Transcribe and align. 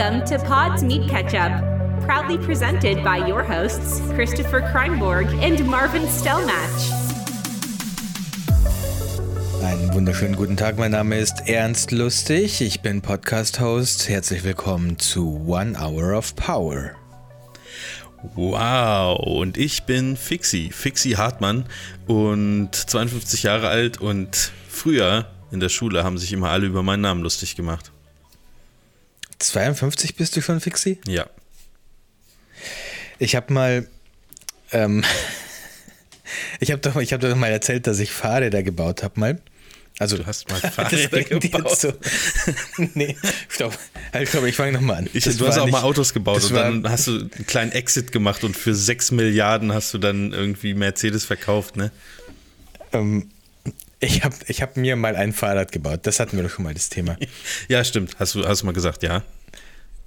Welcome 0.00 0.24
to 0.28 0.38
Pod's 0.42 0.82
Meat 0.82 1.10
Ketchup, 1.10 1.52
proudly 2.06 2.38
presented 2.38 3.04
by 3.04 3.18
your 3.18 3.42
hosts, 3.42 4.00
Christopher 4.14 4.62
Kreinborg 4.62 5.26
and 5.42 5.62
Marvin 5.66 6.04
Stellmatch. 6.04 6.90
Einen 9.62 9.92
wunderschönen 9.92 10.36
guten 10.36 10.56
Tag, 10.56 10.78
mein 10.78 10.92
Name 10.92 11.18
ist 11.18 11.50
Ernst 11.50 11.92
Lustig, 11.92 12.62
ich 12.62 12.80
bin 12.80 13.02
Podcast-Host. 13.02 14.08
Herzlich 14.08 14.42
willkommen 14.42 14.98
zu 14.98 15.44
One 15.46 15.78
Hour 15.78 16.16
of 16.16 16.34
Power. 16.34 16.92
Wow, 18.34 19.18
und 19.18 19.58
ich 19.58 19.82
bin 19.82 20.16
Fixi, 20.16 20.70
Fixi 20.72 21.10
Hartmann 21.10 21.66
und 22.06 22.74
52 22.74 23.42
Jahre 23.42 23.68
alt 23.68 24.00
und 24.00 24.50
früher 24.66 25.26
in 25.50 25.60
der 25.60 25.68
Schule 25.68 26.04
haben 26.04 26.16
sich 26.16 26.32
immer 26.32 26.48
alle 26.48 26.64
über 26.64 26.82
meinen 26.82 27.02
Namen 27.02 27.22
lustig 27.22 27.54
gemacht. 27.54 27.89
52 29.40 30.16
bist 30.16 30.36
du 30.36 30.40
schon, 30.40 30.60
Fixi? 30.60 31.00
Ja. 31.06 31.26
Ich 33.18 33.34
habe 33.34 33.52
mal, 33.52 33.86
ähm, 34.72 35.04
ich 36.60 36.70
habe 36.70 36.80
doch, 36.80 36.96
ich 36.96 37.12
hab 37.12 37.20
doch 37.20 37.34
mal 37.34 37.48
erzählt, 37.50 37.86
dass 37.86 37.98
ich 37.98 38.12
Fahrräder 38.12 38.62
gebaut 38.62 39.02
habe 39.02 39.18
mal. 39.18 39.40
Also, 39.98 40.16
du 40.16 40.26
hast 40.26 40.48
mal 40.48 40.60
Fahrräder 40.72 41.24
gebaut. 41.24 41.78
So. 41.78 41.92
nee, 42.94 43.16
stopp. 43.48 43.76
Halt, 44.12 44.28
stopp, 44.28 44.44
ich 44.44 44.56
fange 44.56 44.72
nochmal 44.72 44.96
an. 44.96 45.10
Ich, 45.12 45.24
du 45.24 45.46
hast 45.46 45.58
auch 45.58 45.66
nicht, 45.66 45.72
mal 45.72 45.82
Autos 45.82 46.14
gebaut 46.14 46.42
und 46.44 46.54
dann 46.54 46.88
hast 46.88 47.06
du 47.06 47.12
einen 47.12 47.46
kleinen 47.46 47.72
Exit 47.72 48.12
gemacht 48.12 48.44
und 48.44 48.56
für 48.56 48.74
6 48.74 49.10
Milliarden 49.10 49.74
hast 49.74 49.92
du 49.92 49.98
dann 49.98 50.32
irgendwie 50.32 50.72
Mercedes 50.74 51.24
verkauft, 51.24 51.76
ne? 51.76 51.90
Ähm, 52.92 53.30
ich 54.00 54.24
habe 54.24 54.34
ich 54.48 54.62
hab 54.62 54.76
mir 54.76 54.96
mal 54.96 55.14
ein 55.14 55.32
Fahrrad 55.32 55.72
gebaut. 55.72 56.00
Das 56.04 56.20
hatten 56.20 56.36
wir 56.36 56.42
doch 56.42 56.50
schon 56.50 56.64
mal 56.64 56.74
das 56.74 56.88
Thema. 56.88 57.16
ja, 57.68 57.84
stimmt. 57.84 58.18
Hast 58.18 58.34
du, 58.34 58.46
hast 58.46 58.62
du 58.62 58.66
mal 58.66 58.72
gesagt, 58.72 59.02
ja. 59.02 59.22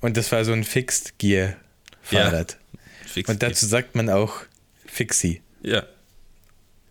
Und 0.01 0.17
das 0.17 0.31
war 0.31 0.43
so 0.43 0.51
ein 0.51 0.63
Fixed 0.63 1.17
Gear 1.19 1.55
Fahrrad. 2.01 2.57
Ja, 2.73 2.79
Fixed 3.07 3.29
und 3.29 3.43
dazu 3.43 3.65
sagt 3.65 3.95
man 3.95 4.09
auch 4.09 4.41
Fixie. 4.85 5.41
Ja. 5.61 5.83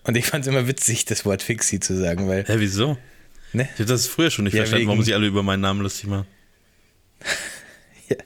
Und 0.04 0.16
ich 0.16 0.26
fand 0.26 0.44
es 0.44 0.48
immer 0.48 0.66
witzig, 0.66 1.04
das 1.04 1.24
Wort 1.24 1.42
Fixie 1.42 1.80
zu 1.80 1.96
sagen, 1.96 2.28
weil. 2.28 2.44
Hä, 2.46 2.54
wieso? 2.56 2.96
Ne? 3.52 3.68
Ich 3.74 3.80
habe 3.80 3.84
das 3.84 4.06
früher 4.06 4.30
schon 4.30 4.44
nicht 4.44 4.54
ja, 4.54 4.62
verstanden, 4.62 4.86
warum 4.86 5.02
sie 5.02 5.14
alle 5.14 5.26
über 5.26 5.42
meinen 5.42 5.60
Namen 5.60 5.82
lustig 5.82 6.08
machen. 6.08 6.26
ja. 8.08 8.16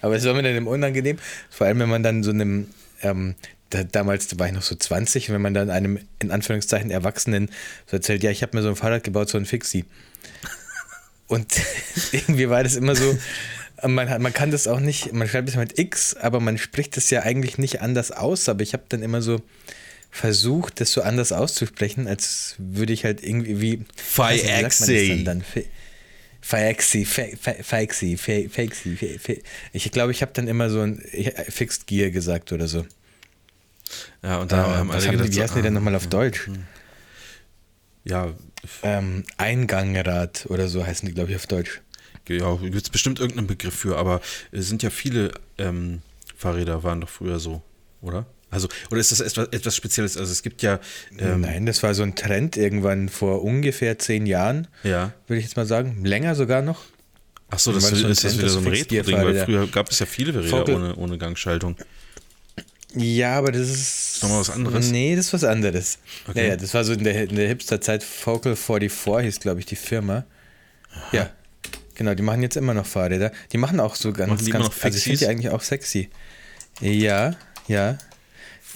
Aber 0.00 0.16
es 0.16 0.24
war 0.24 0.34
mir 0.34 0.42
dann 0.42 0.66
unangenehm, 0.66 1.18
vor 1.50 1.66
allem 1.66 1.78
wenn 1.78 1.88
man 1.88 2.02
dann 2.02 2.22
so 2.22 2.30
einem 2.30 2.68
ähm, 3.02 3.36
da, 3.74 3.82
damals 3.82 4.38
war 4.38 4.46
ich 4.46 4.52
noch 4.52 4.62
so 4.62 4.76
20, 4.76 5.30
wenn 5.30 5.42
man 5.42 5.52
dann 5.52 5.68
einem 5.68 5.98
in 6.20 6.30
Anführungszeichen 6.30 6.90
Erwachsenen 6.90 7.50
so 7.86 7.96
erzählt, 7.96 8.22
ja, 8.22 8.30
ich 8.30 8.42
habe 8.42 8.56
mir 8.56 8.62
so 8.62 8.68
ein 8.68 8.76
Fahrrad 8.76 9.02
gebaut, 9.02 9.28
so 9.28 9.36
ein 9.36 9.46
Fixie. 9.46 9.84
Und 11.26 11.52
irgendwie 12.12 12.48
war 12.48 12.62
das 12.62 12.76
immer 12.76 12.94
so, 12.94 13.18
man, 13.82 14.22
man 14.22 14.32
kann 14.32 14.52
das 14.52 14.68
auch 14.68 14.78
nicht, 14.78 15.12
man 15.12 15.28
schreibt 15.28 15.48
es 15.48 15.56
mit 15.56 15.78
X, 15.78 16.14
aber 16.14 16.38
man 16.38 16.56
spricht 16.56 16.96
das 16.96 17.10
ja 17.10 17.22
eigentlich 17.22 17.58
nicht 17.58 17.80
anders 17.80 18.12
aus, 18.12 18.48
aber 18.48 18.62
ich 18.62 18.74
habe 18.74 18.84
dann 18.88 19.02
immer 19.02 19.20
so 19.20 19.42
versucht, 20.10 20.80
das 20.80 20.92
so 20.92 21.02
anders 21.02 21.32
auszusprechen, 21.32 22.06
als 22.06 22.54
würde 22.58 22.92
ich 22.92 23.04
halt 23.04 23.24
irgendwie 23.24 23.60
wie 23.60 23.84
Fiexi. 23.96 25.24
Fiexi, 26.40 27.04
Fiexi, 27.04 28.16
Fiexi, 28.16 29.42
Ich 29.72 29.90
glaube, 29.90 30.12
ich 30.12 30.22
habe 30.22 30.30
dann 30.34 30.46
immer 30.46 30.70
so 30.70 30.82
ein 30.82 31.02
Fixed 31.48 31.88
Gear 31.88 32.10
gesagt 32.10 32.52
oder 32.52 32.68
so. 32.68 32.86
Ja, 34.22 34.38
und 34.38 34.52
da 34.52 34.64
äh, 34.64 34.76
haben 34.76 34.90
alle 34.90 35.04
haben 35.04 35.12
gedacht, 35.12 35.28
die, 35.28 35.36
wie 35.36 35.42
heißen 35.42 35.54
so, 35.54 35.60
die 35.60 35.62
denn 35.62 35.74
nochmal 35.74 35.94
auf 35.94 36.06
Deutsch? 36.06 36.46
Hm. 36.46 36.64
Ja. 38.04 38.32
Ähm, 38.82 39.24
Eingangrad 39.36 40.46
oder 40.48 40.68
so 40.68 40.86
heißen 40.86 41.06
die, 41.06 41.14
glaube 41.14 41.30
ich, 41.30 41.36
auf 41.36 41.46
Deutsch. 41.46 41.82
Ja, 42.28 42.56
gibt 42.56 42.74
es 42.74 42.90
bestimmt 42.90 43.20
irgendeinen 43.20 43.46
Begriff 43.46 43.74
für, 43.74 43.98
aber 43.98 44.22
es 44.50 44.68
sind 44.68 44.82
ja 44.82 44.88
viele 44.88 45.32
ähm, 45.58 46.00
Fahrräder 46.36 46.82
waren 46.82 47.02
doch 47.02 47.08
früher 47.08 47.38
so, 47.38 47.62
oder? 48.00 48.26
Also, 48.50 48.68
oder 48.90 49.00
ist 49.00 49.10
das 49.10 49.20
etwas, 49.20 49.48
etwas 49.48 49.74
Spezielles? 49.74 50.16
Also 50.16 50.30
es 50.30 50.42
gibt 50.42 50.62
ja. 50.62 50.78
Ähm 51.18 51.40
Nein, 51.40 51.66
das 51.66 51.82
war 51.82 51.92
so 51.92 52.04
ein 52.04 52.14
Trend 52.14 52.56
irgendwann 52.56 53.08
vor 53.08 53.42
ungefähr 53.42 53.98
zehn 53.98 54.26
Jahren. 54.26 54.68
Ja. 54.84 55.12
Würde 55.26 55.40
ich 55.40 55.44
jetzt 55.44 55.56
mal 55.56 55.66
sagen. 55.66 56.04
Länger 56.04 56.34
sogar 56.36 56.62
noch. 56.62 56.84
Ach 57.50 57.58
so, 57.58 57.72
das, 57.72 57.90
ist, 57.90 58.00
so 58.00 58.08
ist 58.08 58.24
das 58.24 58.38
wieder 58.38 58.48
so 58.48 58.60
ein 58.60 58.66
Retro-Ding, 58.66 59.16
weil 59.16 59.44
früher 59.44 59.66
gab 59.66 59.90
es 59.90 59.98
ja 59.98 60.06
viele 60.06 60.44
Räder 60.44 60.68
ohne, 60.68 60.94
ohne 60.96 61.18
Gangschaltung. 61.18 61.76
Ja, 62.96 63.38
aber 63.38 63.52
das 63.52 63.68
ist. 63.68 64.22
Nochmal 64.22 64.40
was 64.40 64.50
anderes? 64.50 64.90
Nee, 64.90 65.16
das 65.16 65.26
ist 65.26 65.32
was 65.32 65.44
anderes. 65.44 65.98
Okay. 66.28 66.42
Naja, 66.42 66.56
das 66.56 66.74
war 66.74 66.84
so 66.84 66.92
in 66.92 67.04
der, 67.04 67.28
in 67.28 67.36
der 67.36 67.48
Hipster-Zeit. 67.48 68.02
Focal 68.02 68.56
44 68.56 69.24
hieß, 69.24 69.40
glaube 69.40 69.60
ich, 69.60 69.66
die 69.66 69.76
Firma. 69.76 70.24
Aha. 70.92 71.16
Ja. 71.16 71.30
Genau, 71.96 72.14
die 72.14 72.22
machen 72.22 72.42
jetzt 72.42 72.56
immer 72.56 72.74
noch 72.74 72.86
Fahrräder. 72.86 73.32
Die 73.52 73.58
machen 73.58 73.80
auch 73.80 73.94
so 73.94 74.12
ganz, 74.12 74.30
machen 74.30 74.44
die 74.44 74.50
ganz. 74.50 74.82
also 74.82 74.96
ich 74.96 75.04
finde 75.04 75.18
die 75.18 75.26
eigentlich 75.26 75.50
auch 75.50 75.62
sexy. 75.62 76.10
Ja, 76.80 77.36
ja. 77.68 77.98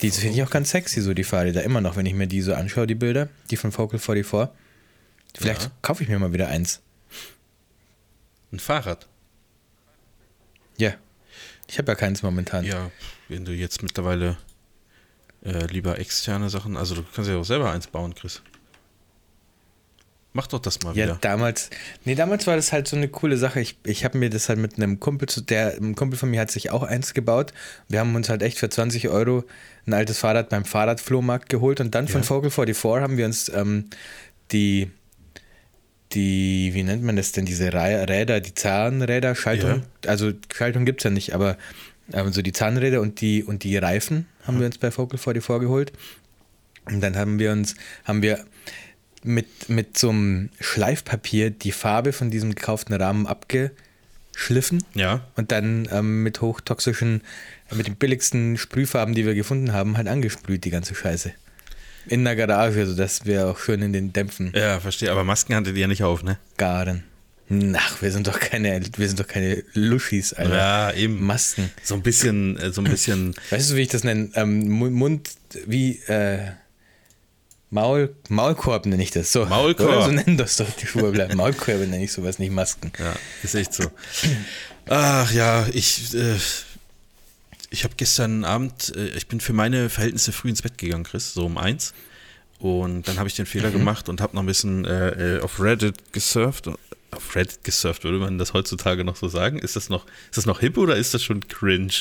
Die 0.01 0.11
finde 0.11 0.35
ich 0.35 0.43
auch 0.43 0.49
ganz 0.49 0.71
sexy, 0.71 1.01
so 1.01 1.13
die 1.13 1.25
Fahrräder. 1.25 1.63
Immer 1.63 1.81
noch, 1.81 1.97
wenn 1.97 2.05
ich 2.05 2.13
mir 2.13 2.27
die 2.27 2.41
so 2.41 2.53
anschaue, 2.53 2.87
die 2.87 2.95
Bilder, 2.95 3.27
die 3.51 3.57
von 3.57 3.71
Focal 3.73 3.99
44. 3.99 4.49
Vielleicht 5.37 5.63
ja. 5.63 5.71
kaufe 5.81 6.03
ich 6.03 6.09
mir 6.09 6.17
mal 6.19 6.31
wieder 6.31 6.47
eins. 6.47 6.81
Ein 8.51 8.59
Fahrrad? 8.59 9.07
Ja. 10.77 10.93
Ich 11.67 11.77
habe 11.77 11.91
ja 11.91 11.95
keins 11.95 12.23
momentan. 12.23 12.63
Ja, 12.65 12.89
wenn 13.29 13.45
du 13.45 13.53
jetzt 13.53 13.81
mittlerweile 13.83 14.37
äh, 15.43 15.65
lieber 15.67 15.99
externe 15.99 16.49
Sachen, 16.49 16.75
also 16.75 16.95
du 16.95 17.03
kannst 17.15 17.29
ja 17.29 17.37
auch 17.37 17.45
selber 17.45 17.71
eins 17.71 17.87
bauen, 17.87 18.13
Chris. 18.13 18.41
Mach 20.31 20.45
doch 20.45 20.59
das 20.59 20.81
mal 20.83 20.91
ja, 20.91 21.05
wieder. 21.05 21.13
Ja, 21.13 21.17
damals, 21.21 21.71
nee, 22.05 22.13
damals 22.13 22.45
war 22.45 22.55
das 22.55 22.71
halt 22.71 22.87
so 22.87 22.95
eine 22.95 23.07
coole 23.07 23.37
Sache. 23.37 23.61
Ich, 23.61 23.77
ich 23.83 24.05
habe 24.05 24.17
mir 24.19 24.29
das 24.29 24.47
halt 24.47 24.59
mit 24.59 24.77
einem 24.77 24.99
Kumpel, 24.99 25.27
der, 25.45 25.75
ein 25.77 25.95
Kumpel 25.95 26.19
von 26.19 26.29
mir 26.29 26.41
hat 26.41 26.51
sich 26.51 26.69
auch 26.69 26.83
eins 26.83 27.15
gebaut. 27.15 27.51
Wir 27.87 27.99
haben 27.99 28.13
uns 28.15 28.29
halt 28.29 28.43
echt 28.43 28.59
für 28.59 28.69
20 28.69 29.09
Euro 29.09 29.43
ein 29.87 29.93
altes 29.93 30.19
Fahrrad 30.19 30.49
beim 30.49 30.65
Fahrradflohmarkt 30.65 31.49
geholt 31.49 31.81
und 31.81 31.95
dann 31.95 32.07
von 32.07 32.21
ja. 32.21 32.27
Vogel 32.27 32.51
44 32.51 33.01
haben 33.01 33.17
wir 33.17 33.25
uns 33.25 33.49
ähm, 33.49 33.85
die, 34.51 34.91
die, 36.11 36.71
wie 36.73 36.83
nennt 36.83 37.03
man 37.03 37.15
das 37.15 37.31
denn, 37.31 37.45
diese 37.45 37.73
Räder, 37.73 38.39
die 38.39 38.53
Zahnräder, 38.53 39.33
Schaltung, 39.33 39.83
ja. 40.03 40.09
also 40.09 40.31
Schaltung 40.53 40.85
gibt 40.85 41.01
es 41.01 41.05
ja 41.05 41.09
nicht, 41.09 41.33
aber 41.33 41.57
so 42.31 42.41
die 42.41 42.51
Zahnräder 42.51 43.01
und 43.01 43.21
die, 43.21 43.43
und 43.43 43.63
die 43.63 43.77
Reifen 43.77 44.27
haben 44.43 44.55
ja. 44.55 44.61
wir 44.61 44.67
uns 44.67 44.77
bei 44.77 44.91
Focal 44.91 45.17
44 45.17 45.61
geholt. 45.61 45.91
Und 46.85 47.01
dann 47.01 47.15
haben 47.15 47.39
wir 47.39 47.51
uns, 47.51 47.75
haben 48.05 48.21
wir 48.21 48.45
mit, 49.23 49.69
mit 49.69 49.97
so 49.97 50.09
einem 50.09 50.49
Schleifpapier 50.59 51.51
die 51.51 51.71
Farbe 51.71 52.13
von 52.13 52.31
diesem 52.31 52.55
gekauften 52.55 52.95
Rahmen 52.95 53.27
abgeschliffen. 53.27 54.83
Ja. 54.93 55.21
Und 55.35 55.51
dann 55.51 55.87
ähm, 55.91 56.23
mit 56.23 56.41
hochtoxischen, 56.41 57.21
mit 57.73 57.87
den 57.87 57.95
billigsten 57.95 58.57
Sprühfarben, 58.57 59.13
die 59.13 59.25
wir 59.25 59.35
gefunden 59.35 59.73
haben, 59.73 59.97
halt 59.97 60.07
angesprüht, 60.07 60.63
die 60.63 60.71
ganze 60.71 60.95
Scheiße. 60.95 61.31
In 62.07 62.23
der 62.23 62.35
Garage, 62.35 62.87
sodass 62.87 63.25
wir 63.25 63.47
auch 63.47 63.59
schön 63.59 63.81
in 63.81 63.93
den 63.93 64.13
Dämpfen. 64.13 64.51
Ja, 64.55 64.79
verstehe. 64.79 65.11
Aber 65.11 65.23
Masken 65.23 65.53
hattet 65.53 65.75
ihr 65.75 65.81
ja 65.81 65.87
nicht 65.87 66.03
auf, 66.03 66.23
ne? 66.23 66.39
Garen. 66.57 67.03
Ach, 67.75 68.01
wir 68.01 68.11
sind 68.11 68.27
doch 68.27 68.39
keine, 68.39 68.79
wir 68.97 69.07
sind 69.07 69.19
doch 69.19 69.27
keine 69.27 69.63
Luschis, 69.73 70.33
Alter. 70.33 70.55
Ja, 70.55 70.93
eben. 70.93 71.25
Masken. 71.25 71.71
So 71.83 71.95
ein 71.95 72.03
bisschen, 72.03 72.57
äh, 72.57 72.71
so 72.71 72.81
ein 72.81 72.89
bisschen. 72.89 73.33
Weißt 73.49 73.71
du, 73.71 73.75
wie 73.75 73.81
ich 73.81 73.87
das 73.87 74.03
nenne? 74.03 74.29
Ähm, 74.35 74.69
Mund, 74.69 75.31
wie, 75.65 75.97
äh, 76.07 76.51
Maul, 77.71 78.15
Maulkorb 78.29 78.85
nenne 78.85 79.01
ich 79.01 79.11
das. 79.11 79.31
So, 79.31 79.45
Maulkorb. 79.45 79.89
Oder 79.89 80.05
so 80.05 80.11
nennen 80.11 80.37
das 80.37 80.57
doch 80.57 80.69
die 80.69 80.85
Schuhe. 80.85 81.11
Maulkorb 81.35 81.79
nenne 81.79 82.03
ich 82.03 82.11
sowas, 82.11 82.37
nicht 82.37 82.51
Masken. 82.51 82.91
Ja, 82.99 83.15
ist 83.41 83.55
echt 83.55 83.73
so. 83.73 83.89
Ach 84.87 85.31
ja, 85.31 85.67
ich, 85.73 86.13
äh, 86.13 86.35
ich 87.71 87.83
habe 87.83 87.93
gestern 87.97 88.43
Abend, 88.43 88.95
äh, 88.95 89.09
ich 89.09 89.27
bin 89.27 89.39
für 89.39 89.53
meine 89.53 89.89
Verhältnisse 89.89 90.31
früh 90.31 90.49
ins 90.49 90.61
Bett 90.61 90.77
gegangen, 90.77 91.03
Chris, 91.03 91.33
so 91.33 91.45
um 91.45 91.57
eins. 91.57 91.93
Und 92.59 93.07
dann 93.07 93.17
habe 93.17 93.29
ich 93.29 93.35
den 93.35 93.45
Fehler 93.45 93.69
mhm. 93.69 93.73
gemacht 93.73 94.09
und 94.09 94.19
habe 94.19 94.35
noch 94.35 94.43
ein 94.43 94.47
bisschen 94.47 94.85
äh, 94.85 95.37
äh 95.37 95.41
auf 95.41 95.61
Reddit 95.61 96.11
gesurft. 96.11 96.69
Auf 97.11 97.35
Reddit 97.35 97.63
gesurft, 97.63 98.03
würde 98.03 98.19
man 98.19 98.37
das 98.37 98.53
heutzutage 98.53 99.03
noch 99.03 99.15
so 99.15 99.27
sagen? 99.27 99.57
Ist 99.57 99.75
das 99.75 99.89
noch, 99.89 100.05
ist 100.05 100.37
das 100.37 100.45
noch 100.45 100.59
hip 100.59 100.77
oder 100.77 100.95
ist 100.95 101.13
das 101.13 101.23
schon 101.23 101.47
cringe? 101.47 101.93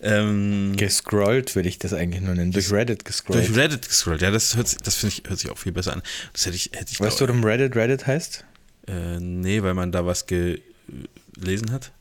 Ähm, 0.00 0.74
gescrollt 0.76 1.56
würde 1.56 1.68
ich 1.70 1.78
das 1.78 1.94
eigentlich 1.94 2.20
nur 2.20 2.34
nennen. 2.34 2.52
Durch 2.52 2.70
Reddit 2.70 3.04
gescrollt. 3.04 3.38
Durch 3.38 3.56
Reddit 3.56 3.88
gescrollt, 3.88 4.20
ja, 4.20 4.30
das, 4.30 4.56
das 4.82 4.94
finde 4.96 5.14
ich, 5.16 5.28
hört 5.28 5.38
sich 5.38 5.50
auch 5.50 5.58
viel 5.58 5.72
besser 5.72 5.94
an. 5.94 6.02
Das 6.34 6.44
hätte 6.44 6.56
ich, 6.56 6.70
hätte 6.74 6.92
ich 6.92 7.00
weißt 7.00 7.20
du, 7.20 7.28
warum 7.28 7.42
Reddit 7.44 7.74
Reddit 7.76 8.06
heißt? 8.06 8.44
Äh, 8.88 9.20
nee, 9.20 9.62
weil 9.62 9.74
man 9.74 9.90
da 9.90 10.04
was 10.04 10.26
gelesen 10.26 11.70
hat. 11.70 11.92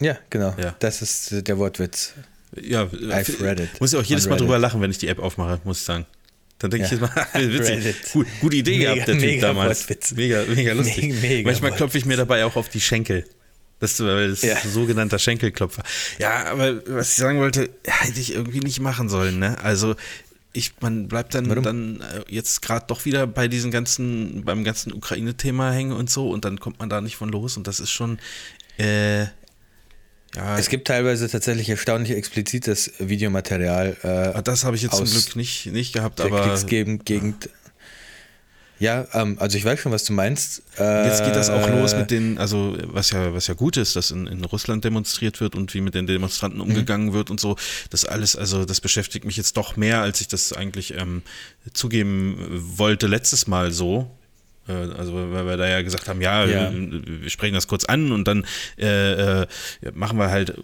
Ja, 0.00 0.18
genau. 0.30 0.54
Ja. 0.58 0.74
Das 0.80 1.00
ist 1.00 1.46
der 1.46 1.58
Wortwitz. 1.58 2.14
Ja, 2.60 2.82
I've 2.84 3.40
read 3.40 3.60
it. 3.60 3.80
Muss 3.80 3.92
ich 3.92 3.98
auch 3.98 4.04
jedes 4.04 4.28
Mal 4.28 4.36
drüber 4.36 4.58
lachen, 4.58 4.80
wenn 4.80 4.90
ich 4.90 4.98
die 4.98 5.08
App 5.08 5.18
aufmache, 5.20 5.60
muss 5.64 5.78
ich 5.78 5.84
sagen. 5.84 6.06
Dann 6.62 6.70
denke 6.70 6.86
ja. 6.86 6.92
ich 6.94 7.00
jetzt 7.00 7.14
mal, 7.14 7.26
witzig. 7.52 8.12
Gut, 8.12 8.26
gute 8.40 8.56
Idee 8.56 8.78
mega, 8.78 8.94
gehabt, 8.94 9.08
der 9.08 9.18
Typ 9.18 9.40
damals. 9.40 9.80
Wortwitz. 9.80 10.12
Mega, 10.12 10.44
mega 10.48 10.72
lustig. 10.72 11.04
Mega, 11.08 11.20
mega 11.20 11.50
Manchmal 11.50 11.72
klopfe 11.72 11.98
ich 11.98 12.06
mir 12.06 12.16
dabei 12.16 12.44
auch 12.44 12.54
auf 12.54 12.68
die 12.68 12.80
Schenkel. 12.80 13.26
Das, 13.80 13.98
ja. 13.98 14.20
ist 14.20 14.44
ein 14.44 14.70
sogenannter 14.70 15.18
Schenkelklopfer. 15.18 15.82
Ja, 16.20 16.44
aber 16.44 16.86
was 16.86 17.10
ich 17.10 17.16
sagen 17.16 17.40
wollte, 17.40 17.68
hätte 17.84 18.20
ich 18.20 18.32
irgendwie 18.32 18.60
nicht 18.60 18.78
machen 18.78 19.08
sollen. 19.08 19.40
Ne? 19.40 19.58
Also 19.58 19.96
ich, 20.52 20.74
man 20.80 21.08
bleibt 21.08 21.34
dann, 21.34 21.48
dann 21.62 22.00
äh, 22.00 22.22
jetzt 22.28 22.62
gerade 22.62 22.86
doch 22.86 23.04
wieder 23.06 23.26
bei 23.26 23.48
diesen 23.48 23.72
ganzen, 23.72 24.44
beim 24.44 24.62
ganzen 24.62 24.92
Ukraine-Thema 24.92 25.72
hängen 25.72 25.92
und 25.92 26.10
so 26.10 26.30
und 26.30 26.44
dann 26.44 26.60
kommt 26.60 26.78
man 26.78 26.90
da 26.90 27.00
nicht 27.00 27.16
von 27.16 27.28
los 27.28 27.56
und 27.56 27.66
das 27.66 27.80
ist 27.80 27.90
schon, 27.90 28.20
äh, 28.78 29.26
Ja, 30.34 30.58
es 30.58 30.68
gibt 30.68 30.86
teilweise 30.88 31.28
tatsächlich 31.28 31.68
erstaunlich 31.68 32.12
explizites 32.12 32.92
Videomaterial. 32.98 33.96
Äh, 34.02 34.08
ah, 34.08 34.42
das 34.42 34.64
habe 34.64 34.76
ich 34.76 34.82
jetzt 34.82 34.96
zum 34.96 35.04
Glück 35.04 35.36
nicht, 35.36 35.66
nicht 35.66 35.92
gehabt, 35.92 36.20
aber. 36.20 36.42
Kriegsgegend, 36.42 37.04
Gegend, 37.04 37.50
ja, 38.82 39.06
ähm, 39.12 39.36
also 39.38 39.56
ich 39.56 39.64
weiß 39.64 39.78
schon, 39.78 39.92
was 39.92 40.02
du 40.02 40.12
meinst. 40.12 40.60
Äh, 40.76 41.06
Jetzt 41.06 41.24
geht 41.24 41.36
das 41.36 41.50
auch 41.50 41.68
los 41.68 41.94
mit 41.94 42.10
den, 42.10 42.36
also 42.38 42.76
was 42.86 43.12
ja, 43.12 43.32
was 43.32 43.46
ja 43.46 43.54
gut 43.54 43.76
ist, 43.76 43.94
dass 43.94 44.10
in, 44.10 44.26
in 44.26 44.44
Russland 44.44 44.82
demonstriert 44.82 45.40
wird 45.40 45.54
und 45.54 45.72
wie 45.72 45.80
mit 45.80 45.94
den 45.94 46.08
Demonstranten 46.08 46.58
mhm. 46.58 46.66
umgegangen 46.66 47.10
mhm. 47.10 47.12
wird 47.12 47.30
und 47.30 47.38
so. 47.38 47.54
Das 47.90 48.04
alles, 48.04 48.34
also 48.34 48.64
das 48.64 48.80
beschäftigt 48.80 49.24
mich 49.24 49.36
jetzt 49.36 49.56
doch 49.56 49.76
mehr, 49.76 50.02
als 50.02 50.20
ich 50.20 50.26
das 50.26 50.52
eigentlich 50.52 50.94
ähm, 50.94 51.22
zugeben 51.72 52.36
wollte 52.50 53.06
letztes 53.06 53.46
Mal 53.46 53.70
so. 53.70 54.10
Äh, 54.68 54.72
also 54.72 55.14
weil 55.14 55.46
wir 55.46 55.56
da 55.56 55.68
ja 55.68 55.82
gesagt 55.82 56.08
haben, 56.08 56.20
ja, 56.20 56.44
ja. 56.44 56.72
wir 56.72 57.30
sprechen 57.30 57.54
das 57.54 57.66
kurz 57.66 57.84
an 57.84 58.12
und 58.12 58.26
dann 58.26 58.46
äh, 58.78 59.42
äh, 59.42 59.46
machen 59.94 60.18
wir 60.18 60.30
halt, 60.30 60.54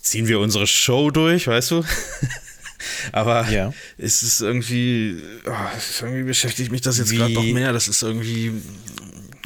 ziehen 0.00 0.28
wir 0.28 0.40
unsere 0.40 0.66
Show 0.66 1.10
durch, 1.10 1.46
weißt 1.46 1.70
du? 1.72 1.84
Aber 3.12 3.48
ja. 3.50 3.74
es 3.98 4.22
ist 4.22 4.40
irgendwie, 4.40 5.16
oh, 5.46 5.52
irgendwie 6.00 6.22
beschäftigt 6.22 6.72
mich 6.72 6.80
das 6.80 6.98
jetzt 6.98 7.12
gerade 7.12 7.32
noch 7.32 7.44
mehr. 7.44 7.72
Das 7.72 7.88
ist 7.88 8.02
irgendwie, 8.02 8.52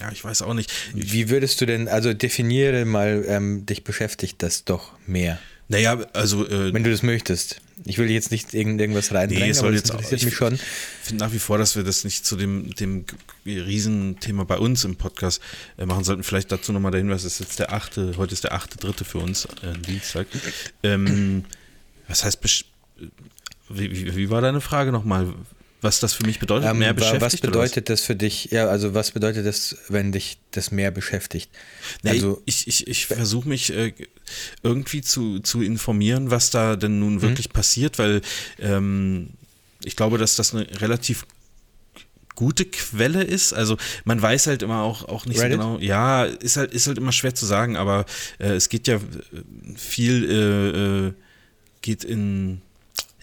ja, 0.00 0.12
ich 0.12 0.24
weiß 0.24 0.42
auch 0.42 0.54
nicht. 0.54 0.72
Wie 0.94 1.30
würdest 1.30 1.60
du 1.60 1.66
denn, 1.66 1.88
also 1.88 2.14
definiere 2.14 2.84
mal, 2.84 3.24
ähm, 3.26 3.66
dich 3.66 3.82
beschäftigt 3.82 4.42
das 4.42 4.64
doch 4.64 4.92
mehr? 5.06 5.38
Naja, 5.68 5.98
also. 6.12 6.46
Äh, 6.46 6.72
Wenn 6.72 6.84
du 6.84 6.90
das 6.90 7.02
möchtest. 7.02 7.60
Ich 7.84 7.98
will 7.98 8.10
jetzt 8.10 8.30
nicht 8.30 8.54
irgend, 8.54 8.80
irgendwas 8.80 9.12
reinbringen, 9.12 9.48
nee, 9.48 9.52
soll 9.52 9.74
jetzt 9.74 9.90
interessiert 9.90 10.20
auch, 10.20 10.24
mich 10.26 10.34
schon. 10.34 10.54
Ich 10.54 10.60
finde 11.02 11.24
nach 11.24 11.32
wie 11.32 11.38
vor, 11.38 11.58
dass 11.58 11.76
wir 11.76 11.82
das 11.82 12.04
nicht 12.04 12.24
zu 12.24 12.36
dem, 12.36 12.74
dem 12.74 13.04
Riesenthema 13.44 14.44
bei 14.44 14.58
uns 14.58 14.84
im 14.84 14.96
Podcast 14.96 15.40
äh, 15.76 15.86
machen 15.86 16.04
sollten. 16.04 16.22
Vielleicht 16.22 16.52
dazu 16.52 16.72
nochmal 16.72 16.92
der 16.92 17.00
Hinweis, 17.00 17.24
es 17.24 17.34
ist 17.34 17.40
jetzt 17.40 17.58
der 17.58 17.72
achte, 17.72 18.14
heute 18.16 18.32
ist 18.32 18.44
der 18.44 18.52
achte, 18.52 18.78
dritte 18.78 19.04
für 19.04 19.18
uns, 19.18 19.46
äh, 19.62 19.78
Dienstag. 19.86 20.26
Ähm, 20.82 21.44
was 22.08 22.24
heißt 22.24 22.40
wie, 23.68 23.90
wie, 23.90 24.16
wie 24.16 24.30
war 24.30 24.40
deine 24.40 24.60
Frage 24.60 24.92
nochmal? 24.92 25.32
Was 25.80 26.00
das 26.00 26.14
für 26.14 26.24
mich 26.24 26.38
bedeutet, 26.38 26.70
ähm, 26.70 26.78
mehr 26.78 26.94
beschäftigt? 26.94 27.22
Was 27.22 27.36
bedeutet 27.36 27.90
was? 27.90 28.00
das 28.00 28.06
für 28.06 28.16
dich, 28.16 28.46
ja, 28.46 28.68
also 28.68 28.94
was 28.94 29.10
bedeutet 29.10 29.44
das, 29.44 29.76
wenn 29.88 30.12
dich 30.12 30.38
das 30.52 30.70
mehr 30.70 30.90
beschäftigt? 30.90 31.50
Nee, 32.02 32.10
also, 32.10 32.40
ich 32.46 32.66
ich, 32.66 32.86
ich 32.86 33.06
versuche 33.06 33.48
mich 33.48 33.70
äh, 33.70 33.92
irgendwie 34.62 35.02
zu, 35.02 35.40
zu 35.40 35.62
informieren, 35.62 36.30
was 36.30 36.50
da 36.50 36.76
denn 36.76 36.98
nun 36.98 37.16
mhm. 37.16 37.22
wirklich 37.22 37.50
passiert, 37.50 37.98
weil 37.98 38.20
ähm, 38.58 39.30
ich 39.84 39.96
glaube, 39.96 40.18
dass 40.18 40.36
das 40.36 40.54
eine 40.54 40.66
relativ 40.80 41.26
gute 42.34 42.64
Quelle 42.64 43.22
ist. 43.22 43.52
Also 43.52 43.76
man 44.04 44.20
weiß 44.20 44.48
halt 44.48 44.62
immer 44.62 44.82
auch, 44.82 45.08
auch 45.08 45.26
nicht 45.26 45.40
Reddit? 45.40 45.60
so 45.60 45.74
genau. 45.74 45.78
Ja, 45.78 46.24
ist 46.24 46.56
halt, 46.56 46.72
ist 46.72 46.86
halt 46.86 46.98
immer 46.98 47.12
schwer 47.12 47.34
zu 47.34 47.46
sagen, 47.46 47.76
aber 47.76 48.06
äh, 48.38 48.54
es 48.54 48.68
geht 48.68 48.88
ja 48.88 48.98
viel, 49.76 50.30
äh, 50.30 51.06
äh 51.08 51.12
geht 51.82 52.02
in 52.02 52.62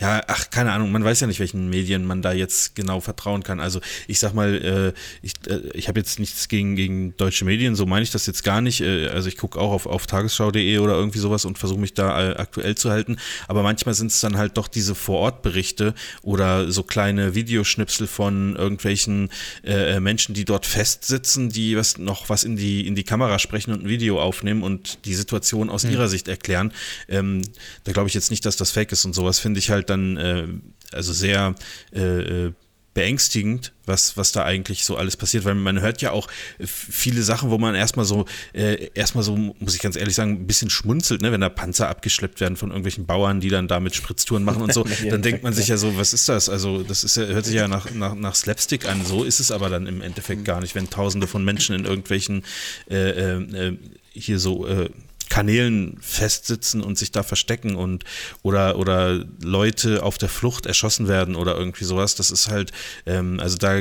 ja, 0.01 0.19
ach, 0.25 0.49
keine 0.49 0.71
Ahnung, 0.71 0.91
man 0.91 1.03
weiß 1.03 1.19
ja 1.19 1.27
nicht, 1.27 1.39
welchen 1.39 1.69
Medien 1.69 2.05
man 2.05 2.23
da 2.23 2.33
jetzt 2.33 2.73
genau 2.73 3.01
vertrauen 3.01 3.43
kann. 3.43 3.59
Also 3.59 3.81
ich 4.07 4.17
sag 4.17 4.33
mal, 4.33 4.55
äh, 4.95 4.99
ich, 5.21 5.33
äh, 5.47 5.59
ich 5.75 5.87
habe 5.87 5.99
jetzt 5.99 6.17
nichts 6.17 6.47
gegen, 6.47 6.75
gegen 6.75 7.15
deutsche 7.17 7.45
Medien, 7.45 7.75
so 7.75 7.85
meine 7.85 8.01
ich 8.01 8.09
das 8.09 8.25
jetzt 8.25 8.43
gar 8.43 8.61
nicht. 8.61 8.81
Äh, 8.81 9.09
also 9.09 9.27
ich 9.27 9.37
gucke 9.37 9.59
auch 9.59 9.71
auf, 9.71 9.85
auf 9.85 10.07
tagesschau.de 10.07 10.79
oder 10.79 10.95
irgendwie 10.95 11.19
sowas 11.19 11.45
und 11.45 11.59
versuche 11.59 11.79
mich 11.79 11.93
da 11.93 12.31
äh, 12.31 12.35
aktuell 12.35 12.73
zu 12.73 12.89
halten. 12.89 13.17
Aber 13.47 13.61
manchmal 13.61 13.93
sind 13.93 14.07
es 14.07 14.19
dann 14.21 14.37
halt 14.37 14.57
doch 14.57 14.67
diese 14.67 14.95
Vorortberichte 14.95 15.93
oder 16.23 16.71
so 16.71 16.81
kleine 16.81 17.35
Videoschnipsel 17.35 18.07
von 18.07 18.55
irgendwelchen 18.55 19.29
äh, 19.63 19.99
Menschen, 19.99 20.33
die 20.33 20.45
dort 20.45 20.65
festsitzen, 20.65 21.49
die 21.49 21.77
was 21.77 21.99
noch 21.99 22.27
was 22.27 22.43
in 22.43 22.55
die, 22.55 22.87
in 22.87 22.95
die 22.95 23.03
Kamera 23.03 23.37
sprechen 23.37 23.71
und 23.71 23.83
ein 23.83 23.89
Video 23.89 24.19
aufnehmen 24.19 24.63
und 24.63 25.05
die 25.05 25.13
Situation 25.13 25.69
aus 25.69 25.83
mhm. 25.83 25.91
ihrer 25.91 26.07
Sicht 26.07 26.27
erklären. 26.27 26.73
Ähm, 27.07 27.43
da 27.83 27.91
glaube 27.91 28.07
ich 28.07 28.15
jetzt 28.15 28.31
nicht, 28.31 28.47
dass 28.47 28.55
das 28.55 28.71
fake 28.71 28.93
ist 28.93 29.05
und 29.05 29.13
sowas 29.13 29.37
finde 29.37 29.59
ich 29.59 29.69
halt 29.69 29.90
dann 29.91 30.17
äh, 30.17 30.47
also 30.91 31.13
sehr 31.13 31.55
äh, 31.93 31.99
äh, 32.47 32.53
beängstigend, 32.93 33.71
was, 33.85 34.17
was 34.17 34.33
da 34.33 34.43
eigentlich 34.43 34.83
so 34.83 34.97
alles 34.97 35.15
passiert, 35.15 35.45
weil 35.45 35.55
man 35.55 35.79
hört 35.79 36.01
ja 36.01 36.11
auch 36.11 36.27
viele 36.59 37.23
Sachen, 37.23 37.49
wo 37.49 37.57
man 37.57 37.73
erstmal 37.73 38.05
so, 38.05 38.25
äh, 38.51 38.89
erstmal 38.93 39.23
so, 39.23 39.37
muss 39.37 39.75
ich 39.75 39.81
ganz 39.81 39.95
ehrlich 39.95 40.15
sagen, 40.15 40.31
ein 40.31 40.47
bisschen 40.47 40.69
schmunzelt, 40.69 41.21
ne, 41.21 41.31
wenn 41.31 41.39
da 41.39 41.47
Panzer 41.47 41.87
abgeschleppt 41.87 42.41
werden 42.41 42.57
von 42.57 42.69
irgendwelchen 42.69 43.05
Bauern, 43.05 43.39
die 43.39 43.47
dann 43.47 43.69
damit 43.69 43.95
Spritztouren 43.95 44.43
machen 44.43 44.61
und 44.61 44.73
so, 44.73 44.83
dann 45.09 45.21
denkt 45.21 45.41
man 45.41 45.53
sich 45.53 45.69
ja. 45.69 45.77
so, 45.77 45.97
was 45.97 46.13
ist 46.13 46.27
das? 46.27 46.49
Also, 46.49 46.83
das 46.83 47.05
ist 47.05 47.15
ja, 47.15 47.23
hört 47.27 47.45
sich 47.45 47.55
ja 47.55 47.69
nach, 47.69 47.89
nach, 47.91 48.13
nach 48.13 48.35
Slapstick 48.35 48.85
an, 48.85 49.05
so 49.05 49.23
ist 49.23 49.39
es 49.39 49.51
aber 49.51 49.69
dann 49.69 49.87
im 49.87 50.01
Endeffekt 50.01 50.43
gar 50.43 50.59
nicht, 50.59 50.75
wenn 50.75 50.89
tausende 50.89 51.27
von 51.27 51.45
Menschen 51.45 51.75
in 51.75 51.85
irgendwelchen 51.85 52.43
äh, 52.89 53.35
äh, 53.37 53.77
hier 54.13 54.37
so 54.37 54.67
äh, 54.67 54.89
Kanälen 55.31 55.97
festsitzen 56.01 56.83
und 56.83 56.97
sich 56.97 57.13
da 57.13 57.23
verstecken 57.23 57.75
und 57.75 58.03
oder 58.43 58.77
oder 58.77 59.23
Leute 59.41 60.03
auf 60.03 60.17
der 60.17 60.27
Flucht 60.27 60.65
erschossen 60.65 61.07
werden 61.07 61.37
oder 61.37 61.55
irgendwie 61.55 61.85
sowas. 61.85 62.15
Das 62.15 62.31
ist 62.31 62.49
halt, 62.49 62.73
ähm, 63.05 63.39
also 63.39 63.57
da 63.57 63.79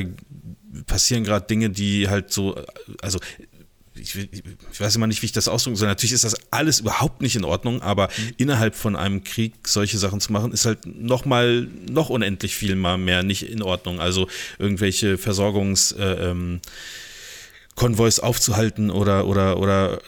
passieren 0.86 1.24
gerade 1.24 1.48
Dinge, 1.48 1.70
die 1.70 2.08
halt 2.08 2.32
so, 2.32 2.54
also 3.02 3.18
ich, 3.96 4.14
ich, 4.14 4.80
weiß 4.80 4.94
immer 4.94 5.08
nicht, 5.08 5.22
wie 5.22 5.26
ich 5.26 5.32
das 5.32 5.48
ausdrücken 5.48 5.74
soll. 5.74 5.88
Natürlich 5.88 6.12
ist 6.12 6.22
das 6.22 6.36
alles 6.52 6.78
überhaupt 6.78 7.20
nicht 7.20 7.34
in 7.34 7.44
Ordnung, 7.44 7.82
aber 7.82 8.10
mhm. 8.16 8.34
innerhalb 8.36 8.76
von 8.76 8.94
einem 8.94 9.24
Krieg 9.24 9.54
solche 9.66 9.98
Sachen 9.98 10.20
zu 10.20 10.32
machen, 10.32 10.52
ist 10.52 10.66
halt 10.66 10.86
noch 10.86 11.24
mal 11.24 11.66
noch 11.90 12.10
unendlich 12.10 12.54
viel 12.54 12.76
mal 12.76 12.96
mehr 12.96 13.24
nicht 13.24 13.42
in 13.42 13.62
Ordnung. 13.62 13.98
Also 13.98 14.28
irgendwelche 14.60 15.18
Versorgungs 15.18 15.90
äh, 15.90 16.30
ähm, 16.30 16.60
Konvois 17.74 18.20
aufzuhalten 18.20 18.90
oder 18.90 19.26
oder 19.26 19.58
oder 19.58 20.00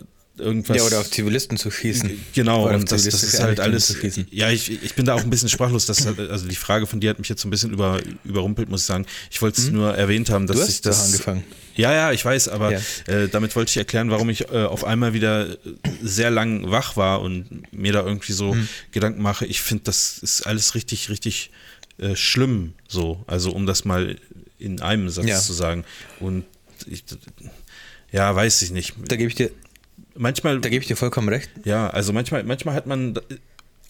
irgendwas. 0.43 0.77
Ja, 0.77 0.83
oder 0.85 1.01
auf 1.01 1.11
Zivilisten 1.11 1.57
zu 1.57 1.71
schießen. 1.71 2.11
Genau, 2.35 2.69
und 2.69 2.91
das, 2.91 3.05
das 3.05 3.23
ist 3.23 3.41
halt 3.41 3.61
alles. 3.61 3.97
Ja, 4.31 4.51
ich, 4.51 4.83
ich 4.83 4.95
bin 4.95 5.07
da 5.07 5.15
auch 5.15 5.23
ein 5.23 5.31
bisschen 5.31 5.49
sprachlos. 5.49 5.87
Das, 5.87 6.07
also 6.07 6.49
die 6.49 6.57
Frage 6.57 6.87
von 6.87 7.01
dir 7.01 7.11
hat 7.11 7.19
mich 7.19 7.29
jetzt 7.29 7.43
so 7.43 7.49
ein 7.49 7.51
bisschen 7.51 7.73
über, 7.73 8.01
überrumpelt, 8.25 8.69
muss 8.69 8.83
ich 8.83 8.87
sagen. 8.87 9.07
Ich 9.31 9.41
wollte 9.41 9.61
es 9.61 9.69
mhm. 9.69 9.77
nur 9.77 9.95
erwähnt 9.95 10.31
haben, 10.31 10.47
dass 10.47 10.57
du 10.57 10.63
hast 10.63 10.71
ich 10.71 10.81
das. 10.83 11.07
angefangen. 11.07 11.45
Ja, 11.75 11.93
ja, 11.93 12.13
ich 12.13 12.25
weiß, 12.25 12.49
aber 12.49 12.73
ja. 12.73 12.81
äh, 13.07 13.29
damit 13.29 13.57
wollte 13.57 13.71
ich 13.71 13.77
erklären, 13.77 14.11
warum 14.11 14.29
ich 14.29 14.51
äh, 14.51 14.65
auf 14.65 14.85
einmal 14.85 15.15
wieder 15.15 15.57
sehr 16.03 16.31
lang 16.31 16.71
wach 16.71 16.97
war 16.97 17.23
und 17.23 17.73
mir 17.73 17.93
da 17.93 18.05
irgendwie 18.05 18.33
so 18.33 18.55
mhm. 18.55 18.69
Gedanken 18.91 19.23
mache. 19.23 19.47
Ich 19.47 19.63
finde, 19.63 19.85
das 19.85 20.19
ist 20.19 20.43
alles 20.43 20.75
richtig, 20.75 21.09
richtig 21.09 21.51
äh, 21.99 22.15
schlimm 22.17 22.75
so. 22.89 23.25
Also 23.27 23.53
um 23.53 23.67
das 23.67 23.85
mal 23.85 24.17
in 24.59 24.81
einem 24.81 25.09
Satz 25.09 25.27
ja. 25.27 25.39
zu 25.39 25.53
sagen. 25.53 25.85
Und 26.21 26.45
ich, 26.87 27.05
ja, 28.13 28.35
weiß 28.35 28.63
ich 28.63 28.71
nicht. 28.71 28.95
Da 29.09 29.17
gebe 29.17 29.29
ich 29.29 29.35
dir 29.35 29.51
manchmal. 30.17 30.61
Da 30.61 30.69
gebe 30.69 30.83
ich 30.83 30.89
dir 30.89 30.97
vollkommen 30.97 31.29
recht. 31.29 31.51
Ja, 31.65 31.89
also 31.89 32.13
manchmal, 32.13 32.45
manchmal 32.45 32.75
hat 32.75 32.87
man 32.87 33.19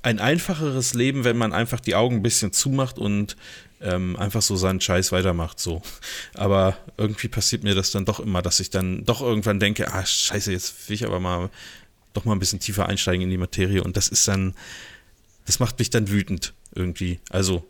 ein 0.02 0.18
einfacheres 0.18 0.94
Leben, 0.94 1.24
wenn 1.24 1.36
man 1.36 1.52
einfach 1.52 1.80
die 1.80 1.94
Augen 1.94 2.16
ein 2.16 2.22
bisschen 2.22 2.52
zumacht 2.52 2.98
und 2.98 3.36
ähm, 3.80 4.16
einfach 4.16 4.42
so 4.42 4.56
seinen 4.56 4.80
Scheiß 4.80 5.12
weitermacht. 5.12 5.60
So. 5.60 5.82
Aber 6.34 6.76
irgendwie 6.96 7.28
passiert 7.28 7.62
mir 7.62 7.74
das 7.74 7.90
dann 7.92 8.04
doch 8.04 8.20
immer, 8.20 8.42
dass 8.42 8.60
ich 8.60 8.70
dann 8.70 9.04
doch 9.04 9.20
irgendwann 9.20 9.60
denke, 9.60 9.92
ah, 9.92 10.04
scheiße, 10.04 10.52
jetzt 10.52 10.88
will 10.88 10.94
ich 10.94 11.06
aber 11.06 11.20
mal 11.20 11.50
doch 12.12 12.24
mal 12.24 12.32
ein 12.34 12.38
bisschen 12.38 12.60
tiefer 12.60 12.88
einsteigen 12.88 13.22
in 13.22 13.30
die 13.30 13.38
Materie. 13.38 13.82
Und 13.82 13.96
das 13.96 14.08
ist 14.08 14.26
dann, 14.28 14.54
das 15.46 15.58
macht 15.58 15.78
mich 15.78 15.90
dann 15.90 16.08
wütend 16.08 16.52
irgendwie. 16.74 17.20
Also, 17.30 17.64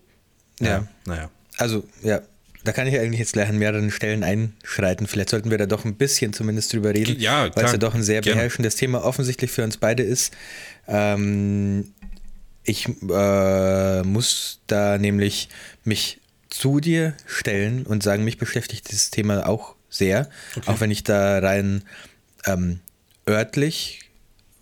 ja, 0.61 0.69
ja. 0.69 0.89
naja. 1.05 1.31
Also, 1.59 1.85
ja, 2.03 2.23
da 2.65 2.73
kann 2.73 2.87
ich 2.87 2.99
eigentlich 2.99 3.19
jetzt 3.19 3.33
gleich 3.33 3.49
an 3.49 3.59
mehreren 3.59 3.91
Stellen 3.91 4.23
einschreiten. 4.23 5.07
Vielleicht 5.07 5.31
sollten 5.31 5.51
wir 5.51 5.59
da 5.59 5.67
doch 5.67 5.85
ein 5.85 5.95
bisschen 5.95 6.33
zumindest 6.33 6.73
drüber 6.73 6.95
reden, 6.95 7.19
ja, 7.21 7.55
weil 7.55 7.65
es 7.65 7.73
ja 7.73 7.79
doch 7.79 7.95
ein 7.95 8.03
sehr 8.03 8.21
Gerne. 8.21 8.37
beherrschendes 8.37 8.77
Thema 8.77 9.05
offensichtlich 9.05 9.51
für 9.51 9.65
uns 9.65 9.77
beide 9.77 10.03
ist. 10.03 10.33
Ähm, 10.87 11.93
ich 12.65 12.89
äh, 12.89 14.03
muss 14.03 14.61
da 14.67 14.99
nämlich 14.99 15.49
mich 15.85 16.21
zu 16.51 16.81
dir 16.81 17.15
stellen 17.27 17.85
und 17.87 18.03
sagen, 18.03 18.25
mich 18.25 18.39
beschäftigt 18.39 18.91
dieses 18.91 19.11
Thema 19.11 19.49
auch 19.49 19.75
sehr, 19.89 20.29
okay. 20.57 20.71
auch 20.71 20.81
wenn 20.81 20.91
ich 20.91 21.03
da 21.03 21.39
rein 21.39 21.83
ähm, 22.47 22.81
örtlich 23.29 24.01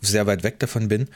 sehr 0.00 0.26
weit 0.26 0.42
weg 0.42 0.59
davon 0.59 0.88
bin. 0.88 1.09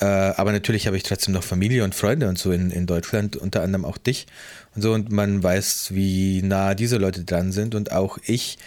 Äh, 0.00 0.04
aber 0.04 0.52
natürlich 0.52 0.86
habe 0.86 0.96
ich 0.96 1.02
trotzdem 1.02 1.34
noch 1.34 1.44
Familie 1.44 1.84
und 1.84 1.94
Freunde 1.94 2.28
und 2.28 2.38
so 2.38 2.52
in, 2.52 2.70
in 2.70 2.86
Deutschland, 2.86 3.36
unter 3.36 3.62
anderem 3.62 3.84
auch 3.84 3.98
dich 3.98 4.26
und 4.74 4.82
so. 4.82 4.92
Und 4.92 5.10
man 5.10 5.42
weiß, 5.42 5.88
wie 5.92 6.42
nah 6.42 6.74
diese 6.74 6.96
Leute 6.96 7.24
dran 7.24 7.52
sind. 7.52 7.74
Und 7.74 7.92
auch 7.92 8.18
ich 8.24 8.58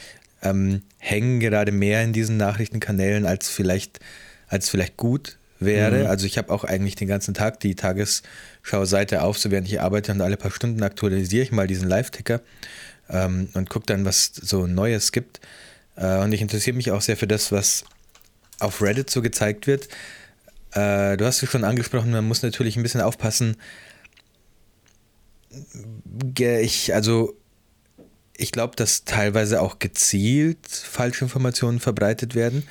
ähm, 0.42 0.82
hänge 0.98 1.40
gerade 1.40 1.72
mehr 1.72 2.04
in 2.04 2.14
diesen 2.14 2.38
Nachrichtenkanälen, 2.38 3.26
als 3.26 3.50
vielleicht, 3.50 4.00
als 4.48 4.70
vielleicht 4.70 4.98
gut 4.98 5.38
wäre. 5.60 6.04
Mhm. 6.04 6.08
Also 6.08 6.26
ich 6.26 6.38
habe 6.38 6.52
auch 6.52 6.64
eigentlich 6.64 6.96
den 6.96 7.08
ganzen 7.08 7.34
Tag 7.34 7.60
die 7.60 7.76
Tagesschau-Seite 7.76 9.22
auf, 9.22 9.38
so 9.38 9.52
während 9.52 9.68
ich 9.68 9.82
arbeite 9.82 10.12
und 10.12 10.22
alle 10.22 10.38
paar 10.38 10.52
Stunden 10.52 10.84
aktualisiere 10.84 11.44
ich 11.44 11.52
mal 11.52 11.68
diesen 11.68 11.88
Live-Ticker 11.88 12.42
ähm, 13.10 13.50
und 13.54 13.70
gucke 13.70 13.86
dann, 13.88 14.06
was 14.06 14.32
so 14.34 14.68
Neues 14.68 15.12
gibt. 15.12 15.40
Äh, 15.96 16.20
und 16.20 16.32
ich 16.32 16.42
interessiere 16.42 16.76
mich 16.76 16.92
auch 16.92 17.02
sehr 17.02 17.18
für 17.18 17.28
das, 17.28 17.52
was 17.52 17.84
auf 18.60 18.82
Reddit 18.82 19.10
so 19.10 19.22
gezeigt 19.22 19.68
wird. 19.68 19.88
Äh, 20.72 21.18
du 21.18 21.26
hast 21.26 21.42
es 21.42 21.50
schon 21.50 21.64
angesprochen, 21.64 22.12
man 22.12 22.28
muss 22.28 22.44
natürlich 22.44 22.78
ein 22.78 22.84
bisschen 22.84 23.02
aufpassen. 23.02 23.58
Ich, 26.38 26.94
also, 26.94 27.36
ich 28.36 28.52
glaube, 28.52 28.76
dass 28.76 29.06
teilweise 29.06 29.62
auch 29.62 29.80
gezielt 29.80 30.68
falsche 30.68 31.26
Informationen 31.26 31.80
verbreitet 31.80 32.36
werden. 32.36 32.68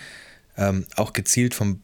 Ähm, 0.57 0.87
auch 0.97 1.13
gezielt 1.13 1.55
von 1.55 1.81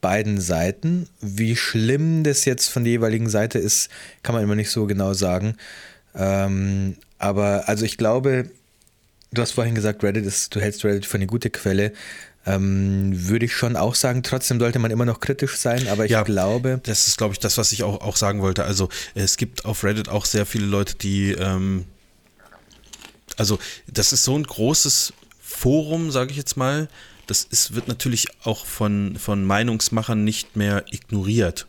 beiden 0.00 0.38
Seiten. 0.40 1.08
Wie 1.20 1.56
schlimm 1.56 2.24
das 2.24 2.44
jetzt 2.44 2.68
von 2.68 2.84
der 2.84 2.92
jeweiligen 2.92 3.30
Seite 3.30 3.58
ist, 3.58 3.88
kann 4.22 4.34
man 4.34 4.44
immer 4.44 4.54
nicht 4.54 4.70
so 4.70 4.86
genau 4.86 5.14
sagen. 5.14 5.56
Ähm, 6.14 6.96
aber 7.18 7.68
also 7.68 7.86
ich 7.86 7.96
glaube, 7.96 8.50
du 9.32 9.40
hast 9.40 9.52
vorhin 9.52 9.74
gesagt, 9.74 10.04
Reddit 10.04 10.26
ist, 10.26 10.54
du 10.54 10.60
hältst 10.60 10.84
Reddit 10.84 11.06
für 11.06 11.16
eine 11.16 11.26
gute 11.26 11.48
Quelle. 11.48 11.92
Ähm, 12.46 13.28
würde 13.28 13.46
ich 13.46 13.54
schon 13.54 13.76
auch 13.76 13.94
sagen. 13.94 14.22
Trotzdem 14.22 14.60
sollte 14.60 14.78
man 14.78 14.90
immer 14.90 15.06
noch 15.06 15.20
kritisch 15.20 15.56
sein, 15.56 15.88
aber 15.88 16.04
ich 16.04 16.10
ja, 16.10 16.22
glaube. 16.22 16.80
Das 16.82 17.08
ist, 17.08 17.16
glaube 17.16 17.32
ich, 17.32 17.38
das, 17.38 17.56
was 17.56 17.72
ich 17.72 17.82
auch, 17.82 18.00
auch 18.02 18.16
sagen 18.16 18.42
wollte. 18.42 18.64
Also 18.64 18.88
es 19.14 19.36
gibt 19.36 19.64
auf 19.64 19.82
Reddit 19.82 20.08
auch 20.08 20.26
sehr 20.26 20.44
viele 20.44 20.66
Leute, 20.66 20.94
die 20.96 21.32
ähm, 21.32 21.86
also 23.36 23.58
das 23.86 24.12
ist 24.12 24.24
so 24.24 24.36
ein 24.36 24.44
großes 24.44 25.12
Forum, 25.40 26.10
sage 26.10 26.30
ich 26.30 26.36
jetzt 26.36 26.56
mal. 26.56 26.88
Das 27.26 27.44
ist, 27.44 27.74
wird 27.74 27.88
natürlich 27.88 28.28
auch 28.42 28.66
von, 28.66 29.16
von 29.16 29.44
Meinungsmachern 29.44 30.24
nicht 30.24 30.56
mehr 30.56 30.84
ignoriert 30.90 31.66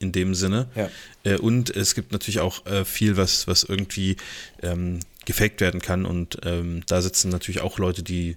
in 0.00 0.12
dem 0.12 0.34
Sinne. 0.34 0.68
Ja. 0.74 0.90
Äh, 1.24 1.38
und 1.38 1.74
es 1.74 1.94
gibt 1.94 2.12
natürlich 2.12 2.40
auch 2.40 2.66
äh, 2.66 2.84
viel, 2.84 3.16
was, 3.16 3.46
was 3.46 3.64
irgendwie 3.64 4.16
ähm, 4.62 5.00
gefaked 5.24 5.60
werden 5.60 5.80
kann. 5.80 6.04
Und 6.04 6.38
ähm, 6.44 6.82
da 6.86 7.02
sitzen 7.02 7.30
natürlich 7.30 7.62
auch 7.62 7.78
Leute, 7.78 8.02
die 8.02 8.36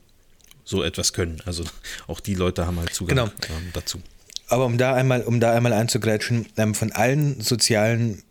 so 0.63 0.83
etwas 0.83 1.13
können. 1.13 1.41
Also 1.45 1.63
auch 2.07 2.19
die 2.19 2.35
Leute 2.35 2.65
haben 2.67 2.79
halt 2.79 2.93
Zugang 2.93 3.15
genau. 3.15 3.31
ähm, 3.49 3.69
dazu. 3.73 4.01
Aber 4.47 4.65
um 4.65 4.77
da 4.77 4.93
einmal, 4.93 5.21
um 5.21 5.39
da 5.39 5.53
einmal 5.53 5.73
einzugrätschen, 5.73 6.45
ähm, 6.57 6.75
von 6.75 6.91
allen 6.91 7.39
sozialen 7.41 8.23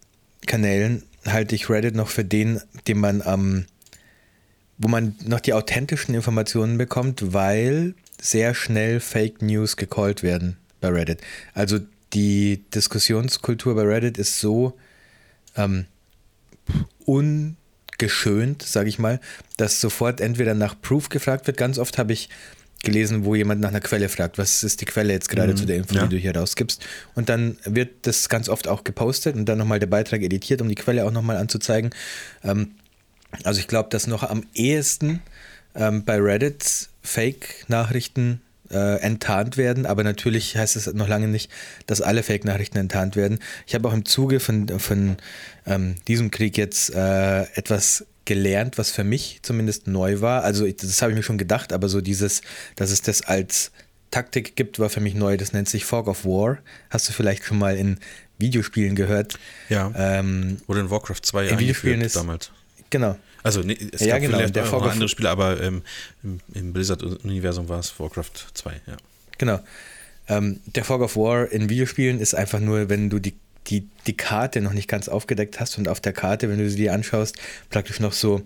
Kanälen 0.47 1.03
halte 1.27 1.55
ich 1.55 1.69
Reddit 1.69 1.95
noch 1.95 2.09
für 2.09 2.25
den, 2.25 2.61
den 2.87 2.99
man 2.99 3.23
am, 3.23 3.67
wo 4.79 4.89
man 4.89 5.17
noch 5.25 5.41
die 5.41 5.55
authentischen 5.55 6.15
Informationen 6.15 6.79
bekommt, 6.79 7.33
weil 7.33 7.95
sehr 8.21 8.55
schnell 8.55 9.01
Fake 9.01 9.43
News 9.43 9.77
gecallt 9.77 10.23
werden 10.23 10.57
bei 10.81 10.89
Reddit. 10.89 11.21
Also 11.55 11.79
die 12.13 12.65
Diskussionskultur 12.75 13.75
bei 13.75 13.83
Reddit 13.83 14.19
ist 14.19 14.41
so 14.41 14.77
ähm, 15.57 15.87
ungeschönt, 18.01 18.63
sage 18.63 18.89
ich 18.89 18.99
mal, 18.99 19.21
dass 19.57 19.81
sofort 19.81 20.21
entweder 20.21 20.55
nach 20.55 20.81
Proof 20.81 21.09
gefragt 21.09 21.47
wird. 21.47 21.57
Ganz 21.57 21.79
oft 21.79 21.99
habe 21.99 22.13
ich 22.13 22.29
gelesen, 22.83 23.25
wo 23.27 23.35
jemand 23.35 23.61
nach 23.61 23.69
einer 23.69 23.81
Quelle 23.81 24.09
fragt, 24.09 24.39
was 24.39 24.63
ist 24.63 24.81
die 24.81 24.87
Quelle 24.87 25.13
jetzt 25.13 25.29
gerade 25.29 25.53
mhm, 25.53 25.57
zu 25.57 25.67
der 25.67 25.77
Info, 25.77 25.95
ja. 25.95 26.07
die 26.07 26.17
du 26.17 26.17
hier 26.17 26.35
rausgibst. 26.35 26.83
Und 27.15 27.29
dann 27.29 27.59
wird 27.65 27.91
das 28.03 28.31
ganz 28.31 28.49
oft 28.49 28.69
auch 28.69 28.85
gepostet 28.85 29.37
und 29.37 29.45
dann 29.47 29.59
nochmal 29.59 29.79
der 29.79 29.87
Beitrag 29.87 30.23
editiert, 30.23 30.63
um 30.63 30.69
die 30.69 30.77
Quelle 30.77 31.05
auch 31.05 31.11
nochmal 31.11 31.37
anzuzeigen. 31.37 31.91
Ähm, 32.43 32.73
also 33.45 33.61
ich 33.61 33.69
glaube, 33.69 33.91
dass 33.91 34.07
noch 34.07 34.23
am 34.23 34.47
ehesten 34.55 35.21
ähm, 35.75 36.05
bei 36.05 36.19
Reddit 36.19 36.89
Fake-Nachrichten 37.03 38.41
äh, 38.71 39.01
enttarnt 39.01 39.57
werden, 39.57 39.87
aber 39.87 40.05
natürlich 40.05 40.57
heißt 40.57 40.77
es 40.77 40.93
noch 40.93 41.09
lange 41.09 41.29
nicht, 41.29 41.51
dass 41.87 42.01
alle 42.01 42.23
Fake-Nachrichten 42.23 42.79
enttarnt 42.79 43.17
werden. 43.17 43.39
Ich 43.67 43.75
habe 43.75 43.89
auch 43.89 43.93
im 43.93 44.05
Zuge 44.05 44.41
von, 44.41 44.69
von 44.79 45.17
ähm, 45.67 45.97
diesem 46.09 46.31
Krieg 46.31 46.57
jetzt 46.57 46.95
äh, 46.95 47.43
etwas 47.55 48.07
gelernt, 48.25 48.79
was 48.79 48.91
für 48.91 49.05
mich 49.05 49.41
zumindest 49.43 49.87
neu 49.87 50.21
war. 50.21 50.45
Also 50.45 50.67
das 50.67 51.03
habe 51.03 51.13
ich 51.13 51.17
mir 51.17 51.23
schon 51.23 51.39
gedacht, 51.39 51.73
aber 51.73 51.89
so 51.89 52.01
dieses, 52.01 52.43
dass 52.77 52.91
es 52.91 53.03
das 53.03 53.23
als 53.23 53.73
Taktik 54.11 54.57
gibt, 54.57 54.79
war 54.79 54.89
für 54.89 55.01
mich 55.01 55.15
neu. 55.15 55.37
Das 55.37 55.53
nennt 55.53 55.69
sich 55.69 55.85
Fog 55.85 56.09
of 56.09 56.25
War. 56.25 56.59
Hast 56.91 57.09
du 57.09 57.13
vielleicht 57.13 57.45
schon 57.45 57.59
mal 57.59 57.77
in 57.77 57.99
Videospielen 58.39 58.95
gehört? 58.97 59.39
Ja. 59.69 59.93
Ähm, 59.97 60.59
Oder 60.67 60.81
in 60.81 60.91
Warcraft 60.91 61.21
2 61.23 61.49
in 61.49 61.59
Videospielen 61.59 62.01
ist 62.01 62.17
damals. 62.17 62.51
Genau. 62.91 63.17
Also 63.43 63.61
nee, 63.61 63.77
es 63.93 64.01
ja, 64.01 64.15
gab 64.15 64.23
genau. 64.23 64.37
vielleicht 64.39 64.57
der 64.57 64.73
auch 64.73 64.83
andere 64.87 65.09
Spiele, 65.09 65.31
aber 65.31 65.61
ähm, 65.63 65.83
im, 66.23 66.41
im 66.55 66.73
Blizzard-Universum 66.73 67.69
war 67.69 67.81
es 67.81 67.99
Warcraft 67.99 68.31
2, 68.55 68.73
ja. 68.87 68.97
Genau. 69.39 69.61
Ähm, 70.29 70.61
der 70.67 70.85
Fog 70.85 71.01
of 71.01 71.17
War 71.17 71.51
in 71.51 71.69
Videospielen 71.69 72.21
ist 72.21 72.35
einfach 72.35 72.61
nur, 72.61 72.89
wenn 72.89 73.11
du 73.11 73.19
die, 73.19 73.35
die, 73.67 73.89
die 74.07 74.17
Karte 74.17 74.61
noch 74.61 74.73
nicht 74.73 74.89
ganz 74.89 75.09
aufgedeckt 75.09 75.59
hast 75.59 75.79
und 75.79 75.89
auf 75.89 76.01
der 76.01 76.13
Karte, 76.13 76.49
wenn 76.49 76.59
du 76.59 76.69
sie 76.69 76.77
dir 76.77 76.93
anschaust, 76.93 77.37
praktisch 77.71 78.01
noch 78.01 78.13
so 78.13 78.43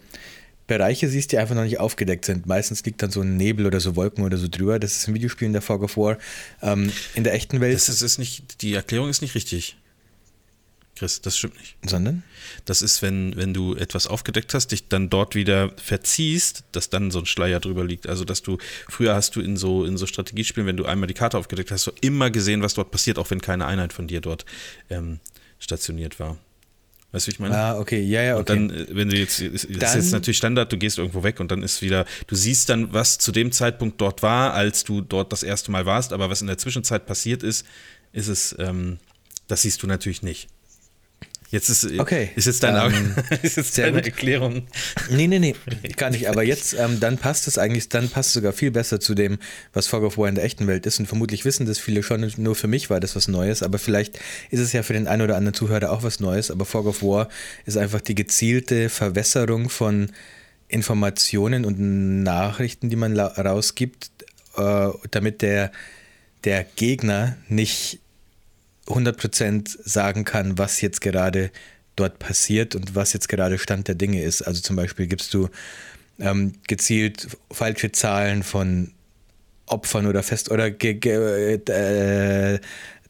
Bereiche 0.66 1.08
siehst, 1.08 1.32
die 1.32 1.38
einfach 1.38 1.54
noch 1.54 1.64
nicht 1.64 1.78
aufgedeckt 1.78 2.24
sind. 2.24 2.46
Meistens 2.46 2.84
liegt 2.84 3.02
dann 3.02 3.10
so 3.10 3.20
ein 3.20 3.36
Nebel 3.36 3.66
oder 3.66 3.80
so 3.80 3.96
Wolken 3.96 4.24
oder 4.24 4.38
so 4.38 4.48
drüber. 4.48 4.78
Das 4.78 4.96
ist 4.96 5.08
in 5.08 5.14
Videospielen 5.14 5.52
der 5.52 5.60
Fog 5.60 5.82
of 5.82 5.96
War. 5.98 6.16
Ähm, 6.62 6.90
in 7.14 7.24
der 7.24 7.34
echten 7.34 7.60
Welt. 7.60 7.74
Das 7.74 7.90
ist, 7.90 8.00
ist 8.00 8.18
nicht, 8.18 8.62
die 8.62 8.72
Erklärung 8.72 9.10
ist 9.10 9.20
nicht 9.20 9.34
richtig. 9.34 9.76
Chris, 10.96 11.20
das 11.20 11.36
stimmt 11.36 11.58
nicht. 11.58 11.76
Sondern? 11.84 12.22
Das 12.64 12.82
ist, 12.82 13.02
wenn, 13.02 13.36
wenn 13.36 13.52
du 13.52 13.74
etwas 13.74 14.06
aufgedeckt 14.06 14.54
hast, 14.54 14.68
dich 14.68 14.88
dann 14.88 15.10
dort 15.10 15.34
wieder 15.34 15.72
verziehst, 15.76 16.64
dass 16.72 16.88
dann 16.88 17.10
so 17.10 17.18
ein 17.18 17.26
Schleier 17.26 17.58
drüber 17.58 17.84
liegt. 17.84 18.06
Also, 18.08 18.24
dass 18.24 18.42
du, 18.42 18.58
früher 18.88 19.14
hast 19.14 19.34
du 19.34 19.40
in 19.40 19.56
so, 19.56 19.84
in 19.84 19.96
so 19.96 20.06
Strategiespielen, 20.06 20.66
wenn 20.66 20.76
du 20.76 20.84
einmal 20.84 21.08
die 21.08 21.14
Karte 21.14 21.36
aufgedeckt 21.36 21.70
hast, 21.72 21.82
so 21.82 21.92
immer 22.00 22.30
gesehen, 22.30 22.62
was 22.62 22.74
dort 22.74 22.90
passiert, 22.90 23.18
auch 23.18 23.30
wenn 23.30 23.40
keine 23.40 23.66
Einheit 23.66 23.92
von 23.92 24.06
dir 24.06 24.20
dort 24.20 24.44
ähm, 24.88 25.18
stationiert 25.58 26.20
war. 26.20 26.38
Weißt 27.14 27.26
du, 27.26 27.30
wie 27.30 27.34
ich 27.34 27.38
meine? 27.38 27.56
Ah, 27.56 27.78
okay, 27.78 28.02
ja, 28.02 28.22
ja, 28.22 28.36
okay. 28.36 28.58
Und 28.58 28.70
dann, 28.70 28.70
äh, 28.70 28.86
wenn 28.90 29.08
du 29.08 29.16
jetzt, 29.16 29.40
das 29.40 29.62
dann, 29.62 29.82
ist 29.82 29.94
jetzt 29.94 30.12
natürlich 30.12 30.36
Standard, 30.36 30.72
du 30.72 30.76
gehst 30.76 30.98
irgendwo 30.98 31.22
weg 31.22 31.38
und 31.38 31.50
dann 31.50 31.62
ist 31.62 31.80
wieder, 31.80 32.06
du 32.26 32.34
siehst 32.34 32.68
dann, 32.68 32.92
was 32.92 33.18
zu 33.18 33.30
dem 33.30 33.52
Zeitpunkt 33.52 34.00
dort 34.00 34.22
war, 34.22 34.52
als 34.52 34.82
du 34.82 35.00
dort 35.00 35.32
das 35.32 35.44
erste 35.44 35.70
Mal 35.70 35.86
warst, 35.86 36.12
aber 36.12 36.28
was 36.28 36.40
in 36.40 36.48
der 36.48 36.58
Zwischenzeit 36.58 37.06
passiert 37.06 37.42
ist, 37.44 37.66
ist 38.12 38.26
es, 38.26 38.56
ähm, 38.58 38.98
das 39.46 39.62
siehst 39.62 39.82
du 39.82 39.86
natürlich 39.86 40.22
nicht. 40.22 40.48
Jetzt 41.54 41.68
ist, 41.68 42.00
okay. 42.00 42.30
ist 42.34 42.46
jetzt 42.46 42.64
deine, 42.64 42.92
ähm, 42.92 43.14
ist 43.42 43.56
jetzt 43.56 43.78
deine 43.78 44.04
Erklärung. 44.04 44.66
Nee, 45.08 45.28
nee, 45.28 45.38
nee, 45.38 45.54
gar 45.96 46.10
nicht. 46.10 46.28
Aber 46.28 46.42
jetzt, 46.42 46.74
ähm, 46.74 46.98
dann 46.98 47.16
passt 47.16 47.46
es 47.46 47.58
eigentlich, 47.58 47.88
dann 47.88 48.08
passt 48.08 48.30
es 48.30 48.34
sogar 48.34 48.52
viel 48.52 48.72
besser 48.72 48.98
zu 48.98 49.14
dem, 49.14 49.38
was 49.72 49.86
Fog 49.86 50.02
of 50.02 50.18
War 50.18 50.28
in 50.28 50.34
der 50.34 50.42
echten 50.42 50.66
Welt 50.66 50.84
ist. 50.84 50.98
Und 50.98 51.06
vermutlich 51.06 51.44
wissen 51.44 51.64
das 51.64 51.78
viele 51.78 52.02
schon, 52.02 52.28
nur 52.38 52.56
für 52.56 52.66
mich 52.66 52.90
war 52.90 52.98
das 52.98 53.14
was 53.14 53.28
Neues. 53.28 53.62
Aber 53.62 53.78
vielleicht 53.78 54.18
ist 54.50 54.58
es 54.58 54.72
ja 54.72 54.82
für 54.82 54.94
den 54.94 55.06
einen 55.06 55.22
oder 55.22 55.36
anderen 55.36 55.54
Zuhörer 55.54 55.92
auch 55.92 56.02
was 56.02 56.18
Neues. 56.18 56.50
Aber 56.50 56.64
Fog 56.64 56.86
of 56.86 57.04
War 57.04 57.28
ist 57.66 57.76
einfach 57.76 58.00
die 58.00 58.16
gezielte 58.16 58.88
Verwässerung 58.88 59.68
von 59.68 60.10
Informationen 60.66 61.64
und 61.64 61.78
Nachrichten, 62.24 62.90
die 62.90 62.96
man 62.96 63.16
rausgibt, 63.16 64.10
äh, 64.56 64.88
damit 65.12 65.40
der, 65.40 65.70
der 66.42 66.64
Gegner 66.64 67.36
nicht 67.48 68.00
100% 68.86 69.78
sagen 69.82 70.24
kann, 70.24 70.58
was 70.58 70.80
jetzt 70.80 71.00
gerade 71.00 71.50
dort 71.96 72.18
passiert 72.18 72.74
und 72.74 72.94
was 72.94 73.12
jetzt 73.12 73.28
gerade 73.28 73.58
Stand 73.58 73.88
der 73.88 73.94
Dinge 73.94 74.22
ist. 74.22 74.42
Also 74.42 74.60
zum 74.60 74.76
Beispiel 74.76 75.06
gibst 75.06 75.32
du 75.34 75.48
ähm, 76.18 76.54
gezielt 76.66 77.28
falsche 77.50 77.92
Zahlen 77.92 78.42
von 78.42 78.92
Opfern 79.66 80.06
oder 80.06 80.22
Fest 80.22 80.50
oder 80.50 80.66
äh, 80.66 82.58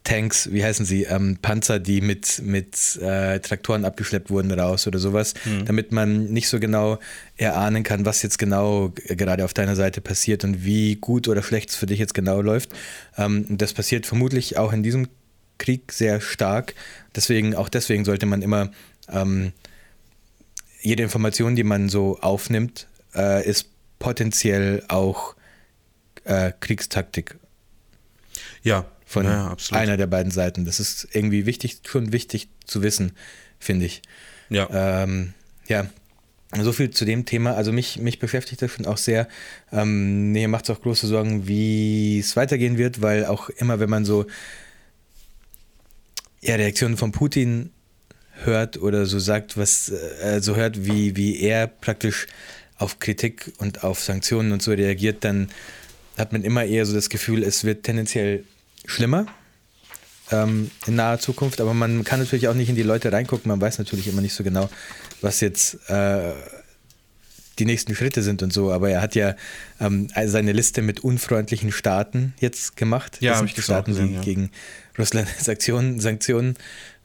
Tanks, 0.04 0.52
wie 0.52 0.62
heißen 0.62 0.85
sie, 0.85 1.04
ähm, 1.04 1.38
Panzer, 1.40 1.81
die 1.81 2.02
mit, 2.02 2.43
mit 2.45 2.97
äh, 2.97 3.40
Traktoren 3.40 3.87
abgeschleppt 3.87 4.31
wurden 4.31 4.52
raus 4.52 4.87
oder 4.87 4.99
sowas, 4.99 5.33
mhm. 5.47 5.64
damit 5.64 5.93
man 5.93 6.26
nicht 6.26 6.49
so 6.49 6.61
genau 6.61 6.99
erahnen 7.38 7.83
kann, 7.83 8.04
was 8.04 8.23
jetzt 8.23 8.38
genau 8.38 8.93
gerade 9.07 9.47
auf 9.47 9.54
deiner 9.54 9.76
Seite 9.76 10.02
passiert 10.02 10.45
und 10.45 10.62
wie 10.62 10.97
gut 10.97 11.26
oder 11.26 11.43
schlecht 11.43 11.71
es 11.71 11.76
für 11.76 11.87
dich 11.87 11.99
jetzt 11.99 12.12
genau 12.12 12.43
läuft. 12.43 12.71
Ähm, 13.16 13.47
das 13.49 13.73
passiert 13.73 14.04
vermutlich 14.04 14.59
auch 14.59 14.75
in 14.75 14.83
diesem 14.83 15.09
Krieg 15.59 15.93
sehr 15.93 16.21
stark. 16.21 16.75
Deswegen, 17.15 17.55
auch 17.55 17.69
deswegen 17.69 18.05
sollte 18.05 18.27
man 18.27 18.43
immer 18.43 18.71
ähm, 19.09 19.53
jede 20.81 21.03
Information, 21.03 21.57
die 21.57 21.65
man 21.65 21.89
so 21.89 22.19
aufnimmt, 22.21 22.87
äh, 23.15 23.49
ist 23.49 23.69
potenziell 23.99 24.85
auch 24.89 25.35
äh, 26.25 26.53
Kriegstaktik. 26.61 27.37
Ja. 28.63 28.87
Von 29.07 29.27
ja, 29.27 29.55
einer 29.71 29.97
der 29.97 30.09
beiden 30.09 30.33
Seiten. 30.33 30.65
Das 30.65 30.81
ist 30.81 31.07
irgendwie 31.13 31.47
wichtig, 31.47 31.81
schon 31.87 32.13
wichtig 32.13 32.49
zu 32.65 32.83
wissen, 32.83 33.13
finde 33.61 33.87
ich. 33.87 34.03
Ja. 34.49 34.69
Ähm, 34.73 35.35
ja. 35.69 35.87
So 36.61 36.73
viel 36.73 36.91
zu 36.91 37.05
dem 37.05 37.25
Thema. 37.25 37.55
Also 37.55 37.71
mich, 37.71 37.99
mich 37.99 38.19
beschäftigt 38.19 38.63
das 38.63 38.73
schon 38.73 38.87
auch 38.87 38.97
sehr. 38.97 39.29
Ähm, 39.73 40.33
mir 40.33 40.49
macht 40.49 40.65
es 40.65 40.71
auch 40.71 40.83
große 40.83 41.07
Sorgen, 41.07 41.47
wie 41.47 42.19
es 42.19 42.37
weitergehen 42.37 42.79
wird, 42.79 43.03
weil 43.03 43.27
auch 43.27 43.51
immer, 43.51 43.79
wenn 43.79 43.91
man 43.91 44.05
so 44.05 44.27
ja, 46.45 46.57
Reaktionen 46.57 46.97
von 46.97 47.11
Putin 47.11 47.71
hört 48.45 48.77
oder 48.77 49.07
so 49.07 49.19
sagt, 49.19 49.57
was 49.57 49.89
äh, 49.89 50.41
so 50.41 50.57
hört, 50.57 50.85
wie, 50.85 51.17
wie 51.17 51.41
er 51.41 51.67
praktisch 51.67 52.27
auf 52.77 52.99
Kritik 52.99 53.53
und 53.59 53.83
auf 53.83 54.01
Sanktionen 54.01 54.53
und 54.53 54.63
so 54.63 54.73
reagiert, 54.73 55.25
dann 55.25 55.49
hat 56.19 56.33
man 56.33 56.43
immer 56.43 56.65
eher 56.65 56.85
so 56.85 56.95
das 56.95 57.09
Gefühl, 57.09 57.43
es 57.43 57.65
wird 57.65 57.85
tendenziell 57.85 58.45
schlimmer 58.85 59.27
ähm, 60.31 60.71
in 60.87 60.97
naher 60.97 61.19
Zukunft, 61.19 61.61
aber 61.61 61.73
man 61.73 62.05
kann 62.05 62.21
natürlich 62.21 62.49
auch 62.49 62.55
nicht 62.55 62.69
in 62.69 62.77
die 62.77 62.83
Leute 62.83 63.11
reingucken, 63.11 63.49
man 63.49 63.61
weiß 63.61 63.79
natürlich 63.79 64.09
immer 64.09 64.21
nicht 64.21 64.35
so 64.35 64.45
genau, 64.45 64.69
was 65.23 65.41
jetzt 65.41 65.79
äh, 65.89 66.33
die 67.57 67.65
nächsten 67.65 67.95
Schritte 67.95 68.23
sind 68.23 68.43
und 68.43 68.53
so, 68.53 68.73
aber 68.73 68.91
er 68.91 69.01
hat 69.01 69.15
ja 69.15 69.35
ähm, 69.81 70.09
seine 70.27 70.53
Liste 70.53 70.83
mit 70.83 71.01
unfreundlichen 71.01 71.73
Staaten 71.73 72.35
jetzt 72.41 72.77
gemacht. 72.77 73.19
Ja, 73.21 73.37
habe 73.37 73.47
ich 73.47 73.63
Staaten, 73.63 73.93
gesehen, 73.93 74.09
die 74.09 74.15
ja. 74.15 74.21
gegen 74.23 74.51
Russland 74.99 75.29
Sanktionen, 75.39 76.01
Sanktionen, 76.01 76.57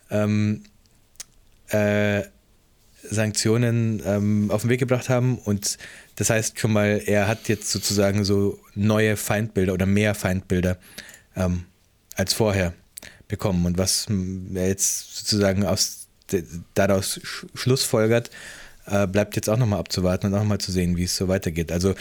ähm, 0.10 0.63
äh, 1.70 2.24
Sanktionen 3.01 4.01
ähm, 4.06 4.51
auf 4.51 4.62
den 4.62 4.70
Weg 4.70 4.79
gebracht 4.79 5.10
haben 5.10 5.38
und 5.38 5.77
das 6.15 6.29
heißt 6.29 6.60
schon 6.60 6.74
mal, 6.74 7.01
er 7.06 7.27
hat 7.27 7.48
jetzt 7.48 7.72
sozusagen 7.72 8.25
so 8.25 8.60
neue 8.75 9.15
Feindbilder 9.15 9.74
oder 9.74 9.86
mehr 9.86 10.15
Feindbilder 10.15 10.77
ähm, 11.36 11.63
als 12.15 12.34
vorher 12.34 12.74
bekommen. 13.29 13.65
Und 13.65 13.77
was 13.77 14.08
er 14.53 14.68
jetzt 14.68 15.15
sozusagen 15.15 15.65
aus, 15.65 16.08
daraus 16.74 17.22
schlussfolgert, 17.53 18.29
äh, 18.89 19.08
bleibt 19.08 19.36
jetzt 19.36 19.50
auch 19.50 19.58
nochmal 19.58 19.79
abzuwarten 19.79 20.27
und 20.27 20.36
auch 20.36 20.43
mal 20.43 20.60
zu 20.60 20.72
sehen, 20.72 20.98
wie 20.98 21.03
es 21.03 21.15
so 21.15 21.27
weitergeht. 21.27 21.72
Also 21.72 21.96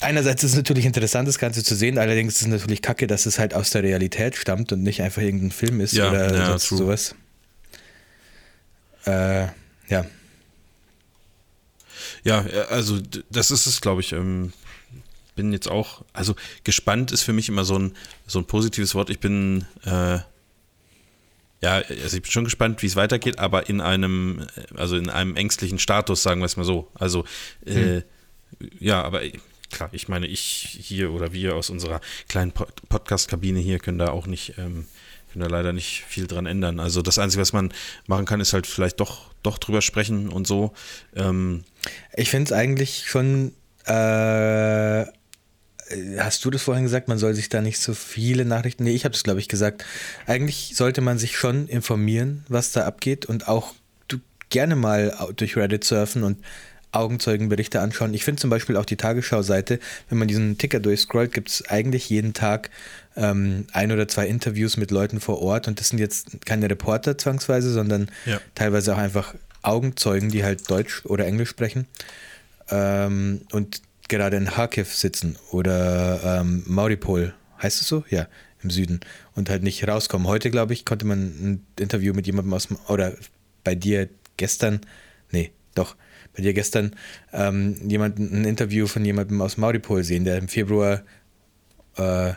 einerseits 0.00 0.44
ist 0.44 0.52
es 0.52 0.56
natürlich 0.56 0.84
interessant, 0.84 1.28
das 1.28 1.38
Ganze 1.38 1.62
zu 1.64 1.74
sehen, 1.74 1.98
allerdings 1.98 2.36
ist 2.36 2.42
es 2.42 2.48
natürlich 2.48 2.82
kacke, 2.82 3.06
dass 3.06 3.26
es 3.26 3.38
halt 3.38 3.54
aus 3.54 3.70
der 3.70 3.82
Realität 3.82 4.36
stammt 4.36 4.72
und 4.72 4.82
nicht 4.82 5.02
einfach 5.02 5.22
irgendein 5.22 5.50
Film 5.50 5.80
ist 5.80 5.92
ja, 5.92 6.10
oder 6.10 6.34
ja, 6.34 6.46
sonst 6.46 6.68
sowas. 6.68 7.14
Äh, 9.06 9.46
ja. 9.88 10.06
Ja, 12.24 12.44
also 12.70 13.00
das 13.30 13.50
ist 13.50 13.66
es, 13.66 13.80
glaube 13.80 14.00
ich. 14.00 14.12
Ähm, 14.12 14.52
bin 15.36 15.52
jetzt 15.52 15.68
auch, 15.68 16.04
also 16.12 16.34
gespannt 16.62 17.12
ist 17.12 17.22
für 17.22 17.32
mich 17.32 17.48
immer 17.48 17.64
so 17.64 17.78
ein, 17.78 17.92
so 18.26 18.38
ein 18.38 18.46
positives 18.46 18.94
Wort. 18.94 19.10
Ich 19.10 19.20
bin, 19.20 19.66
äh, 19.84 20.18
ja, 21.64 21.76
also 21.76 22.16
ich 22.16 22.22
bin 22.22 22.30
schon 22.30 22.44
gespannt, 22.44 22.82
wie 22.82 22.86
es 22.86 22.94
weitergeht, 22.94 23.38
aber 23.38 23.70
in 23.70 23.80
einem, 23.80 24.46
also 24.76 24.96
in 24.98 25.08
einem 25.08 25.34
ängstlichen 25.34 25.78
Status, 25.78 26.22
sagen 26.22 26.42
wir 26.42 26.44
es 26.44 26.58
mal 26.58 26.64
so. 26.64 26.90
Also, 26.92 27.24
äh, 27.64 27.72
hm. 27.72 28.02
ja, 28.80 29.02
aber 29.02 29.22
klar, 29.70 29.88
ich 29.92 30.08
meine, 30.08 30.26
ich 30.26 30.78
hier 30.82 31.10
oder 31.10 31.32
wir 31.32 31.56
aus 31.56 31.70
unserer 31.70 32.02
kleinen 32.28 32.52
Podcast-Kabine 32.52 33.60
hier 33.60 33.78
können 33.78 33.98
da 33.98 34.08
auch 34.08 34.26
nicht, 34.26 34.58
ähm, 34.58 34.84
können 35.32 35.42
da 35.42 35.46
leider 35.46 35.72
nicht 35.72 36.04
viel 36.06 36.26
dran 36.26 36.44
ändern. 36.44 36.80
Also 36.80 37.00
das 37.00 37.18
Einzige, 37.18 37.40
was 37.40 37.54
man 37.54 37.72
machen 38.06 38.26
kann, 38.26 38.42
ist 38.42 38.52
halt 38.52 38.66
vielleicht 38.66 39.00
doch, 39.00 39.30
doch 39.42 39.56
drüber 39.56 39.80
sprechen 39.80 40.28
und 40.28 40.46
so. 40.46 40.74
Ähm, 41.16 41.64
ich 42.14 42.28
finde 42.28 42.44
es 42.44 42.52
eigentlich 42.52 43.04
schon 43.06 43.52
äh, 43.86 45.06
hast 46.18 46.44
du 46.44 46.50
das 46.50 46.62
vorhin 46.62 46.84
gesagt, 46.84 47.08
man 47.08 47.18
soll 47.18 47.34
sich 47.34 47.48
da 47.48 47.60
nicht 47.60 47.78
so 47.78 47.94
viele 47.94 48.44
Nachrichten. 48.44 48.84
Nee, 48.84 48.94
ich 48.94 49.04
habe 49.04 49.12
das, 49.12 49.22
glaube 49.22 49.40
ich, 49.40 49.48
gesagt. 49.48 49.84
Eigentlich 50.26 50.72
sollte 50.74 51.00
man 51.00 51.18
sich 51.18 51.36
schon 51.36 51.68
informieren, 51.68 52.44
was 52.48 52.72
da 52.72 52.84
abgeht 52.84 53.26
und 53.26 53.48
auch 53.48 53.74
du 54.08 54.18
gerne 54.50 54.76
mal 54.76 55.14
durch 55.36 55.56
Reddit 55.56 55.84
surfen 55.84 56.22
und 56.22 56.38
Augenzeugenberichte 56.92 57.80
anschauen. 57.80 58.14
Ich 58.14 58.24
finde 58.24 58.40
zum 58.40 58.50
Beispiel 58.50 58.76
auch 58.76 58.84
die 58.84 58.96
Tagesschau-Seite, 58.96 59.80
wenn 60.08 60.18
man 60.18 60.28
diesen 60.28 60.58
Ticker 60.58 60.80
durchscrollt, 60.80 61.32
gibt 61.32 61.50
es 61.50 61.68
eigentlich 61.68 62.08
jeden 62.08 62.34
Tag 62.34 62.70
ähm, 63.16 63.66
ein 63.72 63.90
oder 63.90 64.06
zwei 64.06 64.26
Interviews 64.26 64.76
mit 64.76 64.90
Leuten 64.90 65.20
vor 65.20 65.42
Ort 65.42 65.66
und 65.66 65.80
das 65.80 65.88
sind 65.88 65.98
jetzt 65.98 66.46
keine 66.46 66.70
Reporter 66.70 67.18
zwangsweise, 67.18 67.72
sondern 67.72 68.08
ja. 68.26 68.40
teilweise 68.54 68.94
auch 68.94 68.98
einfach 68.98 69.34
Augenzeugen, 69.62 70.30
die 70.30 70.44
halt 70.44 70.70
Deutsch 70.70 71.04
oder 71.04 71.26
Englisch 71.26 71.48
sprechen. 71.48 71.86
Ähm, 72.70 73.42
und 73.50 73.82
gerade 74.08 74.36
in 74.36 74.46
Kharkiv 74.46 74.94
sitzen 74.94 75.36
oder 75.50 76.40
ähm, 76.40 76.62
Mauripol, 76.66 77.34
heißt 77.62 77.80
es 77.80 77.88
so? 77.88 78.04
Ja, 78.10 78.28
im 78.62 78.70
Süden 78.70 79.00
und 79.34 79.50
halt 79.50 79.62
nicht 79.62 79.86
rauskommen. 79.86 80.26
Heute, 80.26 80.50
glaube 80.50 80.72
ich, 80.72 80.84
konnte 80.84 81.06
man 81.06 81.18
ein 81.18 81.66
Interview 81.78 82.14
mit 82.14 82.26
jemandem 82.26 82.52
aus, 82.54 82.68
oder 82.88 83.14
bei 83.62 83.74
dir 83.74 84.08
gestern, 84.36 84.80
nee, 85.30 85.52
doch, 85.74 85.96
bei 86.34 86.42
dir 86.42 86.54
gestern 86.54 86.96
ähm, 87.32 87.76
jemanden, 87.88 88.32
ein 88.32 88.44
Interview 88.44 88.86
von 88.86 89.04
jemandem 89.04 89.40
aus 89.40 89.56
Mauripol 89.56 90.02
sehen, 90.02 90.24
der 90.24 90.38
im 90.38 90.48
Februar 90.48 91.02
äh, 91.96 92.32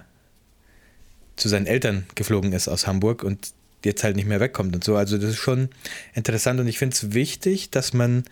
zu 1.36 1.50
seinen 1.50 1.66
Eltern 1.66 2.06
geflogen 2.16 2.54
ist 2.54 2.68
aus 2.68 2.88
Hamburg 2.88 3.24
und 3.24 3.54
jetzt 3.86 4.04
halt 4.04 4.16
nicht 4.16 4.28
mehr 4.28 4.40
wegkommt 4.40 4.76
und 4.76 4.84
so. 4.84 4.96
Also 4.96 5.18
das 5.18 5.32
ist 5.32 5.38
schon 5.38 5.70
interessant 6.14 6.60
und 6.60 6.68
ich 6.68 6.78
finde 6.78 6.96
es 6.96 7.14
wichtig, 7.14 7.70
dass 7.70 7.94
man 7.94 8.26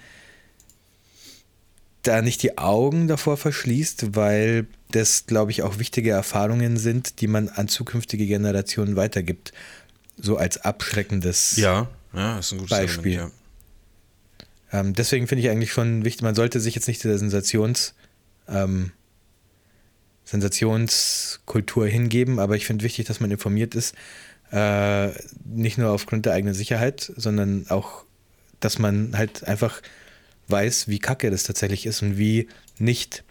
da 2.07 2.21
nicht 2.21 2.43
die 2.43 2.57
Augen 2.57 3.07
davor 3.07 3.37
verschließt, 3.37 4.15
weil 4.15 4.67
das, 4.91 5.25
glaube 5.25 5.51
ich, 5.51 5.63
auch 5.63 5.79
wichtige 5.79 6.11
Erfahrungen 6.11 6.77
sind, 6.77 7.21
die 7.21 7.27
man 7.27 7.49
an 7.49 7.67
zukünftige 7.67 8.25
Generationen 8.25 8.95
weitergibt. 8.95 9.51
So 10.17 10.37
als 10.37 10.57
abschreckendes 10.57 11.57
ja, 11.57 11.89
ja, 12.13 12.39
ist 12.39 12.51
ein 12.53 12.59
gutes 12.59 12.77
Beispiel. 12.77 13.13
Element, 13.13 13.33
ja. 14.71 14.79
ähm, 14.79 14.93
deswegen 14.93 15.27
finde 15.27 15.43
ich 15.43 15.49
eigentlich 15.49 15.73
schon 15.73 16.05
wichtig, 16.05 16.21
man 16.21 16.35
sollte 16.35 16.59
sich 16.59 16.75
jetzt 16.75 16.87
nicht 16.87 17.03
der 17.03 17.17
Sensations, 17.17 17.93
ähm, 18.47 18.91
Sensationskultur 20.23 21.87
hingeben, 21.87 22.39
aber 22.39 22.55
ich 22.55 22.65
finde 22.65 22.85
wichtig, 22.85 23.05
dass 23.05 23.19
man 23.19 23.31
informiert 23.31 23.75
ist, 23.75 23.95
äh, 24.51 25.09
nicht 25.43 25.77
nur 25.77 25.89
aufgrund 25.89 26.25
der 26.25 26.33
eigenen 26.33 26.53
Sicherheit, 26.53 27.11
sondern 27.15 27.65
auch, 27.69 28.05
dass 28.59 28.79
man 28.79 29.17
halt 29.17 29.43
einfach 29.43 29.81
weiß, 30.47 30.87
wie 30.87 30.99
kacke 30.99 31.31
das 31.31 31.43
tatsächlich 31.43 31.85
ist 31.85 32.01
und 32.01 32.17
wie 32.17 32.47
nicht 32.77 33.23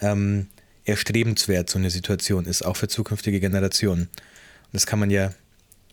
ähm, 0.00 0.48
erstrebenswert 0.84 1.68
so 1.68 1.78
eine 1.78 1.90
Situation 1.90 2.46
ist, 2.46 2.62
auch 2.62 2.76
für 2.76 2.88
zukünftige 2.88 3.40
Generationen. 3.40 4.02
Und 4.02 4.72
das 4.72 4.86
kann 4.86 4.98
man 4.98 5.10
ja 5.10 5.32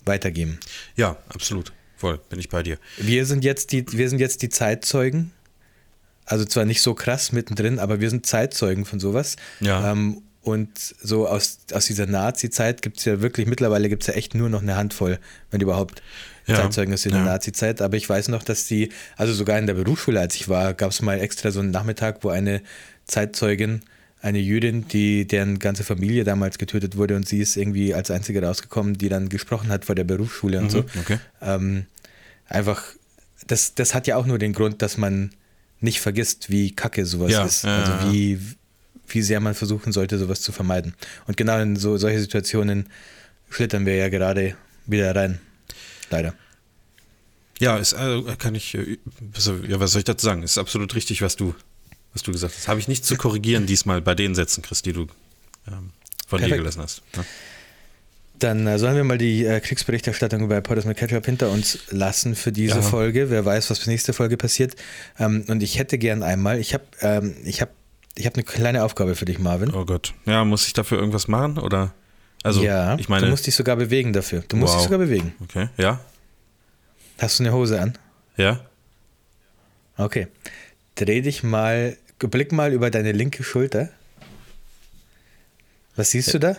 weitergeben. 0.06 0.60
Ja, 0.96 1.18
absolut. 1.30 1.74
Voll, 1.98 2.20
bin 2.30 2.40
ich 2.40 2.50
bei 2.50 2.64
dir. 2.64 2.78
Wir 2.98 3.26
sind 3.26 3.44
jetzt 3.44 3.72
die, 3.72 3.86
wir 3.92 4.10
sind 4.10 4.20
jetzt 4.20 4.42
die 4.42 4.50
Zeitzeugen. 4.50 5.32
Also 6.26 6.46
zwar 6.46 6.66
nicht 6.66 6.82
so 6.82 6.94
krass 6.94 7.32
mittendrin, 7.32 7.80
aber 7.80 8.00
wir 8.00 8.10
sind 8.10 8.26
Zeitzeugen 8.26 8.86
von 8.86 9.00
sowas. 9.00 9.36
Ja. 9.60 9.92
Ähm, 9.92 10.22
und 10.42 10.78
so 10.78 11.28
aus, 11.28 11.60
aus 11.72 11.86
dieser 11.86 12.06
Nazi-Zeit 12.06 12.82
gibt 12.82 12.98
es 12.98 13.06
ja 13.06 13.22
wirklich, 13.22 13.48
mittlerweile 13.48 13.88
gibt 13.88 14.04
es 14.04 14.08
ja 14.08 14.14
echt 14.14 14.36
nur 14.36 14.50
noch 14.50 14.62
eine 14.62 14.76
Handvoll, 14.76 15.20
wenn 15.52 15.62
überhaupt, 15.62 16.04
ja. 16.45 16.56
Zeitzeugnisse 16.56 17.10
in 17.10 17.15
der 17.15 17.23
Nazi-Zeit. 17.23 17.82
Aber 17.82 17.97
ich 17.97 18.08
weiß 18.08 18.27
noch, 18.29 18.43
dass 18.43 18.65
die, 18.65 18.89
also 19.15 19.34
sogar 19.34 19.58
in 19.60 19.67
der 19.67 19.73
Berufsschule, 19.73 20.19
als 20.19 20.36
ich 20.36 20.49
war, 20.49 20.73
gab 20.73 20.91
es 20.91 21.01
mal 21.01 21.19
extra 21.19 21.51
so 21.51 21.60
einen 21.60 21.71
Nachmittag, 21.71 22.23
wo 22.23 22.29
eine 22.29 22.62
Zeitzeugin, 23.06 23.82
eine 24.21 24.39
Jüdin, 24.39 24.88
die 24.88 25.27
deren 25.27 25.60
ganze 25.60 25.84
Familie 25.84 26.23
damals 26.23 26.58
getötet 26.58 26.95
wurde 26.95 27.15
und 27.15 27.27
sie 27.27 27.39
ist 27.39 27.58
irgendwie 27.58 27.93
als 27.93 28.10
einzige 28.10 28.41
rausgekommen, 28.41 28.97
die 28.97 29.10
dann 29.10 29.27
gesprochen 29.27 29.69
hat 29.69 29.86
vor 29.86 29.95
der 29.95 30.06
Berufsschule 30.06 30.60
und 30.60 30.65
mhm, 30.65 30.69
so. 30.69 30.79
Okay. 30.79 31.19
Ähm, 31.41 31.86
einfach, 32.47 32.84
das, 33.47 33.75
das 33.75 33.93
hat 33.93 34.08
ja 34.08 34.15
auch 34.15 34.25
nur 34.25 34.39
den 34.39 34.53
Grund, 34.53 34.82
dass 34.82 34.97
man 34.97 35.32
nicht 35.82 35.99
vergisst, 35.99 36.49
wie 36.49 36.73
kacke 36.73 37.06
sowas 37.06 37.32
ja, 37.32 37.43
ist. 37.43 37.65
also 37.65 38.12
wie, 38.12 38.39
wie 39.10 39.21
sehr 39.21 39.41
man 39.41 39.53
versuchen 39.53 39.91
sollte, 39.91 40.17
sowas 40.17 40.41
zu 40.41 40.53
vermeiden. 40.53 40.93
Und 41.27 41.36
genau 41.36 41.60
in 41.60 41.75
so 41.75 41.97
solche 41.97 42.21
Situationen 42.21 42.88
schlittern 43.49 43.86
wir 43.86 43.95
ja 43.95 44.08
gerade 44.08 44.56
wieder 44.86 45.13
rein. 45.13 45.39
Leider. 46.13 46.36
Ja, 47.60 47.78
ist, 47.78 47.95
also 47.95 48.23
kann 48.38 48.54
ich, 48.54 48.76
äh, 48.76 48.97
ja, 49.67 49.80
was 49.80 49.91
soll 49.91 49.99
ich 49.99 50.06
dazu 50.06 50.26
sagen? 50.26 50.43
Ist 50.43 50.60
absolut 50.60 50.93
richtig, 50.93 51.23
was 51.23 51.36
du, 51.36 51.56
was 52.13 52.21
du 52.21 52.32
gesagt 52.32 52.54
hast. 52.56 52.67
Habe 52.67 52.80
ich 52.80 52.88
nicht 52.88 53.04
zu 53.04 53.15
korrigieren 53.15 53.65
diesmal 53.65 54.02
bei 54.02 54.13
den 54.13 54.36
Sätzen, 54.36 54.62
Chris, 54.62 54.84
die 54.84 54.93
du 54.93 55.08
ähm, 55.67 55.89
von 56.28 56.39
Perfekt. 56.39 56.52
dir 56.52 56.58
gelassen 56.58 56.82
hast. 56.84 57.02
Ja. 57.15 57.26
Dann 58.38 58.67
äh, 58.67 58.78
sollen 58.78 58.95
wir 58.95 59.04
mal 59.04 59.17
die 59.17 59.43
äh, 59.43 59.60
Kriegsberichterstattung 59.60 60.47
bei 60.49 60.62
Potters 60.62 60.86
mit 60.86 60.97
Ketchup 60.97 61.26
hinter 61.26 61.49
uns 61.49 61.80
lassen 61.89 62.36
für 62.36 62.52
diese 62.52 62.76
ja. 62.76 62.82
Folge. 62.82 63.32
Wer 63.32 63.43
weiß, 63.43 63.71
was 63.71 63.80
für 63.80 63.89
nächste 63.89 64.13
Folge 64.13 64.38
passiert. 64.38 64.76
Ähm, 65.17 65.45
und 65.47 65.63
ich 65.63 65.80
hätte 65.80 65.97
gern 65.97 66.21
einmal, 66.21 66.60
ich 66.60 66.76
habe 66.76 66.84
ähm, 67.02 67.36
ich 67.43 67.62
hab, 67.62 67.71
ich 68.15 68.28
hab 68.28 68.36
eine 68.36 68.43
kleine 68.43 68.84
Aufgabe 68.84 69.15
für 69.15 69.26
dich, 69.26 69.39
Marvin. 69.39 69.73
Oh 69.73 69.86
Gott. 69.86 70.13
Ja, 70.26 70.45
muss 70.45 70.67
ich 70.67 70.73
dafür 70.73 70.99
irgendwas 70.99 71.28
machen 71.28 71.58
oder? 71.58 71.95
Also, 72.43 72.62
ja, 72.62 72.97
ich 72.99 73.08
meine, 73.08 73.25
du 73.25 73.32
musst 73.32 73.47
dich 73.47 73.56
sogar 73.56 73.77
bewegen 73.77 74.12
dafür. 74.12 74.43
Du 74.47 74.58
musst 74.58 74.73
wow. 74.73 74.82
dich 74.82 74.84
sogar 74.84 74.99
bewegen. 74.99 75.34
Okay, 75.41 75.69
ja. 75.77 75.99
Hast 77.17 77.39
du 77.39 77.43
eine 77.43 77.53
Hose 77.53 77.79
an? 77.79 77.97
Ja. 78.36 78.60
Okay. 79.97 80.27
Dreh 80.95 81.21
dich 81.21 81.41
mal, 81.41 81.97
blick 82.19 82.51
mal 82.51 82.73
über 82.73 82.91
deine 82.91 83.13
linke 83.13 83.43
Schulter. 83.43 83.89
Was 85.95 86.12
siehst 86.12 86.34
du 86.34 86.39
da? 86.39 86.58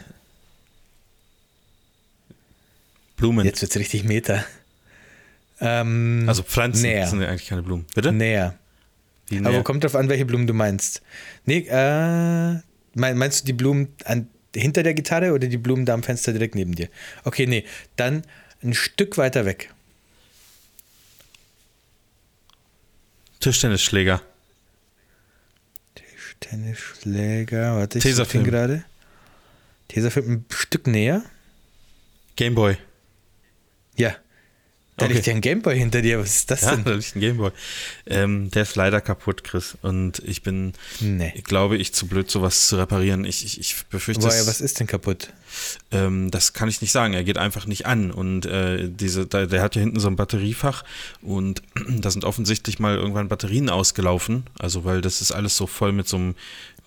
Blumen. 3.17 3.45
Jetzt 3.45 3.61
wird 3.63 3.71
es 3.71 3.79
richtig 3.79 4.05
Meter. 4.05 4.45
Ähm, 5.61 6.25
also 6.27 6.43
Pflanzen 6.43 6.83
näher. 6.83 7.07
sind 7.07 7.21
ja 7.21 7.29
eigentlich 7.29 7.47
keine 7.47 7.63
Blumen. 7.63 7.85
Bitte? 7.95 8.13
Näher. 8.13 8.55
näher. 9.31 9.47
Aber 9.47 9.63
kommt 9.63 9.85
drauf 9.85 9.97
an, 9.97 10.09
welche 10.09 10.25
Blumen 10.25 10.47
du 10.47 10.55
meinst. 10.55 11.03
Nee, 11.45 11.67
äh, 11.69 12.61
meinst 12.95 13.43
du 13.43 13.47
die 13.47 13.53
Blumen 13.53 13.89
an 14.05 14.29
hinter 14.55 14.83
der 14.83 14.95
Gitarre 14.95 15.33
oder 15.33 15.49
die 15.49 15.59
Blumen 15.59 15.85
da 15.85 15.95
am 15.95 16.03
Fenster 16.03 16.33
direkt 16.33 16.55
neben 16.55 16.75
dir? 16.75 16.89
Okay, 17.25 17.47
nee, 17.47 17.65
dann 17.97 18.23
ein 18.63 18.75
Stück 18.75 19.19
weiter 19.19 19.45
weg. 19.45 19.73
Tischtennisschläger. 23.41 24.23
Tischtennisschläger, 25.95 27.77
warte, 27.77 27.99
ich 27.99 28.05
Tesafilm 28.05 28.45
gerade. 28.45 28.85
Tesafilm 29.89 30.31
ein 30.33 30.45
Stück 30.49 30.87
näher. 30.87 31.23
Gameboy. 32.37 32.77
Ja. 33.97 34.17
Da 34.97 35.07
okay. 35.07 35.15
liegt 35.15 35.27
ja 35.27 35.35
ein 35.35 35.41
Gameboy 35.41 35.77
hinter 35.77 36.03
dir. 36.03 36.21
Was 36.21 36.37
ist 36.37 36.51
das 36.53 36.63
ja, 36.63 36.77
denn? 36.77 36.85
Da 36.85 36.93
liegt 36.93 37.17
ein 37.17 37.21
Gameboy. 37.21 37.51
Ähm, 38.07 38.51
der 38.51 38.63
ist 38.63 38.77
leider 38.77 39.01
kaputt, 39.01 39.43
Chris. 39.43 39.77
Und 39.83 40.23
ich 40.25 40.43
bin, 40.43 40.73
nee. 41.01 41.33
glaube 41.43 41.77
ich, 41.77 41.93
zu 41.93 42.07
blöd, 42.07 42.31
sowas 42.31 42.69
zu 42.69 42.77
reparieren. 42.77 43.25
Ich, 43.25 43.45
ich, 43.45 43.59
ich 43.59 43.87
befürchte. 43.87 44.23
Woher, 44.23 44.47
was 44.47 44.61
ist 44.61 44.79
denn 44.79 44.87
kaputt? 44.87 45.31
Ähm, 45.91 46.31
das 46.31 46.53
kann 46.53 46.69
ich 46.69 46.81
nicht 46.81 46.93
sagen. 46.93 47.15
Er 47.15 47.25
geht 47.25 47.39
einfach 47.39 47.67
nicht 47.67 47.87
an. 47.87 48.11
Und 48.11 48.47
äh, 48.47 48.89
diese, 48.89 49.27
da, 49.27 49.47
der 49.47 49.63
hat 49.63 49.75
ja 49.77 49.81
hinten 49.81 50.01
so 50.01 50.09
ein 50.09 50.17
Batteriefach 50.17 50.85
und 51.23 51.63
da 51.89 52.11
sind 52.11 52.25
offensichtlich 52.25 52.79
mal 52.79 52.97
irgendwann 52.97 53.29
Batterien 53.29 53.71
ausgelaufen. 53.71 54.45
Also, 54.59 54.85
weil 54.85 55.01
das 55.01 55.21
ist 55.21 55.33
alles 55.33 55.57
so 55.57 55.67
voll 55.67 55.93
mit 55.93 56.09
so 56.09 56.17
einem 56.17 56.35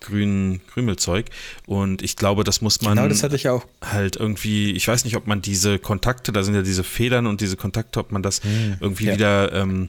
grünen 0.00 0.64
Krümelzeug. 0.68 1.26
Und 1.66 2.02
ich 2.02 2.16
glaube, 2.16 2.44
das 2.44 2.60
muss 2.60 2.80
man 2.82 2.96
genau, 2.96 3.08
das 3.08 3.22
hatte 3.22 3.36
ich 3.36 3.48
auch. 3.48 3.66
halt 3.82 4.16
irgendwie, 4.16 4.72
ich 4.72 4.86
weiß 4.86 5.04
nicht, 5.04 5.16
ob 5.16 5.26
man 5.26 5.42
diese 5.42 5.78
Kontakte, 5.78 6.32
da 6.32 6.42
sind 6.42 6.54
ja 6.54 6.62
diese 6.62 6.84
Federn 6.84 7.26
und 7.26 7.40
diese 7.40 7.56
Kontakte, 7.56 8.00
ob 8.00 8.12
man 8.12 8.22
das 8.22 8.42
hm, 8.42 8.76
irgendwie 8.80 9.06
ja. 9.06 9.14
wieder 9.14 9.52
ähm, 9.52 9.88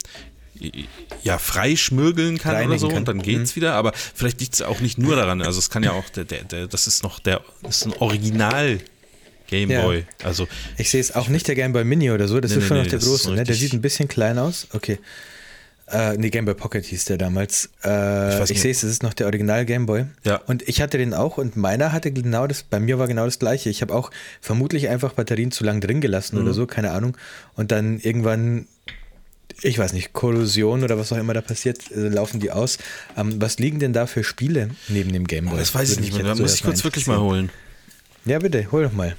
ja, 1.24 1.38
freischmürgeln 1.38 2.38
kann 2.38 2.56
Reinigen 2.56 2.72
oder 2.72 2.80
so 2.80 2.88
kann. 2.90 2.98
und 2.98 3.08
dann 3.08 3.22
geht's 3.22 3.52
mhm. 3.52 3.62
wieder, 3.62 3.74
aber 3.74 3.94
vielleicht 3.94 4.40
liegt 4.42 4.54
es 4.54 4.62
auch 4.62 4.80
nicht 4.80 4.98
nur 4.98 5.16
daran. 5.16 5.42
Also 5.42 5.60
es 5.60 5.70
kann 5.70 5.84
ja 5.84 5.92
auch, 5.92 6.10
der, 6.10 6.26
der, 6.26 6.44
der, 6.44 6.68
das 6.68 6.88
ist 6.88 7.04
noch 7.04 7.20
der, 7.20 7.42
das 7.64 7.78
ist 7.78 7.86
ein 7.88 7.94
Original 8.00 8.80
Gameboy. 9.48 10.00
Ja. 10.00 10.26
Also 10.26 10.48
ich 10.78 10.90
sehe 10.90 11.02
es 11.02 11.16
auch 11.16 11.28
nicht 11.28 11.48
der 11.48 11.56
Gameboy 11.56 11.84
Mini 11.84 12.12
oder 12.12 12.28
so, 12.28 12.40
das 12.40 12.52
nee, 12.52 12.58
ist 12.58 12.68
schon 12.68 12.78
nee, 12.78 12.84
noch 12.84 12.90
der 12.90 13.00
große, 13.00 13.34
ne? 13.34 13.44
Der 13.44 13.56
sieht 13.56 13.74
ein 13.74 13.82
bisschen 13.82 14.08
klein 14.08 14.38
aus. 14.38 14.68
Okay. 14.74 15.00
Äh, 15.92 16.18
nee, 16.18 16.30
Game 16.30 16.46
Boy 16.46 16.54
Pocket 16.54 16.86
hieß 16.86 17.06
der 17.06 17.18
damals. 17.18 17.70
Äh, 17.84 18.44
ich, 18.44 18.52
ich 18.52 18.62
sehe 18.62 18.72
es, 18.72 18.84
es 18.84 18.92
ist 18.92 19.04
noch 19.04 19.14
der 19.14 19.26
Original 19.26 19.66
Game 19.66 19.88
Boy. 19.88 20.06
Ja. 20.24 20.36
Und 20.46 20.68
ich 20.68 20.82
hatte 20.82 20.98
den 20.98 21.14
auch 21.14 21.38
und 21.38 21.56
meiner 21.56 21.92
hatte 21.92 22.12
genau 22.12 22.46
das, 22.46 22.62
bei 22.64 22.80
mir 22.80 23.00
war 23.00 23.08
genau 23.08 23.26
das 23.26 23.40
gleiche. 23.40 23.70
Ich 23.70 23.82
habe 23.82 23.94
auch 23.96 24.12
vermutlich 24.40 24.90
einfach 24.90 25.14
Batterien 25.14 25.52
zu 25.52 25.64
lang 25.64 25.82
drin 25.82 26.00
gelassen 26.00 26.38
mhm. 26.38 26.44
oder 26.44 26.54
so, 26.54 26.68
keine 26.68 26.92
Ahnung. 26.92 27.18
Und 27.56 27.72
dann 27.72 28.00
irgendwann, 28.00 28.68
ich 29.62 29.78
weiß 29.78 29.94
nicht, 29.94 30.14
Korrosion 30.14 30.84
oder 30.84 30.98
was 30.98 31.12
auch 31.12 31.18
immer 31.18 31.34
da 31.34 31.42
passiert, 31.42 31.92
äh, 31.92 32.08
laufen 32.08 32.40
die 32.40 32.52
aus. 32.52 32.78
Ähm, 33.18 33.42
was 33.42 33.60
liegen 33.60 33.80
denn 33.80 33.94
da 33.94 34.08
für 34.08 34.24
Spiele 34.24 34.70
neben 34.88 35.12
dem 35.14 35.28
Game 35.28 35.46
Boy? 35.46 35.56
Oh, 35.56 35.58
das 35.58 35.74
weiß 35.74 35.92
ich 35.92 36.00
nicht 36.00 36.14
mehr, 36.14 36.24
da 36.24 36.36
muss 36.36 36.56
ich 36.56 36.64
kurz 36.64 36.84
wirklich 36.84 37.08
mal 37.08 37.20
holen. 37.20 37.50
Ja, 38.26 38.40
bitte, 38.40 38.72
hol 38.72 38.84
doch 38.84 38.92
mal. 38.94 39.16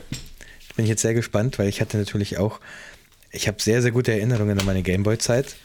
Bin 0.76 0.84
ich 0.84 0.90
jetzt 0.90 1.02
sehr 1.02 1.14
gespannt, 1.14 1.58
weil 1.58 1.68
ich 1.68 1.80
hatte 1.80 1.96
natürlich 1.98 2.38
auch, 2.38 2.60
ich 3.32 3.48
habe 3.48 3.60
sehr, 3.60 3.82
sehr 3.82 3.90
gute 3.90 4.12
Erinnerungen 4.12 4.58
an 4.58 4.66
meine 4.66 4.82
Gameboy-Zeit. 4.82 5.56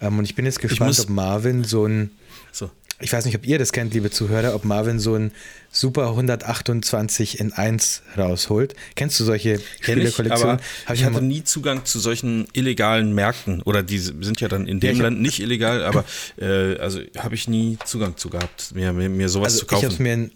Ähm, 0.00 0.18
und 0.18 0.24
ich 0.24 0.34
bin 0.34 0.44
jetzt 0.44 0.60
gespannt, 0.60 0.98
ob 1.00 1.08
Marvin 1.08 1.64
so 1.64 1.86
ein. 1.86 2.10
So. 2.52 2.70
Ich 3.00 3.12
weiß 3.12 3.24
nicht, 3.24 3.34
ob 3.34 3.44
ihr 3.44 3.58
das 3.58 3.72
kennt, 3.72 3.92
liebe 3.92 4.10
Zuhörer, 4.10 4.54
ob 4.54 4.64
Marvin 4.64 5.00
so 5.00 5.16
ein 5.16 5.32
Super 5.72 6.10
128 6.10 7.40
in 7.40 7.52
1 7.52 8.02
rausholt. 8.16 8.74
Kennst 8.94 9.18
du 9.18 9.24
solche 9.24 9.60
Spielekollektionen? 9.80 10.60
Ich, 10.86 11.00
ich 11.00 11.04
hatte 11.04 11.20
nie 11.20 11.42
Zugang 11.42 11.84
zu 11.84 11.98
solchen 11.98 12.46
illegalen 12.52 13.12
Märkten 13.12 13.62
oder 13.62 13.82
die 13.82 13.98
sind 13.98 14.40
ja 14.40 14.46
dann 14.46 14.68
in 14.68 14.78
dem 14.78 14.96
ja, 14.96 15.02
Land 15.02 15.20
nicht 15.20 15.40
illegal, 15.40 15.84
aber 15.84 16.04
äh, 16.40 16.76
also 16.78 17.00
habe 17.18 17.34
ich 17.34 17.48
nie 17.48 17.78
Zugang 17.84 18.16
zu 18.16 18.30
gehabt, 18.30 18.72
mir, 18.74 18.92
mir, 18.92 19.08
mir 19.08 19.28
sowas 19.28 19.54
also 19.54 19.60
zu 19.60 19.66
kaufen. 19.66 19.86
Ich 19.86 19.92
habe 19.94 20.02
mir 20.04 20.12
in, 20.14 20.30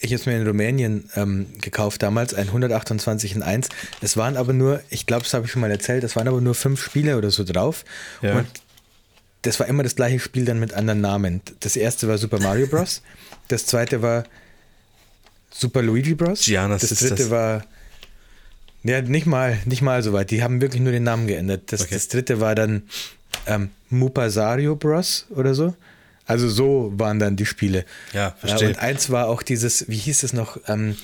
ich 0.00 0.12
habe 0.12 0.20
es 0.20 0.26
mir 0.26 0.36
in 0.36 0.46
Rumänien 0.46 1.08
ähm, 1.16 1.46
gekauft 1.62 2.02
damals, 2.02 2.34
ein 2.34 2.48
128 2.48 3.36
in 3.36 3.42
1. 3.42 3.70
Es 4.02 4.18
waren 4.18 4.36
aber 4.36 4.52
nur, 4.52 4.82
ich 4.90 5.06
glaube, 5.06 5.22
das 5.22 5.32
habe 5.32 5.46
ich 5.46 5.52
schon 5.52 5.62
mal 5.62 5.70
erzählt, 5.70 6.04
es 6.04 6.14
waren 6.16 6.28
aber 6.28 6.42
nur 6.42 6.54
fünf 6.54 6.84
Spiele 6.84 7.16
oder 7.16 7.30
so 7.30 7.44
drauf. 7.44 7.86
Ja. 8.20 8.38
Und 8.38 8.46
das 9.42 9.58
war 9.58 9.66
immer 9.66 9.82
das 9.82 9.96
gleiche 9.96 10.18
Spiel 10.18 10.44
dann 10.44 10.60
mit 10.60 10.74
anderen 10.74 11.00
Namen. 11.00 11.40
Das 11.60 11.76
erste 11.76 12.08
war 12.08 12.18
Super 12.18 12.40
Mario 12.40 12.66
Bros. 12.66 13.02
Das 13.48 13.66
zweite 13.66 14.02
war 14.02 14.24
Super 15.50 15.82
Luigi 15.82 16.14
Bros. 16.14 16.44
Giannis 16.44 16.82
das 16.82 16.98
dritte 16.98 17.14
das. 17.14 17.30
war 17.30 17.64
ja 18.82 19.00
nicht 19.02 19.26
mal 19.26 19.58
nicht 19.64 19.82
mal 19.82 20.02
so 20.02 20.12
weit. 20.12 20.30
Die 20.30 20.42
haben 20.42 20.60
wirklich 20.60 20.82
nur 20.82 20.92
den 20.92 21.04
Namen 21.04 21.26
geändert. 21.26 21.72
Das, 21.72 21.82
okay. 21.82 21.94
das 21.94 22.08
dritte 22.08 22.40
war 22.40 22.54
dann 22.54 22.82
ähm, 23.46 23.70
Mupasario 23.88 24.76
Bros. 24.76 25.26
oder 25.30 25.54
so. 25.54 25.74
Also 26.26 26.48
so 26.48 26.92
waren 26.96 27.18
dann 27.18 27.36
die 27.36 27.46
Spiele. 27.46 27.84
Ja, 28.12 28.36
verstehe. 28.38 28.68
und 28.68 28.78
eins 28.78 29.10
war 29.10 29.26
auch 29.26 29.42
dieses, 29.42 29.88
wie 29.88 29.96
hieß 29.96 30.22
es 30.22 30.32
noch, 30.32 30.60
ähm, 30.68 30.96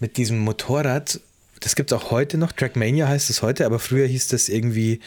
mit 0.00 0.16
diesem 0.16 0.38
Motorrad. 0.38 1.20
Das 1.60 1.76
gibt 1.76 1.92
es 1.92 1.96
auch 1.96 2.10
heute 2.10 2.38
noch. 2.38 2.50
Trackmania 2.50 3.06
heißt 3.06 3.30
es 3.30 3.40
heute, 3.42 3.66
aber 3.66 3.78
früher 3.78 4.06
hieß 4.06 4.28
das 4.28 4.48
irgendwie 4.48 5.00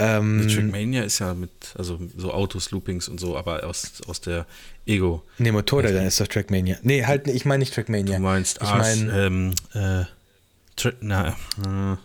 ähm, 0.00 0.48
Trackmania 0.48 1.02
ist 1.02 1.18
ja 1.18 1.34
mit, 1.34 1.50
also 1.76 2.00
so 2.16 2.32
Autos, 2.32 2.70
Loopings 2.70 3.08
und 3.08 3.20
so, 3.20 3.36
aber 3.36 3.64
aus, 3.64 4.00
aus 4.06 4.20
der 4.20 4.46
Ego. 4.86 5.22
Nee, 5.38 5.52
Motorrad, 5.52 5.94
dann 5.94 6.06
ist 6.06 6.20
doch 6.20 6.26
Trackmania. 6.26 6.78
Nee, 6.82 7.04
halt, 7.04 7.26
ich 7.28 7.44
meine 7.44 7.60
nicht 7.60 7.74
Trackmania. 7.74 8.16
Du 8.16 8.22
meinst 8.22 8.60
ich 8.62 8.68
mein, 8.70 9.10
ähm, 9.14 9.54
äh, 9.74 10.04
na, 11.00 11.28
äh, 11.28 11.32
ja, 11.62 11.98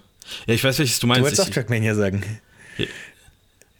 ich 0.47 0.63
weiß, 0.63 0.79
welches 0.79 0.99
du 0.99 1.07
meinst. 1.07 1.19
Du 1.19 1.23
wolltest 1.23 1.41
auch 1.41 1.49
Trackmania 1.49 1.95
sagen. 1.95 2.23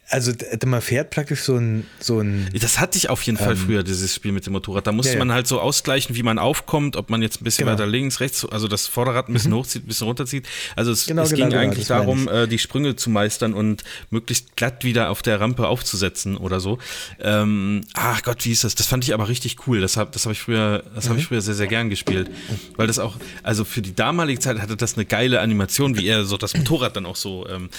Also 0.08 0.32
man 0.64 0.80
fährt 0.80 1.10
praktisch 1.10 1.40
so 1.40 1.56
ein, 1.56 1.84
so 1.98 2.20
ein. 2.20 2.48
Das 2.60 2.78
hatte 2.78 2.96
ich 2.96 3.10
auf 3.10 3.22
jeden 3.22 3.38
Fall 3.38 3.52
ähm, 3.52 3.58
früher, 3.58 3.82
dieses 3.82 4.14
Spiel 4.14 4.30
mit 4.30 4.46
dem 4.46 4.52
Motorrad. 4.52 4.86
Da 4.86 4.92
musste 4.92 5.12
ja, 5.12 5.18
ja. 5.18 5.24
man 5.24 5.34
halt 5.34 5.48
so 5.48 5.60
ausgleichen, 5.60 6.14
wie 6.14 6.22
man 6.22 6.38
aufkommt, 6.38 6.94
ob 6.94 7.10
man 7.10 7.22
jetzt 7.22 7.40
ein 7.40 7.44
bisschen 7.44 7.66
genau. 7.66 7.76
weiter 7.76 7.88
links, 7.88 8.20
rechts, 8.20 8.44
also 8.44 8.68
das 8.68 8.86
Vorderrad 8.86 9.28
ein 9.28 9.32
bisschen 9.32 9.50
mhm. 9.50 9.56
hochzieht, 9.56 9.84
ein 9.84 9.88
bisschen 9.88 10.06
runterzieht. 10.06 10.46
Also 10.76 10.92
es, 10.92 11.06
genau, 11.06 11.22
es 11.22 11.30
genau, 11.30 11.42
ging 11.42 11.50
genau, 11.50 11.62
eigentlich 11.62 11.88
darum, 11.88 12.28
äh, 12.28 12.46
die 12.46 12.60
Sprünge 12.60 12.94
zu 12.94 13.10
meistern 13.10 13.52
und 13.52 13.82
möglichst 14.10 14.54
glatt 14.54 14.84
wieder 14.84 15.10
auf 15.10 15.22
der 15.22 15.40
Rampe 15.40 15.66
aufzusetzen 15.66 16.36
oder 16.36 16.60
so. 16.60 16.78
Ähm, 17.18 17.80
ach 17.94 18.22
Gott, 18.22 18.44
wie 18.44 18.52
ist 18.52 18.62
das? 18.62 18.76
Das 18.76 18.86
fand 18.86 19.02
ich 19.02 19.12
aber 19.12 19.28
richtig 19.28 19.66
cool. 19.66 19.80
Das 19.80 19.96
habe 19.96 20.10
das 20.12 20.24
hab 20.24 20.30
ich 20.30 20.40
früher, 20.40 20.84
das 20.94 21.06
mhm. 21.06 21.08
habe 21.10 21.18
ich 21.18 21.26
früher 21.26 21.40
sehr, 21.40 21.54
sehr 21.54 21.66
gern 21.66 21.90
gespielt. 21.90 22.30
Weil 22.76 22.86
das 22.86 23.00
auch, 23.00 23.16
also 23.42 23.64
für 23.64 23.82
die 23.82 23.94
damalige 23.94 24.38
Zeit 24.38 24.60
hatte 24.60 24.76
das 24.76 24.94
eine 24.94 25.04
geile 25.04 25.40
Animation, 25.40 25.96
wie 25.96 26.06
er 26.06 26.24
so 26.24 26.36
das 26.36 26.56
Motorrad 26.56 26.94
dann 26.94 27.06
auch 27.06 27.16
so 27.16 27.44
ähm, 27.48 27.70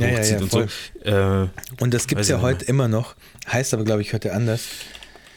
ja, 0.00 0.08
ja, 0.08 0.24
ja, 0.24 0.38
und 0.38 0.50
so. 0.50 0.60
Äh, 1.02 1.48
und 1.80 1.94
das 1.94 2.06
gibt 2.06 2.20
es 2.20 2.28
ja 2.28 2.40
heute 2.40 2.64
immer 2.64 2.88
noch, 2.88 3.14
heißt 3.46 3.74
aber, 3.74 3.84
glaube 3.84 4.02
ich, 4.02 4.12
heute 4.12 4.32
anders. 4.32 4.62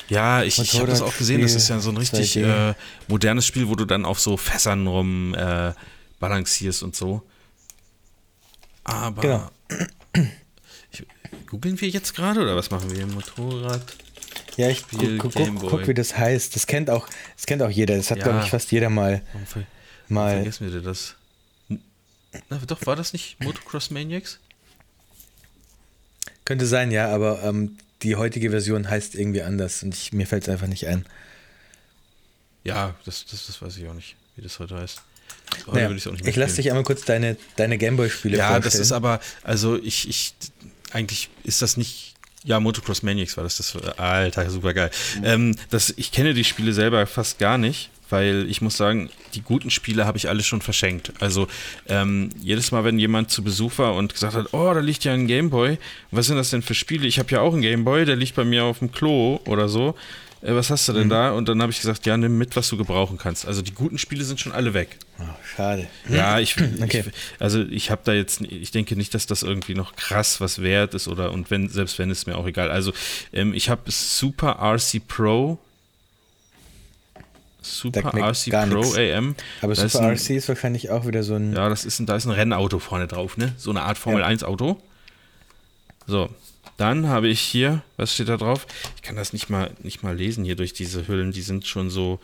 Ja, 0.10 0.44
ich, 0.44 0.60
ich 0.60 0.76
habe 0.76 0.88
das 0.88 1.02
auch 1.02 1.16
gesehen, 1.18 1.42
das 1.42 1.56
ist 1.56 1.70
ja 1.70 1.80
so 1.80 1.90
ein 1.90 1.98
richtig 1.98 2.36
äh, 2.38 2.74
modernes 3.08 3.46
Spiel, 3.46 3.68
wo 3.68 3.76
du 3.76 3.86
dann 3.86 4.06
auf 4.06 4.20
so 4.20 4.38
Fässern 4.38 4.86
rum 4.88 5.34
äh, 5.34 5.74
balancierst 6.20 6.84
und 6.84 6.96
so. 6.96 7.24
Aber. 8.84 9.22
Genau. 9.22 9.50
Ich, 10.92 11.06
googeln 11.48 11.80
wir 11.80 11.90
jetzt 11.90 12.14
gerade 12.16 12.42
oder 12.42 12.56
was 12.56 12.70
machen 12.70 12.96
wir? 12.96 13.08
Motorrad. 13.08 13.82
Ja, 14.58 14.70
ich 14.70 14.84
guck, 14.88 15.18
guck, 15.18 15.34
guck, 15.34 15.70
guck, 15.70 15.88
wie 15.88 15.94
das 15.94 16.16
heißt. 16.16 16.56
Das 16.56 16.68
kennt 16.68 16.90
auch, 16.90 17.08
das 17.36 17.46
kennt 17.46 17.62
auch 17.64 17.70
jeder. 17.70 17.96
Das 17.96 18.12
hat, 18.12 18.20
ja. 18.20 18.26
glaube 18.26 18.42
ich, 18.44 18.52
fast 18.52 18.72
jeder 18.72 18.90
mal. 18.90 19.22
Warum, 19.32 19.48
ver 19.48 19.64
mal 20.10 20.36
vergessen 20.36 20.72
wir 20.72 20.82
das? 20.82 21.16
Na, 22.50 22.58
doch, 22.68 22.86
war 22.86 22.96
das 22.96 23.14
nicht 23.14 23.44
Motocross 23.44 23.90
Maniacs? 23.90 24.40
Könnte 26.46 26.66
sein, 26.66 26.92
ja, 26.92 27.08
aber 27.10 27.42
ähm, 27.44 27.78
die 28.02 28.16
heutige 28.16 28.50
Version 28.50 28.90
heißt 28.90 29.16
irgendwie 29.16 29.44
anders 29.44 29.84
und 29.84 29.94
ich, 29.94 30.12
mir 30.12 30.28
fällt 30.28 30.44
es 30.44 30.50
einfach 30.50 30.68
nicht 30.68 30.88
ein. 30.88 31.06
Ja, 32.64 32.96
das, 33.06 33.26
das, 33.26 33.48
das 33.48 33.62
weiß 33.62 33.78
ich 33.78 33.88
auch 33.88 33.94
nicht, 33.94 34.16
wie 34.36 34.42
das 34.42 34.60
heute 34.60 34.78
heißt. 34.78 35.02
Naja, 35.72 35.92
ich, 35.92 36.36
lasse 36.36 36.56
dich 36.56 36.70
einmal 36.70 36.84
kurz 36.84 37.06
deine, 37.06 37.38
deine 37.56 37.78
Gameboy-Spiele 37.78 38.38
ja, 38.38 38.48
vorstellen. 38.48 38.64
Ja, 38.64 38.66
das 38.66 38.80
ist 38.80 38.92
aber, 38.92 39.20
also 39.44 39.78
ich, 39.78 40.10
ich, 40.10 40.34
eigentlich 40.92 41.30
ist 41.44 41.62
das 41.62 41.78
nicht, 41.78 42.16
ja, 42.44 42.60
Motocross 42.60 43.04
Maniacs 43.04 43.38
war 43.38 43.44
das, 43.44 43.58
das, 43.58 43.76
alter, 43.98 44.50
super 44.50 44.74
geil. 44.74 44.90
Mhm. 45.18 45.26
Ähm, 45.26 45.56
das, 45.70 45.94
ich 45.96 46.12
kenne 46.12 46.34
die 46.34 46.44
Spiele 46.44 46.74
selber 46.74 47.06
fast 47.06 47.40
gar 47.40 47.58
nicht 47.58 47.92
weil 48.14 48.46
ich 48.48 48.62
muss 48.62 48.78
sagen, 48.78 49.10
die 49.34 49.42
guten 49.42 49.72
Spiele 49.72 50.06
habe 50.06 50.20
ich 50.20 50.30
alle 50.30 50.44
schon 50.44 50.62
verschenkt. 50.62 51.12
Also 51.20 51.48
ähm, 51.88 52.30
jedes 52.40 52.72
Mal, 52.72 52.84
wenn 52.84 53.00
jemand 53.00 53.32
zu 53.32 53.44
Besuch 53.44 53.80
war 53.80 53.96
und 53.96 54.14
gesagt 54.14 54.36
hat, 54.36 54.54
oh, 54.54 54.72
da 54.72 54.80
liegt 54.82 55.04
ja 55.04 55.14
ein 55.14 55.26
Gameboy, 55.26 55.80
was 56.12 56.28
sind 56.28 56.36
das 56.36 56.52
denn 56.52 56.62
für 56.62 56.76
Spiele? 56.76 57.08
Ich 57.08 57.18
habe 57.18 57.32
ja 57.32 57.42
auch 57.42 57.54
einen 57.54 57.64
Gameboy, 57.64 58.06
der 58.06 58.16
liegt 58.16 58.36
bei 58.36 58.46
mir 58.46 58.66
auf 58.66 58.80
dem 58.80 58.92
Klo 58.92 59.42
oder 59.48 59.68
so. 59.68 59.96
Äh, 60.44 60.54
was 60.54 60.70
hast 60.70 60.88
du 60.88 60.94
denn 60.94 61.06
mhm. 61.06 61.10
da? 61.10 61.32
Und 61.32 61.50
dann 61.50 61.60
habe 61.60 61.72
ich 61.72 61.82
gesagt, 61.82 62.06
ja, 62.06 62.16
nimm 62.16 62.38
mit, 62.38 62.56
was 62.56 62.70
du 62.70 62.78
gebrauchen 62.78 63.18
kannst. 63.18 63.48
Also 63.48 63.64
die 63.64 63.74
guten 63.74 63.98
Spiele 63.98 64.24
sind 64.24 64.40
schon 64.40 64.52
alle 64.52 64.76
weg. 64.76 64.98
Oh, 65.20 65.24
schade. 65.56 65.88
Ja, 66.08 66.40
ich, 66.40 66.56
okay. 66.84 67.06
ich 67.08 67.14
also 67.40 67.64
ich 67.64 67.90
habe 67.90 68.02
da 68.06 68.14
jetzt, 68.14 68.42
ich 68.42 68.70
denke 68.70 68.96
nicht, 68.96 69.16
dass 69.16 69.26
das 69.26 69.42
irgendwie 69.42 69.74
noch 69.74 69.96
krass 69.96 70.40
was 70.40 70.62
wert 70.62 70.94
ist 70.94 71.08
oder 71.08 71.32
und 71.32 71.50
wenn, 71.50 71.68
selbst 71.68 71.98
wenn, 71.98 72.12
ist 72.12 72.28
mir 72.28 72.38
auch 72.38 72.46
egal. 72.46 72.70
Also 72.70 72.94
ähm, 73.32 73.56
ich 73.56 73.70
habe 73.70 73.90
Super 73.90 74.60
RC 74.62 75.08
Pro 75.08 75.58
Super 77.64 78.14
RC 78.14 78.52
Pro. 78.70 78.94
AM. 78.96 79.36
Aber 79.62 79.74
da 79.74 79.88
Super 79.88 79.88
ist 79.88 79.96
ein, 79.96 80.10
RC 80.12 80.30
ist 80.38 80.50
wahrscheinlich 80.50 80.90
auch 80.90 81.08
wieder 81.08 81.24
so 81.24 81.36
ein. 81.36 81.54
Ja, 81.54 81.70
das 81.70 81.86
ist 81.86 82.00
ein, 82.00 82.06
da 82.06 82.16
ist 82.16 82.26
ein 82.26 82.32
Rennauto 82.32 82.80
vorne 82.80 83.08
drauf, 83.08 83.38
ne? 83.38 83.54
So 83.58 83.70
eine 83.70 83.82
Art 83.82 83.98
Formel 83.98 84.22
ja. 84.22 84.28
1 84.28 84.44
Auto. 84.44 84.82
So, 86.06 86.30
dann 86.78 87.08
habe 87.08 87.28
ich 87.28 87.40
hier, 87.40 87.82
was 87.98 88.14
steht 88.14 88.30
da 88.30 88.38
drauf? 88.38 88.68
Ich 88.96 89.02
kann 89.02 89.16
das 89.16 89.34
nicht 89.34 89.50
mal, 89.50 89.72
nicht 89.82 90.04
mal 90.04 90.16
lesen 90.16 90.44
hier 90.44 90.56
durch 90.56 90.74
diese 90.74 91.08
Hüllen, 91.08 91.32
die 91.32 91.42
sind 91.42 91.66
schon 91.66 91.90
so 91.90 92.20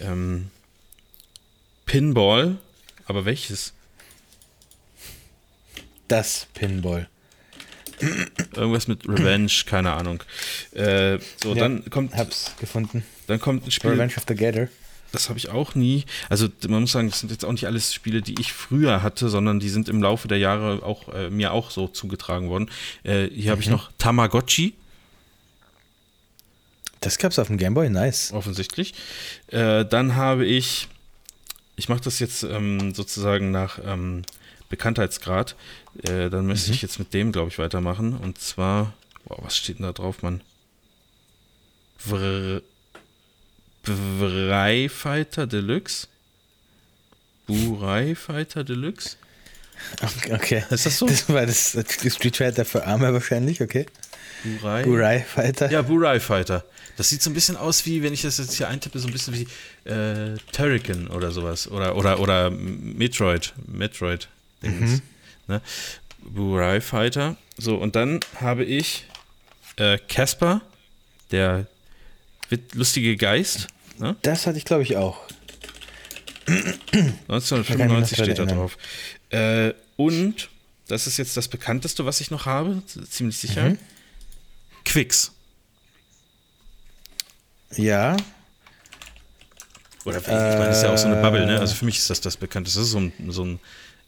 ähm, 0.00 0.50
Pinball, 1.86 2.56
aber 3.06 3.24
welches? 3.24 3.72
Das 6.08 6.46
Pinball. 6.54 7.08
Irgendwas 8.54 8.86
mit 8.88 9.08
Revenge, 9.08 9.50
keine 9.64 9.92
Ahnung. 9.92 10.22
Äh, 10.72 11.18
so, 11.42 11.54
ja, 11.54 11.60
dann 11.60 11.88
kommt. 11.88 12.14
Hab's 12.14 12.52
gefunden. 12.60 13.04
Dann 13.26 13.40
kommt 13.40 13.66
ein 13.66 13.70
Spiel. 13.70 13.90
Revenge 13.90 14.14
of 14.16 14.24
the 14.28 14.34
Gator. 14.34 14.68
Das 15.12 15.28
habe 15.28 15.38
ich 15.38 15.48
auch 15.48 15.74
nie. 15.74 16.04
Also 16.28 16.48
man 16.68 16.82
muss 16.82 16.92
sagen, 16.92 17.08
das 17.08 17.20
sind 17.20 17.30
jetzt 17.30 17.44
auch 17.44 17.52
nicht 17.52 17.66
alles 17.66 17.94
Spiele, 17.94 18.22
die 18.22 18.34
ich 18.40 18.52
früher 18.52 19.02
hatte, 19.02 19.28
sondern 19.28 19.60
die 19.60 19.68
sind 19.68 19.88
im 19.88 20.02
Laufe 20.02 20.28
der 20.28 20.38
Jahre 20.38 20.82
auch 20.82 21.12
äh, 21.14 21.30
mir 21.30 21.52
auch 21.52 21.70
so 21.70 21.88
zugetragen 21.88 22.48
worden. 22.48 22.70
Äh, 23.04 23.28
hier 23.28 23.46
mhm. 23.46 23.50
habe 23.50 23.60
ich 23.62 23.68
noch 23.68 23.90
Tamagotchi. 23.98 24.74
Das 27.00 27.18
gab's 27.18 27.38
auf 27.38 27.46
dem 27.46 27.56
Gameboy, 27.56 27.88
nice. 27.88 28.32
Offensichtlich. 28.32 28.94
Äh, 29.48 29.84
dann 29.84 30.16
habe 30.16 30.44
ich 30.44 30.88
ich 31.76 31.88
mache 31.88 32.00
das 32.00 32.18
jetzt 32.18 32.42
ähm, 32.42 32.94
sozusagen 32.94 33.50
nach 33.50 33.78
ähm, 33.84 34.22
Bekanntheitsgrad. 34.70 35.54
Äh, 36.02 36.30
dann 36.30 36.46
müsste 36.46 36.70
mhm. 36.70 36.74
ich 36.74 36.82
jetzt 36.82 36.98
mit 36.98 37.14
dem, 37.14 37.32
glaube 37.32 37.48
ich, 37.48 37.58
weitermachen. 37.58 38.16
Und 38.16 38.38
zwar, 38.38 38.94
wow, 39.26 39.38
was 39.42 39.56
steht 39.56 39.78
denn 39.78 39.84
da 39.84 39.92
drauf, 39.92 40.22
Mann? 40.22 40.40
Burai 43.86 44.88
Fighter 44.88 45.46
Deluxe? 45.46 46.08
Burai 47.46 48.14
Fighter 48.14 48.64
Deluxe? 48.64 49.16
Okay. 50.30 50.64
Ist 50.70 50.86
das 50.86 50.98
so? 50.98 51.06
Das 51.06 51.28
war 51.28 51.46
das 51.46 51.76
Street 52.08 52.36
Fighter 52.36 52.64
für 52.64 52.86
Arme 52.86 53.12
wahrscheinlich, 53.12 53.60
okay. 53.62 53.86
Burai. 54.42 54.82
Burai 54.82 55.20
Fighter. 55.20 55.70
Ja, 55.70 55.82
Burai 55.82 56.20
Fighter. 56.20 56.64
Das 56.96 57.10
sieht 57.10 57.22
so 57.22 57.30
ein 57.30 57.34
bisschen 57.34 57.56
aus 57.56 57.84
wie, 57.84 58.02
wenn 58.02 58.12
ich 58.12 58.22
das 58.22 58.38
jetzt 58.38 58.54
hier 58.54 58.68
eintippe, 58.68 58.98
so 58.98 59.06
ein 59.06 59.12
bisschen 59.12 59.34
wie 59.34 59.90
äh, 59.90 60.36
Turrican 60.52 61.08
oder 61.08 61.30
sowas. 61.30 61.68
Oder, 61.70 61.94
oder, 61.96 62.20
oder 62.20 62.50
Metroid. 62.50 63.52
Metroid. 63.66 64.28
Mhm. 64.62 65.02
Ne? 65.46 65.60
Burai 66.22 66.80
Fighter. 66.80 67.36
So, 67.58 67.76
und 67.76 67.96
dann 67.96 68.20
habe 68.40 68.64
ich 68.64 69.04
äh, 69.76 69.98
Casper, 70.08 70.62
äh, 70.64 71.30
der 71.32 71.66
lustige 72.72 73.16
Geist. 73.16 73.68
Ne? 73.98 74.16
Das 74.22 74.46
hatte 74.46 74.58
ich, 74.58 74.64
glaube 74.64 74.82
ich, 74.82 74.96
auch. 74.96 75.20
1995 76.46 78.18
steht 78.18 78.38
da 78.38 78.44
drauf. 78.44 78.76
Äh, 79.30 79.72
und, 79.96 80.48
das 80.86 81.06
ist 81.06 81.16
jetzt 81.16 81.36
das 81.36 81.48
bekannteste, 81.48 82.06
was 82.06 82.20
ich 82.20 82.30
noch 82.30 82.46
habe, 82.46 82.82
ziemlich 82.86 83.38
sicher. 83.38 83.70
Mhm. 83.70 83.78
Quicks. 84.84 85.32
Ja. 87.76 88.16
Oder 90.04 90.18
ich 90.18 90.26
meine, 90.28 90.66
das 90.66 90.76
ist 90.78 90.82
ja 90.84 90.92
auch 90.92 90.98
so 90.98 91.08
eine 91.08 91.20
Bubble, 91.20 91.46
ne? 91.46 91.58
Also 91.58 91.74
für 91.74 91.84
mich 91.84 91.98
ist 91.98 92.08
das 92.08 92.20
das 92.20 92.36
bekannteste. 92.36 92.78
Das 92.78 92.86
ist 92.86 92.92
so 92.92 93.00
ein, 93.00 93.12
so 93.28 93.44
ein 93.44 93.60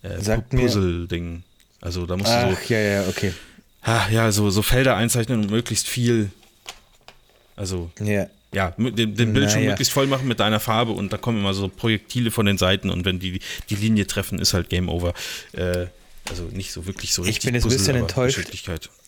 äh, 0.02 0.38
Puzzle-Ding. 0.38 1.42
Also 1.80 2.06
da 2.06 2.16
musst 2.16 2.30
du 2.30 2.54
so. 2.54 2.74
ja, 2.74 2.78
ja, 2.78 3.08
okay. 3.08 3.32
Ah, 3.82 4.06
ja, 4.10 4.30
so, 4.30 4.50
so 4.50 4.62
Felder 4.62 4.96
einzeichnen 4.96 5.40
und 5.40 5.50
möglichst 5.50 5.88
viel. 5.88 6.30
Also. 7.56 7.90
Ja 8.00 8.28
ja, 8.52 8.70
den, 8.78 9.14
den 9.14 9.32
Bildschirm 9.32 9.60
naja. 9.60 9.70
möglichst 9.70 9.92
voll 9.92 10.06
machen 10.06 10.26
mit 10.26 10.40
deiner 10.40 10.60
Farbe 10.60 10.92
und 10.92 11.12
da 11.12 11.18
kommen 11.18 11.38
immer 11.38 11.54
so 11.54 11.68
Projektile 11.68 12.30
von 12.30 12.46
den 12.46 12.58
Seiten 12.58 12.90
und 12.90 13.04
wenn 13.04 13.18
die 13.18 13.40
die 13.68 13.74
Linie 13.74 14.06
treffen, 14.06 14.38
ist 14.38 14.54
halt 14.54 14.70
Game 14.70 14.88
Over. 14.88 15.12
Äh, 15.52 15.86
also 16.28 16.44
nicht 16.44 16.72
so 16.72 16.86
wirklich 16.86 17.12
so 17.12 17.22
richtig. 17.22 17.38
Ich 17.38 17.44
bin 17.44 17.54
jetzt 17.54 17.64
ein 17.64 17.70
bisschen 17.70 17.96
enttäuscht. 17.96 18.38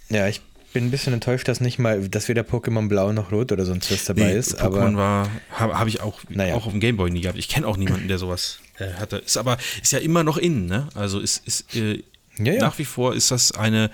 Ja, 0.09 0.29
ich 0.29 0.41
bin 0.73 0.85
ein 0.85 0.91
bisschen 0.91 1.13
enttäuscht, 1.13 1.49
dass 1.49 1.61
nicht 1.61 1.79
mal, 1.79 2.09
dass 2.09 2.29
weder 2.29 2.43
Pokémon 2.43 2.89
Blau 2.89 3.13
noch 3.13 3.33
Rot 3.33 3.53
oder 3.53 3.65
sonst 3.65 3.91
was 3.91 4.05
dabei 4.05 4.33
nee, 4.33 4.39
ist. 4.39 4.61
Pokémon 4.61 4.97
war, 4.97 5.31
habe 5.51 5.79
hab 5.79 5.89
ich 5.89 6.01
auch, 6.01 6.21
naja. 6.29 6.55
auch 6.55 6.67
auf 6.67 6.73
dem 6.73 6.81
Gameboy 6.81 7.11
nie 7.11 7.23
gehabt. 7.23 7.39
Ich 7.39 7.49
kenne 7.49 7.67
auch 7.67 7.77
niemanden, 7.77 8.09
der 8.09 8.19
sowas 8.19 8.59
äh, 8.79 8.93
hatte. 8.95 9.17
Ist 9.17 9.37
aber, 9.37 9.59
ist 9.83 9.93
ja 9.93 9.99
immer 9.99 10.23
noch 10.23 10.37
in, 10.37 10.67
ne? 10.67 10.89
Also 10.95 11.19
ist, 11.19 11.47
ist 11.47 11.75
äh, 11.75 12.03
ja, 12.39 12.53
ja. 12.53 12.61
nach 12.61 12.79
wie 12.79 12.85
vor 12.85 13.15
ist 13.15 13.31
das 13.31 13.53
eine, 13.53 13.91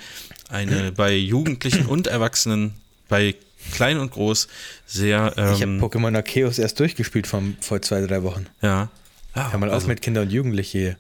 eine 0.49 0.93
bei 0.93 1.15
Jugendlichen 1.15 1.87
und 1.87 2.07
Erwachsenen, 2.07 2.75
bei 3.09 3.35
klein 3.73 3.99
und 3.99 4.11
groß, 4.13 4.49
sehr. 4.87 5.35
Ähm, 5.37 5.55
ich 5.55 5.63
habe 5.63 5.73
Pokémon 5.73 6.17
Arceus 6.17 6.59
erst 6.59 6.81
durchgespielt 6.81 7.27
vom, 7.27 7.57
vor 7.61 7.83
zwei, 7.83 8.01
drei 8.01 8.23
Wochen. 8.23 8.47
Ja. 8.63 8.89
ja 9.35 9.53
Hör 9.53 9.59
mal 9.59 9.71
also, 9.71 9.85
auf 9.85 9.89
mit 9.89 10.03
Kinder 10.03 10.23
und 10.23 10.33
Jugendliche 10.33 10.79
hier. 10.79 10.97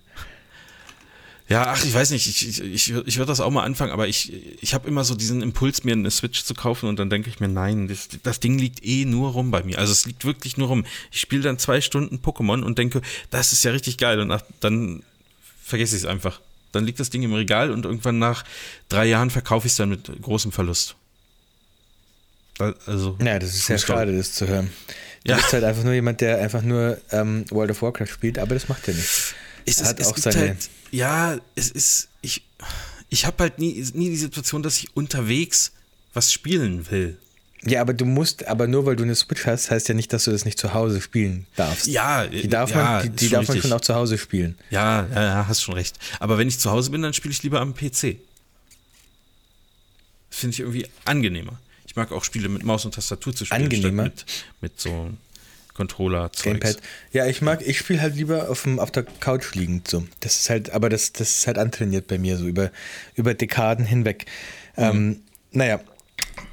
Ja, 1.48 1.66
ach, 1.68 1.84
ich 1.84 1.94
weiß 1.94 2.10
nicht, 2.10 2.26
ich, 2.26 2.48
ich, 2.48 2.60
ich, 2.60 2.92
ich 2.92 3.18
würde 3.18 3.28
das 3.28 3.40
auch 3.40 3.50
mal 3.50 3.62
anfangen, 3.62 3.92
aber 3.92 4.08
ich, 4.08 4.32
ich 4.60 4.74
habe 4.74 4.88
immer 4.88 5.04
so 5.04 5.14
diesen 5.14 5.42
Impuls, 5.42 5.84
mir 5.84 5.92
eine 5.92 6.10
Switch 6.10 6.42
zu 6.42 6.54
kaufen 6.54 6.88
und 6.88 6.98
dann 6.98 7.08
denke 7.08 7.30
ich 7.30 7.38
mir, 7.38 7.46
nein, 7.46 7.86
das, 7.86 8.08
das 8.24 8.40
Ding 8.40 8.58
liegt 8.58 8.84
eh 8.84 9.04
nur 9.04 9.30
rum 9.30 9.52
bei 9.52 9.62
mir. 9.62 9.78
Also 9.78 9.92
es 9.92 10.06
liegt 10.06 10.24
wirklich 10.24 10.56
nur 10.56 10.68
rum. 10.68 10.84
Ich 11.12 11.20
spiele 11.20 11.42
dann 11.42 11.58
zwei 11.58 11.80
Stunden 11.80 12.16
Pokémon 12.16 12.62
und 12.62 12.78
denke, 12.78 13.00
das 13.30 13.52
ist 13.52 13.62
ja 13.62 13.70
richtig 13.70 13.96
geil 13.96 14.18
und 14.18 14.26
nach, 14.26 14.42
dann 14.58 15.04
vergesse 15.62 15.94
ich 15.94 16.02
es 16.02 16.08
einfach. 16.08 16.40
Dann 16.72 16.84
liegt 16.84 16.98
das 16.98 17.10
Ding 17.10 17.22
im 17.22 17.32
Regal 17.32 17.70
und 17.70 17.84
irgendwann 17.84 18.18
nach 18.18 18.44
drei 18.88 19.06
Jahren 19.06 19.30
verkaufe 19.30 19.68
ich 19.68 19.72
es 19.72 19.76
dann 19.76 19.88
mit 19.88 20.10
großem 20.20 20.50
Verlust. 20.50 20.96
Also, 22.58 23.18
ja, 23.22 23.38
das 23.38 23.54
ist 23.54 23.68
ja 23.68 23.78
schade, 23.78 24.16
das 24.16 24.32
zu 24.32 24.46
hören. 24.46 24.70
Du 25.24 25.32
ja. 25.32 25.36
bist 25.36 25.52
halt 25.52 25.64
einfach 25.64 25.82
nur 25.82 25.92
jemand, 25.92 26.20
der 26.20 26.38
einfach 26.38 26.62
nur 26.62 26.98
ähm, 27.10 27.44
World 27.50 27.72
of 27.72 27.82
Warcraft 27.82 28.06
spielt, 28.06 28.38
aber 28.38 28.54
das 28.54 28.68
macht 28.68 28.86
er 28.88 28.94
nicht. 28.94 29.34
Es, 29.64 29.82
hat 29.82 29.98
es 29.98 30.06
auch 30.06 30.16
seine. 30.16 30.40
Halt, 30.40 30.70
ja, 30.90 31.38
es 31.56 31.70
ist. 31.70 32.08
Ich, 32.22 32.42
ich 33.08 33.26
habe 33.26 33.36
halt 33.42 33.58
nie, 33.58 33.84
nie 33.94 34.10
die 34.10 34.16
Situation, 34.16 34.62
dass 34.62 34.78
ich 34.78 34.96
unterwegs 34.96 35.72
was 36.14 36.32
spielen 36.32 36.90
will. 36.90 37.18
Ja, 37.64 37.80
aber 37.80 37.94
du 37.94 38.04
musst, 38.04 38.46
aber 38.46 38.68
nur 38.68 38.86
weil 38.86 38.96
du 38.96 39.02
eine 39.02 39.14
Switch 39.14 39.44
hast, 39.46 39.70
heißt 39.70 39.88
ja 39.88 39.94
nicht, 39.94 40.12
dass 40.12 40.24
du 40.24 40.30
das 40.30 40.44
nicht 40.44 40.58
zu 40.58 40.72
Hause 40.72 41.00
spielen 41.00 41.46
darfst. 41.56 41.88
Ja, 41.88 42.26
die 42.26 42.48
darf 42.48 42.70
ja, 42.70 42.76
man, 42.76 43.02
die, 43.02 43.10
die 43.10 43.28
darf 43.28 43.48
man 43.48 43.60
schon 43.60 43.72
auch 43.72 43.80
zu 43.80 43.94
Hause 43.94 44.18
spielen. 44.18 44.56
Ja, 44.70 45.06
ja, 45.12 45.48
hast 45.48 45.62
schon 45.62 45.74
recht. 45.74 45.98
Aber 46.20 46.38
wenn 46.38 46.46
ich 46.46 46.58
zu 46.58 46.70
Hause 46.70 46.90
bin, 46.90 47.02
dann 47.02 47.12
spiele 47.12 47.32
ich 47.32 47.42
lieber 47.42 47.60
am 47.60 47.74
PC. 47.74 48.18
Finde 50.30 50.52
ich 50.52 50.60
irgendwie 50.60 50.86
angenehmer. 51.04 51.58
Ich 51.96 51.98
mag 51.98 52.12
auch 52.12 52.24
Spiele 52.24 52.50
mit 52.50 52.62
Maus 52.62 52.84
und 52.84 52.94
Tastatur 52.94 53.34
zu 53.34 53.46
spielen. 53.46 53.62
Angenehmer. 53.62 54.02
Mit, 54.02 54.26
mit 54.60 54.78
so 54.78 55.12
Controller 55.72 56.26
-Zeugs. 56.26 56.42
Gamepad. 56.42 56.76
Ja, 57.10 57.24
ich 57.24 57.40
mag, 57.40 57.66
ich 57.66 57.78
spiele 57.78 58.02
halt 58.02 58.16
lieber 58.16 58.50
auf, 58.50 58.64
dem, 58.64 58.78
auf 58.78 58.90
der 58.90 59.04
Couch 59.04 59.54
liegend 59.54 59.88
so. 59.88 60.06
Das 60.20 60.36
ist 60.36 60.50
halt, 60.50 60.68
aber 60.68 60.90
das, 60.90 61.14
das 61.14 61.38
ist 61.38 61.46
halt 61.46 61.56
antrainiert 61.56 62.06
bei 62.06 62.18
mir, 62.18 62.36
so 62.36 62.46
über, 62.46 62.70
über 63.14 63.32
Dekaden 63.32 63.86
hinweg. 63.86 64.26
Mhm. 64.76 64.82
Ähm, 64.82 65.20
naja, 65.52 65.80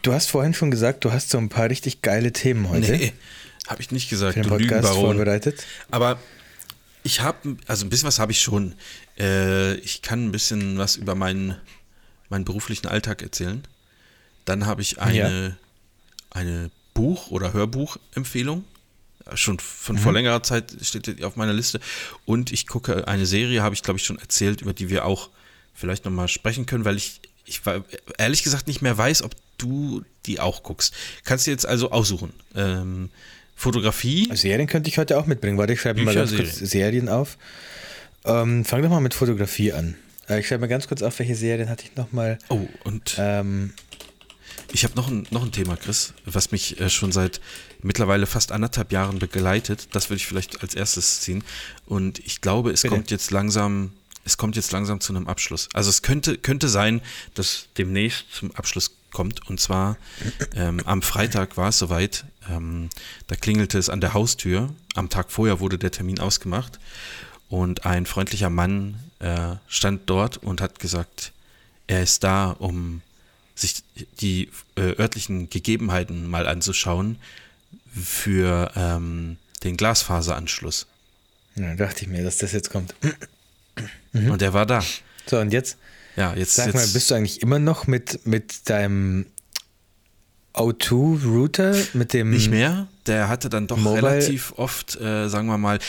du 0.01 0.13
hast 0.13 0.29
vorhin 0.29 0.53
schon 0.53 0.71
gesagt, 0.71 1.03
du 1.03 1.11
hast 1.11 1.29
so 1.29 1.39
ein 1.39 1.49
paar 1.49 1.69
richtig 1.69 2.01
geile 2.01 2.31
Themen 2.31 2.69
heute. 2.69 2.93
Nee, 2.93 3.11
habe 3.67 3.81
ich 3.81 3.91
nicht 3.91 4.09
gesagt. 4.09 4.35
Für 4.35 4.43
den 4.43 4.49
Podcast 4.49 4.93
vorbereitet. 4.93 5.65
Aber 5.91 6.19
ich 7.03 7.19
habe, 7.19 7.57
also 7.67 7.85
ein 7.85 7.89
bisschen 7.89 8.07
was 8.07 8.17
habe 8.17 8.31
ich 8.31 8.39
schon. 8.39 8.75
Äh, 9.19 9.73
ich 9.79 10.01
kann 10.01 10.25
ein 10.25 10.31
bisschen 10.31 10.77
was 10.77 10.95
über 10.95 11.15
meinen, 11.15 11.57
meinen 12.29 12.45
beruflichen 12.45 12.87
Alltag 12.87 13.21
erzählen. 13.21 13.67
Dann 14.45 14.65
habe 14.65 14.81
ich 14.81 14.99
eine, 14.99 15.47
ja. 15.47 15.55
eine 16.31 16.71
Buch- 16.93 17.31
oder 17.31 17.53
Hörbuchempfehlung. 17.53 18.65
Schon 19.35 19.59
von 19.59 19.95
mhm. 19.95 19.99
vor 19.99 20.13
längerer 20.13 20.43
Zeit 20.43 20.75
steht 20.81 21.07
die 21.07 21.23
auf 21.23 21.35
meiner 21.37 21.53
Liste. 21.53 21.79
Und 22.25 22.51
ich 22.51 22.67
gucke 22.67 23.07
eine 23.07 23.25
Serie, 23.25 23.63
habe 23.63 23.73
ich 23.73 23.81
glaube 23.81 23.99
ich 23.99 24.05
schon 24.05 24.19
erzählt, 24.19 24.61
über 24.61 24.73
die 24.73 24.89
wir 24.89 25.05
auch 25.05 25.29
vielleicht 25.73 26.05
nochmal 26.05 26.27
sprechen 26.27 26.65
können, 26.65 26.83
weil 26.83 26.97
ich, 26.97 27.21
ich 27.45 27.61
ehrlich 28.17 28.43
gesagt 28.43 28.67
nicht 28.67 28.81
mehr 28.81 28.97
weiß, 28.97 29.23
ob 29.23 29.33
du 29.57 30.03
die 30.25 30.39
auch 30.39 30.63
guckst. 30.63 30.93
Kannst 31.23 31.47
du 31.47 31.51
jetzt 31.51 31.65
also 31.65 31.91
aussuchen. 31.91 32.33
Ähm, 32.55 33.09
Fotografie. 33.55 34.29
Serien 34.33 34.67
könnte 34.67 34.89
ich 34.89 34.97
heute 34.97 35.17
auch 35.17 35.25
mitbringen. 35.25 35.57
Warte, 35.57 35.73
ich 35.73 35.81
schreibe 35.81 36.01
mal 36.01 36.13
ganz 36.13 36.35
kurz 36.35 36.55
Serien 36.55 37.07
auf. 37.07 37.37
Ähm, 38.25 38.65
fang 38.65 38.81
doch 38.81 38.89
mal 38.89 38.99
mit 38.99 39.13
Fotografie 39.13 39.73
an. 39.73 39.95
Äh, 40.29 40.39
ich 40.39 40.47
schreibe 40.47 40.61
mal 40.61 40.67
ganz 40.67 40.87
kurz 40.87 41.01
auf, 41.01 41.17
welche 41.19 41.35
Serien 41.35 41.69
hatte 41.69 41.85
ich 41.85 41.95
nochmal. 41.95 42.39
Oh, 42.49 42.67
und. 42.83 43.15
Ähm, 43.17 43.73
ich 44.71 44.83
habe 44.83 44.95
noch 44.95 45.09
ein, 45.09 45.27
noch 45.31 45.43
ein 45.43 45.51
Thema, 45.51 45.75
Chris, 45.75 46.13
was 46.25 46.51
mich 46.51 46.79
äh, 46.79 46.89
schon 46.89 47.11
seit 47.11 47.41
mittlerweile 47.81 48.25
fast 48.25 48.51
anderthalb 48.51 48.91
Jahren 48.91 49.19
begleitet. 49.19 49.89
Das 49.91 50.09
würde 50.09 50.17
ich 50.17 50.27
vielleicht 50.27 50.61
als 50.61 50.75
erstes 50.75 51.21
ziehen. 51.21 51.43
Und 51.85 52.19
ich 52.19 52.41
glaube, 52.41 52.71
es 52.71 52.81
Bitte? 52.81 52.95
kommt 52.95 53.11
jetzt 53.11 53.31
langsam, 53.31 53.91
es 54.25 54.37
kommt 54.37 54.55
jetzt 54.55 54.71
langsam 54.71 54.99
zu 54.99 55.13
einem 55.13 55.27
Abschluss. 55.27 55.69
Also 55.73 55.89
es 55.89 56.01
könnte, 56.01 56.37
könnte 56.37 56.69
sein, 56.69 57.01
dass 57.33 57.67
demnächst 57.77 58.25
zum 58.33 58.51
Abschluss 58.55 58.91
kommt. 59.11 59.47
Und 59.49 59.59
zwar 59.59 59.97
ähm, 60.55 60.81
am 60.85 61.01
Freitag 61.01 61.57
war 61.57 61.69
es 61.69 61.79
soweit. 61.79 62.25
Ähm, 62.49 62.89
da 63.27 63.35
klingelte 63.35 63.77
es 63.77 63.89
an 63.89 64.01
der 64.01 64.13
Haustür. 64.13 64.73
Am 64.95 65.09
Tag 65.09 65.31
vorher 65.31 65.59
wurde 65.59 65.77
der 65.77 65.91
Termin 65.91 66.19
ausgemacht. 66.19 66.79
Und 67.49 67.85
ein 67.85 68.05
freundlicher 68.05 68.49
Mann 68.49 68.95
äh, 69.19 69.55
stand 69.67 70.09
dort 70.09 70.37
und 70.37 70.59
hat 70.59 70.79
gesagt, 70.79 71.31
er 71.87 72.01
ist 72.01 72.23
da, 72.23 72.51
um 72.51 73.01
sich 73.55 73.83
die 74.19 74.49
äh, 74.75 74.99
örtlichen 74.99 75.49
Gegebenheiten 75.49 76.27
mal 76.27 76.47
anzuschauen 76.47 77.17
für 77.93 78.71
ähm, 78.75 79.37
den 79.63 79.77
Glasfaseranschluss. 79.77 80.87
Ja, 81.55 81.75
dachte 81.75 82.03
ich 82.03 82.07
mir, 82.07 82.23
dass 82.23 82.37
das 82.37 82.51
jetzt 82.51 82.69
kommt. 82.71 82.95
Mhm. 84.11 84.31
Und 84.31 84.41
der 84.41 84.53
war 84.53 84.65
da. 84.65 84.83
So, 85.25 85.39
und 85.39 85.53
jetzt? 85.53 85.77
Ja, 86.15 86.33
jetzt. 86.35 86.55
Sag 86.55 86.67
jetzt, 86.67 86.75
mal, 86.75 86.87
bist 86.87 87.09
du 87.09 87.15
eigentlich 87.15 87.41
immer 87.41 87.59
noch 87.59 87.87
mit, 87.87 88.25
mit 88.25 88.69
deinem 88.69 89.25
O2-Router, 90.53 91.75
mit 91.93 92.13
dem. 92.13 92.29
Nicht 92.29 92.49
mehr. 92.49 92.87
Der 93.07 93.29
hatte 93.29 93.49
dann 93.49 93.67
doch 93.67 93.77
Mobile? 93.77 94.03
relativ 94.03 94.53
oft, 94.57 94.99
äh, 94.99 95.27
sagen 95.27 95.47
wir 95.47 95.57
mal, 95.57 95.79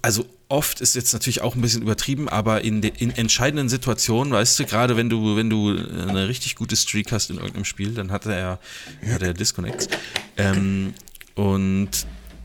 also 0.00 0.24
oft 0.48 0.80
ist 0.80 0.94
jetzt 0.94 1.12
natürlich 1.12 1.42
auch 1.42 1.54
ein 1.54 1.60
bisschen 1.60 1.82
übertrieben, 1.82 2.28
aber 2.28 2.62
in, 2.62 2.80
de, 2.80 2.90
in 2.96 3.10
entscheidenden 3.10 3.68
Situationen, 3.68 4.32
weißt 4.32 4.58
du, 4.58 4.64
gerade 4.64 4.96
wenn 4.96 5.10
du, 5.10 5.36
wenn 5.36 5.50
du 5.50 5.76
eine 6.08 6.28
richtig 6.28 6.54
gute 6.56 6.76
Streak 6.76 7.12
hast 7.12 7.30
in 7.30 7.36
irgendeinem 7.36 7.66
Spiel, 7.66 7.92
dann 7.92 8.10
hatte 8.10 8.32
er, 8.32 8.58
hat 9.12 9.22
er 9.22 9.34
Disconnects. 9.34 9.88
Ähm, 10.36 10.94
und 11.34 11.90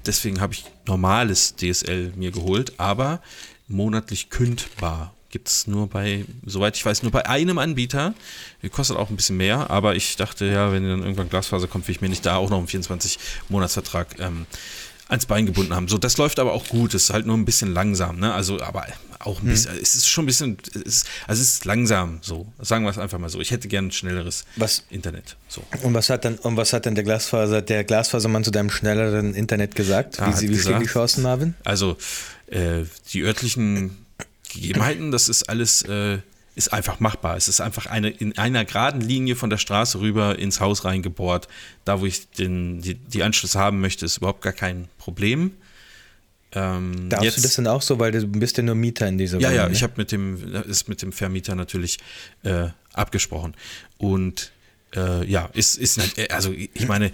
deswegen 0.05 0.41
habe 0.41 0.53
ich 0.53 0.65
normales 0.85 1.55
DSL 1.55 2.13
mir 2.15 2.31
geholt, 2.31 2.73
aber 2.77 3.21
monatlich 3.67 4.29
kündbar. 4.29 5.13
Gibt 5.29 5.47
es 5.47 5.65
nur 5.65 5.87
bei, 5.87 6.25
soweit 6.45 6.75
ich 6.75 6.85
weiß, 6.85 7.01
nur 7.01 7.11
bei 7.11 7.25
einem 7.25 7.57
Anbieter. 7.57 8.13
Kostet 8.71 8.97
auch 8.97 9.09
ein 9.09 9.15
bisschen 9.15 9.37
mehr, 9.37 9.71
aber 9.71 9.95
ich 9.95 10.15
dachte, 10.15 10.45
ja, 10.45 10.71
wenn 10.71 10.87
dann 10.87 11.01
irgendwann 11.01 11.29
Glasfaser 11.29 11.67
kommt, 11.67 11.87
will 11.87 11.95
ich 11.95 12.01
mir 12.01 12.09
nicht 12.09 12.25
da 12.25 12.35
auch 12.35 12.51
noch 12.51 12.59
einen 12.59 12.67
24-Monats-Vertrag 12.67 14.19
ähm, 14.19 14.45
ans 15.13 15.25
Bein 15.25 15.45
gebunden 15.45 15.73
haben. 15.73 15.87
So, 15.87 15.97
das 15.97 16.17
läuft 16.17 16.39
aber 16.39 16.53
auch 16.53 16.67
gut. 16.67 16.93
Es 16.93 17.03
ist 17.03 17.09
halt 17.13 17.25
nur 17.25 17.37
ein 17.37 17.45
bisschen 17.45 17.73
langsam, 17.73 18.19
ne? 18.19 18.33
Also, 18.33 18.61
aber 18.61 18.85
auch 19.19 19.41
ein 19.41 19.47
bisschen, 19.47 19.71
hm. 19.71 19.79
es 19.81 19.95
ist 19.95 20.07
schon 20.07 20.23
ein 20.23 20.27
bisschen, 20.27 20.57
es 20.73 20.81
ist, 20.81 21.07
also 21.27 21.41
es 21.41 21.53
ist 21.53 21.65
langsam 21.65 22.19
so. 22.21 22.51
Sagen 22.59 22.83
wir 22.83 22.89
es 22.89 22.97
einfach 22.97 23.19
mal 23.19 23.29
so. 23.29 23.39
Ich 23.39 23.51
hätte 23.51 23.67
gern 23.67 23.87
ein 23.87 23.91
schnelleres 23.91 24.45
was, 24.55 24.83
Internet. 24.89 25.37
So. 25.47 25.63
Und 25.83 25.93
was 25.93 26.09
hat 26.09 26.25
dann, 26.25 26.35
und 26.35 26.57
was 26.57 26.73
hat 26.73 26.85
denn 26.85 26.95
der 26.95 27.03
Glasfaser, 27.03 27.61
der 27.61 27.83
Glasfasermann 27.83 28.43
zu 28.43 28.51
deinem 28.51 28.69
schnelleren 28.69 29.33
Internet 29.33 29.75
gesagt? 29.75 30.17
Ja, 30.17 30.41
wie, 30.41 30.49
wie 30.49 30.59
stehen 30.59 30.79
die 30.79 30.87
Chancen, 30.87 31.23
Marvin? 31.23 31.53
Also, 31.63 31.97
äh, 32.47 32.83
die 33.13 33.21
örtlichen 33.21 33.97
Gegebenheiten, 34.51 35.11
das 35.11 35.29
ist 35.29 35.49
alles 35.49 35.83
äh, 35.83 36.19
ist 36.55 36.71
einfach 36.71 36.99
machbar. 36.99 37.35
Es 37.35 37.47
ist 37.47 37.61
einfach 37.61 37.87
eine 37.87 38.09
in 38.09 38.37
einer 38.37 38.65
geraden 38.65 39.01
Linie 39.01 39.35
von 39.35 39.49
der 39.49 39.57
Straße 39.57 39.99
rüber 39.99 40.37
ins 40.37 40.59
Haus 40.59 40.85
reingebohrt. 40.85 41.47
Da, 41.85 41.99
wo 42.01 42.05
ich 42.05 42.29
den, 42.29 42.81
die, 42.81 42.95
die 42.95 43.23
Anschlüsse 43.23 43.59
haben 43.59 43.81
möchte, 43.81 44.05
ist 44.05 44.17
überhaupt 44.17 44.41
gar 44.41 44.53
kein 44.53 44.87
Problem. 44.97 45.51
Ähm, 46.55 47.09
Darfst 47.09 47.25
jetzt, 47.25 47.37
du 47.37 47.41
das 47.41 47.55
denn 47.55 47.67
auch 47.67 47.81
so, 47.81 47.99
weil 47.99 48.11
du 48.11 48.27
bist 48.27 48.57
ja 48.57 48.63
nur 48.63 48.75
Mieter 48.75 49.07
in 49.07 49.17
dieser 49.17 49.39
Ja, 49.39 49.47
Wohnung, 49.47 49.57
ja, 49.57 49.67
ne? 49.67 49.73
ich 49.73 49.83
habe 49.83 49.93
mit 49.97 50.11
dem, 50.11 50.53
ist 50.67 50.87
mit 50.87 51.01
dem 51.01 51.11
Vermieter 51.11 51.55
natürlich 51.55 51.97
äh, 52.43 52.67
abgesprochen. 52.93 53.55
Und 53.97 54.51
äh, 54.95 55.25
ja, 55.25 55.49
ist, 55.53 55.77
ist, 55.77 55.99
also 56.31 56.53
ich 56.53 56.87
meine, 56.87 57.11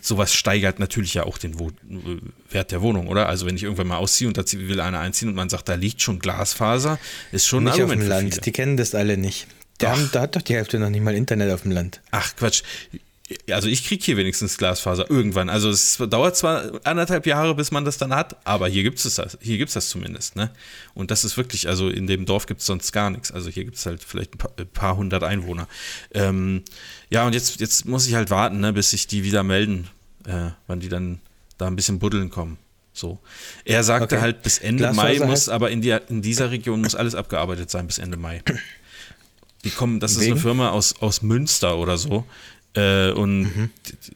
sowas 0.00 0.32
steigert 0.32 0.78
natürlich 0.78 1.14
ja 1.14 1.24
auch 1.24 1.38
den 1.38 1.58
Wo 1.58 1.70
Wert 2.50 2.72
der 2.72 2.82
Wohnung, 2.82 3.08
oder? 3.08 3.28
Also 3.28 3.46
wenn 3.46 3.56
ich 3.56 3.64
irgendwann 3.64 3.88
mal 3.88 3.98
ausziehe 3.98 4.28
und 4.28 4.36
da 4.36 4.42
will 4.52 4.80
einer 4.80 5.00
einziehen 5.00 5.28
und 5.28 5.34
man 5.34 5.48
sagt, 5.48 5.68
da 5.68 5.74
liegt 5.74 6.00
schon 6.00 6.18
Glasfaser, 6.18 6.98
ist 7.32 7.46
schon 7.46 7.64
nicht 7.64 7.74
ein 7.74 7.82
Argument 7.82 8.00
auf 8.00 8.06
dem 8.06 8.30
Land. 8.30 8.46
Die 8.46 8.52
kennen 8.52 8.76
das 8.76 8.94
alle 8.94 9.16
nicht. 9.16 9.46
Haben, 9.82 10.08
da 10.12 10.22
hat 10.22 10.34
doch 10.34 10.42
die 10.42 10.54
Hälfte 10.54 10.78
noch 10.78 10.90
nicht 10.90 11.02
mal 11.02 11.14
Internet 11.14 11.52
auf 11.52 11.62
dem 11.62 11.70
Land. 11.70 12.00
Ach 12.10 12.34
Quatsch 12.34 12.62
also 13.50 13.68
ich 13.68 13.86
kriege 13.86 14.02
hier 14.02 14.16
wenigstens 14.16 14.56
Glasfaser 14.56 15.10
irgendwann. 15.10 15.50
Also 15.50 15.68
es 15.68 15.98
dauert 16.08 16.36
zwar 16.36 16.80
anderthalb 16.84 17.26
Jahre, 17.26 17.54
bis 17.54 17.70
man 17.70 17.84
das 17.84 17.98
dann 17.98 18.14
hat, 18.14 18.36
aber 18.46 18.68
hier 18.68 18.82
gibt 18.82 19.04
es 19.04 19.14
das, 19.14 19.38
hier 19.40 19.58
gibt 19.58 19.68
es 19.68 19.74
das 19.74 19.90
zumindest, 19.90 20.36
ne? 20.36 20.50
Und 20.94 21.10
das 21.10 21.24
ist 21.24 21.36
wirklich, 21.36 21.68
also 21.68 21.88
in 21.88 22.06
dem 22.06 22.24
Dorf 22.24 22.46
gibt 22.46 22.60
es 22.60 22.66
sonst 22.66 22.92
gar 22.92 23.10
nichts. 23.10 23.30
Also 23.30 23.50
hier 23.50 23.64
gibt 23.64 23.76
es 23.76 23.86
halt 23.86 24.02
vielleicht 24.02 24.34
ein 24.34 24.38
paar, 24.38 24.52
ein 24.58 24.66
paar 24.68 24.96
hundert 24.96 25.24
Einwohner. 25.24 25.68
Ähm, 26.12 26.62
ja, 27.10 27.26
und 27.26 27.34
jetzt, 27.34 27.60
jetzt 27.60 27.84
muss 27.84 28.06
ich 28.06 28.14
halt 28.14 28.30
warten, 28.30 28.60
ne, 28.60 28.72
bis 28.72 28.90
sich 28.90 29.06
die 29.06 29.24
wieder 29.24 29.42
melden, 29.42 29.88
äh, 30.26 30.50
wann 30.66 30.80
die 30.80 30.88
dann 30.88 31.20
da 31.58 31.66
ein 31.66 31.76
bisschen 31.76 31.98
buddeln 31.98 32.30
kommen. 32.30 32.56
So. 32.92 33.18
Er 33.64 33.84
sagte 33.84 34.16
okay. 34.16 34.22
halt, 34.22 34.42
bis 34.42 34.58
Ende 34.58 34.92
Mai 34.92 35.20
muss, 35.20 35.48
aber 35.48 35.70
in, 35.70 35.82
die, 35.82 35.96
in 36.08 36.22
dieser 36.22 36.50
Region 36.50 36.80
muss 36.80 36.94
alles 36.94 37.14
abgearbeitet 37.14 37.70
sein 37.70 37.86
bis 37.86 37.98
Ende 37.98 38.16
Mai. 38.16 38.42
Die 39.64 39.70
kommen, 39.70 40.00
das 40.00 40.12
ist 40.12 40.20
Wegen? 40.20 40.32
eine 40.32 40.40
Firma 40.40 40.70
aus, 40.70 41.00
aus 41.00 41.22
Münster 41.22 41.78
oder 41.78 41.96
so. 41.96 42.24
Äh, 42.78 43.10
und 43.10 43.40
mhm. 43.40 43.70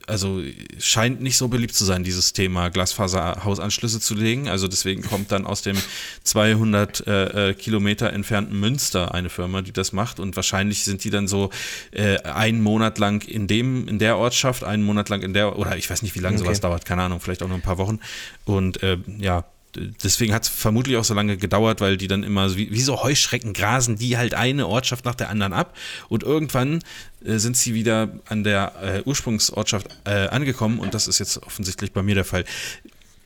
also 0.07 0.41
scheint 0.79 1.21
nicht 1.21 1.35
so 1.37 1.49
beliebt 1.49 1.75
zu 1.75 1.83
sein, 1.83 2.03
dieses 2.03 2.31
Thema 2.31 2.69
Glasfaserhausanschlüsse 2.69 3.99
zu 3.99 4.15
legen. 4.15 4.47
Also 4.47 4.67
deswegen 4.67 5.01
kommt 5.01 5.31
dann 5.31 5.45
aus 5.45 5.61
dem 5.63 5.77
200 6.23 7.05
äh, 7.05 7.49
äh, 7.49 7.53
Kilometer 7.55 8.13
entfernten 8.13 8.57
Münster 8.57 9.13
eine 9.13 9.29
Firma, 9.29 9.61
die 9.61 9.73
das 9.73 9.91
macht. 9.91 10.19
Und 10.19 10.35
wahrscheinlich 10.37 10.85
sind 10.85 11.03
die 11.03 11.09
dann 11.09 11.27
so 11.27 11.49
äh, 11.91 12.19
einen 12.19 12.61
Monat 12.61 12.99
lang 12.99 13.27
in 13.27 13.47
dem, 13.47 13.87
in 13.87 13.99
der 13.99 14.17
Ortschaft, 14.17 14.63
einen 14.63 14.83
Monat 14.83 15.09
lang 15.09 15.21
in 15.23 15.33
der, 15.33 15.57
oder 15.57 15.75
ich 15.75 15.89
weiß 15.89 16.01
nicht, 16.01 16.15
wie 16.15 16.19
lange 16.19 16.37
okay. 16.37 16.45
sowas 16.45 16.61
dauert, 16.61 16.85
keine 16.85 17.01
Ahnung, 17.01 17.19
vielleicht 17.19 17.43
auch 17.43 17.47
nur 17.47 17.57
ein 17.57 17.63
paar 17.63 17.77
Wochen. 17.77 17.99
Und 18.45 18.81
äh, 18.81 18.97
ja, 19.19 19.43
deswegen 19.75 20.33
hat 20.33 20.43
es 20.43 20.49
vermutlich 20.49 20.97
auch 20.97 21.03
so 21.03 21.13
lange 21.13 21.37
gedauert, 21.37 21.81
weil 21.81 21.97
die 21.97 22.07
dann 22.07 22.23
immer 22.23 22.55
wie, 22.55 22.71
wie, 22.71 22.81
so 22.81 23.03
Heuschrecken 23.03 23.53
grasen, 23.53 23.97
die 23.97 24.17
halt 24.17 24.33
eine 24.33 24.67
Ortschaft 24.67 25.05
nach 25.05 25.15
der 25.15 25.29
anderen 25.29 25.53
ab 25.53 25.75
und 26.09 26.23
irgendwann 26.23 26.79
äh, 27.23 27.37
sind 27.37 27.57
sie 27.57 27.73
wieder 27.73 28.09
an 28.27 28.43
der 28.43 28.73
äh, 28.81 29.01
Ursprungsortschaft 29.05 29.87
äh, 30.05 30.27
angekommen 30.27 30.79
und 30.79 30.93
das 30.93 31.07
ist 31.07 31.19
jetzt 31.19 31.41
offensichtlich 31.43 31.91
bei 31.91 32.03
mir 32.03 32.15
der 32.15 32.25
Fall. 32.25 32.45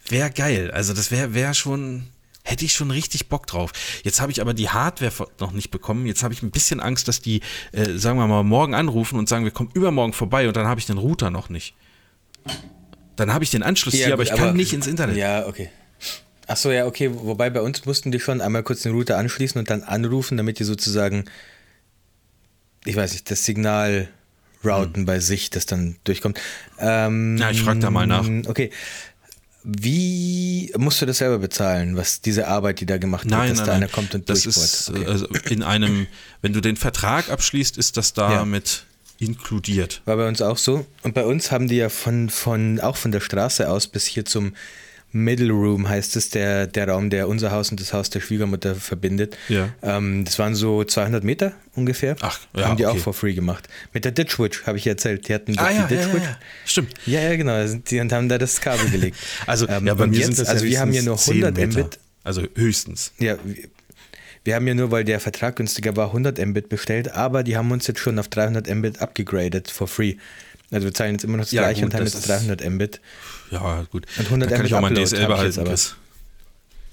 Wäre 0.10 0.32
geil, 0.32 0.72
also 0.72 0.94
das 0.94 1.12
wäre 1.12 1.34
wär 1.34 1.54
schon, 1.54 2.08
hätte 2.44 2.64
ich 2.64 2.74
schon 2.74 2.92
richtig 2.92 3.28
Bock 3.28 3.46
drauf. 3.46 3.74
Jetzt 4.04 4.22
habe 4.22 4.32
ich 4.32 4.40
aber 4.40 4.54
die 4.54 4.70
Hardware 4.70 5.28
noch 5.40 5.52
nicht 5.52 5.70
bekommen. 5.70 6.06
Jetzt 6.06 6.24
habe 6.24 6.34
ich 6.34 6.42
ein 6.44 6.52
bisschen 6.52 6.80
Angst, 6.80 7.10
dass 7.10 7.22
die, 7.22 7.42
äh, 7.74 7.98
sagen 7.98 8.18
wir 8.18 8.28
mal, 8.28 8.44
morgen 8.44 8.74
anrufen 8.74 9.20
und 9.20 9.28
sagen, 9.28 9.44
wir 9.44 9.52
kommen 9.52 9.70
übermorgen 9.74 10.14
vorbei 10.14 10.48
und 10.48 10.56
dann 10.56 10.66
habe 10.66 10.80
ich 10.80 10.86
den 10.86 10.98
Router 10.98 11.30
noch 11.30 11.50
nicht. 11.50 11.76
Dann 13.18 13.34
habe 13.34 13.44
ich 13.44 13.50
den 13.50 13.64
Anschluss 13.64 13.96
ja, 13.96 14.06
hier, 14.06 14.14
aber 14.14 14.24
ich 14.24 14.34
kann 14.34 14.56
nicht 14.56 14.72
ins 14.72 14.88
Internet. 14.88 15.18
Ja, 15.18 15.48
okay. 15.48 15.70
Ach 16.48 16.58
so, 16.58 16.72
ja, 16.72 16.86
okay. 16.86 17.12
Wobei 17.14 17.50
bei 17.50 17.62
uns 17.62 17.86
mussten 17.86 18.12
die 18.12 18.20
schon 18.20 18.42
einmal 18.42 18.64
kurz 18.64 18.82
den 18.82 18.94
Router 18.94 19.18
anschließen 19.18 19.60
und 19.60 19.70
dann 19.70 19.84
anrufen, 19.84 20.38
damit 20.38 20.60
die 20.60 20.64
sozusagen, 20.64 21.26
ich 22.86 22.96
weiß 22.96 23.12
nicht, 23.12 23.30
das 23.30 23.44
Signal 23.44 24.08
routen 24.64 25.02
hm. 25.02 25.06
bei 25.06 25.20
sich, 25.20 25.50
das 25.50 25.66
dann 25.66 25.98
durchkommt. 26.06 26.40
Ähm, 26.80 27.38
ja, 27.38 27.52
ich 27.52 27.62
frage 27.62 27.80
da 27.80 27.92
mal 27.92 28.08
nach. 28.08 28.28
Okay. 28.48 28.72
Wie 29.64 30.72
musst 30.78 31.02
du 31.02 31.06
das 31.06 31.18
selber 31.18 31.40
bezahlen, 31.40 31.98
was 31.98 32.22
diese 32.22 32.48
Arbeit, 32.48 32.80
die 32.80 32.86
da 32.86 32.98
gemacht 32.98 33.26
wird, 33.26 33.32
nein, 33.32 33.50
dass 33.50 33.58
nein, 33.60 33.68
da 33.68 33.74
einer 33.74 33.88
kommt 33.90 34.16
und 34.16 34.30
das 34.30 34.46
ist 34.46 34.90
okay. 34.90 35.06
also 35.06 35.28
in 35.50 35.62
einem, 35.62 36.08
wenn 36.42 36.54
du 36.54 36.62
den 36.62 36.78
Vertrag 36.78 37.30
abschließt, 37.30 37.78
ist 37.78 37.98
das 37.98 38.14
damit 38.14 38.86
ja. 39.20 39.28
inkludiert. 39.28 40.02
War 40.06 40.16
bei 40.16 40.28
uns 40.30 40.42
auch 40.42 40.58
so. 40.58 40.86
Und 41.04 41.14
bei 41.14 41.26
uns 41.26 41.52
haben 41.52 41.68
die 41.68 41.76
ja 41.76 41.90
von, 41.90 42.30
von 42.30 42.80
auch 42.80 42.96
von 42.96 43.12
der 43.12 43.20
Straße 43.20 43.70
aus 43.70 43.90
bis 43.90 44.06
hier 44.06 44.24
zum 44.24 44.54
Middle 45.12 45.52
Room 45.52 45.88
heißt 45.88 46.15
es, 46.15 46.30
der, 46.30 46.67
der 46.67 46.89
Raum, 46.89 47.10
der 47.10 47.28
unser 47.28 47.52
Haus 47.52 47.72
und 47.72 47.80
das 47.80 47.93
Haus 47.93 48.10
der 48.10 48.20
Schwiegermutter 48.20 48.76
verbindet. 48.76 49.38
Ja. 49.48 49.70
Ähm, 49.82 50.26
das 50.26 50.38
waren 50.38 50.54
so 50.54 50.84
200 50.84 51.24
Meter 51.24 51.54
ungefähr. 51.76 52.15
Ach, 52.20 52.39
ja, 52.56 52.67
Haben 52.67 52.78
die 52.78 52.86
okay. 52.86 52.98
auch 52.98 53.02
for 53.02 53.13
free 53.13 53.34
gemacht. 53.34 53.67
Mit 53.93 54.06
der 54.06 54.12
Ditchwitch, 54.12 54.63
habe 54.65 54.78
ich 54.78 54.86
erzählt. 54.86 55.28
Die 55.28 55.34
hatten 55.34 55.58
ah, 55.58 55.70
die 55.70 55.76
ja, 55.76 55.88
Ditchwitch. 55.88 56.24
Ja, 56.24 56.30
ja, 56.30 56.38
Stimmt. 56.65 56.93
Ja, 57.06 57.22
ja, 57.22 57.36
genau. 57.36 57.65
Die 57.89 58.02
haben 58.02 58.30
da 58.30 58.38
das 58.38 58.60
Kabel 58.60 58.89
gelegt. 58.89 59.17
also, 59.48 59.67
ähm, 59.67 59.88
ja, 59.88 59.93
bei 59.93 60.08
mir 60.08 60.20
jetzt, 60.20 60.39
das 60.39 60.50
also 60.50 60.65
wir 60.65 60.80
haben 60.80 60.91
hier 60.91 61.04
nur 61.04 61.17
100 61.17 61.58
Mbit. 61.58 62.00
Also 62.24 62.43
höchstens. 62.56 63.13
Ja, 63.20 63.38
wir 64.43 64.56
haben 64.56 64.67
ja 64.67 64.74
nur, 64.74 64.91
weil 64.91 65.04
der 65.04 65.20
Vertrag 65.20 65.56
günstiger 65.56 65.96
war, 65.96 66.08
100 66.08 66.46
Mbit 66.46 66.70
bestellt, 66.70 67.12
aber 67.12 67.43
die 67.43 67.58
haben 67.58 67.72
uns 67.72 67.88
jetzt 67.88 68.00
schon 68.00 68.20
auf 68.20 68.28
300 68.28 68.74
Mbit 68.76 69.02
abgegradet 69.02 69.70
for 69.70 69.88
free. 69.88 70.15
Also 70.72 70.86
wir 70.86 70.93
zahlen 70.93 71.13
jetzt 71.13 71.24
immer 71.24 71.38
noch 71.38 71.43
das 71.46 71.52
ja, 71.52 71.63
gleiche 71.63 71.82
gut, 71.82 71.93
und 71.93 72.00
haben 72.00 72.06
jetzt 72.06 72.28
300 72.28 72.70
Mbit. 72.70 73.02
Ja, 73.52 73.84
gut. 73.92 74.06
Und 74.18 74.26
100 74.26 74.52
Dann 74.52 74.58
kann 74.58 74.66
ich 74.66 74.74
auch 74.74 74.82
mein 74.82 74.96
DSL 74.96 75.28
behalten, 75.28 75.64
Chris. 75.64 75.96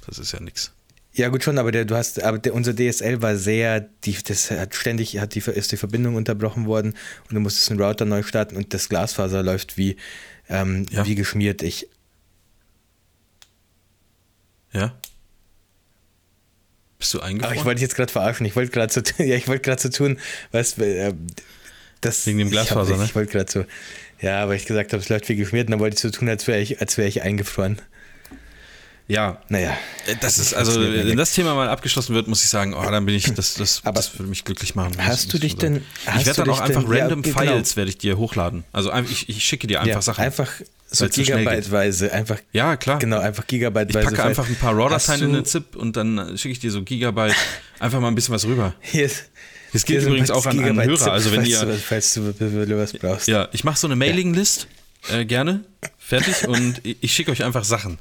Das 0.06 0.18
ist 0.18 0.32
ja 0.32 0.40
nichts. 0.40 0.72
Ja, 1.16 1.28
gut 1.28 1.44
schon, 1.44 1.58
aber 1.58 1.70
der, 1.70 1.84
du 1.84 1.94
hast, 1.94 2.20
aber 2.22 2.38
der, 2.38 2.54
unser 2.54 2.74
DSL 2.74 3.22
war 3.22 3.36
sehr, 3.36 3.80
die, 3.80 4.16
das 4.20 4.50
hat 4.50 4.74
ständig, 4.74 5.20
hat 5.20 5.36
die, 5.36 5.38
ist 5.38 5.70
die 5.70 5.76
Verbindung 5.76 6.16
unterbrochen 6.16 6.66
worden 6.66 6.94
und 7.28 7.34
du 7.34 7.40
musstest 7.40 7.70
den 7.70 7.80
Router 7.80 8.04
neu 8.04 8.24
starten 8.24 8.56
und 8.56 8.74
das 8.74 8.88
Glasfaser 8.88 9.44
läuft 9.44 9.76
wie, 9.76 9.96
ähm, 10.48 10.86
ja. 10.90 11.06
wie 11.06 11.14
geschmiert. 11.14 11.62
Ich. 11.62 11.88
Ja. 14.72 14.92
Bist 16.98 17.14
du 17.14 17.20
eingefroren? 17.20 17.44
Aber 17.44 17.60
ich 17.60 17.64
wollte 17.64 17.76
dich 17.76 17.82
jetzt 17.82 17.94
gerade 17.94 18.10
verarschen. 18.10 18.44
Ich 18.44 18.56
wollte 18.56 18.72
gerade 18.72 18.92
so, 18.92 19.00
ja, 19.22 19.36
ich 19.36 19.46
wollte 19.46 19.62
gerade 19.62 19.80
so 19.80 19.90
tun, 19.90 20.18
was, 20.50 20.76
äh, 20.78 21.14
das, 22.00 22.26
Wegen 22.26 22.38
dem 22.38 22.50
Glasfaser, 22.50 22.92
ich 22.92 22.98
ne? 22.98 23.04
Ich 23.04 23.14
wollte 23.14 23.32
gerade 23.32 23.50
so, 23.50 23.64
ja, 24.20 24.48
weil 24.48 24.56
ich 24.56 24.66
gesagt 24.66 24.92
habe, 24.92 25.02
es 25.02 25.08
läuft 25.08 25.28
wie 25.28 25.36
geschmiert 25.36 25.68
und 25.68 25.72
dann 25.72 25.80
wollte 25.80 25.94
ich 25.94 26.00
so 26.00 26.10
tun, 26.10 26.28
als 26.28 26.46
wäre 26.46 26.60
ich, 26.60 26.78
wär 26.80 27.06
ich 27.06 27.22
eingefroren. 27.22 27.80
Ja. 29.06 29.38
Naja. 29.48 29.76
Äh, 30.06 30.16
das 30.20 30.38
ist, 30.38 30.54
also, 30.54 30.80
wenn 30.80 31.16
das 31.16 31.32
Thema 31.32 31.54
mal 31.54 31.68
abgeschlossen 31.68 32.14
wird, 32.14 32.26
muss 32.26 32.42
ich 32.42 32.48
sagen, 32.48 32.74
oh, 32.74 32.82
dann 32.82 33.04
bin 33.04 33.14
ich, 33.14 33.32
das, 33.34 33.54
das, 33.54 33.82
Aber 33.84 33.96
das 33.96 34.18
würde 34.18 34.30
mich 34.30 34.44
glücklich 34.44 34.74
machen. 34.74 34.94
Hast 34.98 35.32
du 35.32 35.38
dich 35.38 35.56
denn, 35.56 35.82
Ich 36.18 36.26
werde 36.26 36.44
dann 36.44 36.50
auch 36.50 36.60
einfach 36.60 36.84
random 36.86 37.22
ja, 37.22 37.32
genau. 37.32 37.52
Files 37.52 37.76
werde 37.76 37.90
ich 37.90 37.98
dir 37.98 38.16
hochladen. 38.16 38.64
Also 38.72 38.92
ich, 38.94 39.28
ich 39.28 39.44
schicke 39.44 39.66
dir 39.66 39.80
einfach 39.80 39.94
ja, 39.96 40.02
Sachen. 40.02 40.24
Einfach 40.24 40.50
so 40.90 41.06
Gigabyteweise, 41.08 42.12
einfach. 42.12 42.38
Ja, 42.52 42.76
klar. 42.76 42.98
Genau, 42.98 43.18
einfach 43.18 43.46
Gigabyteweise. 43.46 43.98
Ich 43.98 44.16
packe 44.16 44.24
einfach 44.24 44.48
ein 44.48 44.56
paar 44.56 44.74
RAW-Dateien 44.74 45.22
in 45.22 45.28
eine 45.30 45.44
ZIP 45.44 45.76
und 45.76 45.96
dann 45.96 46.38
schicke 46.38 46.52
ich 46.52 46.60
dir 46.60 46.70
so 46.70 46.82
Gigabyte 46.82 47.34
einfach 47.80 48.00
mal 48.00 48.08
ein 48.08 48.14
bisschen 48.14 48.34
was 48.34 48.46
rüber. 48.46 48.74
Hier 48.80 49.04
ist, 49.04 49.30
das 49.74 49.84
geht 49.84 50.02
übrigens 50.02 50.30
auch 50.30 50.46
an, 50.46 50.58
an 50.64 50.82
Hörer. 50.82 51.12
Also 51.12 51.32
wenn 51.32 51.44
ihr, 51.44 51.58
falls 51.58 52.14
du, 52.14 52.32
falls 52.32 52.38
du 52.38 52.78
was 52.78 52.92
brauchst. 52.92 53.26
Ja, 53.26 53.48
ich 53.52 53.64
mache 53.64 53.76
so 53.76 53.88
eine 53.88 53.96
Mailing-List 53.96 54.68
äh, 55.10 55.24
gerne, 55.24 55.64
fertig 55.98 56.46
und 56.46 56.80
ich 56.84 57.12
schicke 57.12 57.32
euch 57.32 57.42
einfach 57.44 57.64
Sachen. 57.64 57.98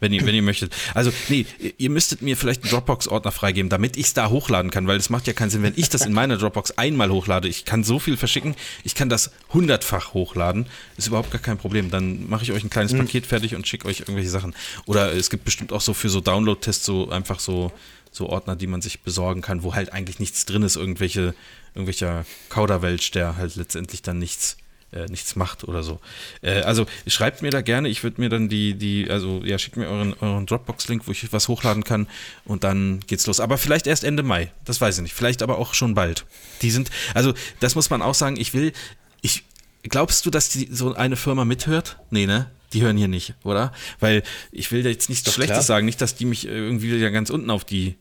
Wenn 0.00 0.12
ihr, 0.12 0.26
wenn 0.26 0.34
ihr 0.34 0.42
möchtet. 0.42 0.74
Also, 0.92 1.10
nee, 1.30 1.46
ihr 1.78 1.88
müsstet 1.88 2.20
mir 2.20 2.36
vielleicht 2.36 2.62
einen 2.62 2.70
Dropbox-Ordner 2.70 3.32
freigeben, 3.32 3.70
damit 3.70 3.96
ich 3.96 4.06
es 4.06 4.12
da 4.12 4.28
hochladen 4.28 4.70
kann, 4.70 4.86
weil 4.86 4.98
es 4.98 5.08
macht 5.08 5.26
ja 5.26 5.32
keinen 5.32 5.48
Sinn, 5.48 5.62
wenn 5.62 5.72
ich 5.76 5.88
das 5.88 6.04
in 6.04 6.12
meiner 6.12 6.36
Dropbox 6.36 6.72
einmal 6.72 7.10
hochlade. 7.10 7.48
Ich 7.48 7.64
kann 7.64 7.84
so 7.84 7.98
viel 7.98 8.18
verschicken, 8.18 8.54
ich 8.82 8.94
kann 8.94 9.08
das 9.08 9.30
hundertfach 9.54 10.12
hochladen. 10.12 10.66
Ist 10.98 11.06
überhaupt 11.06 11.30
gar 11.30 11.40
kein 11.40 11.56
Problem. 11.56 11.90
Dann 11.90 12.28
mache 12.28 12.42
ich 12.42 12.52
euch 12.52 12.62
ein 12.62 12.68
kleines 12.68 12.92
mhm. 12.92 12.98
Paket 12.98 13.24
fertig 13.24 13.54
und 13.54 13.66
schicke 13.66 13.88
euch 13.88 14.00
irgendwelche 14.00 14.28
Sachen. 14.28 14.54
Oder 14.84 15.14
es 15.14 15.30
gibt 15.30 15.44
bestimmt 15.44 15.72
auch 15.72 15.80
so 15.80 15.94
für 15.94 16.10
so 16.10 16.20
Download-Tests 16.20 16.84
so 16.84 17.08
einfach 17.08 17.40
so 17.40 17.72
so 18.14 18.28
Ordner, 18.28 18.56
die 18.56 18.66
man 18.66 18.80
sich 18.80 19.00
besorgen 19.00 19.42
kann, 19.42 19.62
wo 19.62 19.74
halt 19.74 19.92
eigentlich 19.92 20.20
nichts 20.20 20.46
drin 20.46 20.62
ist, 20.62 20.76
irgendwelche, 20.76 21.34
irgendwelcher 21.74 22.24
Kauderwelsch, 22.48 23.10
der 23.10 23.36
halt 23.36 23.56
letztendlich 23.56 24.02
dann 24.02 24.18
nichts 24.18 24.56
äh, 24.92 25.06
nichts 25.06 25.34
macht 25.34 25.64
oder 25.64 25.82
so. 25.82 25.98
Äh, 26.40 26.60
also 26.60 26.86
schreibt 27.06 27.42
mir 27.42 27.50
da 27.50 27.62
gerne, 27.62 27.88
ich 27.88 28.04
würde 28.04 28.20
mir 28.20 28.28
dann 28.28 28.48
die, 28.48 28.74
die, 28.74 29.10
also 29.10 29.42
ja, 29.44 29.58
schickt 29.58 29.76
mir 29.76 29.88
euren, 29.88 30.14
euren 30.20 30.46
Dropbox-Link, 30.46 31.08
wo 31.08 31.10
ich 31.10 31.32
was 31.32 31.48
hochladen 31.48 31.82
kann 31.82 32.06
und 32.44 32.62
dann 32.62 33.00
geht's 33.06 33.26
los. 33.26 33.40
Aber 33.40 33.58
vielleicht 33.58 33.88
erst 33.88 34.04
Ende 34.04 34.22
Mai, 34.22 34.52
das 34.64 34.80
weiß 34.80 34.96
ich 34.96 35.02
nicht. 35.02 35.14
Vielleicht 35.14 35.42
aber 35.42 35.58
auch 35.58 35.74
schon 35.74 35.94
bald. 35.94 36.24
Die 36.62 36.70
sind, 36.70 36.90
also 37.12 37.34
das 37.58 37.74
muss 37.74 37.90
man 37.90 38.02
auch 38.02 38.14
sagen, 38.14 38.36
ich 38.38 38.54
will, 38.54 38.72
ich, 39.20 39.42
glaubst 39.82 40.24
du, 40.26 40.30
dass 40.30 40.48
die 40.48 40.68
so 40.70 40.94
eine 40.94 41.16
Firma 41.16 41.44
mithört? 41.44 41.98
Nee, 42.10 42.26
ne? 42.26 42.50
Die 42.74 42.82
hören 42.82 42.96
hier 42.96 43.08
nicht, 43.08 43.34
oder? 43.44 43.72
Weil 44.00 44.22
ich 44.52 44.70
will 44.72 44.84
jetzt 44.84 45.08
nichts 45.08 45.32
Schlechtes 45.32 45.54
klar. 45.54 45.62
sagen, 45.62 45.86
nicht, 45.86 46.00
dass 46.00 46.16
die 46.16 46.26
mich 46.26 46.46
irgendwie 46.46 46.92
wieder 46.92 47.10
ganz 47.10 47.30
unten 47.30 47.50
auf 47.50 47.64
die 47.64 47.94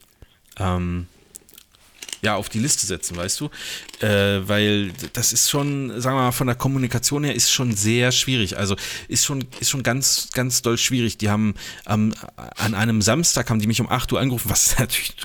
ähm, 0.60 1.08
ja, 2.24 2.36
auf 2.36 2.50
die 2.50 2.60
Liste 2.60 2.86
setzen, 2.86 3.18
weißt 3.18 3.42
du? 3.42 3.50
Äh, 4.00 4.48
weil 4.48 4.92
das 5.14 5.34
ist 5.34 5.50
schon, 5.50 5.90
sagen 6.02 6.16
wir 6.16 6.24
mal, 6.24 6.32
von 6.32 6.48
der 6.48 6.56
Kommunikation 6.56 7.24
her 7.24 7.36
ist 7.36 7.52
schon 7.52 7.76
sehr 7.76 8.12
schwierig. 8.12 8.58
Also 8.58 8.76
ist 9.08 9.26
schon, 9.26 9.46
ist 9.60 9.70
schon 9.70 9.84
ganz, 9.84 10.30
ganz 10.34 10.62
doll 10.62 10.78
schwierig. 10.78 11.18
Die 11.18 11.30
haben 11.30 11.56
ähm, 11.88 12.14
an 12.56 12.74
einem 12.76 13.02
Samstag 13.02 13.50
haben 13.50 13.60
die 13.60 13.68
mich 13.68 13.82
um 13.82 13.90
8 13.90 14.12
Uhr 14.14 14.20
angerufen, 14.20 14.50
was 14.50 14.80
natürlich, 14.80 15.16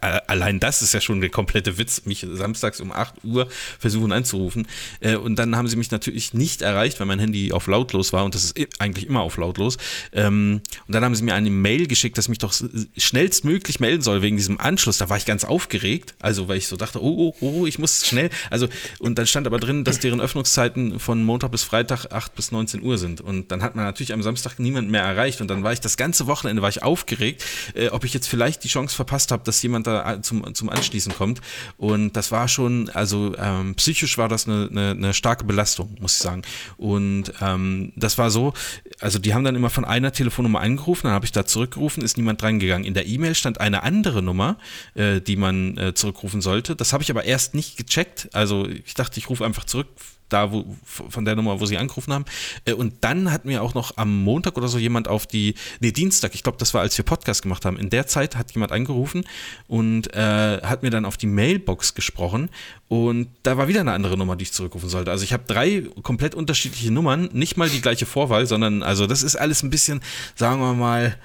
allein 0.00 0.60
das 0.60 0.82
ist 0.82 0.92
ja 0.92 1.00
schon 1.00 1.20
der 1.20 1.30
komplette 1.30 1.78
Witz, 1.78 2.02
mich 2.04 2.26
samstags 2.30 2.80
um 2.80 2.92
8 2.92 3.24
Uhr 3.24 3.48
versuchen 3.78 4.12
anzurufen. 4.12 4.66
Äh, 5.00 5.16
und 5.16 5.36
dann 5.36 5.56
haben 5.56 5.68
sie 5.68 5.76
mich 5.76 5.90
natürlich 5.90 6.34
nicht 6.34 6.60
erreicht, 6.60 7.00
weil 7.00 7.06
mein 7.06 7.18
Handy 7.18 7.52
auf 7.52 7.66
lautlos 7.66 8.12
war 8.12 8.24
und 8.24 8.34
das 8.34 8.44
ist 8.44 8.80
eigentlich 8.80 9.06
immer 9.06 9.20
auf 9.20 9.38
lautlos. 9.38 9.78
Ähm, 10.12 10.60
und 10.86 10.94
dann 10.94 11.04
haben 11.04 11.14
sie 11.14 11.22
mir 11.22 11.34
eine 11.34 11.48
Mail 11.48 11.86
geschickt, 11.86 12.18
dass 12.18 12.26
ich 12.26 12.30
mich 12.30 12.38
doch 12.38 12.52
schnellstmöglich 12.98 13.80
melden 13.80 14.02
soll 14.02 14.20
wegen 14.20 14.36
diesem 14.36 14.60
Anschluss. 14.60 14.98
Da 14.98 15.08
war 15.08 15.16
ich 15.16 15.24
ganz 15.24 15.44
aufgeregt. 15.44 16.14
Also 16.20 16.33
also 16.34 16.48
weil 16.48 16.58
ich 16.58 16.66
so 16.66 16.76
dachte, 16.76 17.00
oh, 17.00 17.32
oh, 17.40 17.60
oh, 17.60 17.66
ich 17.66 17.78
muss 17.78 18.04
schnell. 18.04 18.28
Also, 18.50 18.68
und 18.98 19.18
dann 19.18 19.26
stand 19.26 19.46
aber 19.46 19.58
drin, 19.58 19.84
dass 19.84 20.00
deren 20.00 20.20
Öffnungszeiten 20.20 20.98
von 20.98 21.22
Montag 21.22 21.52
bis 21.52 21.62
Freitag 21.62 22.06
8 22.10 22.34
bis 22.34 22.50
19 22.50 22.82
Uhr 22.82 22.98
sind. 22.98 23.20
Und 23.20 23.52
dann 23.52 23.62
hat 23.62 23.76
man 23.76 23.84
natürlich 23.84 24.12
am 24.12 24.22
Samstag 24.22 24.58
niemand 24.58 24.90
mehr 24.90 25.02
erreicht. 25.02 25.40
Und 25.40 25.48
dann 25.48 25.62
war 25.62 25.72
ich 25.72 25.80
das 25.80 25.96
ganze 25.96 26.26
Wochenende 26.26 26.60
war 26.60 26.68
ich 26.68 26.82
aufgeregt, 26.82 27.44
äh, 27.74 27.88
ob 27.88 28.04
ich 28.04 28.12
jetzt 28.12 28.26
vielleicht 28.26 28.64
die 28.64 28.68
Chance 28.68 28.96
verpasst 28.96 29.30
habe, 29.30 29.44
dass 29.44 29.62
jemand 29.62 29.86
da 29.86 30.14
äh, 30.14 30.22
zum, 30.22 30.54
zum 30.54 30.68
Anschließen 30.70 31.14
kommt. 31.14 31.40
Und 31.76 32.14
das 32.14 32.32
war 32.32 32.48
schon, 32.48 32.90
also 32.90 33.34
ähm, 33.38 33.76
psychisch 33.76 34.18
war 34.18 34.28
das 34.28 34.48
eine, 34.48 34.68
eine, 34.70 34.90
eine, 34.90 35.14
starke 35.14 35.44
Belastung, 35.44 35.96
muss 36.00 36.16
ich 36.16 36.18
sagen. 36.18 36.42
Und 36.76 37.32
ähm, 37.40 37.92
das 37.94 38.18
war 38.18 38.30
so, 38.30 38.54
also 38.98 39.20
die 39.20 39.34
haben 39.34 39.44
dann 39.44 39.54
immer 39.54 39.70
von 39.70 39.84
einer 39.84 40.10
Telefonnummer 40.10 40.60
angerufen, 40.60 41.02
dann 41.04 41.12
habe 41.12 41.26
ich 41.26 41.32
da 41.32 41.46
zurückgerufen, 41.46 42.02
ist 42.02 42.16
niemand 42.16 42.42
drangegangen. 42.42 42.84
In 42.84 42.94
der 42.94 43.06
E-Mail 43.06 43.36
stand 43.36 43.60
eine 43.60 43.84
andere 43.84 44.20
Nummer, 44.20 44.58
äh, 44.94 45.20
die 45.20 45.36
man 45.36 45.78
äh, 45.78 45.94
zurückrufen 45.94 46.23
zurückrufen 46.24 46.40
sollte. 46.40 46.76
Das 46.76 46.92
habe 46.92 47.02
ich 47.02 47.10
aber 47.10 47.24
erst 47.24 47.54
nicht 47.54 47.76
gecheckt. 47.76 48.28
Also 48.32 48.66
ich 48.66 48.94
dachte, 48.94 49.18
ich 49.18 49.28
rufe 49.28 49.44
einfach 49.44 49.64
zurück, 49.64 49.88
da 50.30 50.50
wo, 50.50 50.64
von 50.84 51.24
der 51.24 51.36
Nummer, 51.36 51.60
wo 51.60 51.66
sie 51.66 51.76
angerufen 51.76 52.12
haben. 52.12 52.24
Äh, 52.64 52.72
und 52.72 52.94
dann 53.02 53.30
hat 53.30 53.44
mir 53.44 53.62
auch 53.62 53.74
noch 53.74 53.96
am 53.98 54.24
Montag 54.24 54.56
oder 54.56 54.68
so 54.68 54.78
jemand 54.78 55.06
auf 55.06 55.26
die, 55.26 55.54
nee, 55.80 55.92
Dienstag, 55.92 56.34
ich 56.34 56.42
glaube, 56.42 56.58
das 56.58 56.72
war, 56.72 56.80
als 56.80 56.96
wir 56.96 57.04
Podcast 57.04 57.42
gemacht 57.42 57.64
haben. 57.64 57.78
In 57.78 57.90
der 57.90 58.06
Zeit 58.06 58.36
hat 58.36 58.52
jemand 58.52 58.72
angerufen 58.72 59.24
und 59.68 60.12
äh, 60.14 60.62
hat 60.62 60.82
mir 60.82 60.90
dann 60.90 61.04
auf 61.04 61.16
die 61.16 61.26
Mailbox 61.26 61.94
gesprochen. 61.94 62.48
Und 62.88 63.28
da 63.42 63.58
war 63.58 63.68
wieder 63.68 63.80
eine 63.80 63.92
andere 63.92 64.16
Nummer, 64.16 64.36
die 64.36 64.44
ich 64.44 64.52
zurückrufen 64.52 64.88
sollte. 64.88 65.10
Also 65.10 65.24
ich 65.24 65.32
habe 65.32 65.44
drei 65.46 65.82
komplett 66.02 66.34
unterschiedliche 66.34 66.90
Nummern, 66.90 67.28
nicht 67.32 67.56
mal 67.56 67.68
die 67.68 67.82
gleiche 67.82 68.06
Vorwahl, 68.06 68.46
sondern 68.46 68.82
also 68.82 69.06
das 69.06 69.22
ist 69.22 69.36
alles 69.36 69.62
ein 69.62 69.70
bisschen, 69.70 70.00
sagen 70.34 70.60
wir 70.60 70.72
mal, 70.72 71.18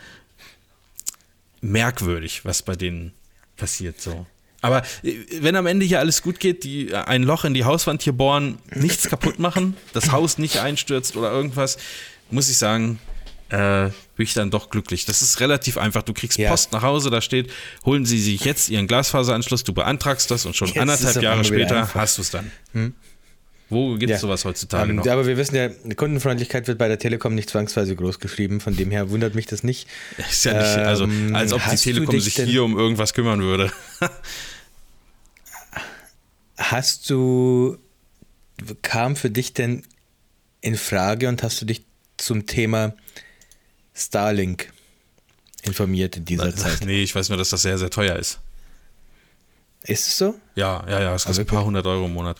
merkwürdig, 1.61 2.43
was 2.45 2.61
bei 2.61 2.75
denen 2.75 3.13
passiert 3.55 4.01
so. 4.01 4.25
Aber 4.61 4.83
äh, 5.03 5.15
wenn 5.41 5.55
am 5.55 5.65
Ende 5.65 5.85
hier 5.85 5.99
alles 5.99 6.21
gut 6.21 6.39
geht, 6.39 6.63
die 6.63 6.89
äh, 6.89 6.95
ein 6.95 7.23
Loch 7.23 7.45
in 7.45 7.53
die 7.53 7.65
Hauswand 7.65 8.01
hier 8.01 8.13
bohren, 8.13 8.57
nichts 8.73 9.09
kaputt 9.09 9.39
machen, 9.39 9.75
das 9.93 10.11
Haus 10.11 10.37
nicht 10.37 10.59
einstürzt 10.59 11.15
oder 11.15 11.31
irgendwas, 11.31 11.77
muss 12.29 12.49
ich 12.49 12.57
sagen, 12.57 12.99
äh, 13.49 13.89
bin 14.15 14.25
ich 14.25 14.33
dann 14.33 14.51
doch 14.51 14.69
glücklich. 14.69 15.05
Das 15.05 15.21
ist 15.21 15.39
relativ 15.39 15.77
einfach. 15.77 16.03
Du 16.03 16.13
kriegst 16.13 16.37
ja. 16.37 16.49
Post 16.49 16.71
nach 16.71 16.83
Hause, 16.83 17.09
da 17.09 17.21
steht, 17.21 17.51
holen 17.85 18.05
Sie 18.05 18.19
sich 18.19 18.45
jetzt 18.45 18.69
Ihren 18.69 18.87
Glasfaseranschluss, 18.87 19.63
du 19.63 19.73
beantragst 19.73 20.29
das 20.29 20.45
und 20.45 20.55
schon 20.55 20.67
jetzt 20.67 20.77
anderthalb 20.77 21.21
Jahre 21.21 21.43
später 21.43 21.93
hast 21.93 22.17
du 22.17 22.21
es 22.21 22.31
dann. 22.31 22.51
Hm? 22.73 22.93
Wo 23.69 23.91
gibt 23.91 24.05
es 24.05 24.09
ja. 24.09 24.17
sowas 24.17 24.45
heutzutage 24.45 24.89
um, 24.89 24.97
noch? 24.97 25.07
Aber 25.07 25.27
wir 25.27 25.37
wissen 25.37 25.55
ja, 25.55 25.69
Kundenfreundlichkeit 25.95 26.67
wird 26.67 26.79
bei 26.79 26.87
der 26.87 26.97
Telekom 26.97 27.35
nicht 27.35 27.51
zwangsweise 27.51 27.95
groß 27.95 28.19
geschrieben. 28.19 28.61
Von 28.61 28.75
dem 28.75 28.89
her 28.89 29.11
wundert 29.11 29.35
mich 29.35 29.45
das 29.45 29.63
nicht. 29.63 29.87
Ist 30.17 30.45
ja 30.45 30.53
nicht, 30.53 30.63
also 30.63 31.03
ähm, 31.03 31.35
als 31.35 31.53
ob 31.53 31.61
die 31.69 31.75
Telekom 31.75 32.19
sich 32.19 32.35
hier 32.35 32.63
um 32.63 32.77
irgendwas 32.77 33.13
kümmern 33.13 33.41
würde. 33.41 33.71
hast 36.59 37.09
du, 37.09 37.77
kam 38.81 39.15
für 39.15 39.29
dich 39.29 39.53
denn 39.53 39.83
in 40.61 40.75
Frage 40.75 41.29
und 41.29 41.41
hast 41.41 41.61
du 41.61 41.65
dich 41.65 41.85
zum 42.17 42.45
Thema 42.45 42.93
Starlink 43.95 44.71
informiert 45.63 46.17
in 46.17 46.25
dieser 46.25 46.55
Zeit? 46.55 46.85
Nee, 46.85 47.01
ich 47.01 47.15
weiß 47.15 47.29
nur, 47.29 47.37
dass 47.37 47.49
das 47.49 47.61
sehr, 47.61 47.77
sehr 47.77 47.89
teuer 47.89 48.15
ist. 48.17 48.39
Ist 49.83 50.07
es 50.07 50.17
so? 50.17 50.35
Ja, 50.55 50.85
ja, 50.87 51.01
ja, 51.01 51.15
es 51.15 51.25
kostet 51.25 51.47
ein 51.47 51.55
paar 51.55 51.63
hundert 51.63 51.87
Euro 51.87 52.05
im 52.05 52.13
Monat. 52.13 52.37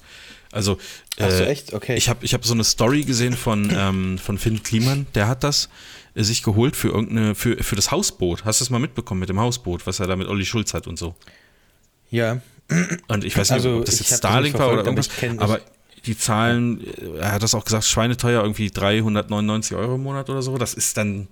Also, 0.52 0.78
so, 1.18 1.24
äh, 1.24 1.46
echt? 1.46 1.74
Okay. 1.74 1.96
Ich 1.96 2.10
habe 2.10 2.26
ich 2.26 2.34
hab 2.34 2.44
so 2.44 2.54
eine 2.54 2.64
Story 2.64 3.04
gesehen 3.04 3.34
von, 3.34 3.72
ähm, 3.76 4.18
von 4.18 4.38
Finn 4.38 4.62
Kliman, 4.62 5.08
der 5.16 5.28
hat 5.28 5.44
das 5.44 5.70
äh, 6.16 6.24
sich 6.24 6.44
geholt 6.44 6.76
für 6.76 6.90
irgendeine, 6.90 7.36
für, 7.36 7.64
für 7.64 7.76
das 7.76 7.92
Hausboot. 7.92 8.44
Hast 8.44 8.60
du 8.60 8.66
das 8.66 8.70
mal 8.70 8.80
mitbekommen 8.80 9.22
mit 9.22 9.30
dem 9.30 9.40
Hausboot, 9.40 9.88
was 9.88 10.00
er 10.00 10.08
da 10.08 10.16
mit 10.16 10.28
Olli 10.28 10.46
Schulz 10.46 10.74
hat 10.74 10.88
und 10.88 11.00
so? 11.00 11.16
Ja. 12.12 12.42
Und 13.08 13.24
ich 13.24 13.36
weiß 13.36 13.50
nicht, 13.50 13.58
also, 13.58 13.78
ob 13.78 13.86
das 13.86 14.00
jetzt 14.00 14.18
Starlink 14.18 14.58
war 14.58 14.72
oder 14.72 14.84
irgendwas, 14.84 15.10
aber 15.38 15.60
die 16.06 16.18
Zahlen, 16.18 16.86
er 17.18 17.32
hat 17.32 17.44
das 17.44 17.56
auch 17.56 17.66
gesagt, 17.66 17.86
schweineteuer, 17.86 18.42
irgendwie 18.42 18.70
399 18.70 19.76
Euro 19.76 19.96
im 19.96 20.04
Monat 20.04 20.30
oder 20.30 20.42
so. 20.42 20.58
Das 20.58 20.74
ist 20.74 20.98
dann, 20.98 21.28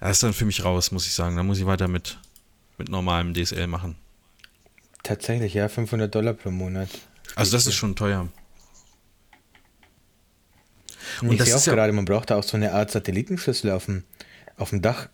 das 0.00 0.12
ist 0.12 0.22
dann 0.22 0.32
für 0.32 0.44
mich 0.44 0.64
raus, 0.64 0.90
muss 0.90 1.06
ich 1.06 1.14
sagen. 1.14 1.36
Da 1.36 1.42
muss 1.42 1.58
ich 1.58 1.66
weiter 1.66 1.88
mit, 1.88 2.18
mit 2.78 2.88
normalem 2.88 3.34
DSL 3.34 3.66
machen. 3.66 3.96
Tatsächlich, 5.02 5.54
ja, 5.54 5.68
500 5.68 6.14
Dollar 6.14 6.34
pro 6.34 6.50
Monat. 6.50 6.88
Also 7.34 7.52
das 7.52 7.66
ist 7.66 7.74
schon 7.74 7.96
teuer. 7.96 8.28
Und 11.20 11.32
ich 11.32 11.44
sehe 11.44 11.56
auch 11.56 11.64
gerade, 11.64 11.92
man 11.92 12.04
braucht 12.04 12.30
da 12.30 12.36
auch 12.36 12.42
so 12.42 12.56
eine 12.56 12.72
Art 12.72 12.90
Satellitenschüssel 12.90 13.70
auf 13.70 13.86
dem, 13.86 14.04
auf 14.56 14.70
dem 14.70 14.82
Dach. 14.82 15.08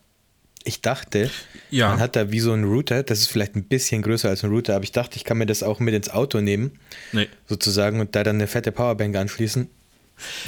Ich 0.65 0.83
dachte, 0.83 1.31
ja. 1.71 1.89
man 1.89 2.01
hat 2.01 2.17
da 2.17 2.31
wie 2.31 2.41
so 2.41 2.53
einen 2.53 2.65
Router, 2.65 3.03
das 3.03 3.21
ist 3.21 3.29
vielleicht 3.29 3.57
ein 3.57 3.65
bisschen 3.65 4.03
größer 4.03 4.29
als 4.29 4.45
ein 4.45 4.51
Router, 4.51 4.77
aber 4.77 4.85
ich 4.85 4.93
dachte, 4.93 5.17
ich 5.17 5.25
kann 5.25 5.39
mir 5.39 5.47
das 5.47 5.63
auch 5.63 5.81
mit 5.81 5.95
ins 5.95 6.11
Auto 6.11 6.41
nehmen, 6.41 6.79
nee. 7.13 7.29
sozusagen, 7.47 8.01
und 8.01 8.15
da 8.15 8.25
dann 8.25 8.37
eine 8.37 8.47
fette 8.47 8.71
Powerbank 8.71 9.17
anschließen. 9.17 9.69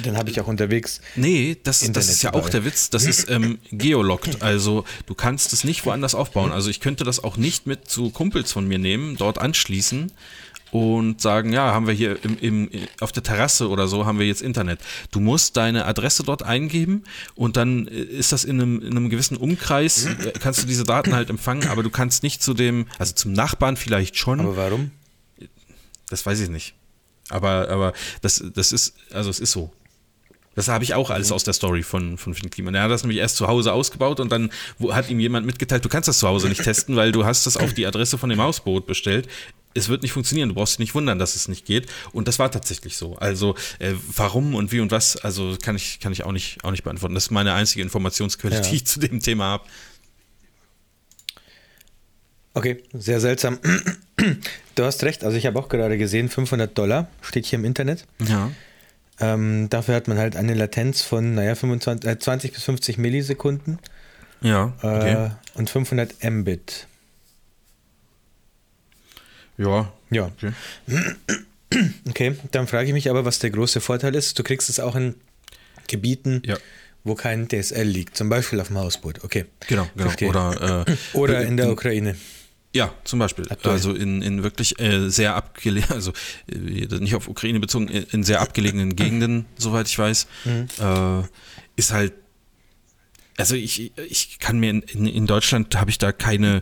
Dann 0.03 0.17
habe 0.17 0.29
ich 0.29 0.39
auch 0.39 0.47
unterwegs. 0.47 1.01
Nee, 1.15 1.57
das, 1.63 1.79
das 1.91 2.09
ist 2.09 2.21
ja 2.21 2.29
dabei. 2.29 2.45
auch 2.45 2.49
der 2.49 2.63
Witz. 2.63 2.91
Das 2.91 3.05
ist 3.05 3.27
ähm, 3.31 3.57
geolockt. 3.71 4.43
Also 4.43 4.85
du 5.07 5.15
kannst 5.15 5.51
es 5.51 5.63
nicht 5.63 5.83
woanders 5.85 6.13
aufbauen. 6.13 6.51
Also 6.51 6.69
ich 6.69 6.79
könnte 6.79 7.03
das 7.03 7.23
auch 7.23 7.37
nicht 7.37 7.65
mit 7.65 7.89
zu 7.89 8.11
Kumpels 8.11 8.51
von 8.51 8.67
mir 8.67 8.77
nehmen, 8.77 9.17
dort 9.17 9.39
anschließen 9.39 10.11
und 10.73 11.21
sagen, 11.21 11.53
ja, 11.53 11.71
haben 11.71 11.85
wir 11.85 11.93
hier 11.93 12.17
im, 12.25 12.39
im, 12.39 12.69
auf 12.99 13.11
der 13.11 13.21
Terrasse 13.21 13.69
oder 13.69 13.87
so, 13.87 14.07
haben 14.07 14.17
wir 14.17 14.25
jetzt 14.25 14.41
Internet. 14.41 14.79
Du 15.11 15.19
musst 15.19 15.55
deine 15.55 15.85
Adresse 15.85 16.23
dort 16.23 16.41
eingeben 16.41 17.03
und 17.35 17.57
dann 17.57 17.85
ist 17.87 18.31
das 18.31 18.43
in 18.43 18.59
einem, 18.59 18.81
in 18.81 18.97
einem 18.97 19.09
gewissen 19.09 19.37
Umkreis, 19.37 20.05
äh, 20.05 20.33
kannst 20.39 20.63
du 20.63 20.65
diese 20.65 20.83
Daten 20.83 21.13
halt 21.13 21.29
empfangen, 21.29 21.67
aber 21.67 21.83
du 21.83 21.91
kannst 21.91 22.23
nicht 22.23 22.41
zu 22.41 22.55
dem, 22.55 22.87
also 22.97 23.13
zum 23.13 23.33
Nachbarn 23.33 23.77
vielleicht 23.77 24.17
schon. 24.17 24.39
Aber 24.39 24.57
warum? 24.57 24.89
Das 26.09 26.25
weiß 26.25 26.39
ich 26.39 26.49
nicht. 26.49 26.73
Aber, 27.29 27.69
aber 27.69 27.93
das, 28.21 28.43
das 28.55 28.71
ist, 28.71 28.95
also 29.11 29.29
es 29.29 29.39
ist 29.39 29.51
so. 29.51 29.71
Das 30.55 30.67
habe 30.67 30.83
ich 30.83 30.93
auch 30.93 31.09
alles 31.09 31.31
aus 31.31 31.43
der 31.43 31.53
Story 31.53 31.83
von, 31.83 32.17
von 32.17 32.33
Finn 32.33 32.49
Kliman. 32.49 32.75
Er 32.75 32.83
hat 32.83 32.91
das 32.91 33.03
nämlich 33.03 33.19
erst 33.19 33.37
zu 33.37 33.47
Hause 33.47 33.73
ausgebaut 33.73 34.19
und 34.19 34.31
dann 34.31 34.51
hat 34.91 35.09
ihm 35.09 35.19
jemand 35.19 35.45
mitgeteilt, 35.45 35.83
du 35.83 35.89
kannst 35.89 36.07
das 36.07 36.19
zu 36.19 36.27
Hause 36.27 36.47
nicht 36.47 36.63
testen, 36.63 36.95
weil 36.95 37.11
du 37.11 37.25
hast 37.25 37.45
das 37.45 37.57
auf 37.57 37.73
die 37.73 37.87
Adresse 37.87 38.17
von 38.17 38.29
dem 38.29 38.41
Hausboot 38.41 38.85
bestellt 38.85 39.27
es 39.73 39.89
wird 39.89 40.03
nicht 40.03 40.11
funktionieren. 40.11 40.49
Du 40.49 40.55
brauchst 40.55 40.73
dich 40.73 40.79
nicht 40.79 40.95
wundern, 40.95 41.19
dass 41.19 41.35
es 41.35 41.47
nicht 41.47 41.65
geht. 41.65 41.87
Und 42.11 42.27
das 42.27 42.39
war 42.39 42.51
tatsächlich 42.51 42.97
so. 42.97 43.15
Also 43.17 43.55
äh, 43.79 43.93
warum 44.15 44.55
und 44.55 44.71
wie 44.71 44.79
und 44.79 44.91
was, 44.91 45.17
also 45.17 45.57
kann 45.61 45.75
ich, 45.75 45.99
kann 45.99 46.11
ich 46.11 46.23
auch 46.23 46.31
nicht, 46.31 46.63
auch 46.63 46.71
nicht 46.71 46.83
beantworten. 46.83 47.15
Das 47.15 47.25
ist 47.25 47.31
meine 47.31 47.53
einzige 47.53 47.81
Informationsquelle, 47.81 48.55
ja. 48.55 48.61
die 48.61 48.75
ich 48.75 48.85
zu 48.85 48.99
dem 48.99 49.19
Thema 49.19 49.45
habe. 49.45 49.63
Okay, 52.53 52.83
sehr 52.93 53.19
seltsam. 53.19 53.59
Du 54.75 54.83
hast 54.83 55.03
recht, 55.03 55.23
also 55.23 55.37
ich 55.37 55.45
habe 55.45 55.59
auch 55.59 55.69
gerade 55.69 55.99
gesehen, 55.99 56.29
500 56.29 56.75
Dollar 56.75 57.07
steht 57.21 57.45
hier 57.45 57.59
im 57.59 57.65
Internet. 57.65 58.07
Ja. 58.27 58.49
Ähm, 59.19 59.69
dafür 59.69 59.95
hat 59.95 60.07
man 60.07 60.17
halt 60.17 60.35
eine 60.35 60.53
Latenz 60.53 61.01
von, 61.01 61.35
naja, 61.35 61.55
25, 61.55 62.09
äh, 62.09 62.17
20 62.17 62.53
bis 62.53 62.63
50 62.63 62.97
Millisekunden. 62.97 63.79
Ja. 64.41 64.73
Okay. 64.77 65.25
Äh, 65.25 65.29
und 65.55 65.69
500 65.69 66.23
Mbit. 66.23 66.87
Ja. 69.57 69.91
Ja. 70.09 70.31
Okay. 70.37 70.53
okay, 72.09 72.35
dann 72.51 72.67
frage 72.67 72.87
ich 72.87 72.93
mich 72.93 73.09
aber, 73.09 73.25
was 73.25 73.39
der 73.39 73.49
große 73.49 73.81
Vorteil 73.81 74.15
ist. 74.15 74.37
Du 74.37 74.43
kriegst 74.43 74.69
es 74.69 74.79
auch 74.79 74.95
in 74.95 75.15
Gebieten, 75.87 76.41
ja. 76.45 76.57
wo 77.03 77.15
kein 77.15 77.47
DSL 77.47 77.87
liegt, 77.87 78.17
zum 78.17 78.29
Beispiel 78.29 78.59
auf 78.59 78.67
dem 78.67 78.77
Hausboot. 78.77 79.23
Okay. 79.23 79.45
Genau, 79.67 79.87
genau. 79.93 80.09
Verstehe. 80.09 80.29
Oder, 80.29 80.85
äh, 80.87 80.95
Oder 81.17 81.41
in 81.45 81.57
der 81.57 81.71
Ukraine. 81.71 82.15
Ja, 82.73 82.91
zum 83.03 83.19
Beispiel. 83.19 83.45
Also 83.63 83.93
in, 83.93 84.23
in 84.23 84.43
wirklich 84.43 84.79
äh, 84.79 85.09
sehr 85.09 85.35
abgelegenen, 85.35 85.93
also 85.93 86.11
äh, 86.51 86.87
nicht 86.99 87.15
auf 87.15 87.27
Ukraine 87.27 87.59
bezogen, 87.59 87.87
in 87.87 88.23
sehr 88.23 88.41
abgelegenen 88.41 88.95
Gegenden, 88.95 89.45
soweit 89.57 89.87
ich 89.87 89.97
weiß, 89.97 90.27
mhm. 90.45 90.67
äh, 90.79 91.23
ist 91.75 91.93
halt, 91.93 92.13
also 93.37 93.55
ich, 93.55 93.91
ich 94.09 94.39
kann 94.39 94.59
mir 94.59 94.69
in, 94.69 94.81
in, 94.81 95.27
Deutschland 95.27 95.75
habe 95.75 95.89
ich 95.89 95.97
da 95.97 96.11
keine 96.11 96.61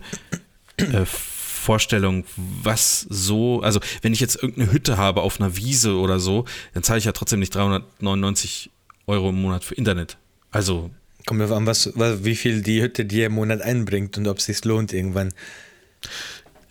äh, 0.78 1.06
Vorstellung, 1.06 2.26
was 2.36 3.02
so, 3.10 3.62
also 3.62 3.80
wenn 4.02 4.14
ich 4.14 4.20
jetzt 4.20 4.36
irgendeine 4.36 4.72
Hütte 4.72 4.98
habe 4.98 5.22
auf 5.22 5.40
einer 5.40 5.56
Wiese 5.56 5.96
oder 5.96 6.20
so, 6.20 6.46
dann 6.74 6.84
zahle 6.84 7.00
ich 7.00 7.06
ja 7.06 7.12
trotzdem 7.12 7.40
nicht 7.40 7.54
399 7.56 8.70
Euro 9.08 9.30
im 9.30 9.42
Monat 9.42 9.64
für 9.64 9.76
Internet. 9.76 10.18
Also. 10.50 10.92
Kommt 11.26 11.40
darauf 11.40 11.56
an, 11.56 11.68
was, 11.68 11.92
was, 11.96 12.24
wie 12.24 12.36
viel 12.36 12.64
die 12.64 12.82
Hütte 12.82 13.06
dir 13.06 13.28
im 13.28 13.34
Monat 13.34 13.62
einbringt 13.62 14.18
und 14.18 14.28
ob 14.28 14.40
es 14.40 14.46
sich 14.46 14.64
lohnt, 14.66 14.92
irgendwann 14.92 15.34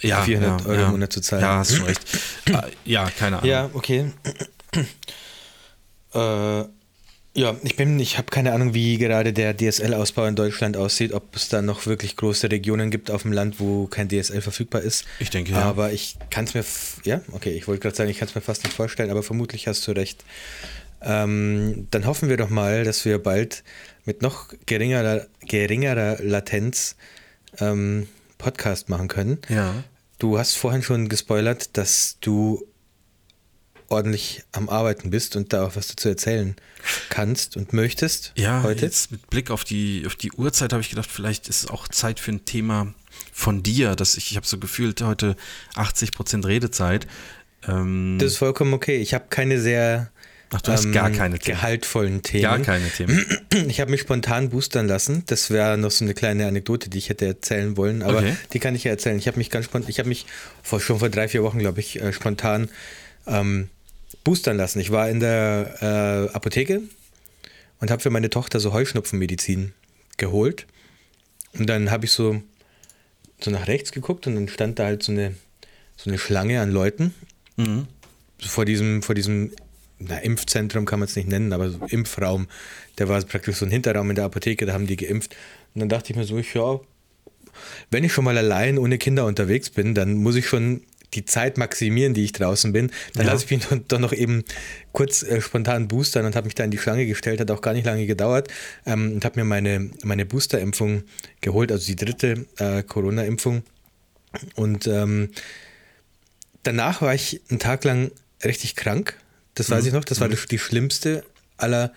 ja, 0.01 0.23
400 0.23 0.61
ja, 0.61 0.67
Euro 0.67 0.81
ja. 0.81 0.87
im 0.87 0.93
Monat 0.93 1.13
zu 1.13 1.21
zahlen. 1.21 1.43
Ja, 1.43 1.59
hast 1.59 1.79
du 1.79 1.83
recht. 1.85 2.01
Ah, 2.53 2.67
ja, 2.85 3.09
keine 3.17 3.37
Ahnung. 3.39 3.49
Ja, 3.49 3.71
okay. 3.75 4.11
äh, 6.15 6.65
ja, 7.33 7.57
ich 7.63 7.77
bin, 7.77 8.01
ich 8.01 8.19
habe 8.19 8.29
keine 8.29 8.53
Ahnung, 8.53 8.75
wie 8.75 8.99
gerade 8.99 9.33
der 9.33 9.57
DSL-Ausbau 9.57 10.27
in 10.27 10.35
Deutschland 10.35 10.77
aussieht, 10.77 11.13
ob 11.13 11.37
es 11.37 11.49
da 11.49 11.63
noch 11.63 11.87
wirklich 11.87 12.17
große 12.17 12.51
Regionen 12.51 12.91
gibt 12.91 13.09
auf 13.09 13.23
dem 13.23 13.33
Land, 13.33 13.61
wo 13.61 13.87
kein 13.87 14.09
DSL 14.09 14.41
verfügbar 14.41 14.83
ist. 14.83 15.05
Ich 15.21 15.31
denke, 15.31 15.53
ja. 15.53 15.63
Aber 15.63 15.93
ich 15.93 16.17
kann 16.31 16.47
es 16.47 16.55
mir, 16.55 16.65
ja, 17.05 17.21
okay, 17.31 17.51
ich 17.51 17.69
wollte 17.69 17.83
gerade 17.83 17.95
sagen, 17.95 18.11
ich 18.11 18.19
kann 18.19 18.27
es 18.27 18.35
mir 18.35 18.41
fast 18.41 18.65
nicht 18.65 18.75
vorstellen, 18.75 19.11
aber 19.11 19.23
vermutlich 19.23 19.69
hast 19.69 19.87
du 19.87 19.93
recht. 19.93 20.25
Ähm, 21.03 21.87
dann 21.93 22.05
hoffen 22.05 22.29
wir 22.29 22.37
doch 22.37 22.51
mal, 22.51 22.83
dass 22.83 23.05
wir 23.05 23.19
bald 23.23 23.63
mit 24.05 24.23
noch 24.23 24.49
geringerer, 24.67 25.27
geringerer 25.47 26.19
Latenz 26.21 26.97
ähm, 27.61 28.09
Podcast 28.41 28.89
machen 28.89 29.09
können. 29.09 29.39
Ja. 29.49 29.85
Du 30.19 30.39
hast 30.39 30.57
vorhin 30.57 30.83
schon 30.83 31.09
gespoilert, 31.09 31.77
dass 31.77 32.19
du 32.21 32.67
ordentlich 33.89 34.45
am 34.53 34.69
Arbeiten 34.69 35.11
bist 35.11 35.37
und 35.37 35.53
da 35.53 35.67
auch 35.67 35.77
was 35.77 35.89
dazu 35.89 36.09
erzählen 36.09 36.55
kannst 37.09 37.57
und 37.57 37.73
möchtest 37.73 38.33
ja, 38.37 38.63
heute. 38.63 38.87
Jetzt 38.87 39.11
mit 39.11 39.29
Blick 39.29 39.51
auf 39.51 39.65
die, 39.65 40.05
auf 40.07 40.15
die 40.15 40.33
Uhrzeit 40.33 40.73
habe 40.73 40.81
ich 40.81 40.91
gedacht, 40.91 41.11
vielleicht 41.11 41.49
ist 41.49 41.65
es 41.65 41.71
auch 41.71 41.89
Zeit 41.89 42.21
für 42.21 42.31
ein 42.31 42.45
Thema 42.45 42.95
von 43.33 43.63
dir, 43.63 43.97
dass 43.97 44.17
ich, 44.17 44.31
ich 44.31 44.37
habe 44.37 44.47
so 44.47 44.59
gefühlt 44.59 45.03
heute 45.03 45.37
80 45.75 46.13
Prozent 46.13 46.47
Redezeit. 46.47 47.09
Ähm, 47.67 48.17
das 48.21 48.33
ist 48.33 48.39
vollkommen 48.39 48.73
okay. 48.73 48.99
Ich 48.99 49.13
habe 49.13 49.25
keine 49.29 49.61
sehr 49.61 50.11
Ach, 50.53 50.61
du 50.61 50.73
hast 50.73 50.85
ähm, 50.85 50.93
gar 50.93 51.11
keine 51.11 51.39
Themen. 51.39 51.57
gehaltvollen 51.57 52.23
Themen. 52.23 52.43
Gar 52.43 52.59
keine 52.61 52.89
Themen. 52.91 53.25
Ich 53.69 53.81
habe 53.81 53.91
mich 53.91 54.01
spontan 54.01 54.51
boostern 54.51 54.89
lassen. 54.89 55.25
Das 55.27 55.51
wäre 55.51 55.79
noch 55.79 55.91
so 55.91 56.05
eine 56.05 56.15
kleine 56.15 56.47
Anekdote, 56.47 56.91
die 56.91 56.99
ich 56.99 57.09
hätte 57.09 57.27
erzählen 57.27 57.77
wollen, 57.77 58.03
aber 58.03 58.19
okay. 58.19 58.37
die 58.53 58.59
kann 58.59 58.75
ich 58.75 58.85
ja 58.85 58.91
erzählen. 58.91 59.19
Ich 59.19 59.27
habe 59.27 59.39
mich 59.39 59.51
ganz 59.51 59.67
spontan, 59.67 59.91
ich 59.91 59.99
habe 59.99 60.09
mich 60.09 60.27
vor, 60.63 60.81
schon 60.81 60.99
vor 60.99 61.09
drei, 61.09 61.29
vier 61.29 61.43
Wochen, 61.43 61.59
glaube 61.59 61.81
ich, 61.81 62.01
äh, 62.01 62.13
spontan 62.13 62.69
ähm, 63.27 63.69
boostern 64.25 64.57
lassen. 64.57 64.81
Ich 64.81 64.91
war 64.91 65.09
in 65.09 65.21
der 65.21 66.29
äh, 66.31 66.35
Apotheke 66.35 66.83
und 67.81 67.91
habe 67.91 68.03
für 68.03 68.11
meine 68.11 68.31
Tochter 68.31 68.61
so 68.61 68.73
Heuschnupfenmedizin 68.73 69.73
geholt. 70.17 70.67
Und 71.59 71.69
dann 71.69 71.91
habe 71.91 72.05
ich 72.05 72.13
so, 72.13 72.43
so 73.41 73.51
nach 73.51 73.69
rechts 73.69 73.93
geguckt 73.93 74.27
und 74.27 74.35
dann 74.35 74.49
stand 74.49 74.79
da 74.79 74.85
halt 74.85 75.03
so 75.03 75.13
eine, 75.13 75.35
so 75.97 76.11
eine 76.11 76.19
Schlange 76.19 76.61
an 76.61 76.71
Leuten. 76.71 77.15
Mhm. 77.57 77.87
Vor 78.39 78.65
diesem, 78.65 79.03
vor 79.03 79.15
diesem 79.15 79.53
na, 80.01 80.19
Impfzentrum 80.19 80.87
kann 80.87 80.99
man 80.99 81.09
es 81.09 81.17
nicht 81.17 81.29
nennen, 81.29 81.53
aber 81.53 81.71
so 81.71 81.85
Impfraum. 81.87 82.49
Der 82.99 83.09
war 83.09 83.21
praktisch 83.23 83.57
so 83.57 83.67
ein 83.67 83.71
Hinterraum 83.71 84.11
in 84.11 84.17
der 84.17 84.25
Apotheke, 84.25 84.67
da 84.67 84.73
haben 84.73 84.87
die 84.87 84.97
geimpft. 84.97 85.37
Und 85.75 85.81
dann 85.81 85.89
dachte 85.89 86.11
ich 86.11 86.17
mir 86.17 86.25
so, 86.25 86.39
ich, 86.39 86.55
ja, 86.55 86.81
wenn 87.91 88.05
ich 88.05 88.13
schon 88.13 88.25
mal 88.25 88.37
allein 88.39 88.79
ohne 88.79 88.99
Kinder 88.99 89.27
unterwegs 89.27 89.71
bin, 89.71 89.95
dann 89.95 90.15
muss 90.15 90.37
ich 90.37 90.49
schon 90.49 90.83
die 91.15 91.25
Zeit 91.25 91.59
maximieren, 91.59 92.15
die 92.15 92.25
ich 92.25 92.33
draußen 92.33 92.73
bin, 92.73 92.91
dann 93.15 93.27
ja. 93.27 93.33
lasse 93.33 93.45
ich 93.45 93.51
mich 93.51 93.67
doch 93.89 93.99
noch 93.99 94.13
eben 94.13 94.45
kurz 94.93 95.23
äh, 95.23 95.41
spontan 95.41 95.89
boostern 95.89 96.25
und 96.25 96.37
habe 96.37 96.47
mich 96.47 96.55
da 96.55 96.65
in 96.65 96.71
die 96.71 96.79
Schlange 96.79 97.07
gestellt, 97.07 97.41
hat 97.41 97.51
auch 97.51 97.63
gar 97.63 97.73
nicht 97.73 97.85
lange 97.85 98.07
gedauert 98.07 98.49
ähm, 98.87 99.13
und 99.15 99.25
habe 99.25 99.41
mir 99.41 99.45
meine, 99.45 99.91
meine 100.05 100.25
Booster-Impfung 100.25 101.03
geholt, 101.41 101.73
also 101.73 101.85
die 101.87 101.97
dritte 101.97 102.47
äh, 102.59 102.83
Corona-Impfung. 102.85 103.65
Und 104.55 104.87
ähm, 104.87 105.31
danach 106.63 107.03
war 107.03 107.15
ich 107.15 107.41
einen 107.51 107.59
Tag 107.59 107.83
lang 107.83 108.13
richtig 108.45 108.77
krank, 108.77 109.17
das 109.61 109.71
weiß 109.71 109.83
mhm. 109.83 109.89
ich 109.89 109.95
noch, 109.95 110.05
das 110.05 110.21
war 110.21 110.29
mhm. 110.29 110.37
die 110.51 110.59
schlimmste 110.59 111.23
aller 111.59 111.93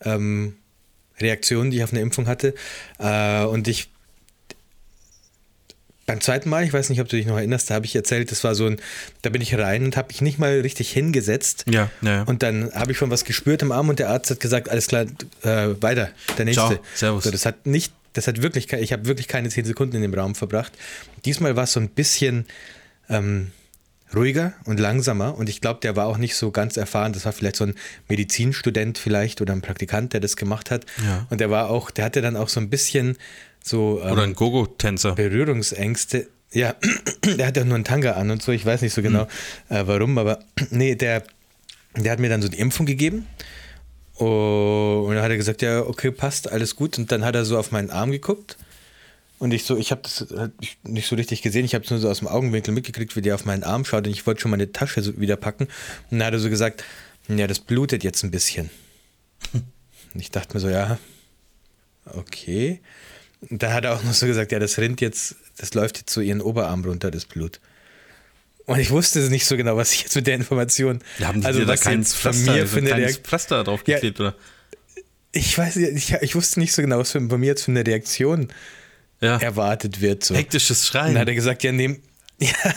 ähm, 0.00 0.56
Reaktionen, 1.20 1.70
die 1.70 1.76
ich 1.76 1.84
auf 1.84 1.92
eine 1.92 2.00
Impfung 2.00 2.26
hatte. 2.26 2.54
Äh, 2.98 3.44
und 3.44 3.68
ich 3.68 3.90
beim 6.06 6.20
zweiten 6.20 6.48
Mal, 6.48 6.64
ich 6.64 6.72
weiß 6.72 6.90
nicht, 6.90 7.00
ob 7.00 7.08
du 7.08 7.16
dich 7.16 7.26
noch 7.26 7.36
erinnerst, 7.36 7.70
da 7.70 7.74
habe 7.74 7.86
ich 7.86 7.94
erzählt, 7.94 8.30
das 8.30 8.42
war 8.44 8.54
so 8.54 8.66
ein, 8.66 8.78
da 9.22 9.30
bin 9.30 9.40
ich 9.40 9.56
rein 9.56 9.84
und 9.84 9.96
habe 9.96 10.08
mich 10.08 10.20
nicht 10.20 10.38
mal 10.38 10.60
richtig 10.60 10.90
hingesetzt. 10.90 11.64
Ja, 11.68 11.90
ja. 12.02 12.22
Und 12.22 12.42
dann 12.42 12.72
habe 12.72 12.92
ich 12.92 12.98
schon 12.98 13.10
was 13.10 13.24
gespürt 13.24 13.62
im 13.62 13.72
Arm 13.72 13.88
und 13.88 13.98
der 13.98 14.10
Arzt 14.10 14.30
hat 14.30 14.40
gesagt, 14.40 14.68
alles 14.70 14.86
klar, 14.86 15.06
äh, 15.42 15.68
weiter, 15.80 16.10
der 16.38 16.44
nächste. 16.46 16.62
Ciao, 16.62 16.84
servus. 16.94 17.24
So, 17.24 17.30
das 17.30 17.46
hat 17.46 17.66
nicht, 17.66 17.92
das 18.14 18.26
hat 18.26 18.42
wirklich, 18.42 18.72
ich 18.72 18.92
habe 18.92 19.06
wirklich 19.06 19.28
keine 19.28 19.48
zehn 19.50 19.64
Sekunden 19.64 19.96
in 19.96 20.02
dem 20.02 20.14
Raum 20.14 20.34
verbracht. 20.34 20.72
Diesmal 21.24 21.56
war 21.56 21.64
es 21.64 21.72
so 21.72 21.80
ein 21.80 21.88
bisschen 21.88 22.46
ähm, 23.08 23.50
ruhiger 24.14 24.52
und 24.64 24.80
langsamer 24.80 25.36
und 25.36 25.48
ich 25.48 25.60
glaube, 25.60 25.80
der 25.80 25.96
war 25.96 26.06
auch 26.06 26.18
nicht 26.18 26.36
so 26.36 26.50
ganz 26.50 26.76
erfahren. 26.76 27.12
Das 27.12 27.24
war 27.24 27.32
vielleicht 27.32 27.56
so 27.56 27.64
ein 27.64 27.74
Medizinstudent 28.08 28.98
vielleicht 28.98 29.40
oder 29.40 29.52
ein 29.52 29.62
Praktikant, 29.62 30.12
der 30.12 30.20
das 30.20 30.36
gemacht 30.36 30.70
hat. 30.70 30.86
Ja. 31.04 31.26
Und 31.30 31.40
der 31.40 31.50
war 31.50 31.70
auch, 31.70 31.90
der 31.90 32.04
hatte 32.04 32.22
dann 32.22 32.36
auch 32.36 32.48
so 32.48 32.60
ein 32.60 32.70
bisschen 32.70 33.16
so. 33.62 34.00
Ähm, 34.02 34.12
Oder 34.12 34.22
ein 34.22 34.34
Gogo-Tänzer. 34.34 35.14
Berührungsängste. 35.14 36.28
Ja, 36.52 36.74
der 37.38 37.46
hat 37.46 37.56
ja 37.56 37.64
nur 37.64 37.74
einen 37.74 37.84
Tanga 37.84 38.12
an 38.12 38.30
und 38.30 38.42
so. 38.42 38.52
Ich 38.52 38.64
weiß 38.64 38.82
nicht 38.82 38.94
so 38.94 39.02
genau, 39.02 39.24
mhm. 39.68 39.76
äh, 39.76 39.86
warum, 39.86 40.18
aber 40.18 40.40
nee, 40.70 40.94
der, 40.94 41.24
der 41.96 42.12
hat 42.12 42.18
mir 42.20 42.28
dann 42.28 42.42
so 42.42 42.48
die 42.48 42.58
Impfung 42.58 42.86
gegeben. 42.86 43.26
und 44.18 45.14
dann 45.14 45.22
hat 45.22 45.30
er 45.30 45.36
gesagt, 45.36 45.62
ja, 45.62 45.80
okay, 45.80 46.10
passt, 46.10 46.50
alles 46.50 46.76
gut. 46.76 46.98
Und 46.98 47.10
dann 47.10 47.24
hat 47.24 47.34
er 47.34 47.44
so 47.44 47.58
auf 47.58 47.72
meinen 47.72 47.90
Arm 47.90 48.10
geguckt. 48.10 48.56
Und 49.38 49.52
ich 49.52 49.64
so, 49.64 49.76
ich 49.76 49.90
habe 49.90 50.02
das 50.02 50.26
nicht 50.84 51.08
so 51.08 51.16
richtig 51.16 51.42
gesehen. 51.42 51.64
Ich 51.64 51.74
habe 51.74 51.84
es 51.84 51.90
nur 51.90 51.98
so 51.98 52.08
aus 52.08 52.20
dem 52.20 52.28
Augenwinkel 52.28 52.72
mitgekriegt, 52.72 53.16
wie 53.16 53.20
der 53.20 53.34
auf 53.34 53.44
meinen 53.44 53.64
Arm 53.64 53.84
schaut. 53.84 54.06
Und 54.06 54.12
ich 54.12 54.26
wollte 54.26 54.40
schon 54.40 54.50
meine 54.50 54.72
Tasche 54.72 55.02
so 55.02 55.18
wieder 55.20 55.36
packen. 55.36 55.64
Und 56.10 56.18
dann 56.18 56.26
hat 56.26 56.34
er 56.34 56.40
so 56.40 56.48
gesagt, 56.48 56.84
ja, 57.28 57.46
das 57.46 57.58
blutet 57.58 58.04
jetzt 58.04 58.22
ein 58.22 58.30
bisschen. 58.30 58.70
Und 59.52 60.20
ich 60.20 60.30
dachte 60.30 60.54
mir 60.54 60.60
so, 60.60 60.68
ja, 60.68 60.98
okay. 62.06 62.80
Und 63.50 63.62
dann 63.62 63.72
hat 63.72 63.84
er 63.84 63.94
auch 63.94 64.02
noch 64.02 64.14
so 64.14 64.26
gesagt, 64.26 64.52
ja, 64.52 64.58
das 64.58 64.78
rinnt 64.78 65.00
jetzt, 65.00 65.36
das 65.56 65.74
läuft 65.74 65.98
jetzt 65.98 66.12
so 66.12 66.20
ihren 66.20 66.40
Oberarm 66.40 66.84
runter, 66.84 67.10
das 67.10 67.24
Blut. 67.24 67.60
Und 68.66 68.78
ich 68.78 68.90
wusste 68.90 69.18
nicht 69.28 69.44
so 69.44 69.56
genau, 69.56 69.76
was 69.76 69.92
ich 69.92 70.02
jetzt 70.02 70.16
mit 70.16 70.26
der 70.26 70.36
Information. 70.36 71.00
Ja, 71.18 71.28
haben 71.28 71.40
die 71.40 71.46
also, 71.46 71.66
was 71.66 71.80
da 71.80 71.90
kein 71.90 72.04
Pflaster, 72.04 72.52
mir 72.52 72.66
für 72.66 72.78
eine 72.78 73.12
Pflaster 73.12 73.64
drauf 73.64 73.84
geklebt, 73.84 74.18
ja, 74.18 74.28
oder? 74.28 74.36
Ich 75.32 75.58
weiß 75.58 75.76
ich, 75.76 76.12
ich 76.12 76.34
wusste 76.34 76.60
nicht 76.60 76.72
so 76.72 76.80
genau, 76.80 76.98
was 76.98 77.10
von 77.10 77.28
mir 77.28 77.46
jetzt 77.46 77.64
für 77.64 77.72
eine 77.72 77.84
Reaktion 77.84 78.48
ja. 79.24 79.38
erwartet 79.38 80.00
wird. 80.00 80.24
So. 80.24 80.34
Hektisches 80.34 80.86
Schreien. 80.86 81.08
Und 81.08 81.14
dann 81.14 81.22
hat 81.22 81.28
er 81.28 81.34
gesagt, 81.34 81.62
ja, 81.62 81.72
nehm, 81.72 82.00
ja, 82.38 82.74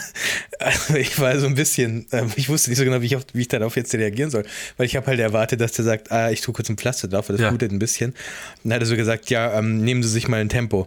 also 0.60 0.94
ich 0.94 1.18
war 1.18 1.38
so 1.38 1.46
ein 1.46 1.54
bisschen, 1.54 2.06
ähm, 2.12 2.30
ich 2.36 2.48
wusste 2.48 2.70
nicht 2.70 2.78
so 2.78 2.84
genau, 2.84 3.00
wie 3.00 3.06
ich, 3.06 3.16
auf, 3.16 3.24
wie 3.32 3.40
ich 3.40 3.48
darauf 3.48 3.76
jetzt 3.76 3.92
reagieren 3.92 4.30
soll, 4.30 4.44
weil 4.76 4.86
ich 4.86 4.96
habe 4.96 5.06
halt 5.06 5.18
erwartet, 5.18 5.60
dass 5.60 5.72
der 5.72 5.84
sagt, 5.84 6.12
ah, 6.12 6.30
ich 6.30 6.40
tue 6.40 6.54
kurz 6.54 6.68
ein 6.68 6.76
Pflaster 6.76 7.08
drauf, 7.08 7.28
weil 7.28 7.36
das 7.36 7.42
ja. 7.42 7.50
blutet 7.50 7.72
ein 7.72 7.78
bisschen. 7.78 8.10
Und 8.10 8.16
dann 8.64 8.74
hat 8.74 8.82
er 8.82 8.86
so 8.86 8.96
gesagt, 8.96 9.30
ja, 9.30 9.58
ähm, 9.58 9.78
nehmen 9.82 10.02
Sie 10.02 10.08
sich 10.08 10.28
mal 10.28 10.40
ein 10.40 10.48
Tempo. 10.48 10.86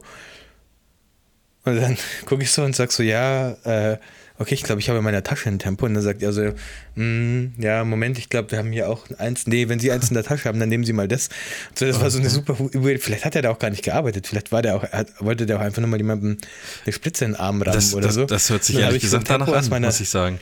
Und 1.65 1.75
dann 1.75 1.97
gucke 2.25 2.43
ich 2.43 2.51
so 2.51 2.63
und 2.63 2.75
sag 2.75 2.91
so, 2.91 3.03
ja, 3.03 3.51
äh, 3.65 3.97
okay, 4.41 4.55
ich 4.55 4.63
glaube, 4.63 4.81
ich 4.81 4.89
habe 4.89 4.99
in 4.99 5.05
meiner 5.05 5.23
Tasche 5.23 5.49
ein 5.49 5.59
Tempo. 5.59 5.85
Und 5.85 5.93
dann 5.93 6.03
sagt 6.03 6.21
er 6.21 6.33
so, 6.33 6.51
mm, 6.95 7.53
ja, 7.57 7.83
Moment, 7.83 8.17
ich 8.17 8.29
glaube, 8.29 8.51
wir 8.51 8.57
haben 8.57 8.71
hier 8.71 8.89
auch 8.89 9.05
eins. 9.17 9.47
Nee, 9.47 9.69
wenn 9.69 9.79
Sie 9.79 9.91
eins 9.91 10.09
in 10.09 10.15
der 10.15 10.23
Tasche 10.23 10.49
haben, 10.49 10.59
dann 10.59 10.69
nehmen 10.69 10.83
Sie 10.83 10.93
mal 10.93 11.07
das. 11.07 11.29
So, 11.75 11.85
das 11.85 12.01
war 12.01 12.09
so 12.09 12.19
eine 12.19 12.29
super, 12.29 12.55
vielleicht 12.99 13.25
hat 13.25 13.35
er 13.35 13.43
da 13.43 13.51
auch 13.51 13.59
gar 13.59 13.69
nicht 13.69 13.83
gearbeitet. 13.83 14.27
Vielleicht 14.27 14.51
war 14.51 14.61
der 14.61 14.75
auch, 14.75 14.83
hat, 14.83 15.07
wollte 15.19 15.45
der 15.45 15.57
auch 15.57 15.61
einfach 15.61 15.81
nur 15.81 15.89
mal 15.89 15.97
jemandem 15.97 16.37
eine 16.83 16.93
Spritze 16.93 17.25
in 17.25 17.31
den 17.31 17.39
Arm 17.39 17.61
rammen 17.61 17.75
das, 17.75 17.93
oder 17.93 18.07
das, 18.07 18.15
so. 18.15 18.25
Das 18.25 18.49
hört 18.49 18.63
sich 18.63 18.77
ehrlich 18.77 19.01
gesagt 19.01 19.27
so 19.27 19.33
danach 19.33 19.47
an, 19.47 19.69
meiner, 19.69 19.87
muss 19.87 20.01
ich 20.01 20.09
sagen. 20.09 20.39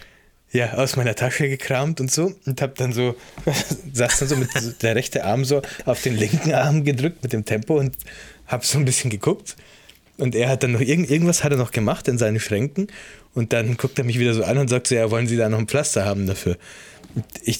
Ja, 0.51 0.73
aus 0.73 0.95
meiner 0.95 1.13
Tasche 1.13 1.47
gekramt 1.47 2.01
und 2.01 2.11
so 2.11 2.33
und 2.45 2.61
hab 2.61 2.73
dann 2.75 2.91
so, 2.91 3.15
saß 3.93 4.19
dann 4.19 4.27
so 4.27 4.35
mit 4.35 4.49
der 4.81 4.95
rechten 4.95 5.21
Arm 5.21 5.45
so 5.45 5.61
auf 5.85 6.01
den 6.01 6.15
linken 6.15 6.53
Arm 6.53 6.83
gedrückt 6.83 7.21
mit 7.21 7.33
dem 7.33 7.45
Tempo 7.45 7.77
und 7.77 7.95
hab 8.47 8.65
so 8.65 8.79
ein 8.79 8.85
bisschen 8.85 9.11
geguckt. 9.11 9.55
Und 10.19 10.35
er 10.35 10.49
hat 10.49 10.63
dann 10.63 10.73
noch 10.73 10.81
irgend, 10.81 11.09
irgendwas 11.09 11.43
hat 11.43 11.51
er 11.51 11.57
noch 11.57 11.71
gemacht 11.71 12.07
in 12.07 12.17
seinen 12.17 12.39
Schränken 12.39 12.87
und 13.33 13.53
dann 13.53 13.77
guckt 13.77 13.97
er 13.97 14.05
mich 14.05 14.19
wieder 14.19 14.33
so 14.33 14.43
an 14.43 14.57
und 14.57 14.67
sagt 14.67 14.87
so, 14.87 14.95
ja, 14.95 15.09
wollen 15.11 15.27
Sie 15.27 15.37
da 15.37 15.49
noch 15.49 15.59
ein 15.59 15.67
Pflaster 15.67 16.05
haben 16.05 16.27
dafür? 16.27 16.57
Ich, 17.43 17.59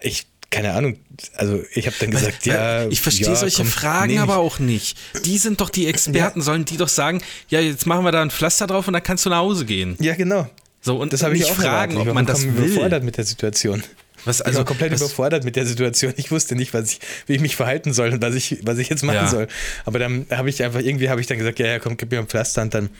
ich 0.00 0.26
keine 0.50 0.72
Ahnung, 0.72 0.96
also 1.34 1.62
ich 1.74 1.86
habe 1.86 1.96
dann 2.00 2.10
gesagt, 2.10 2.46
ja. 2.46 2.86
Ich 2.88 3.02
verstehe 3.02 3.28
ja, 3.28 3.36
solche 3.36 3.58
komm, 3.58 3.66
Fragen 3.66 4.18
aber 4.18 4.38
auch 4.38 4.58
nicht. 4.58 4.96
Die 5.24 5.36
sind 5.36 5.60
doch 5.60 5.68
die 5.68 5.86
Experten, 5.86 6.38
ja. 6.40 6.44
sollen 6.44 6.64
die 6.64 6.78
doch 6.78 6.88
sagen, 6.88 7.22
ja, 7.48 7.60
jetzt 7.60 7.86
machen 7.86 8.04
wir 8.04 8.12
da 8.12 8.22
ein 8.22 8.30
Pflaster 8.30 8.66
drauf 8.66 8.86
und 8.88 8.94
dann 8.94 9.02
kannst 9.02 9.26
du 9.26 9.30
nach 9.30 9.38
Hause 9.38 9.66
gehen. 9.66 9.96
Ja, 10.00 10.14
genau. 10.14 10.48
So, 10.80 10.96
und 10.96 11.12
das 11.12 11.22
habe 11.22 11.36
ich 11.36 11.44
auch 11.44 11.54
fragen, 11.54 11.92
erwartet. 11.92 12.08
ob 12.08 12.14
man 12.14 12.24
das 12.24 12.44
will. 12.44 12.50
überfordert 12.50 13.04
mit 13.04 13.18
der 13.18 13.24
Situation. 13.24 13.82
Was, 14.28 14.42
also, 14.42 14.50
ich 14.50 14.58
war 14.58 14.64
komplett 14.66 14.92
was, 14.92 15.00
überfordert 15.00 15.44
mit 15.44 15.56
der 15.56 15.64
Situation. 15.64 16.12
Ich 16.16 16.30
wusste 16.30 16.54
nicht, 16.54 16.74
was 16.74 16.92
ich, 16.92 17.00
wie 17.26 17.34
ich 17.34 17.40
mich 17.40 17.56
verhalten 17.56 17.94
soll 17.94 18.10
und 18.12 18.20
was 18.20 18.34
ich, 18.34 18.58
was 18.62 18.76
ich 18.78 18.90
jetzt 18.90 19.02
machen 19.02 19.16
ja. 19.16 19.28
soll. 19.28 19.48
Aber 19.86 19.98
dann 19.98 20.26
habe 20.30 20.50
ich 20.50 20.62
einfach, 20.62 20.80
irgendwie 20.80 21.08
habe 21.08 21.20
ich 21.20 21.26
dann 21.26 21.38
gesagt, 21.38 21.58
ja, 21.58 21.66
ja, 21.66 21.78
komm, 21.78 21.96
gib 21.96 22.10
mir 22.10 22.18
ein 22.18 22.26
Pflaster 22.26 22.60
und 22.62 22.74
dann 22.74 22.90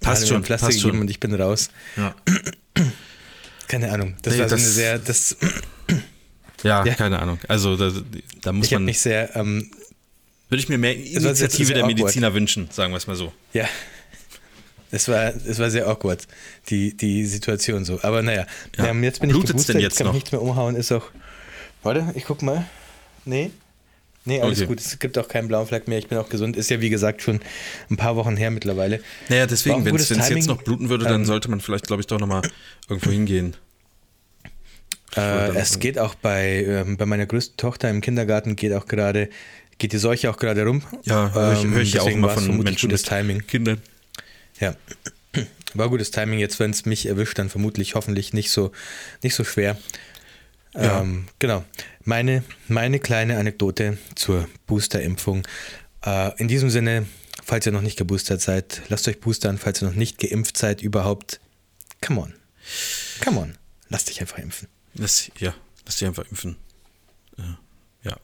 passt 0.00 0.26
schon, 0.26 0.42
Pflaster 0.42 0.68
passt 0.68 0.78
gegeben 0.78 0.96
schon. 0.96 1.02
und 1.02 1.10
ich 1.10 1.20
bin 1.20 1.34
raus. 1.34 1.68
Ja. 1.96 2.14
Keine 3.68 3.92
Ahnung. 3.92 4.16
Das 4.22 4.34
nee, 4.34 4.40
war 4.40 4.48
so 4.48 4.56
das, 4.56 4.64
eine 4.64 4.72
sehr, 4.72 4.98
das. 4.98 5.36
Ja, 6.62 6.84
ja, 6.84 6.92
keine 6.92 7.20
Ahnung. 7.20 7.38
Also 7.48 7.74
da, 7.74 7.90
da 8.42 8.52
muss 8.52 8.66
ich 8.66 8.72
man. 8.72 8.82
Ich 8.82 8.86
mich 8.86 9.00
sehr. 9.00 9.34
Ähm, 9.34 9.70
würde 10.50 10.62
ich 10.62 10.68
mir 10.68 10.76
mehr 10.76 10.94
Initiative 10.94 11.72
der 11.72 11.86
Mediziner 11.86 12.34
wünschen, 12.34 12.68
sagen 12.70 12.92
wir 12.92 12.98
es 12.98 13.06
mal 13.06 13.16
so. 13.16 13.32
Ja. 13.54 13.66
Es 14.90 15.08
war, 15.08 15.32
es 15.34 15.58
war 15.58 15.70
sehr 15.70 15.86
awkward, 15.86 16.26
die, 16.68 16.96
die 16.96 17.24
Situation 17.26 17.84
so. 17.84 18.00
Aber 18.02 18.22
naja, 18.22 18.46
ja. 18.76 18.86
ähm, 18.86 19.04
jetzt 19.04 19.20
bin 19.20 19.30
Blutet's 19.30 19.50
ich 19.50 19.52
geboostert, 19.52 19.74
denn 19.76 19.82
jetzt 19.82 19.98
kann 19.98 20.06
noch? 20.08 20.14
nichts 20.14 20.32
mehr 20.32 20.42
umhauen, 20.42 20.74
ist 20.74 20.90
auch. 20.92 21.04
Warte, 21.82 22.12
ich 22.14 22.24
guck 22.24 22.42
mal. 22.42 22.66
Nee. 23.24 23.50
Nee, 24.24 24.40
alles 24.40 24.58
okay. 24.58 24.66
gut. 24.66 24.80
Es 24.80 24.98
gibt 24.98 25.16
auch 25.16 25.28
keinen 25.28 25.48
blauen 25.48 25.66
Fleck 25.66 25.88
mehr. 25.88 25.98
Ich 25.98 26.08
bin 26.08 26.18
auch 26.18 26.28
gesund. 26.28 26.56
Ist 26.56 26.68
ja, 26.68 26.80
wie 26.80 26.90
gesagt, 26.90 27.22
schon 27.22 27.40
ein 27.90 27.96
paar 27.96 28.16
Wochen 28.16 28.36
her 28.36 28.50
mittlerweile. 28.50 29.00
Naja, 29.28 29.46
deswegen, 29.46 29.84
wenn 29.84 29.96
es 29.96 30.08
jetzt 30.10 30.46
noch 30.46 30.62
bluten 30.62 30.88
würde, 30.90 31.04
dann 31.04 31.22
ähm, 31.22 31.24
sollte 31.24 31.48
man 31.48 31.60
vielleicht, 31.60 31.86
glaube 31.86 32.02
ich, 32.02 32.06
doch 32.06 32.20
nochmal 32.20 32.42
irgendwo 32.88 33.10
hingehen. 33.10 33.56
Äh, 35.16 35.56
es 35.56 35.78
geht 35.78 35.98
auch 35.98 36.14
bei, 36.14 36.64
ähm, 36.64 36.96
bei 36.96 37.06
meiner 37.06 37.26
größten 37.26 37.56
Tochter 37.56 37.88
im 37.90 38.00
Kindergarten 38.00 38.56
geht 38.56 38.72
auch 38.74 38.86
gerade, 38.86 39.30
geht 39.78 39.92
die 39.92 39.98
Seuche 39.98 40.30
auch 40.30 40.36
gerade 40.36 40.64
rum. 40.64 40.82
Ja, 41.04 41.32
höre 41.32 41.52
ich, 41.54 41.64
hör 41.64 41.80
ich 41.80 41.94
ähm, 41.94 42.00
auch 42.00 42.08
immer 42.08 42.28
von 42.28 42.58
Menschen 42.58 42.88
gutes 42.88 43.02
Timing. 43.02 43.46
Kindern. 43.46 43.80
Ja. 44.60 44.74
War 45.74 45.88
gutes 45.88 46.10
Timing. 46.10 46.38
Jetzt, 46.38 46.58
wenn 46.60 46.70
es 46.70 46.84
mich 46.84 47.06
erwischt, 47.06 47.38
dann 47.38 47.48
vermutlich 47.48 47.94
hoffentlich 47.94 48.32
nicht 48.32 48.50
so, 48.50 48.72
nicht 49.22 49.34
so 49.34 49.44
schwer. 49.44 49.76
Ja. 50.74 51.00
Ähm, 51.00 51.26
genau. 51.38 51.64
Meine, 52.04 52.44
meine 52.68 52.98
kleine 52.98 53.38
Anekdote 53.38 53.98
zur 54.14 54.48
Boosterimpfung. 54.66 55.42
Äh, 56.04 56.38
in 56.40 56.48
diesem 56.48 56.70
Sinne, 56.70 57.06
falls 57.44 57.66
ihr 57.66 57.72
noch 57.72 57.82
nicht 57.82 57.96
geboostert 57.96 58.40
seid, 58.40 58.82
lasst 58.88 59.06
euch 59.08 59.20
boostern. 59.20 59.58
Falls 59.58 59.82
ihr 59.82 59.88
noch 59.88 59.94
nicht 59.94 60.18
geimpft 60.18 60.56
seid, 60.56 60.82
überhaupt, 60.82 61.40
come 62.00 62.20
on. 62.20 62.34
Come 63.22 63.40
on. 63.40 63.58
Lasst 63.88 64.08
dich 64.08 64.20
einfach 64.20 64.38
impfen. 64.38 64.68
Lass, 64.94 65.30
ja, 65.38 65.54
lass 65.86 65.96
dich 65.96 66.06
einfach 66.06 66.28
impfen. 66.30 66.56
Ja. 67.36 67.58
ja. 68.04 68.16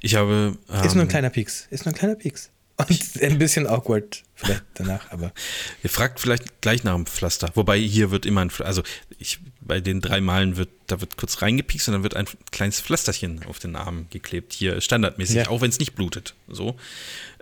Ich 0.00 0.14
habe. 0.14 0.56
Ähm, 0.68 0.84
ist 0.84 0.94
nur 0.94 1.02
ein 1.02 1.06
ähm, 1.06 1.08
kleiner 1.08 1.30
Pieks. 1.30 1.66
Ist 1.70 1.84
nur 1.84 1.94
ein 1.94 1.98
kleiner 1.98 2.14
Pieks. 2.14 2.50
Und 2.88 3.22
ein 3.22 3.38
bisschen 3.38 3.66
awkward 3.66 4.22
vielleicht 4.34 4.64
danach, 4.74 5.10
aber. 5.10 5.32
Ihr 5.82 5.90
fragt 5.90 6.20
vielleicht 6.20 6.60
gleich 6.60 6.84
nach 6.84 6.94
dem 6.94 7.06
Pflaster. 7.06 7.50
Wobei 7.54 7.78
hier 7.78 8.10
wird 8.10 8.26
immer 8.26 8.42
ein, 8.42 8.50
also 8.60 8.82
ich, 9.18 9.38
bei 9.60 9.80
den 9.80 10.00
drei 10.00 10.20
Malen 10.20 10.56
wird, 10.56 10.70
da 10.86 11.00
wird 11.00 11.16
kurz 11.16 11.42
reingepiekst 11.42 11.88
und 11.88 11.94
dann 11.94 12.02
wird 12.02 12.16
ein 12.16 12.26
kleines 12.50 12.80
Pflasterchen 12.80 13.44
auf 13.46 13.58
den 13.58 13.76
Arm 13.76 14.06
geklebt. 14.10 14.52
Hier 14.52 14.80
standardmäßig, 14.80 15.36
ja. 15.36 15.48
auch 15.48 15.60
wenn 15.60 15.70
es 15.70 15.78
nicht 15.78 15.94
blutet. 15.94 16.34
So. 16.48 16.76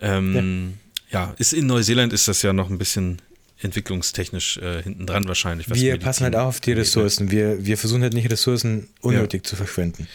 Ähm, 0.00 0.74
ja. 1.10 1.28
ja. 1.28 1.34
ist 1.38 1.52
in 1.52 1.66
Neuseeland 1.66 2.12
ist 2.12 2.28
das 2.28 2.42
ja 2.42 2.52
noch 2.52 2.70
ein 2.70 2.78
bisschen 2.78 3.22
entwicklungstechnisch 3.60 4.58
äh, 4.58 4.82
hinten 4.82 5.06
dran 5.06 5.26
wahrscheinlich. 5.26 5.68
wir 5.68 5.98
passen 5.98 6.24
halt 6.24 6.36
auf 6.36 6.60
die 6.60 6.72
Ressourcen. 6.72 7.30
Wir, 7.30 7.64
wir 7.64 7.76
versuchen 7.76 8.02
halt 8.02 8.14
nicht 8.14 8.30
Ressourcen 8.30 8.88
unnötig 9.00 9.42
ja. 9.44 9.50
zu 9.50 9.56
verschwenden. 9.56 10.08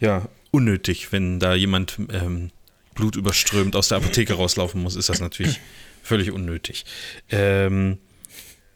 Ja, 0.00 0.28
unnötig, 0.50 1.12
wenn 1.12 1.38
da 1.38 1.54
jemand 1.54 1.98
ähm, 2.12 2.50
blutüberströmt 2.98 3.74
aus 3.76 3.88
der 3.88 3.98
Apotheke 3.98 4.34
rauslaufen 4.34 4.82
muss, 4.82 4.96
ist 4.96 5.08
das 5.08 5.20
natürlich 5.20 5.60
völlig 6.02 6.32
unnötig. 6.32 6.84
Ähm, 7.30 7.98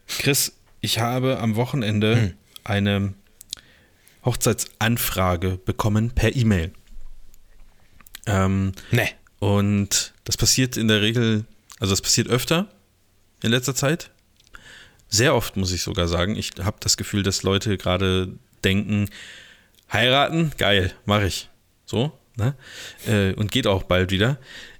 Chris, 0.07 0.53
ich 0.81 0.99
habe 0.99 1.39
am 1.39 1.55
Wochenende 1.55 2.15
hm. 2.15 2.33
eine 2.63 3.13
Hochzeitsanfrage 4.25 5.59
bekommen 5.63 6.11
per 6.11 6.35
E-Mail. 6.35 6.71
Ähm, 8.25 8.71
nee. 8.91 9.09
Und 9.39 10.13
das 10.23 10.37
passiert 10.37 10.77
in 10.77 10.87
der 10.87 11.01
Regel, 11.01 11.45
also 11.79 11.91
das 11.91 12.01
passiert 12.01 12.29
öfter 12.29 12.69
in 13.43 13.51
letzter 13.51 13.75
Zeit. 13.75 14.11
Sehr 15.09 15.35
oft, 15.35 15.57
muss 15.57 15.73
ich 15.73 15.81
sogar 15.83 16.07
sagen. 16.07 16.37
Ich 16.37 16.51
habe 16.61 16.77
das 16.79 16.95
Gefühl, 16.95 17.23
dass 17.23 17.43
Leute 17.43 17.77
gerade 17.77 18.33
denken, 18.63 19.09
heiraten, 19.91 20.53
geil, 20.57 20.93
mache 21.05 21.27
ich. 21.27 21.49
So, 21.85 22.17
ne? 22.35 22.55
Äh, 23.07 23.33
und 23.33 23.51
geht 23.51 23.67
auch 23.67 23.83
bald 23.83 24.11
wieder. 24.11 24.37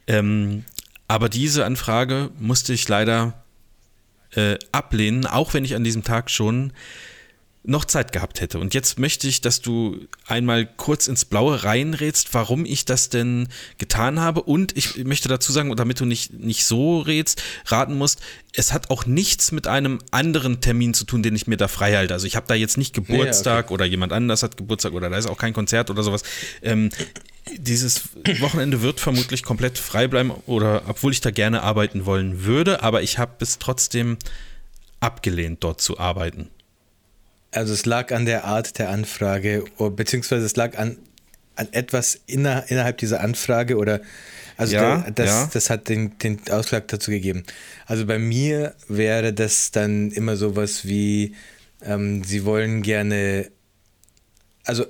Ähm, 0.07 0.65
aber 1.07 1.29
diese 1.29 1.65
Anfrage 1.65 2.31
musste 2.39 2.73
ich 2.73 2.87
leider 2.87 3.43
äh, 4.35 4.57
ablehnen, 4.71 5.25
auch 5.25 5.53
wenn 5.53 5.65
ich 5.65 5.75
an 5.75 5.83
diesem 5.83 6.03
Tag 6.03 6.29
schon 6.31 6.73
noch 7.65 7.85
Zeit 7.85 8.11
gehabt 8.11 8.41
hätte. 8.41 8.59
Und 8.59 8.73
jetzt 8.73 8.99
möchte 8.99 9.27
ich, 9.27 9.39
dass 9.39 9.61
du 9.61 10.05
einmal 10.27 10.65
kurz 10.65 11.07
ins 11.07 11.23
Blaue 11.23 11.63
reinrätst, 11.63 12.33
warum 12.33 12.65
ich 12.65 12.83
das 12.83 13.07
denn 13.07 13.47
getan 13.77 14.19
habe. 14.19 14.43
Und 14.43 14.75
ich 14.75 15.03
möchte 15.05 15.29
dazu 15.29 15.53
sagen, 15.53 15.73
damit 15.75 16.01
du 16.01 16.05
nicht, 16.05 16.33
nicht 16.33 16.65
so 16.65 16.99
rätst, 16.99 17.41
raten 17.65 17.97
musst, 17.97 18.19
es 18.53 18.73
hat 18.73 18.89
auch 18.89 19.05
nichts 19.05 19.53
mit 19.53 19.67
einem 19.67 19.99
anderen 20.11 20.59
Termin 20.59 20.93
zu 20.93 21.05
tun, 21.05 21.23
den 21.23 21.35
ich 21.35 21.47
mir 21.47 21.57
da 21.57 21.69
frei 21.69 21.95
halte. 21.95 22.13
Also 22.13 22.27
ich 22.27 22.35
habe 22.35 22.47
da 22.47 22.53
jetzt 22.53 22.77
nicht 22.77 22.93
Geburtstag 22.93 23.53
ja, 23.53 23.65
okay. 23.65 23.73
oder 23.73 23.85
jemand 23.85 24.11
anders 24.11 24.43
hat 24.43 24.57
Geburtstag 24.57 24.91
oder 24.91 25.09
da 25.09 25.17
ist 25.17 25.27
auch 25.27 25.37
kein 25.37 25.53
Konzert 25.53 25.89
oder 25.89 26.03
sowas. 26.03 26.23
Ähm, 26.61 26.89
dieses 27.51 28.09
Wochenende 28.39 28.81
wird 28.81 28.99
vermutlich 28.99 29.43
komplett 29.43 29.77
frei 29.77 30.07
bleiben 30.07 30.31
oder 30.45 30.83
obwohl 30.87 31.11
ich 31.11 31.21
da 31.21 31.31
gerne 31.31 31.61
arbeiten 31.61 32.05
wollen 32.05 32.43
würde, 32.45 32.83
aber 32.83 33.01
ich 33.01 33.17
habe 33.17 33.33
es 33.39 33.59
trotzdem 33.59 34.17
abgelehnt, 34.99 35.63
dort 35.63 35.81
zu 35.81 35.99
arbeiten. 35.99 36.49
Also 37.51 37.73
es 37.73 37.85
lag 37.85 38.11
an 38.11 38.25
der 38.25 38.45
Art 38.45 38.79
der 38.79 38.89
Anfrage, 38.89 39.65
beziehungsweise 39.77 40.45
es 40.45 40.55
lag 40.55 40.77
an, 40.77 40.97
an 41.55 41.67
etwas 41.71 42.19
inner, 42.25 42.63
innerhalb 42.69 42.97
dieser 42.97 43.21
Anfrage 43.21 43.77
oder 43.77 44.01
also 44.57 44.75
ja, 44.75 44.97
der, 44.97 45.11
das, 45.11 45.29
ja. 45.29 45.49
das 45.51 45.69
hat 45.69 45.89
den, 45.89 46.17
den 46.19 46.39
Ausschlag 46.49 46.87
dazu 46.87 47.11
gegeben. 47.11 47.43
Also 47.85 48.05
bei 48.05 48.19
mir 48.19 48.75
wäre 48.87 49.33
das 49.33 49.71
dann 49.71 50.11
immer 50.11 50.35
sowas 50.35 50.85
wie, 50.85 51.35
ähm, 51.83 52.23
sie 52.23 52.45
wollen 52.45 52.81
gerne, 52.81 53.49
also 54.63 54.85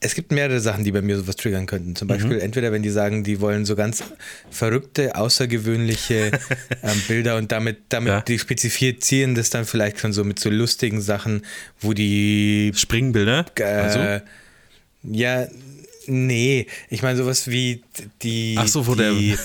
es 0.00 0.14
gibt 0.14 0.32
mehrere 0.32 0.60
Sachen, 0.60 0.84
die 0.84 0.92
bei 0.92 1.02
mir 1.02 1.18
sowas 1.18 1.36
triggern 1.36 1.66
könnten. 1.66 1.94
Zum 1.94 2.08
Beispiel 2.08 2.36
mhm. 2.36 2.42
entweder, 2.42 2.72
wenn 2.72 2.82
die 2.82 2.90
sagen, 2.90 3.22
die 3.22 3.40
wollen 3.40 3.66
so 3.66 3.76
ganz 3.76 4.02
verrückte, 4.50 5.14
außergewöhnliche 5.14 6.30
ähm, 6.82 7.02
Bilder 7.06 7.36
und 7.36 7.52
damit, 7.52 7.78
damit 7.90 8.10
ja. 8.10 8.20
die 8.22 8.38
spezifizieren 8.38 9.34
das 9.34 9.50
dann 9.50 9.66
vielleicht 9.66 9.98
schon 9.98 10.12
so 10.12 10.24
mit 10.24 10.38
so 10.40 10.48
lustigen 10.48 11.02
Sachen, 11.02 11.44
wo 11.80 11.92
die 11.92 12.72
Springbilder? 12.74 13.44
Äh, 13.58 13.64
also? 13.64 14.24
Ja, 15.02 15.46
nee. 16.06 16.66
Ich 16.88 17.02
meine 17.02 17.18
sowas 17.18 17.48
wie 17.48 17.82
die, 18.22 18.56
Ach 18.58 18.66
so, 18.66 18.86
wo 18.86 18.94
die 18.94 19.36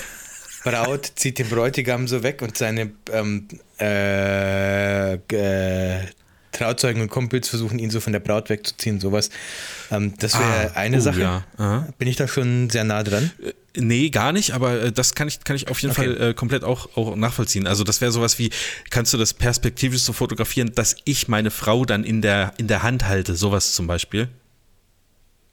der 0.66 0.72
Braut 0.72 1.12
zieht 1.16 1.38
den 1.38 1.48
Bräutigam 1.50 2.08
so 2.08 2.24
weg 2.24 2.42
und 2.42 2.58
seine 2.58 2.92
ähm, 3.12 3.48
äh, 3.80 5.14
äh, 5.14 6.00
Trauzeugen 6.56 7.02
und 7.02 7.10
Kumpels 7.10 7.50
versuchen, 7.50 7.80
ihn 7.80 7.90
so 7.90 8.00
von 8.00 8.14
der 8.14 8.20
Braut 8.20 8.50
wegzuziehen, 8.50 9.00
sowas. 9.00 9.30
Ähm, 9.92 10.14
das 10.20 10.34
wäre 10.40 10.72
ah, 10.74 10.80
eine 10.80 10.98
oh, 10.98 11.02
Sache. 11.02 11.44
Ja. 11.58 11.88
Bin 11.98 12.08
ich 12.08 12.16
da 12.16 12.28
schon 12.28 12.70
sehr 12.70 12.84
nah 12.84 13.04
dran? 13.04 13.32
Äh, 13.44 13.54
nee, 13.78 14.10
gar 14.10 14.32
nicht, 14.32 14.52
aber 14.52 14.82
äh, 14.82 14.92
das 14.92 15.16
kann 15.16 15.28
ich, 15.28 15.44
kann 15.44 15.56
ich 15.56 15.68
auf 15.70 15.80
jeden 15.80 15.92
okay. 15.92 16.16
Fall 16.16 16.30
äh, 16.30 16.34
komplett 16.34 16.64
auch, 16.64 16.96
auch 16.96 17.16
nachvollziehen. 17.16 17.68
Also 17.68 17.84
das 17.84 18.02
wäre 18.02 18.12
sowas 18.12 18.40
wie, 18.40 18.50
kannst 18.90 19.14
du 19.14 19.18
das 19.18 19.34
perspektivisch 19.34 20.02
so 20.02 20.14
fotografieren, 20.14 20.72
dass 20.76 20.96
ich 21.04 21.28
meine 21.28 21.52
Frau 21.52 21.86
dann 21.86 22.04
in 22.04 22.22
der, 22.22 22.54
in 22.58 22.68
der 22.68 22.84
Hand 22.84 23.08
halte, 23.08 23.36
sowas 23.36 23.74
zum 23.74 23.88
Beispiel? 23.88 24.30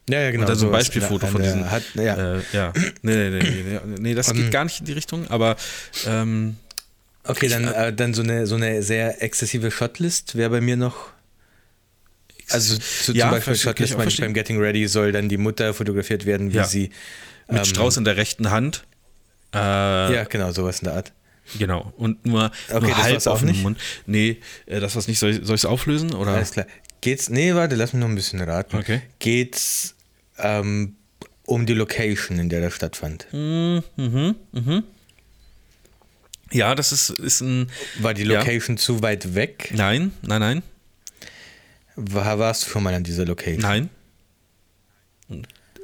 Ja, 0.09 0.21
ja, 0.21 0.31
genau. 0.31 0.43
Und 0.43 0.49
dann 0.49 0.59
so 0.59 0.67
ein 0.67 0.73
Beispielfoto 0.73 1.27
von 1.27 1.43
diesen. 1.43 1.71
Hat, 1.71 1.83
ja. 1.95 2.37
Äh, 2.37 2.41
ja. 2.53 2.73
Nee, 3.03 3.31
nee, 3.31 3.31
nee, 3.31 3.41
nee, 3.41 3.81
nee 3.99 4.15
das 4.15 4.33
geht 4.33 4.51
gar 4.51 4.65
nicht 4.65 4.81
in 4.81 4.87
die 4.87 4.93
Richtung, 4.93 5.29
aber 5.29 5.57
ähm, 6.07 6.57
Okay, 7.25 7.49
dann, 7.49 7.69
äh, 7.69 7.93
dann 7.93 8.15
so, 8.15 8.23
eine, 8.23 8.47
so 8.47 8.57
eine 8.57 8.83
sehr 8.83 9.23
exzessive 9.23 9.71
Shotlist 9.71 10.37
wäre 10.37 10.51
bei 10.51 10.61
mir 10.61 10.77
noch. 10.77 11.11
Also 12.49 12.75
so 12.75 13.13
ja, 13.13 13.27
zum 13.27 13.31
Beispiel 13.31 13.57
Shotlist 13.57 13.95
okay, 13.95 14.23
beim 14.23 14.35
Getting 14.35 14.59
Ready 14.59 14.89
soll 14.89 15.13
dann 15.13 15.29
die 15.29 15.37
Mutter 15.37 15.73
fotografiert 15.73 16.27
werden, 16.27 16.53
wie 16.53 16.57
ja. 16.57 16.65
sie. 16.65 16.91
Mit 17.49 17.59
ähm, 17.59 17.65
Strauß 17.65 17.97
in 17.99 18.05
der 18.05 18.17
rechten 18.17 18.51
Hand. 18.51 18.85
Äh, 19.55 19.59
ja, 19.59 20.25
genau, 20.25 20.53
sowas 20.53 20.81
in 20.81 20.87
der 20.87 20.95
Art. 20.95 21.13
Genau. 21.59 21.93
Und 21.97 22.25
nur, 22.25 22.51
okay, 22.71 22.87
nur 22.87 22.97
halb 22.97 23.27
auf 23.27 23.41
dem 23.41 23.63
Mund. 23.63 23.79
Nee, 24.07 24.39
äh, 24.67 24.81
das 24.81 24.97
was 24.97 25.09
nicht. 25.09 25.19
Soll 25.19 25.31
ich 25.31 25.49
es 25.49 25.65
auflösen? 25.65 26.15
Oder? 26.15 26.33
Alles 26.33 26.53
klar. 26.53 26.67
Geht's. 27.01 27.29
Nee, 27.29 27.55
warte, 27.55 27.75
lass 27.75 27.93
mich 27.93 28.01
noch 28.01 28.09
ein 28.09 28.15
bisschen 28.15 28.41
raten. 28.41 28.77
Okay. 28.77 29.03
Geht's 29.19 29.95
ähm, 30.39 30.97
um 31.45 31.67
die 31.67 31.75
Location, 31.75 32.39
in 32.39 32.49
der 32.49 32.61
das 32.61 32.75
stattfand? 32.75 33.27
Mhm, 33.33 33.83
mhm. 33.97 34.37
mhm. 34.53 34.85
Ja, 36.53 36.75
das 36.75 36.93
ist, 36.93 37.11
ist 37.11 37.41
ein. 37.41 37.71
War 38.01 38.15
die 38.15 38.25
Location 38.25 38.77
ja. 38.77 38.83
zu 38.83 39.03
weit 39.03 39.35
weg? 39.35 39.73
Nein, 39.75 40.13
nein, 40.23 40.41
nein. 40.41 40.63
War, 41.97 42.39
warst 42.39 42.67
du 42.67 42.71
schon 42.71 42.83
mal 42.83 42.95
an 42.95 43.05
dieser 43.05 43.25
Location? 43.25 43.61
Nein. 43.63 43.91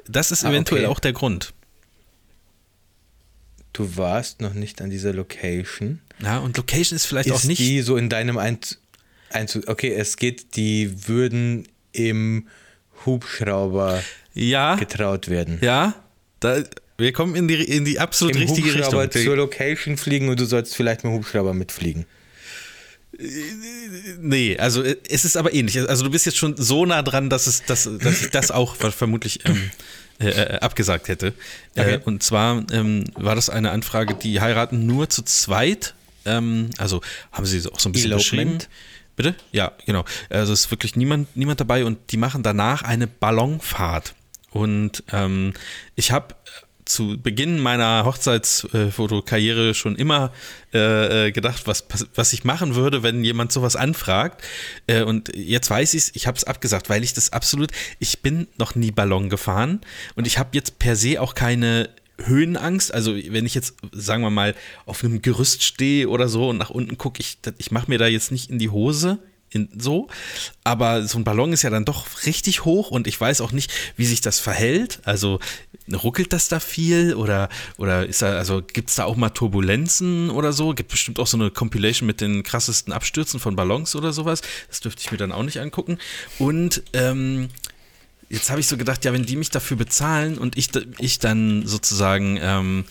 Das 0.07 0.31
ist 0.31 0.45
ah, 0.45 0.51
eventuell 0.51 0.85
okay. 0.85 0.93
auch 0.93 1.01
der 1.01 1.12
Grund. 1.12 1.53
Du 3.73 3.97
warst 3.97 4.41
noch 4.41 4.55
nicht 4.55 4.81
an 4.83 4.91
dieser 4.91 5.12
Location. 5.12 6.01
Ja, 6.21 6.39
und 6.39 6.57
Location 6.57 6.97
ist 6.97 7.07
vielleicht 7.07 7.29
ist 7.29 7.35
auch 7.35 7.45
nicht. 7.45 7.59
die 7.59 7.83
so 7.83 7.97
in 7.97 8.09
deinem 8.09 8.39
Einzug. 8.39 9.69
Okay, 9.69 9.93
es 9.93 10.16
geht, 10.16 10.57
die 10.57 11.09
würden 11.09 11.69
im 11.93 12.49
Hubschrauber 13.07 14.03
ja, 14.35 14.75
getraut 14.77 15.29
werden. 15.29 15.59
Ja, 15.61 15.95
da, 16.41 16.64
wir 16.99 17.12
kommen 17.12 17.36
in 17.36 17.49
die, 17.49 17.62
in 17.62 17.84
die 17.84 18.01
absolut 18.01 18.34
Im 18.34 18.42
richtige 18.42 18.74
Hubschrauber 18.74 19.05
Richtung. 19.05 19.22
zur 19.22 19.36
Location 19.36 19.96
fliegen 19.96 20.28
und 20.28 20.38
du 20.38 20.44
sollst 20.44 20.74
vielleicht 20.74 21.05
mit 21.05 21.12
dem 21.12 21.16
Hubschrauber 21.16 21.55
mitfliegen. 21.55 22.07
Nee, 24.20 24.57
also 24.59 24.82
es 24.82 25.24
ist 25.24 25.36
aber 25.36 25.53
ähnlich. 25.53 25.78
Also 25.88 26.05
du 26.05 26.11
bist 26.11 26.26
jetzt 26.26 26.36
schon 26.36 26.57
so 26.57 26.84
nah 26.86 27.03
dran, 27.03 27.30
dass, 27.30 27.46
es, 27.46 27.64
dass, 27.64 27.88
dass 28.01 28.22
ich 28.22 28.30
das 28.30 28.51
auch 28.51 28.76
vermutlich 28.76 29.40
ähm, 29.46 29.70
äh, 30.20 30.28
äh, 30.28 30.59
abgesagt 30.59 31.09
hätte. 31.09 31.28
Äh, 31.74 31.80
okay. 31.80 31.94
Äh, 31.94 32.01
und 32.05 32.22
zwar 32.22 32.64
ähm, 32.72 33.05
war 33.14 33.34
das 33.34 33.51
eine 33.51 33.70
Anfrage, 33.70 34.14
die 34.14 34.40
heiraten 34.40 34.86
nur 34.86 35.09
zu 35.09 35.22
zweit. 35.22 35.94
Ähm, 36.26 36.70
also 36.78 37.01
haben 37.32 37.46
sie 37.46 37.59
auch 37.70 37.80
so 37.80 37.88
ein 37.88 37.92
bisschen 37.92 38.12
Elopement. 38.12 38.59
beschrieben. 38.59 38.72
Bitte? 39.16 39.34
Ja, 39.53 39.72
genau. 39.86 40.05
Also 40.28 40.53
es 40.53 40.66
ist 40.66 40.70
wirklich 40.70 40.94
niemand, 40.94 41.36
niemand 41.36 41.61
dabei 41.61 41.84
und 41.84 41.99
die 42.12 42.16
machen 42.16 42.42
danach 42.42 42.82
eine 42.82 43.07
Ballonfahrt. 43.07 44.14
Und 44.51 45.03
ähm, 45.12 45.55
ich 45.96 46.12
habe 46.12 46.34
zu 46.89 47.20
Beginn 47.20 47.59
meiner 47.59 48.05
Hochzeitsfotokarriere 48.05 49.74
schon 49.74 49.97
immer 49.97 50.32
äh, 50.72 51.28
äh 51.28 51.32
gedacht, 51.32 51.66
was, 51.66 51.84
was 52.14 52.32
ich 52.32 52.45
machen 52.45 52.74
würde, 52.74 53.03
wenn 53.03 53.24
jemand 53.24 53.53
sowas 53.53 53.76
anfragt. 53.76 54.43
Äh, 54.86 55.03
und 55.03 55.34
jetzt 55.34 55.70
weiß 55.70 55.95
ich 55.95 56.03
es, 56.03 56.16
ich 56.16 56.26
habe 56.26 56.36
es 56.36 56.45
abgesagt, 56.45 56.89
weil 56.89 57.05
ich 57.05 57.12
das 57.12 57.32
absolut, 57.32 57.70
ich 57.99 58.20
bin 58.20 58.49
noch 58.59 58.74
nie 58.74 58.91
Ballon 58.91 59.28
gefahren 59.28 59.80
und 60.14 60.26
ich 60.26 60.39
habe 60.39 60.51
jetzt 60.53 60.78
per 60.78 60.97
se 60.97 61.20
auch 61.20 61.34
keine 61.34 61.91
Höhenangst. 62.24 62.93
Also 62.93 63.14
wenn 63.14 63.47
ich 63.47 63.55
jetzt, 63.55 63.74
sagen 63.93 64.22
wir 64.22 64.30
mal, 64.30 64.55
auf 64.86 65.05
einem 65.05 65.22
Gerüst 65.22 65.62
stehe 65.62 66.09
oder 66.09 66.28
so 66.28 66.49
und 66.49 66.59
nach 66.59 66.70
unten 66.70 66.99
gucke, 66.99 67.20
ich, 67.20 67.39
ich 67.59 67.70
mache 67.70 67.91
mir 67.91 67.99
da 67.99 68.07
jetzt 68.07 68.32
nicht 68.32 68.51
in 68.51 68.59
die 68.59 68.70
Hose 68.70 69.18
in, 69.51 69.68
so. 69.76 70.09
Aber 70.64 71.07
so 71.07 71.18
ein 71.18 71.24
Ballon 71.24 71.53
ist 71.53 71.62
ja 71.62 71.70
dann 71.70 71.84
doch 71.84 72.26
richtig 72.26 72.64
hoch 72.64 72.91
und 72.91 73.07
ich 73.07 73.20
weiß 73.20 73.41
auch 73.41 73.53
nicht, 73.53 73.72
wie 73.97 74.05
sich 74.05 74.20
das 74.20 74.39
verhält. 74.39 75.01
Also 75.05 75.41
ruckelt 75.95 76.32
das 76.32 76.49
da 76.49 76.61
viel 76.61 77.14
oder, 77.14 77.49
oder 77.76 78.07
ist 78.07 78.22
da, 78.22 78.36
also 78.36 78.62
gibt 78.62 78.91
es 78.91 78.97
da 78.97 79.05
auch 79.05 79.16
mal 79.16 79.30
Turbulenzen 79.30 80.30
oder 80.30 80.53
so? 80.53 80.74
Gibt 80.74 80.91
bestimmt 80.91 81.18
auch 81.18 81.26
so 81.26 81.36
eine 81.36 81.51
Compilation 81.51 82.07
mit 82.07 82.20
den 82.20 82.43
krassesten 82.43 82.93
Abstürzen 82.93 83.41
von 83.41 83.57
Ballons 83.57 83.97
oder 83.97 84.12
sowas. 84.12 84.43
Das 84.68 84.80
dürfte 84.80 85.03
ich 85.03 85.11
mir 85.11 85.18
dann 85.18 85.32
auch 85.32 85.43
nicht 85.43 85.61
angucken. 85.61 85.99
Und 86.39 86.82
ähm, 86.93 87.49
jetzt 88.28 88.51
habe 88.51 88.61
ich 88.61 88.66
so 88.66 88.76
gedacht, 88.76 89.05
ja, 89.05 89.12
wenn 89.12 89.24
die 89.24 89.36
mich 89.36 89.51
dafür 89.51 89.76
bezahlen 89.76 90.39
und 90.39 90.57
ich, 90.57 90.70
ich 90.99 91.18
dann 91.18 91.66
sozusagen 91.66 92.39
ähm, 92.41 92.84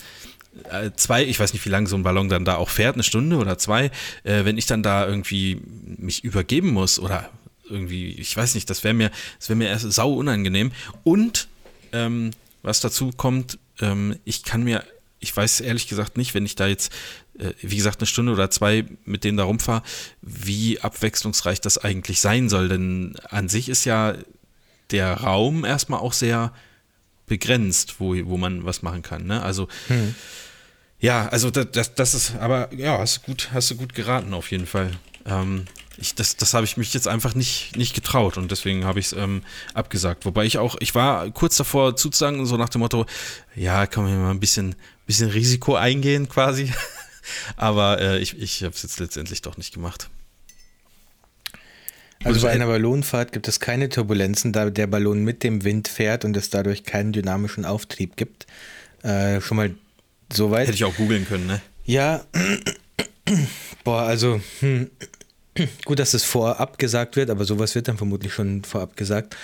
äh, 0.71 0.91
zwei, 0.95 1.23
ich 1.23 1.39
weiß 1.39 1.53
nicht, 1.53 1.65
wie 1.65 1.69
lange 1.69 1.87
so 1.87 1.95
ein 1.95 2.03
Ballon 2.03 2.29
dann 2.29 2.45
da 2.45 2.55
auch 2.55 2.69
fährt, 2.69 2.95
eine 2.95 3.03
Stunde 3.03 3.37
oder 3.37 3.57
zwei, 3.57 3.91
äh, 4.23 4.45
wenn 4.45 4.57
ich 4.57 4.65
dann 4.65 4.83
da 4.83 5.07
irgendwie 5.07 5.61
mich 5.97 6.23
übergeben 6.23 6.69
muss 6.69 6.99
oder 6.99 7.29
irgendwie, 7.69 8.11
ich 8.11 8.35
weiß 8.35 8.55
nicht, 8.55 8.69
das 8.69 8.83
wäre 8.83 8.93
mir, 8.93 9.11
das 9.39 9.49
wäre 9.49 9.57
mir 9.57 9.67
erst 9.67 9.91
sau 9.91 10.13
unangenehm. 10.13 10.71
Und 11.03 11.47
ähm, 11.91 12.31
was 12.61 12.79
dazu 12.79 13.11
kommt, 13.11 13.59
ähm, 13.79 14.17
ich 14.25 14.43
kann 14.43 14.63
mir, 14.63 14.83
ich 15.19 15.35
weiß 15.35 15.61
ehrlich 15.61 15.87
gesagt 15.87 16.17
nicht, 16.17 16.33
wenn 16.33 16.45
ich 16.45 16.55
da 16.55 16.67
jetzt, 16.67 16.91
äh, 17.37 17.53
wie 17.61 17.77
gesagt, 17.77 17.99
eine 17.99 18.07
Stunde 18.07 18.31
oder 18.31 18.49
zwei 18.49 18.85
mit 19.05 19.23
denen 19.23 19.37
da 19.37 19.43
rumfahre, 19.43 19.83
wie 20.21 20.79
abwechslungsreich 20.79 21.61
das 21.61 21.77
eigentlich 21.77 22.21
sein 22.21 22.49
soll. 22.49 22.69
Denn 22.69 23.15
an 23.29 23.49
sich 23.49 23.69
ist 23.69 23.85
ja 23.85 24.15
der 24.91 25.13
Raum 25.13 25.65
erstmal 25.65 25.99
auch 25.99 26.13
sehr 26.13 26.53
begrenzt, 27.25 27.99
wo, 27.99 28.15
wo 28.25 28.37
man 28.37 28.65
was 28.65 28.81
machen 28.81 29.01
kann. 29.01 29.25
Ne? 29.25 29.41
Also 29.41 29.67
hm. 29.87 30.15
Ja, 30.99 31.27
also 31.27 31.51
das, 31.51 31.67
das, 31.71 31.93
das, 31.93 32.13
ist, 32.13 32.35
aber 32.37 32.73
ja, 32.73 32.97
hast 32.97 33.17
du 33.17 33.21
gut, 33.27 33.49
hast 33.53 33.69
du 33.69 33.75
gut 33.75 33.93
geraten 33.93 34.33
auf 34.33 34.49
jeden 34.51 34.65
Fall. 34.65 34.91
Ähm, 35.25 35.65
ich, 35.97 36.15
das 36.15 36.37
das 36.37 36.53
habe 36.53 36.65
ich 36.65 36.77
mich 36.77 36.93
jetzt 36.93 37.07
einfach 37.07 37.35
nicht, 37.35 37.75
nicht 37.75 37.93
getraut 37.93 38.37
und 38.37 38.51
deswegen 38.51 38.85
habe 38.85 38.99
ich 38.99 39.07
es 39.07 39.13
ähm, 39.13 39.41
abgesagt. 39.73 40.25
Wobei 40.25 40.45
ich 40.45 40.57
auch, 40.57 40.75
ich 40.79 40.95
war 40.95 41.29
kurz 41.31 41.57
davor 41.57 41.95
zuzusagen, 41.95 42.45
so 42.45 42.57
nach 42.57 42.69
dem 42.69 42.79
Motto, 42.79 43.05
ja, 43.55 43.85
kann 43.87 44.03
man 44.03 44.21
mal 44.21 44.31
ein 44.31 44.39
bisschen, 44.39 44.75
bisschen 45.05 45.29
Risiko 45.29 45.75
eingehen 45.75 46.29
quasi. 46.29 46.71
aber 47.57 47.99
äh, 47.99 48.19
ich, 48.19 48.39
ich 48.39 48.63
habe 48.63 48.73
es 48.75 48.83
jetzt 48.83 48.99
letztendlich 48.99 49.41
doch 49.41 49.57
nicht 49.57 49.73
gemacht. 49.73 50.09
Also 52.23 52.41
bei 52.41 52.49
einer 52.49 52.65
Ballonfahrt 52.65 53.31
gibt 53.31 53.47
es 53.47 53.59
keine 53.59 53.89
Turbulenzen, 53.89 54.51
da 54.51 54.71
der 54.71 54.87
Ballon 54.87 55.23
mit 55.23 55.43
dem 55.43 55.63
Wind 55.63 55.87
fährt 55.87 56.25
und 56.25 56.35
es 56.35 56.49
dadurch 56.49 56.83
keinen 56.83 57.13
dynamischen 57.13 57.63
Auftrieb 57.63 58.15
gibt. 58.15 58.47
Äh, 59.03 59.39
schon 59.39 59.57
mal 59.57 59.75
Soweit. 60.31 60.67
Hätte 60.67 60.75
ich 60.75 60.83
auch 60.83 60.95
googeln 60.95 61.25
können, 61.25 61.47
ne? 61.47 61.61
Ja. 61.85 62.25
Boah, 63.83 64.01
also, 64.01 64.41
hm. 64.59 64.89
gut, 65.85 65.99
dass 65.99 66.13
es 66.13 66.23
vorab 66.23 66.77
gesagt 66.77 67.15
wird, 67.15 67.29
aber 67.29 67.45
sowas 67.45 67.75
wird 67.75 67.87
dann 67.87 67.97
vermutlich 67.97 68.33
schon 68.33 68.63
vorab 68.63 68.95
gesagt. 68.97 69.35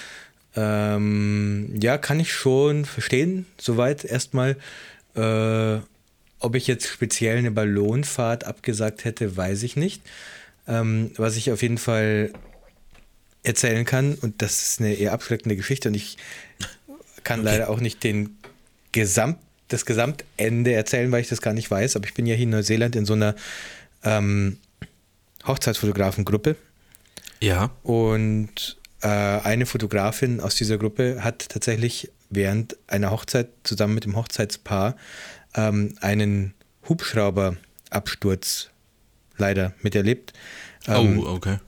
Ähm, 0.55 1.73
ja, 1.79 1.97
kann 1.97 2.19
ich 2.19 2.31
schon 2.33 2.85
verstehen, 2.85 3.45
soweit 3.59 4.05
erstmal. 4.05 4.57
Äh, 5.15 5.79
ob 6.39 6.55
ich 6.55 6.67
jetzt 6.67 6.87
speziell 6.87 7.37
eine 7.37 7.51
Ballonfahrt 7.51 8.43
abgesagt 8.43 9.05
hätte, 9.05 9.37
weiß 9.37 9.63
ich 9.63 9.77
nicht. 9.77 10.01
Ähm, 10.67 11.11
was 11.15 11.37
ich 11.37 11.51
auf 11.51 11.61
jeden 11.61 11.77
Fall 11.77 12.33
erzählen 13.43 13.85
kann, 13.85 14.15
und 14.15 14.41
das 14.41 14.61
ist 14.61 14.81
eine 14.81 14.93
eher 14.93 15.13
abschreckende 15.13 15.55
Geschichte, 15.55 15.87
und 15.87 15.95
ich 15.95 16.17
kann 17.23 17.39
okay. 17.39 17.49
leider 17.49 17.69
auch 17.69 17.79
nicht 17.79 18.03
den 18.03 18.37
Gesamt 18.91 19.37
das 19.69 19.85
Gesamtende 19.85 20.73
erzählen, 20.73 21.11
weil 21.11 21.21
ich 21.21 21.29
das 21.29 21.41
gar 21.41 21.53
nicht 21.53 21.71
weiß, 21.71 21.95
aber 21.95 22.05
ich 22.05 22.13
bin 22.13 22.25
ja 22.25 22.35
hier 22.35 22.43
in 22.43 22.51
Neuseeland 22.51 22.95
in 22.95 23.05
so 23.05 23.13
einer 23.13 23.35
ähm, 24.03 24.57
Hochzeitsfotografengruppe. 25.45 26.55
Ja. 27.41 27.71
Und 27.83 28.77
äh, 29.01 29.07
eine 29.07 29.65
Fotografin 29.65 30.39
aus 30.39 30.55
dieser 30.55 30.77
Gruppe 30.77 31.23
hat 31.23 31.49
tatsächlich 31.49 32.11
während 32.29 32.77
einer 32.87 33.11
Hochzeit 33.11 33.49
zusammen 33.63 33.95
mit 33.95 34.05
dem 34.05 34.15
Hochzeitspaar 34.15 34.95
ähm, 35.55 35.95
einen 36.01 36.53
Hubschrauberabsturz 36.87 38.69
leider 39.37 39.73
miterlebt. 39.81 40.33
Ähm, 40.87 41.19
oh, 41.19 41.27
okay. 41.27 41.59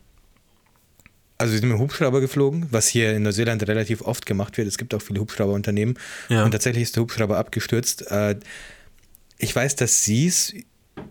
Also 1.38 1.52
sie 1.52 1.60
sind 1.60 1.70
mit 1.70 1.78
dem 1.78 1.82
Hubschrauber 1.82 2.22
geflogen, 2.22 2.68
was 2.72 2.88
hier 2.88 3.14
in 3.14 3.24
Neuseeland 3.24 3.68
relativ 3.68 4.02
oft 4.02 4.26
gemacht 4.26 4.58
wird. 4.58 4.68
Es 4.68 4.78
gibt 4.78 4.94
auch 4.94 5.02
viele 5.02 5.20
Hubschrauberunternehmen. 5.20 6.00
Ja. 6.30 6.46
Und 6.46 6.52
tatsächlich 6.52 6.84
ist 6.84 6.96
der 6.96 7.04
Hubschrauber 7.04 7.38
abgestürzt. 7.38 8.10
Äh, 8.10 8.40
ich 9.38 9.54
weiß, 9.54 9.76
dass 9.76 10.06
sie 10.06 10.28
es, 10.28 10.54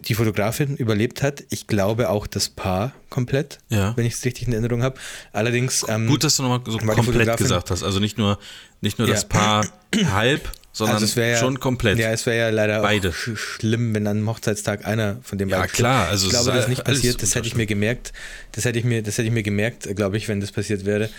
die 0.04 0.14
Fotografin, 0.14 0.76
überlebt 0.76 1.22
hat. 1.22 1.44
Ich 1.50 1.66
glaube 1.66 2.10
auch 2.10 2.26
das 2.26 2.48
Paar 2.48 2.92
komplett, 3.10 3.58
ja. 3.68 3.96
wenn 3.96 4.06
ich 4.06 4.14
es 4.14 4.24
richtig 4.24 4.46
in 4.46 4.52
Erinnerung 4.52 4.82
habe. 4.82 4.96
Allerdings. 5.32 5.84
Ähm, 5.88 6.06
Gut, 6.06 6.24
dass 6.24 6.36
du 6.36 6.42
nochmal 6.42 6.60
so 6.66 6.78
komplett 6.78 7.36
gesagt 7.36 7.70
hast. 7.70 7.82
Also 7.82 8.00
nicht 8.00 8.18
nur, 8.18 8.38
nicht 8.80 8.98
nur 8.98 9.08
das 9.08 9.28
Paar 9.28 9.66
halb, 10.12 10.50
sondern 10.74 10.96
also 10.96 11.20
ja, 11.20 11.36
schon 11.36 11.60
komplett. 11.60 11.98
Ja, 11.98 12.10
es 12.10 12.26
wäre 12.26 12.36
ja 12.36 12.50
leider 12.50 12.82
Beide. 12.82 13.12
sch 13.12 13.36
schlimm, 13.36 13.94
wenn 13.94 14.08
an 14.08 14.26
Hochzeitstag 14.26 14.84
einer 14.84 15.18
von 15.22 15.38
den 15.38 15.48
beiden. 15.48 15.64
Ja, 15.64 15.68
klar. 15.68 16.08
Also 16.08 16.26
ich 16.26 16.32
glaube, 16.32 16.50
das 16.50 16.64
ist 16.64 16.68
nicht 16.68 16.84
passiert. 16.84 17.22
Das 17.22 17.36
hätte 17.36 17.46
ich 17.46 17.54
mir 17.54 17.66
gemerkt. 17.66 18.12
Das 18.52 18.64
hätte 18.64 18.80
ich 18.80 18.84
mir, 18.84 19.02
das 19.02 19.16
hätte 19.16 19.28
ich 19.28 19.32
mir 19.32 19.44
gemerkt, 19.44 19.88
glaube 19.94 20.16
ich, 20.16 20.28
wenn 20.28 20.40
das 20.40 20.50
passiert 20.50 20.84
wäre. 20.84 21.10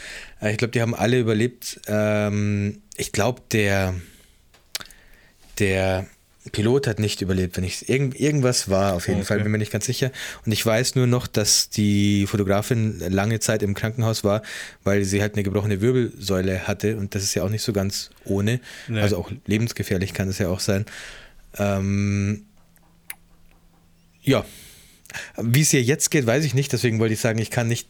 Äh, 0.42 0.52
ich 0.52 0.58
glaube, 0.58 0.72
die 0.72 0.82
haben 0.82 0.94
alle 0.94 1.20
überlebt. 1.20 1.80
Ähm, 1.88 2.82
ich 2.98 3.14
glaube, 3.14 3.42
der, 3.52 3.94
der 5.60 6.06
Pilot 6.52 6.88
hat 6.88 7.00
nicht 7.00 7.22
überlebt, 7.22 7.58
wenn 7.58 7.64
ich 7.64 7.90
irgend, 7.90 8.20
irgendwas 8.20 8.70
war, 8.70 8.94
auf 8.94 9.08
jeden 9.08 9.22
okay. 9.22 9.28
Fall, 9.28 9.40
bin 9.42 9.52
mir 9.52 9.58
nicht 9.58 9.72
ganz 9.72 9.86
sicher. 9.86 10.12
Und 10.46 10.52
ich 10.52 10.64
weiß 10.66 10.96
nur 10.96 11.08
noch, 11.08 11.28
dass 11.28 11.70
die 11.70 12.28
Fotografin 12.28 13.00
lange 13.00 13.40
Zeit 13.40 13.64
im 13.64 13.74
Krankenhaus 13.74 14.24
war, 14.24 14.42
weil 14.84 15.04
sie 15.06 15.22
halt 15.22 15.34
eine 15.34 15.44
gebrochene 15.44 15.82
Wirbelsäule 15.82 16.68
hatte 16.68 16.98
und 16.98 17.16
das 17.16 17.24
ist 17.24 17.34
ja 17.34 17.44
auch 17.44 17.50
nicht 17.50 17.64
so 17.64 17.74
ganz 17.74 18.12
ohne. 18.26 18.60
Nee. 18.88 19.02
Also 19.02 19.18
auch 19.18 19.32
lebensgefährlich 19.46 20.14
kann 20.14 20.30
es 20.30 20.38
ja 20.38 20.50
auch 20.50 20.60
sein. 20.60 20.86
Ähm, 21.58 22.46
ja. 24.22 24.46
Wie 25.38 25.62
es 25.62 25.74
ihr 25.74 25.82
jetzt 25.82 26.12
geht, 26.12 26.28
weiß 26.28 26.44
ich 26.44 26.54
nicht, 26.54 26.74
deswegen 26.74 27.00
wollte 27.00 27.14
ich 27.14 27.20
sagen, 27.20 27.40
ich 27.40 27.50
kann 27.50 27.68
nicht 27.68 27.88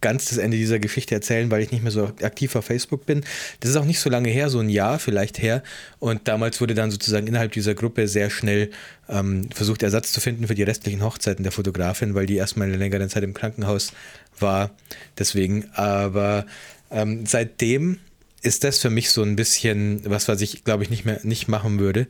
ganz 0.00 0.26
das 0.26 0.38
Ende 0.38 0.56
dieser 0.56 0.78
Geschichte 0.78 1.14
erzählen, 1.14 1.50
weil 1.50 1.62
ich 1.62 1.70
nicht 1.70 1.82
mehr 1.82 1.92
so 1.92 2.04
aktiv 2.22 2.56
auf 2.56 2.64
Facebook 2.64 3.06
bin. 3.06 3.22
Das 3.60 3.70
ist 3.70 3.76
auch 3.76 3.84
nicht 3.84 4.00
so 4.00 4.10
lange 4.10 4.28
her, 4.30 4.48
so 4.48 4.58
ein 4.60 4.68
Jahr 4.68 4.98
vielleicht 4.98 5.40
her. 5.40 5.62
Und 5.98 6.28
damals 6.28 6.60
wurde 6.60 6.74
dann 6.74 6.90
sozusagen 6.90 7.26
innerhalb 7.26 7.52
dieser 7.52 7.74
Gruppe 7.74 8.08
sehr 8.08 8.30
schnell 8.30 8.70
ähm, 9.08 9.50
versucht, 9.50 9.82
Ersatz 9.82 10.12
zu 10.12 10.20
finden 10.20 10.46
für 10.46 10.54
die 10.54 10.62
restlichen 10.62 11.02
Hochzeiten 11.02 11.42
der 11.42 11.52
Fotografin, 11.52 12.14
weil 12.14 12.26
die 12.26 12.36
erstmal 12.36 12.68
eine 12.68 12.76
längere 12.76 13.06
Zeit 13.08 13.22
im 13.22 13.34
Krankenhaus 13.34 13.92
war. 14.38 14.70
Deswegen, 15.18 15.68
aber 15.74 16.46
ähm, 16.90 17.26
seitdem 17.26 17.98
ist 18.42 18.64
das 18.64 18.78
für 18.78 18.90
mich 18.90 19.10
so 19.10 19.22
ein 19.22 19.36
bisschen 19.36 20.02
was, 20.04 20.28
was 20.28 20.40
ich, 20.40 20.64
glaube 20.64 20.82
ich, 20.82 20.90
nicht 20.90 21.04
mehr 21.04 21.20
nicht 21.24 21.48
machen 21.48 21.78
würde. 21.78 22.06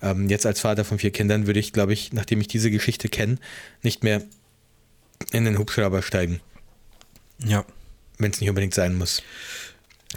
Ähm, 0.00 0.28
jetzt 0.28 0.46
als 0.46 0.60
Vater 0.60 0.84
von 0.84 0.98
vier 0.98 1.10
Kindern 1.10 1.46
würde 1.46 1.58
ich, 1.58 1.72
glaube 1.72 1.92
ich, 1.92 2.12
nachdem 2.12 2.40
ich 2.40 2.46
diese 2.46 2.70
Geschichte 2.70 3.08
kenne, 3.08 3.38
nicht 3.82 4.04
mehr 4.04 4.22
in 5.32 5.44
den 5.44 5.58
Hubschrauber 5.58 6.02
steigen. 6.02 6.40
Ja. 7.44 7.64
Wenn 8.18 8.30
es 8.30 8.40
nicht 8.40 8.48
unbedingt 8.48 8.74
sein 8.74 8.94
muss. 8.94 9.22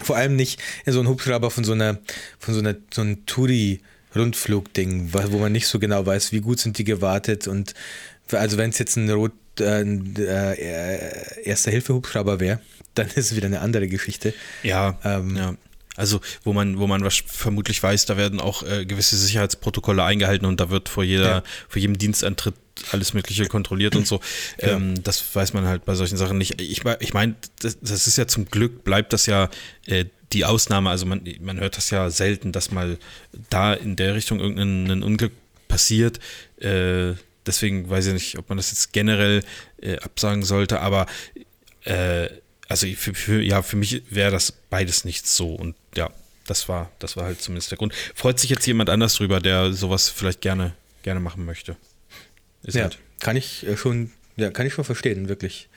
Vor 0.01 0.17
allem 0.17 0.35
nicht 0.35 0.61
in 0.85 0.93
so 0.93 0.99
einem 0.99 1.09
Hubschrauber 1.09 1.49
von 1.49 1.63
so 1.63 1.71
einer, 1.71 1.99
von 2.37 2.53
so 2.53 2.59
einer, 2.59 2.75
so 2.93 3.01
einem 3.01 3.25
Touri-Rundflugding, 3.25 5.13
wo 5.13 5.37
man 5.37 5.51
nicht 5.51 5.67
so 5.67 5.79
genau 5.79 6.05
weiß, 6.05 6.31
wie 6.31 6.41
gut 6.41 6.59
sind 6.59 6.77
die 6.77 6.83
gewartet 6.83 7.47
und 7.47 7.73
also 8.31 8.57
wenn 8.57 8.71
es 8.71 8.79
jetzt 8.79 8.97
ein 8.97 9.09
Rot, 9.09 9.31
äh, 9.59 9.81
äh, 9.81 11.43
Erster-Hilfe-Hubschrauber 11.43 12.39
wäre, 12.39 12.59
dann 12.95 13.07
ist 13.07 13.17
es 13.17 13.35
wieder 13.35 13.47
eine 13.47 13.61
andere 13.61 13.87
Geschichte. 13.87 14.33
Ja, 14.63 14.97
ähm, 15.03 15.35
ja. 15.35 15.55
Also, 15.97 16.19
wo 16.43 16.51
man, 16.51 16.77
wo 16.77 16.87
man 16.87 17.03
was 17.05 17.23
vermutlich 17.25 17.81
weiß, 17.81 18.05
da 18.05 18.17
werden 18.17 18.41
auch 18.41 18.63
äh, 18.63 18.85
gewisse 18.85 19.15
Sicherheitsprotokolle 19.15 20.03
eingehalten 20.03 20.45
und 20.45 20.59
da 20.59 20.69
wird 20.69 20.89
vor 20.89 21.05
jeder, 21.05 21.29
ja. 21.29 21.43
vor 21.69 21.79
jedem 21.79 21.97
Dienstantritt 21.97 22.55
alles 22.91 23.13
Mögliche 23.13 23.45
kontrolliert 23.47 23.95
und 23.95 24.07
so. 24.07 24.19
Ja. 24.61 24.75
Ähm, 24.75 25.03
das 25.03 25.35
weiß 25.35 25.53
man 25.53 25.65
halt 25.65 25.85
bei 25.85 25.95
solchen 25.95 26.17
Sachen 26.17 26.37
nicht. 26.37 26.61
Ich, 26.61 26.83
ich 26.99 27.13
meine, 27.13 27.35
das, 27.59 27.77
das, 27.81 28.07
ist 28.07 28.17
ja 28.17 28.27
zum 28.27 28.45
Glück, 28.45 28.83
bleibt 28.83 29.11
das 29.11 29.25
ja 29.25 29.49
äh, 29.85 30.05
die 30.33 30.45
Ausnahme. 30.45 30.89
Also 30.89 31.05
man, 31.05 31.21
man 31.41 31.59
hört 31.59 31.77
das 31.77 31.89
ja 31.89 32.09
selten, 32.09 32.51
dass 32.51 32.71
mal 32.71 32.97
da 33.49 33.73
in 33.73 33.95
der 33.95 34.15
Richtung 34.15 34.39
irgendein 34.39 35.03
Unglück 35.03 35.33
passiert. 35.67 36.19
Äh, 36.57 37.13
deswegen 37.45 37.89
weiß 37.89 38.07
ich 38.07 38.13
nicht, 38.13 38.37
ob 38.37 38.49
man 38.49 38.57
das 38.57 38.71
jetzt 38.71 38.93
generell 38.93 39.43
äh, 39.81 39.97
absagen 39.97 40.43
sollte, 40.43 40.79
aber 40.79 41.05
äh, 41.83 42.29
also 42.67 42.87
für, 42.87 43.13
für, 43.13 43.41
ja, 43.41 43.61
für 43.61 43.75
mich 43.75 44.03
wäre 44.09 44.31
das 44.31 44.51
beides 44.51 45.05
nicht 45.05 45.27
so 45.27 45.53
und 45.53 45.75
ja, 45.95 46.09
das 46.47 46.69
war, 46.69 46.91
das 46.99 47.17
war 47.17 47.25
halt 47.25 47.41
zumindest 47.41 47.71
der 47.71 47.77
Grund. 47.77 47.93
Freut 48.13 48.39
sich 48.39 48.49
jetzt 48.49 48.65
jemand 48.65 48.89
anders 48.89 49.15
drüber, 49.15 49.39
der 49.39 49.73
sowas 49.73 50.09
vielleicht 50.09 50.41
gerne, 50.41 50.73
gerne 51.03 51.19
machen 51.19 51.45
möchte. 51.45 51.75
Ist 52.65 52.75
ja, 52.75 52.83
halt. 52.83 52.99
kann 53.19 53.35
ich 53.35 53.65
äh, 53.67 53.77
schon, 53.77 54.11
ja, 54.35 54.51
kann 54.51 54.65
ich 54.65 54.73
schon 54.73 54.85
verstehen, 54.85 55.29
wirklich. 55.29 55.69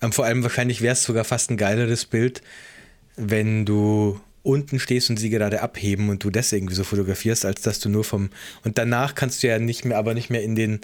Ähm, 0.00 0.12
vor 0.12 0.24
allem 0.24 0.42
wahrscheinlich 0.42 0.80
wäre 0.80 0.92
es 0.92 1.02
sogar 1.02 1.24
fast 1.24 1.50
ein 1.50 1.56
geileres 1.56 2.04
Bild, 2.06 2.42
wenn 3.16 3.64
du 3.64 4.20
unten 4.42 4.78
stehst 4.78 5.08
und 5.10 5.16
sie 5.16 5.30
gerade 5.30 5.62
abheben 5.62 6.10
und 6.10 6.22
du 6.22 6.30
das 6.30 6.52
irgendwie 6.52 6.74
so 6.74 6.84
fotografierst, 6.84 7.44
als 7.44 7.62
dass 7.62 7.80
du 7.80 7.88
nur 7.88 8.04
vom 8.04 8.30
und 8.62 8.76
danach 8.76 9.14
kannst 9.14 9.42
du 9.42 9.46
ja 9.46 9.58
nicht 9.58 9.84
mehr, 9.84 9.96
aber 9.96 10.14
nicht 10.14 10.30
mehr 10.30 10.42
in 10.42 10.54
den 10.54 10.80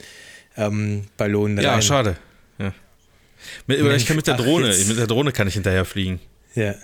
ähm, 0.57 1.05
Ballon 1.17 1.57
rein. 1.57 1.65
Ja, 1.65 1.83
schade. 1.83 2.17
Ja. 2.59 2.73
Mit, 3.67 3.81
oder 3.83 3.95
ich 3.95 4.07
kann 4.07 4.17
mit 4.17 4.27
der 4.27 4.37
Drohne, 4.37 4.75
Ach, 4.75 4.89
mit 4.89 4.99
der 4.99 5.07
Drohne 5.07 5.33
kann 5.33 5.47
ich 5.47 5.55
hinterher 5.55 5.85
fliegen. 5.85 6.21
Ja. 6.55 6.75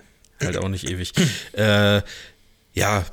Halt 0.43 0.59
auch 0.59 0.69
nicht 0.69 0.89
ewig. 0.89 1.13
äh, 1.53 2.03
ja, 2.75 3.07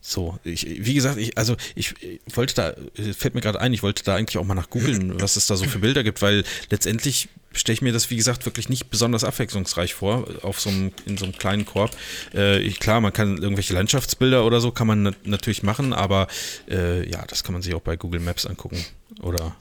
so, 0.00 0.38
ich, 0.44 0.66
wie 0.66 0.94
gesagt, 0.94 1.18
ich, 1.18 1.36
also 1.36 1.56
ich, 1.74 1.94
wollte 2.34 2.54
da, 2.54 2.74
fällt 3.12 3.34
mir 3.34 3.42
gerade 3.42 3.60
ein, 3.60 3.74
ich 3.74 3.82
wollte 3.82 4.02
da 4.02 4.16
eigentlich 4.16 4.38
auch 4.38 4.44
mal 4.44 4.54
nach 4.54 4.70
googeln, 4.70 5.20
was 5.20 5.36
es 5.36 5.46
da 5.46 5.56
so 5.56 5.66
für 5.66 5.80
Bilder 5.80 6.02
gibt, 6.02 6.22
weil 6.22 6.42
letztendlich 6.70 7.28
stelle 7.52 7.74
ich 7.74 7.82
mir 7.82 7.92
das, 7.92 8.08
wie 8.08 8.16
gesagt, 8.16 8.46
wirklich 8.46 8.68
nicht 8.68 8.90
besonders 8.90 9.24
abwechslungsreich 9.24 9.94
vor, 9.94 10.26
auf 10.42 10.60
so 10.60 10.70
einem, 10.70 10.92
in 11.04 11.18
so 11.18 11.24
einem 11.24 11.36
kleinen 11.36 11.66
Korb. 11.66 11.90
Äh, 12.32 12.66
klar, 12.70 13.00
man 13.00 13.12
kann 13.12 13.36
irgendwelche 13.38 13.74
Landschaftsbilder 13.74 14.46
oder 14.46 14.60
so 14.60 14.70
kann 14.70 14.86
man 14.86 15.02
nat 15.02 15.26
natürlich 15.26 15.62
machen, 15.62 15.92
aber 15.92 16.28
äh, 16.70 17.08
ja, 17.10 17.24
das 17.26 17.44
kann 17.44 17.52
man 17.52 17.60
sich 17.60 17.74
auch 17.74 17.82
bei 17.82 17.96
Google 17.96 18.20
Maps 18.20 18.46
angucken. 18.46 18.82
Oder 19.20 19.54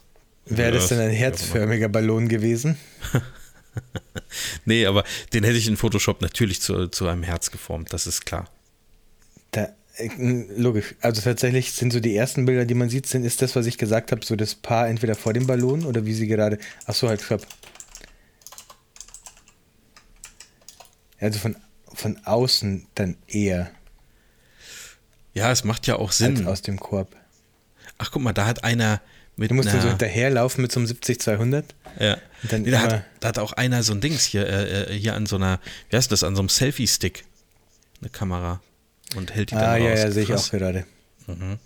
Wäre 0.46 0.72
das 0.72 0.88
denn 0.88 1.00
ein 1.00 1.12
herzförmiger 1.12 1.90
Ballon 1.90 2.28
gewesen? 2.28 2.78
nee, 4.66 4.86
aber 4.86 5.04
den 5.34 5.44
hätte 5.44 5.58
ich 5.58 5.68
in 5.68 5.78
Photoshop 5.78 6.22
natürlich 6.22 6.62
zu, 6.62 6.88
zu 6.88 7.08
einem 7.08 7.24
Herz 7.24 7.52
geformt, 7.52 7.94
das 7.94 8.08
ist 8.08 8.26
klar. 8.26 8.50
Äh, 10.00 10.10
logisch. 10.56 10.96
Also 11.02 11.22
tatsächlich 11.22 11.74
sind 11.74 11.92
so 11.92 12.00
die 12.00 12.16
ersten 12.16 12.46
Bilder, 12.46 12.66
die 12.66 12.74
man 12.74 12.90
sieht, 12.90 13.06
sind, 13.06 13.26
ist 13.26 13.42
das, 13.42 13.56
was 13.56 13.66
ich 13.66 13.78
gesagt 13.78 14.12
habe, 14.12 14.26
so 14.26 14.36
das 14.36 14.56
Paar 14.56 14.88
entweder 14.88 15.16
vor 15.16 15.34
dem 15.34 15.46
Ballon 15.46 15.86
oder 15.86 16.06
wie 16.06 16.14
sie 16.14 16.28
gerade. 16.28 16.58
Achso, 16.86 17.10
halt, 17.10 17.22
stopp. 17.22 17.46
Also 21.20 21.40
von, 21.40 21.58
von 21.94 22.18
außen 22.24 22.88
dann 22.96 23.18
eher. 23.28 23.72
Ja, 25.34 25.52
es 25.52 25.64
macht 25.64 25.86
ja 25.86 25.98
auch 25.98 26.14
Sinn. 26.14 26.38
Als 26.38 26.48
aus 26.48 26.62
dem 26.62 26.80
Korb. 26.80 27.16
Ach, 27.98 28.12
guck 28.12 28.22
mal, 28.22 28.34
da 28.34 28.46
hat 28.46 28.64
einer 28.64 29.02
mit. 29.36 29.52
Du 29.52 29.56
musst 29.56 29.70
dann 29.70 29.82
so 29.82 29.90
hinterherlaufen 29.90 30.62
mit 30.62 30.72
so 30.72 30.80
einem 30.80 30.88
70-200. 30.88 31.64
Ja. 32.00 32.18
Nee, 32.52 32.72
da, 32.72 32.80
hat, 32.80 33.04
da, 33.20 33.28
hat, 33.28 33.40
auch 33.40 33.52
einer 33.54 33.84
so 33.84 33.94
ein 33.94 34.00
Dings 34.00 34.24
hier, 34.24 34.48
äh, 34.48 34.84
äh, 34.84 34.98
hier 34.98 35.16
an 35.16 35.26
so 35.26 35.36
einer, 35.36 35.60
wie 35.90 35.98
heißt 35.98 36.12
das, 36.12 36.24
an 36.24 36.36
so 36.36 36.42
einem 36.42 36.50
Selfie-Stick. 36.50 37.26
Eine 38.02 38.10
Kamera. 38.10 38.62
Und 39.16 39.34
hält 39.34 39.52
die 39.52 39.56
ah, 39.56 39.60
dann 39.60 39.70
ah, 39.70 39.74
raus. 39.74 39.84
ja, 39.84 40.06
ja, 40.06 40.12
sehe 40.12 40.24
ich 40.24 40.34
auch 40.34 40.52
gerade. 40.52 40.86
Mhm. 41.28 41.58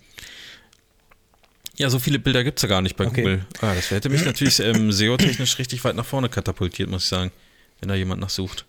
Ja, 1.76 1.90
so 1.90 2.00
viele 2.00 2.20
Bilder 2.20 2.44
gibt 2.44 2.60
es 2.60 2.64
ja 2.64 2.70
gar 2.70 2.82
nicht 2.82 2.96
bei 2.96 3.08
okay. 3.08 3.22
Google. 3.22 3.46
Ah, 3.62 3.74
das 3.74 3.92
hätte 3.92 4.10
mich 4.10 4.26
natürlich 4.26 4.60
ähm, 4.60 4.92
SEO-technisch 4.92 5.58
richtig 5.58 5.84
weit 5.84 5.96
nach 5.96 6.06
vorne 6.06 6.30
katapultiert, 6.30 6.90
muss 6.90 7.04
ich 7.04 7.10
sagen, 7.10 7.32
wenn 7.80 7.90
da 7.90 7.96
jemand 7.96 8.22
nachsucht. 8.22 8.66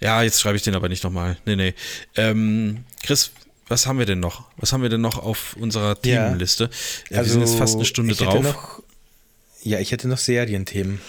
Ja, 0.00 0.22
jetzt 0.22 0.40
schreibe 0.40 0.56
ich 0.56 0.62
den 0.62 0.74
aber 0.74 0.88
nicht 0.88 1.04
nochmal. 1.04 1.36
Nee, 1.44 1.56
nee. 1.56 1.74
Ähm, 2.16 2.84
Chris, 3.02 3.32
was 3.68 3.86
haben 3.86 3.98
wir 3.98 4.06
denn 4.06 4.20
noch? 4.20 4.50
Was 4.56 4.72
haben 4.72 4.82
wir 4.82 4.88
denn 4.88 5.00
noch 5.00 5.18
auf 5.18 5.56
unserer 5.56 6.00
Themenliste? 6.00 6.70
Ja, 7.10 7.18
also, 7.18 7.28
wir 7.28 7.32
sind 7.32 7.40
jetzt 7.42 7.58
fast 7.58 7.76
eine 7.76 7.84
Stunde 7.84 8.14
drauf. 8.14 8.42
Noch, 8.42 8.82
ja, 9.62 9.78
ich 9.78 9.92
hätte 9.92 10.08
noch 10.08 10.18
Serienthemen. 10.18 11.00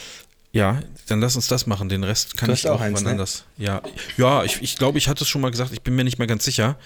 Ja, 0.53 0.81
dann 1.07 1.21
lass 1.21 1.35
uns 1.35 1.47
das 1.47 1.65
machen. 1.65 1.87
Den 1.87 2.03
Rest 2.03 2.37
kann 2.37 2.51
ich 2.51 2.67
auch, 2.67 2.75
auch 2.75 2.81
eins, 2.81 3.01
ne? 3.03 3.11
anders. 3.11 3.45
Ja, 3.57 3.81
ja 4.17 4.43
ich, 4.43 4.61
ich 4.61 4.75
glaube, 4.75 4.97
ich 4.97 5.07
hatte 5.07 5.23
es 5.23 5.29
schon 5.29 5.41
mal 5.41 5.51
gesagt. 5.51 5.71
Ich 5.71 5.81
bin 5.81 5.95
mir 5.95 6.03
nicht 6.03 6.17
mehr 6.17 6.27
ganz 6.27 6.43
sicher. 6.43 6.77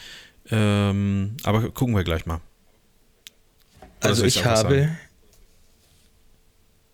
Ähm, 0.52 1.38
aber 1.44 1.72
gucken 1.72 1.96
wir 1.96 2.04
gleich 2.04 2.26
mal. 2.26 2.42
Oder 4.02 4.10
also 4.10 4.24
ich, 4.24 4.46
habe. 4.46 4.82
Sagen? 4.82 5.00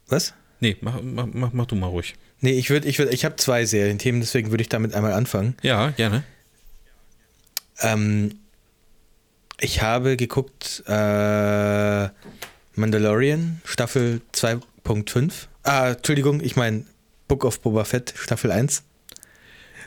Was? 0.08 0.34
Nee, 0.62 0.78
mach, 0.82 1.02
mach, 1.02 1.28
mach, 1.32 1.54
mach 1.54 1.66
du 1.66 1.76
mal 1.76 1.88
ruhig. 1.88 2.16
Nee, 2.40 2.52
ich 2.52 2.70
würde, 2.70 2.88
ich 2.88 3.00
würde, 3.00 3.12
ich 3.12 3.26
habe 3.26 3.36
zwei 3.36 3.66
Serienthemen, 3.66 4.22
deswegen 4.22 4.52
würde 4.52 4.62
ich 4.62 4.70
damit 4.70 4.94
einmal 4.94 5.14
anfangen. 5.14 5.56
Ja, 5.62 5.90
gerne. 5.90 6.24
Ähm, 7.80 8.40
ich 9.60 9.82
habe 9.82 10.18
geguckt 10.18 10.84
äh, 10.88 12.10
Mandalorian 12.76 13.62
Staffel 13.66 14.22
2.5. 14.34 15.48
Ah, 15.64 15.92
Entschuldigung, 15.92 16.42
ich 16.42 16.56
meine 16.56 16.86
Book 17.28 17.46
of 17.46 17.62
Boba 17.62 17.84
Fett 17.84 18.14
Staffel 18.18 18.52
1. 18.52 18.84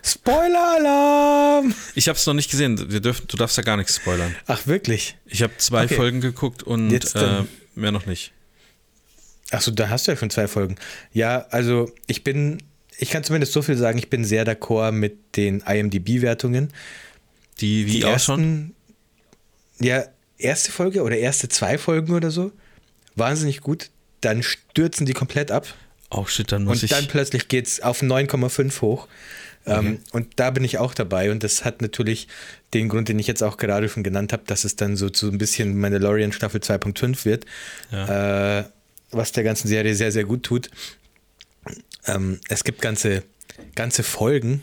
Spoiler-Alarm! 0.03 1.75
Ich 1.95 2.09
habe 2.09 2.19
es 2.19 2.27
noch 2.27 2.35
nicht 2.35 2.51
gesehen. 2.51 2.91
Wir 2.91 3.01
dürfen, 3.01 3.27
du 3.27 3.37
darfst 3.37 3.57
ja 3.57 3.63
gar 3.63 3.77
nichts 3.77 3.97
spoilern. 3.97 4.35
Ach, 4.47 4.67
wirklich? 4.67 5.17
Ich 5.27 5.43
habe 5.43 5.57
zwei 5.57 5.85
okay. 5.85 5.95
Folgen 5.97 6.21
geguckt 6.21 6.63
und 6.63 6.93
äh, 6.93 7.43
mehr 7.75 7.91
noch 7.91 8.05
nicht. 8.07 8.33
Achso, 9.51 9.71
da 9.71 9.89
hast 9.89 10.07
du 10.07 10.13
ja 10.13 10.17
schon 10.17 10.31
zwei 10.31 10.47
Folgen. 10.47 10.77
Ja, 11.13 11.47
also 11.51 11.91
ich 12.07 12.23
bin, 12.23 12.63
ich 12.99 13.11
kann 13.11 13.25
zumindest 13.25 13.53
so 13.53 13.63
viel 13.63 13.77
sagen, 13.77 13.99
ich 13.99 14.11
bin 14.11 14.25
sehr 14.25 14.47
d'accord 14.47 14.93
mit 14.93 15.37
den 15.37 15.61
IMDb-Wertungen. 15.61 16.73
Die, 17.61 17.87
wie 17.87 17.93
die 17.93 18.03
ersten, 18.03 18.75
Ja, 19.81 20.05
erste 20.39 20.71
Folge 20.71 21.03
oder 21.03 21.17
erste 21.17 21.49
zwei 21.49 21.79
Folgen 21.79 22.13
oder 22.13 22.31
so. 22.31 22.53
Wahnsinnig 23.17 23.61
gut. 23.61 23.91
Dann 24.25 24.43
stürzen 24.43 25.07
die 25.07 25.13
komplett 25.13 25.51
ab. 25.51 25.67
Oh 26.11 26.27
shit, 26.27 26.51
dann 26.51 26.65
muss 26.65 26.79
und 26.79 26.85
ich. 26.85 26.93
Und 26.93 27.01
dann 27.01 27.09
plötzlich 27.09 27.49
geht 27.49 27.67
es 27.67 27.81
auf 27.81 28.03
9,5 28.03 28.81
hoch. 28.81 29.09
Ähm, 29.67 29.77
okay. 29.77 29.87
Ähm, 29.87 29.99
und 30.13 30.27
da 30.37 30.51
bin 30.51 30.65
ich 30.65 30.79
auch 30.79 30.95
dabei. 30.95 31.31
Und 31.31 31.43
das 31.43 31.65
hat 31.65 31.83
natürlich 31.83 32.29
den 32.73 32.89
Grund, 32.89 33.09
den 33.09 33.19
ich 33.19 33.27
jetzt 33.27 33.43
auch 33.43 33.57
gerade 33.57 33.89
schon 33.89 34.03
genannt 34.03 34.33
habe, 34.33 34.43
dass 34.47 34.65
es 34.65 34.77
dann 34.77 34.97
so 34.97 35.11
zu 35.11 35.29
ein 35.29 35.39
bisschen 35.39 35.79
Mandalorian 35.79 36.33
Staffel 36.33 36.61
2.5 36.61 37.25
wird. 37.25 37.47
Ja. 37.91 38.61
Äh, 38.61 38.65
was 39.11 39.33
der 39.33 39.45
ganzen 39.45 39.69
Serie 39.69 39.95
sehr, 39.95 40.13
sehr 40.13 40.25
gut 40.25 40.43
tut. 40.43 40.71
Ähm, 42.07 42.41
es 42.49 42.65
gibt 42.65 42.81
ganze, 42.81 43.23
ganze 43.75 44.03
Folgen, 44.03 44.63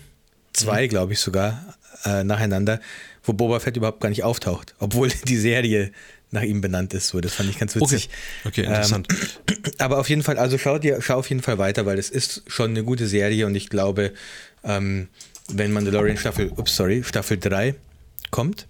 zwei, 0.54 0.86
mhm. 0.86 0.90
glaube 0.90 1.14
ich 1.14 1.20
sogar, 1.20 1.78
äh, 2.06 2.24
nacheinander, 2.24 2.80
wo 3.24 3.34
Boba 3.34 3.60
Fett 3.60 3.78
überhaupt 3.78 4.02
gar 4.02 4.10
nicht 4.10 4.24
auftaucht, 4.24 4.76
obwohl 4.80 5.10
die 5.28 5.38
Serie 5.38 5.92
nach 6.32 6.44
ihm 6.44 6.62
benannt 6.62 6.94
ist. 6.94 7.10
So, 7.10 7.20
das 7.22 7.34
fand 7.34 7.50
ich 7.50 7.60
ganz 7.60 7.76
witzig. 7.76 8.10
Okay, 8.46 8.62
okay 8.62 8.64
interessant. 8.64 9.08
Ähm, 9.10 9.58
aber 9.78 10.00
auf 10.00 10.10
jeden 10.10 10.24
Fall, 10.24 10.38
also 10.38 10.58
schau 10.58 10.80
dir, 10.80 11.02
schau 11.02 11.20
auf 11.20 11.30
jeden 11.30 11.42
Fall 11.42 11.58
weiter, 11.58 11.86
weil 11.86 12.00
es 12.00 12.10
ist 12.10 12.44
schon 12.48 12.72
eine 12.72 12.84
gute 12.84 13.08
Serie 13.08 13.46
und 13.46 13.56
ich 13.56 13.70
glaube, 13.70 14.14
ähm, 14.64 15.10
wenn 15.50 15.72
Mandalorian 15.72 16.18
Staffel, 16.18 16.52
ups, 16.56 16.76
sorry, 16.76 17.04
Staffel 17.04 17.38
3 17.38 17.76
kommt, 18.32 18.68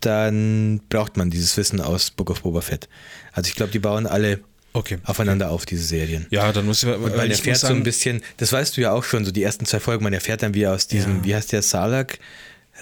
dann 0.00 0.80
braucht 0.88 1.16
man 1.16 1.30
dieses 1.30 1.56
Wissen 1.56 1.80
aus 1.80 2.10
Book 2.10 2.30
of 2.30 2.42
Boba 2.42 2.60
Fett. 2.60 2.88
Also 3.32 3.48
ich 3.48 3.54
glaube, 3.54 3.72
die 3.72 3.78
bauen 3.78 4.06
alle 4.06 4.40
okay. 4.72 4.98
aufeinander 5.04 5.46
okay. 5.46 5.54
auf, 5.54 5.66
diese 5.66 5.84
Serien. 5.84 6.26
Ja, 6.30 6.52
dann 6.52 6.66
muss 6.66 6.82
ich, 6.82 6.88
weil, 6.88 7.00
weil 7.16 7.30
erfährt 7.30 7.58
so 7.58 7.68
ein 7.68 7.82
bisschen, 7.82 8.22
das 8.36 8.52
weißt 8.52 8.76
du 8.76 8.80
ja 8.80 8.92
auch 8.92 9.04
schon, 9.04 9.24
so 9.24 9.30
die 9.30 9.42
ersten 9.42 9.66
zwei 9.66 9.80
Folgen, 9.80 10.04
man 10.04 10.12
erfährt 10.12 10.42
dann, 10.42 10.54
wie 10.54 10.62
er 10.62 10.72
aus 10.72 10.86
diesem, 10.86 11.18
ja. 11.18 11.24
wie 11.24 11.34
heißt 11.34 11.52
der, 11.52 11.62
Salak 11.62 12.18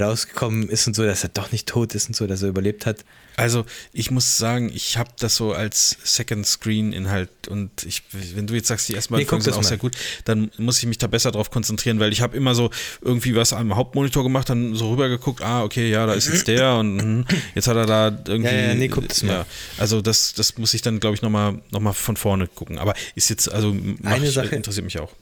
rausgekommen 0.01 0.68
ist 0.68 0.86
und 0.86 0.94
so, 0.94 1.05
dass 1.05 1.22
er 1.22 1.30
doch 1.30 1.53
nicht 1.53 1.68
tot 1.68 1.94
ist 1.94 2.09
und 2.09 2.16
so, 2.16 2.26
dass 2.26 2.42
er 2.42 2.48
überlebt 2.48 2.86
hat. 2.86 3.05
Also 3.36 3.64
ich 3.92 4.11
muss 4.11 4.36
sagen, 4.36 4.70
ich 4.74 4.98
habe 4.98 5.11
das 5.18 5.36
so 5.36 5.53
als 5.53 5.96
Second 6.05 6.46
Screen 6.46 6.92
Inhalt 6.92 7.48
und 7.48 7.84
ich, 7.84 8.03
wenn 8.34 8.46
du 8.46 8.55
jetzt 8.55 8.68
sagst, 8.68 8.88
die 8.88 8.94
ersten 8.94 9.14
beiden 9.14 9.24
nee, 9.24 9.28
Folgen 9.28 9.44
sind 9.44 9.55
auch 9.55 9.62
mal. 9.62 9.68
sehr 9.68 9.78
gut, 9.78 9.96
dann 10.26 10.51
muss 10.59 10.78
ich 10.78 10.86
mich 10.86 10.98
da 10.98 11.07
besser 11.07 11.30
drauf 11.30 11.51
konzentrieren, 11.51 12.01
weil 12.01 12.12
ich 12.12 12.20
habe 12.20 12.36
immer 12.36 12.55
so 12.55 12.70
irgendwie 13.01 13.34
was 13.34 13.53
am 13.53 13.76
Hauptmonitor 13.76 14.24
gemacht, 14.24 14.51
dann 14.51 14.74
so 14.74 14.90
rübergeguckt, 14.90 15.42
ah 15.42 15.62
okay, 15.62 15.90
ja, 15.90 16.05
da 16.05 16.12
ist 16.12 16.28
jetzt 16.28 16.48
der 16.48 16.76
und 16.76 16.96
mh, 16.96 17.24
jetzt 17.55 17.66
hat 17.66 17.76
er 17.76 17.86
da 17.86 18.09
irgendwie. 18.26 18.53
Ja, 18.53 18.61
ja 18.61 18.74
nee, 18.74 18.88
guck 18.88 19.09
das 19.09 19.22
mal. 19.22 19.32
Ja, 19.32 19.46
also 19.78 20.03
das, 20.03 20.34
das 20.34 20.59
muss 20.59 20.74
ich 20.74 20.82
dann, 20.82 21.01
glaube 21.01 21.14
ich, 21.14 21.22
nochmal 21.22 21.62
noch 21.70 21.80
mal 21.80 21.94
von 21.94 22.16
vorne 22.16 22.46
gucken. 22.46 22.78
Aber 22.78 22.94
ist 23.14 23.30
jetzt, 23.30 23.51
also 23.51 23.74
Eine 24.03 24.26
ich, 24.26 24.34
Sache, 24.34 24.55
interessiert 24.55 24.84
mich 24.84 24.98
auch. 24.98 25.12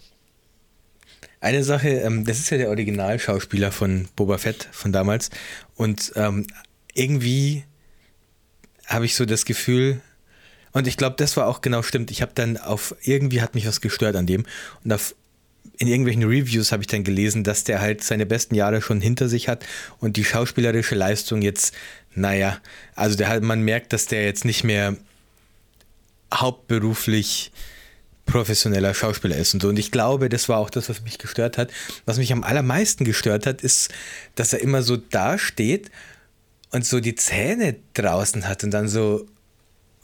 Eine 1.41 1.63
Sache, 1.63 1.89
ähm, 1.89 2.25
das 2.25 2.39
ist 2.39 2.51
ja 2.51 2.59
der 2.59 2.69
Originalschauspieler 2.69 3.73
von 3.73 4.09
Boba 4.17 4.39
Fett 4.39 4.69
von 4.73 4.93
damals 4.93 5.31
und 5.77 6.13
ähm, 6.17 6.47
irgendwie 6.95 7.65
habe 8.87 9.05
ich 9.05 9.15
so 9.15 9.25
das 9.25 9.45
Gefühl, 9.45 10.01
und 10.73 10.87
ich 10.87 10.97
glaube, 10.97 11.17
das 11.19 11.37
war 11.37 11.47
auch 11.47 11.61
genau 11.61 11.83
stimmt. 11.83 12.11
Ich 12.11 12.23
habe 12.23 12.33
dann 12.35 12.57
auf, 12.57 12.95
irgendwie 13.03 13.41
hat 13.41 13.55
mich 13.55 13.67
was 13.67 13.81
gestört 13.81 14.17
an 14.17 14.27
dem. 14.27 14.45
Und 14.85 14.93
auf, 14.93 15.15
in 15.79 15.89
irgendwelchen 15.89 16.25
Reviews 16.25 16.73
habe 16.73 16.83
ich 16.83 16.87
dann 16.87 17.05
gelesen, 17.05 17.45
dass 17.45 17.65
der 17.65 17.81
halt 17.81 18.03
seine 18.03 18.27
besten 18.27 18.55
Jahre 18.55 18.83
schon 18.83 19.01
hinter 19.01 19.29
sich 19.29 19.49
hat 19.49 19.65
und 19.99 20.17
die 20.17 20.25
schauspielerische 20.25 20.95
Leistung 20.95 21.43
jetzt, 21.43 21.75
naja, 22.15 22.59
also 22.95 23.17
der 23.17 23.41
man 23.41 23.63
merkt, 23.63 23.93
dass 23.93 24.07
der 24.07 24.25
jetzt 24.25 24.45
nicht 24.45 24.65
mehr 24.65 24.97
hauptberuflich 26.33 27.53
professioneller 28.29 28.95
Schauspieler 28.95 29.37
ist 29.37 29.55
und 29.55 29.63
so. 29.63 29.69
Und 29.69 29.79
ich 29.79 29.91
glaube, 29.91 30.29
das 30.29 30.49
war 30.49 30.59
auch 30.59 30.71
das, 30.71 30.89
was 30.89 31.03
mich 31.03 31.19
gestört 31.19 31.59
hat. 31.59 31.73
Was 32.07 32.19
mich 32.19 32.33
am 32.33 32.45
allermeisten 32.45 33.05
gestört 33.05 33.47
hat, 33.47 33.63
ist, 33.63 33.91
dass 34.37 34.53
er 34.53 34.61
immer 34.61 34.83
so 34.83 34.97
dasteht 34.97 35.91
und 36.71 36.87
so 36.87 37.01
die 37.01 37.17
Zähne 37.17 37.77
draußen 37.95 38.47
hat 38.47 38.63
und 38.63 38.71
dann 38.71 38.87
so, 38.87 39.27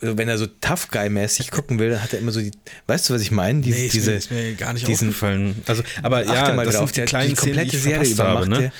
wenn 0.00 0.28
er 0.28 0.38
so 0.38 0.46
Tough 0.46 0.88
Guy-mäßig 0.90 1.50
gucken 1.50 1.78
will, 1.78 1.90
dann 1.90 2.02
hat 2.02 2.12
er 2.12 2.18
immer 2.18 2.32
so 2.32 2.40
die, 2.40 2.50
weißt 2.86 3.08
du, 3.08 3.14
was 3.14 3.22
ich 3.22 3.30
meine? 3.30 3.60
Die, 3.60 3.70
nee, 3.70 3.88
diese, 3.88 4.12
ist 4.12 4.30
mir 4.30 4.54
gar 4.54 4.72
nicht 4.72 4.88
diesen, 4.88 5.08
aufgefallen. 5.08 5.62
Also, 5.66 5.82
aber 6.02 6.24
ja, 6.24 6.52
mal 6.54 6.64
das 6.64 6.76
drauf, 6.76 6.90
sind 6.92 7.04
die, 7.04 7.08
kleinen 7.08 7.30
die 7.30 7.36
komplette 7.36 7.78
Szenen, 7.78 8.04
Serie 8.04 8.10
über 8.10 8.24
habe, 8.24 8.48
ne? 8.48 8.72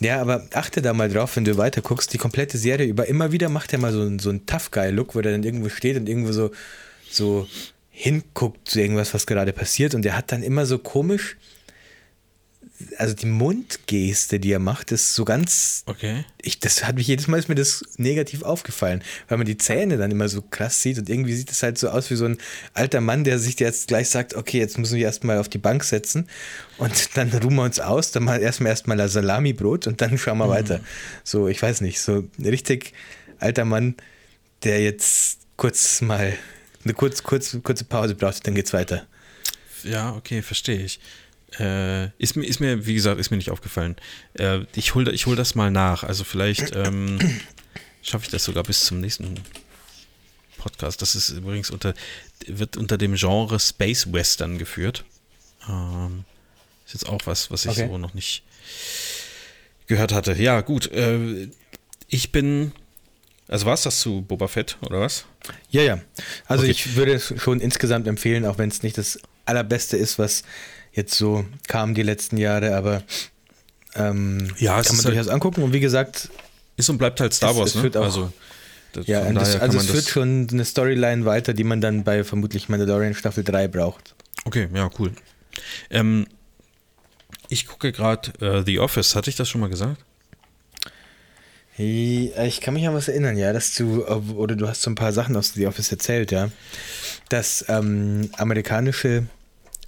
Ja, 0.00 0.20
aber 0.20 0.48
achte 0.52 0.82
da 0.82 0.92
mal 0.92 1.08
drauf, 1.08 1.36
wenn 1.36 1.44
du 1.44 1.56
weiter 1.56 1.80
guckst, 1.80 2.12
die 2.12 2.18
komplette 2.18 2.58
Serie 2.58 2.86
über, 2.86 3.06
immer 3.06 3.30
wieder 3.30 3.48
macht 3.48 3.72
er 3.72 3.78
mal 3.78 3.92
so, 3.92 4.18
so 4.18 4.30
einen 4.30 4.44
Tough-Guy-Look, 4.44 5.14
wo 5.14 5.20
der 5.20 5.30
dann 5.30 5.44
irgendwo 5.44 5.68
steht 5.68 5.96
und 5.96 6.08
irgendwo 6.08 6.32
so, 6.32 6.50
so 7.08 7.48
hinguckt 7.96 8.68
zu 8.68 8.80
irgendwas, 8.80 9.14
was 9.14 9.24
gerade 9.24 9.52
passiert 9.52 9.94
und 9.94 10.02
der 10.02 10.16
hat 10.16 10.32
dann 10.32 10.42
immer 10.42 10.66
so 10.66 10.78
komisch, 10.78 11.36
also 12.98 13.14
die 13.14 13.26
Mundgeste, 13.26 14.40
die 14.40 14.50
er 14.50 14.58
macht, 14.58 14.90
ist 14.90 15.14
so 15.14 15.24
ganz. 15.24 15.84
Okay. 15.86 16.24
Ich, 16.42 16.58
das 16.58 16.84
hat 16.84 16.96
mich 16.96 17.06
jedes 17.06 17.28
Mal 17.28 17.38
ist 17.38 17.48
mir 17.48 17.54
das 17.54 17.84
negativ 17.96 18.42
aufgefallen, 18.42 19.02
weil 19.28 19.38
man 19.38 19.46
die 19.46 19.56
Zähne 19.56 19.96
dann 19.96 20.10
immer 20.10 20.28
so 20.28 20.42
krass 20.42 20.82
sieht 20.82 20.98
und 20.98 21.08
irgendwie 21.08 21.34
sieht 21.34 21.52
es 21.52 21.62
halt 21.62 21.78
so 21.78 21.88
aus 21.88 22.10
wie 22.10 22.16
so 22.16 22.24
ein 22.24 22.36
alter 22.74 23.00
Mann, 23.00 23.22
der 23.22 23.38
sich 23.38 23.58
jetzt 23.60 23.86
gleich 23.86 24.10
sagt, 24.10 24.34
okay, 24.34 24.58
jetzt 24.58 24.76
müssen 24.76 24.96
wir 24.96 25.04
erstmal 25.04 25.38
auf 25.38 25.48
die 25.48 25.58
Bank 25.58 25.84
setzen 25.84 26.28
und 26.76 27.16
dann 27.16 27.30
ruhen 27.30 27.54
wir 27.54 27.62
uns 27.62 27.78
aus, 27.78 28.10
dann 28.10 28.24
mal 28.24 28.42
erstmal 28.42 28.70
erstmal 28.70 29.00
ein 29.00 29.08
Salami-Brot 29.08 29.86
und 29.86 30.00
dann 30.00 30.18
schauen 30.18 30.38
wir 30.38 30.46
mhm. 30.46 30.50
weiter. 30.50 30.80
So, 31.22 31.46
ich 31.46 31.62
weiß 31.62 31.80
nicht, 31.80 32.00
so 32.00 32.24
ein 32.38 32.44
richtig 32.44 32.92
alter 33.38 33.64
Mann, 33.64 33.94
der 34.64 34.82
jetzt 34.82 35.38
kurz 35.56 36.00
mal 36.00 36.36
eine 36.84 36.94
kurz, 36.94 37.22
kurz, 37.22 37.56
kurze 37.62 37.84
Pause 37.84 38.14
braucht, 38.14 38.46
dann 38.46 38.54
geht's 38.54 38.72
weiter. 38.72 39.06
Ja, 39.82 40.14
okay, 40.14 40.42
verstehe 40.42 40.82
ich. 40.82 41.00
Äh, 41.58 42.06
ist, 42.18 42.36
mir, 42.36 42.46
ist 42.46 42.60
mir, 42.60 42.86
wie 42.86 42.94
gesagt, 42.94 43.20
ist 43.20 43.30
mir 43.30 43.36
nicht 43.36 43.50
aufgefallen. 43.50 43.96
Äh, 44.34 44.60
ich 44.74 44.94
hole 44.94 45.12
ich 45.12 45.26
hol 45.26 45.36
das 45.36 45.54
mal 45.54 45.70
nach. 45.70 46.02
Also 46.02 46.24
vielleicht 46.24 46.74
ähm, 46.74 47.18
schaffe 48.02 48.24
ich 48.24 48.30
das 48.30 48.44
sogar 48.44 48.64
bis 48.64 48.84
zum 48.84 49.00
nächsten 49.00 49.34
Podcast. 50.58 51.00
Das 51.02 51.14
ist 51.14 51.30
übrigens 51.30 51.70
unter, 51.70 51.94
wird 52.46 52.76
unter 52.76 52.98
dem 52.98 53.14
Genre 53.14 53.60
Space 53.60 54.12
Western 54.12 54.58
geführt. 54.58 55.04
Ähm, 55.68 56.24
ist 56.86 56.94
jetzt 56.94 57.08
auch 57.08 57.20
was, 57.26 57.50
was 57.50 57.64
ich 57.64 57.72
okay. 57.72 57.86
so 57.88 57.98
noch 57.98 58.14
nicht 58.14 58.42
gehört 59.86 60.12
hatte. 60.12 60.34
Ja, 60.34 60.60
gut. 60.60 60.90
Äh, 60.92 61.48
ich 62.08 62.32
bin. 62.32 62.72
Also 63.48 63.66
war 63.66 63.74
es 63.74 63.82
das 63.82 64.00
zu 64.00 64.22
Boba 64.22 64.48
Fett, 64.48 64.78
oder 64.82 65.00
was? 65.00 65.26
Ja, 65.70 65.82
ja. 65.82 66.00
Also 66.46 66.62
okay. 66.62 66.70
ich 66.70 66.96
würde 66.96 67.12
es 67.12 67.34
schon 67.36 67.60
insgesamt 67.60 68.06
empfehlen, 68.06 68.46
auch 68.46 68.58
wenn 68.58 68.70
es 68.70 68.82
nicht 68.82 68.96
das 68.96 69.18
allerbeste 69.44 69.96
ist, 69.96 70.18
was 70.18 70.44
jetzt 70.92 71.14
so 71.14 71.44
kam 71.68 71.94
die 71.94 72.02
letzten 72.02 72.38
Jahre, 72.38 72.74
aber 72.76 73.02
ähm, 73.94 74.48
ja, 74.58 74.80
kann 74.82 74.96
man 74.96 75.04
durchaus 75.04 75.26
halt 75.26 75.34
angucken. 75.34 75.62
Und 75.62 75.72
wie 75.72 75.80
gesagt, 75.80 76.30
ist 76.76 76.88
und 76.88 76.98
bleibt 76.98 77.20
halt 77.20 77.34
Star 77.34 77.54
Wars, 77.56 77.74
es, 77.74 77.76
es 77.76 77.82
ne? 77.82 78.00
Auch, 78.00 78.04
also, 78.04 78.32
ja, 79.04 79.30
das, 79.32 79.56
also 79.56 79.78
es 79.78 79.90
führt 79.90 80.08
schon 80.08 80.46
eine 80.50 80.64
Storyline 80.64 81.24
weiter, 81.24 81.52
die 81.52 81.64
man 81.64 81.80
dann 81.80 82.04
bei 82.04 82.24
vermutlich 82.24 82.68
Mandalorian 82.68 83.14
Staffel 83.14 83.44
3 83.44 83.68
braucht. 83.68 84.14
Okay, 84.44 84.68
ja, 84.72 84.88
cool. 84.98 85.12
Ähm, 85.90 86.26
ich 87.48 87.66
gucke 87.66 87.92
gerade 87.92 88.32
uh, 88.40 88.62
The 88.64 88.78
Office, 88.78 89.14
hatte 89.14 89.30
ich 89.30 89.36
das 89.36 89.48
schon 89.48 89.60
mal 89.60 89.70
gesagt? 89.70 90.04
Ich 91.76 92.60
kann 92.60 92.74
mich 92.74 92.86
an 92.86 92.94
was 92.94 93.08
erinnern, 93.08 93.36
ja, 93.36 93.52
dass 93.52 93.74
du, 93.74 94.06
oder 94.06 94.54
du 94.54 94.68
hast 94.68 94.82
so 94.82 94.90
ein 94.90 94.94
paar 94.94 95.12
Sachen 95.12 95.36
aus 95.36 95.54
The 95.54 95.66
Office 95.66 95.90
erzählt, 95.90 96.30
ja. 96.30 96.50
Das 97.28 97.64
ähm, 97.68 98.30
amerikanische 98.36 99.26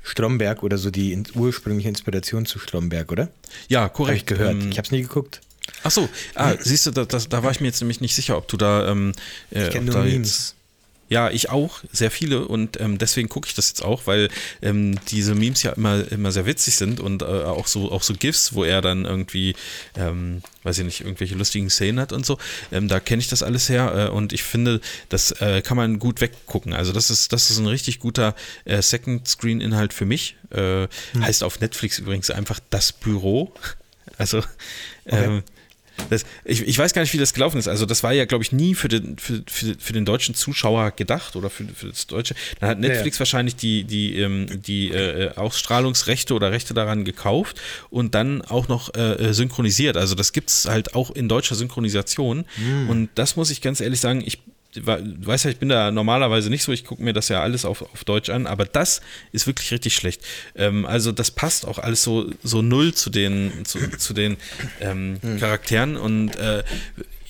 Stromberg 0.03 0.63
oder 0.63 0.79
so 0.79 0.91
die 0.91 1.23
ursprüngliche 1.35 1.89
Inspiration 1.89 2.45
zu 2.45 2.59
Stromberg, 2.59 3.13
oder? 3.13 3.29
Ja, 3.69 3.89
korrekt. 3.89 4.11
Hab 4.11 4.17
ich 4.17 4.27
gehört. 4.27 4.63
Ähm, 4.63 4.71
ich 4.71 4.79
habe 4.79 4.87
es 4.87 4.93
nie 4.93 5.03
geguckt. 5.03 5.41
Ach 5.83 5.91
so, 5.91 6.09
ah, 6.35 6.55
siehst 6.59 6.87
du, 6.87 6.91
da, 6.91 7.05
da, 7.05 7.19
da, 7.19 7.43
war 7.43 7.51
ich 7.51 7.61
mir 7.61 7.67
jetzt 7.69 7.81
nämlich 7.81 8.01
nicht 8.01 8.15
sicher, 8.15 8.37
ob 8.37 8.49
du 8.49 8.57
da. 8.57 8.89
Ähm, 8.89 9.13
äh, 9.51 9.65
ich 9.65 9.71
kenne 9.71 9.91
nur 9.91 10.03
Memes. 10.03 10.29
Jetzt, 10.29 10.56
ja, 11.09 11.31
ich 11.31 11.51
auch, 11.51 11.83
sehr 11.93 12.11
viele 12.11 12.47
und 12.47 12.81
ähm, 12.81 12.99
deswegen 12.99 13.29
gucke 13.29 13.49
ich 13.49 13.55
das 13.55 13.69
jetzt 13.69 13.83
auch, 13.83 14.07
weil 14.07 14.29
ähm, 14.61 14.99
diese 15.09 15.35
Memes 15.35 15.63
ja 15.63 15.73
immer, 15.73 16.11
immer 16.11 16.33
sehr 16.33 16.47
witzig 16.47 16.77
sind 16.77 16.99
und 16.99 17.23
äh, 17.23 17.27
auch 17.27 17.69
so 17.69 17.93
auch 17.93 18.03
so 18.03 18.15
GIFs, 18.15 18.55
wo 18.55 18.65
er 18.65 18.83
dann 18.83 19.05
irgendwie, 19.05 19.55
ähm, 19.97 20.43
weiß 20.65 20.79
ich 20.79 20.85
nicht, 20.85 21.01
irgendwelche 21.03 21.37
lustigen 21.37 21.71
Szenen 21.71 22.01
hat 22.01 22.13
und 22.13 22.27
so. 22.27 22.39
Ähm, 22.73 22.89
da 22.89 22.99
kenne 22.99 23.21
ich 23.21 23.29
das 23.29 23.45
alles 23.45 23.69
her 23.69 24.09
äh, 24.09 24.11
und 24.11 24.33
ich 24.33 24.43
finde, 24.43 24.81
das 25.09 25.31
äh, 25.41 25.63
kann 25.63 25.77
man 25.77 26.01
gut 26.01 26.21
weggucken. 26.21 26.75
Also 26.75 26.93
das 26.93 27.11
ist 27.11 27.33
das 27.33 27.51
ist 27.51 27.59
ein 27.59 27.67
richtig 27.67 28.01
guter 28.01 28.35
äh, 28.65 28.83
Second 28.83 29.29
Screen 29.29 29.61
Inhalt 29.61 29.93
für 29.93 30.07
mich. 30.07 30.37
Hm. 30.49 30.89
Heißt 31.19 31.43
auf 31.43 31.61
Netflix 31.61 31.99
übrigens 31.99 32.31
einfach 32.31 32.61
das 32.71 32.93
Büro. 32.93 33.53
Also 34.19 34.39
okay. 35.05 35.43
Das, 36.11 36.25
ich, 36.45 36.63
ich, 36.67 36.79
weiß 36.79 36.93
gar 36.93 37.03
nicht, 37.03 37.13
wie 37.13 37.19
das 37.19 37.35
gelaufen 37.35 37.59
ist. 37.59 37.69
Also, 37.69 37.87
das 37.87 38.03
war 38.03 38.13
ja, 38.13 38.25
glaube 38.25 38.45
ich, 38.45 38.53
nie 38.53 38.75
für 38.75 38.89
den, 38.89 39.19
für, 39.19 39.43
für, 39.47 39.75
für, 39.79 39.93
den 39.93 40.05
deutschen 40.05 40.35
Zuschauer 40.35 40.91
gedacht 40.93 41.37
oder 41.37 41.51
für, 41.51 41.65
für 41.65 41.89
das 41.89 42.07
Deutsche. 42.07 42.35
Dann 42.61 42.71
hat 42.71 42.79
Netflix 42.81 43.17
ja, 43.17 43.19
ja. 43.19 43.21
wahrscheinlich 43.21 43.57
die, 43.57 43.85
die, 43.85 44.19
ähm, 44.19 44.47
die 44.63 44.91
äh, 44.91 45.35
Ausstrahlungsrechte 45.35 46.35
oder 46.35 46.53
Rechte 46.53 46.75
daran 46.75 47.05
gekauft 47.05 47.61
und 47.91 48.15
dann 48.15 48.43
auch 48.43 48.69
noch 48.69 48.95
äh, 48.95 49.01
äh 49.01 49.33
synchronisiert. 49.33 49.97
Also, 49.97 50.15
das 50.15 50.33
gibt 50.33 50.51
es 50.51 50.67
halt 50.67 50.95
auch 50.95 51.11
in 51.11 51.29
deutscher 51.29 51.55
Synchronisation. 51.55 52.45
Mhm. 52.57 52.91
Und 52.91 53.09
das 53.15 53.37
muss 53.37 53.51
ich 53.51 53.61
ganz 53.61 53.81
ehrlich 53.81 54.01
sagen, 54.01 54.23
ich 54.25 54.39
du 54.77 55.27
weißt 55.27 55.45
ja, 55.45 55.51
ich 55.51 55.59
bin 55.59 55.69
da 55.69 55.91
normalerweise 55.91 56.51
nicht 56.51 56.63
so, 56.63 56.73
ich 56.73 56.85
gucke 56.85 57.03
mir 57.03 57.13
das 57.13 57.29
ja 57.29 57.43
alles 57.43 57.65
auf, 57.65 57.83
auf 57.83 58.05
Deutsch 58.05 58.31
an, 58.31 58.47
aber 58.47 58.65
das 58.65 59.01
ist 59.33 59.47
wirklich 59.47 59.71
richtig 59.73 59.95
schlecht. 59.95 60.23
Ähm, 60.55 60.87
also 60.87 61.13
das 61.13 61.31
passt 61.31 61.67
auch 61.67 61.79
alles 61.79 62.03
so, 62.03 62.31
so 62.43 62.63
null 62.63 62.95
zu 62.95 63.11
den, 63.11 63.65
zu, 63.65 63.79
zu 63.97 64.15
den 64.15 64.37
ähm, 64.81 65.19
hm. 65.21 65.41
Charakteren 65.41 65.97
und 65.97 66.37
äh, 66.37 66.63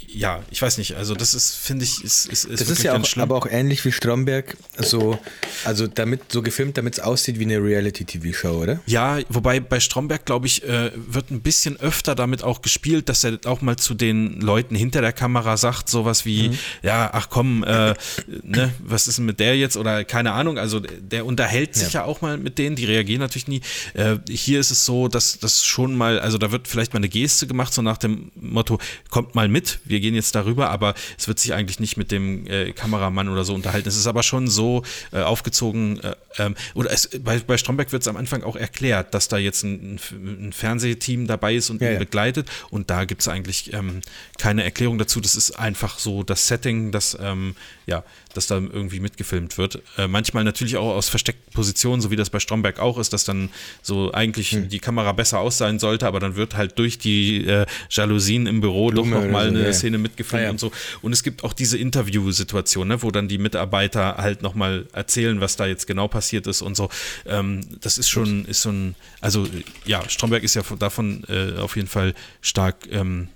ja, 0.09 0.43
ich 0.51 0.63
weiß 0.63 0.79
nicht, 0.79 0.95
also 0.97 1.15
das 1.15 1.35
ist, 1.35 1.57
finde 1.57 1.85
ich, 1.85 2.03
ist, 2.03 2.27
ist, 2.27 2.45
ist 2.45 2.61
Das 2.61 2.71
ist 2.71 2.83
ja 2.83 2.97
auch, 2.97 3.17
aber 3.17 3.37
auch 3.37 3.47
ähnlich 3.47 3.85
wie 3.85 3.93
Stromberg, 3.93 4.57
so, 4.79 5.19
also 5.65 5.87
damit, 5.87 6.33
so 6.33 6.43
gefilmt, 6.43 6.79
damit 6.79 6.95
es 6.95 7.01
aussieht 7.01 7.39
wie 7.39 7.45
eine 7.45 7.63
Reality-TV-Show, 7.63 8.63
oder? 8.63 8.81
Ja, 8.87 9.19
wobei 9.29 9.61
bei 9.61 9.81
Stromberg, 9.81 10.25
glaube 10.25 10.47
ich, 10.47 10.63
äh, 10.65 10.91
wird 10.95 11.31
ein 11.31 11.41
bisschen 11.41 11.79
öfter 11.81 12.15
damit 12.15 12.43
auch 12.43 12.63
gespielt, 12.63 13.09
dass 13.09 13.25
er 13.25 13.39
auch 13.45 13.61
mal 13.61 13.77
zu 13.77 13.95
den 13.95 14.41
Leuten 14.41 14.75
hinter 14.75 15.01
der 15.01 15.13
Kamera 15.13 15.57
sagt, 15.57 15.89
sowas 15.89 16.25
wie, 16.25 16.51
mhm. 16.51 16.59
ja, 16.83 17.11
ach 17.13 17.29
komm, 17.29 17.65
äh, 17.65 17.95
ne, 18.43 18.73
was 18.79 19.09
ist 19.09 19.19
denn 19.19 19.27
mit 19.27 19.41
der 19.41 19.57
jetzt? 19.57 19.77
Oder 19.77 20.05
keine 20.05 20.33
Ahnung, 20.33 20.59
also 20.59 20.81
der 20.81 21.27
unterhält 21.27 21.75
sich 21.75 21.93
ja, 21.93 22.01
ja 22.01 22.07
auch 22.07 22.21
mal 22.21 22.39
mit 22.39 22.59
denen, 22.59 22.77
die 22.77 22.85
reagieren 22.85 23.21
natürlich 23.21 23.49
nie. 23.49 23.61
Äh, 23.95 24.17
hier 24.29 24.61
ist 24.61 24.71
es 24.71 24.85
so, 24.85 25.09
dass 25.09 25.39
das 25.39 25.65
schon 25.65 25.95
mal, 25.95 26.19
also 26.21 26.39
da 26.39 26.53
wird 26.53 26.69
vielleicht 26.69 26.93
mal 26.95 26.99
eine 26.99 27.09
Geste 27.09 27.47
gemacht, 27.47 27.75
so 27.75 27.83
nach 27.83 27.99
dem 27.99 28.31
Motto, 28.35 28.79
kommt 29.11 29.35
mal 29.35 29.49
mit, 29.49 29.81
wir 29.85 29.96
gehen 30.01 30.15
jetzt 30.15 30.35
darüber, 30.35 30.71
aber 30.71 30.95
es 31.19 31.29
wird 31.29 31.39
sich 31.39 31.55
eigentlich 31.55 31.81
nicht 31.81 31.97
mit 31.97 32.11
dem 32.11 32.47
äh, 32.47 32.73
Kameramann 32.73 33.29
oder 33.29 33.45
so 33.45 33.55
unterhalten. 33.55 33.89
Es 33.89 33.97
ist 33.97 34.07
aber 34.07 34.23
schon 34.23 34.49
so 34.49 34.83
äh, 35.13 35.21
aufgezogen, 35.21 36.01
äh, 36.01 36.15
ähm, 36.39 36.55
oder 36.75 36.91
es, 36.91 37.09
bei, 37.23 37.39
bei 37.39 37.57
Stromberg 37.57 37.93
wird 37.93 38.03
es 38.03 38.09
am 38.09 38.17
Anfang 38.17 38.43
auch 38.43 38.57
erklärt, 38.57 39.15
dass 39.15 39.29
da 39.29 39.39
jetzt 39.39 39.63
ein, 39.65 39.99
ein 40.13 40.53
Fernsehteam 40.53 41.27
dabei 41.27 41.55
ist 41.55 41.71
und 41.71 41.81
ja, 41.81 41.89
ihn 41.89 41.95
ja. 41.95 41.99
begleitet 41.99 42.49
und 42.71 42.91
da 42.91 43.05
gibt 43.05 43.23
es 43.23 43.29
eigentlich 43.29 43.73
ähm, 43.73 44.01
keine 44.39 44.65
Erklärung 44.65 44.99
dazu. 44.99 45.21
Das 45.21 45.35
ist 45.35 45.53
einfach 45.53 45.99
so 45.99 46.23
das 46.23 46.47
Setting, 46.47 46.93
das 46.93 47.17
ähm, 47.21 47.55
ja, 47.87 48.05
dass 48.37 48.47
da 48.47 48.57
irgendwie 48.57 49.01
mitgefilmt 49.01 49.59
wird. 49.59 49.82
Äh, 49.99 50.09
manchmal 50.09 50.45
natürlich 50.45 50.76
auch 50.76 50.95
aus 50.95 51.09
versteckten 51.09 51.53
Positionen, 51.53 52.03
so 52.03 52.11
wie 52.11 52.16
das 52.16 52.30
bei 52.30 52.41
Stromberg 52.41 52.78
auch 52.78 52.99
ist, 52.99 53.12
dass 53.12 53.24
dann 53.24 53.51
so 53.82 54.12
eigentlich 54.12 54.53
hm. 54.53 54.68
die 54.68 54.78
Kamera 54.78 55.12
besser 55.12 55.41
aus 55.41 55.59
sein 55.59 55.78
sollte, 55.78 56.07
aber 56.07 56.20
dann 56.20 56.37
wird 56.37 56.57
halt 56.57 56.78
durch 56.78 56.99
die 56.99 57.47
äh, 57.47 57.66
Jalousien 57.91 58.47
im 58.47 58.61
Büro 58.61 58.89
Blume 58.89 59.16
doch 59.16 59.22
nochmal 59.22 59.51
so, 59.51 59.57
eine 59.57 59.66
ja. 59.66 59.72
Szene 59.72 59.99
mitgefilmt 59.99 60.41
ja, 60.41 60.47
ja. 60.47 60.51
und 60.51 60.61
so. 60.61 60.72
Und 61.03 61.12
es 61.12 61.22
gibt 61.22 61.45
auch 61.45 61.53
diese 61.53 61.78
Interview-Situation, 61.78 62.89
ne, 62.89 63.03
wo 63.03 63.11
dann 63.11 63.28
die 63.28 63.39
Mitarbeiter 63.39 64.16
halt 64.16 64.43
nochmal 64.43 64.87
erzählen, 64.93 65.41
was 65.41 65.57
da 65.57 65.66
jetzt 65.66 65.87
genau 65.87 66.09
passiert 66.09 66.47
ist 66.47 66.62
und 66.62 66.76
so. 66.76 66.89
Ähm, 67.26 67.61
das 67.80 67.99
ist 67.99 68.09
schon, 68.09 68.45
ist 68.47 68.62
so 68.62 68.70
ein, 68.70 68.95
also 69.20 69.47
ja, 69.84 70.09
Stromberg 70.09 70.43
ist 70.43 70.55
ja 70.55 70.62
davon 70.78 71.24
äh, 71.28 71.59
auf 71.59 71.76
jeden 71.76 71.89
Fall 71.89 72.14
stark 72.41 72.89
ähm, 72.91 73.28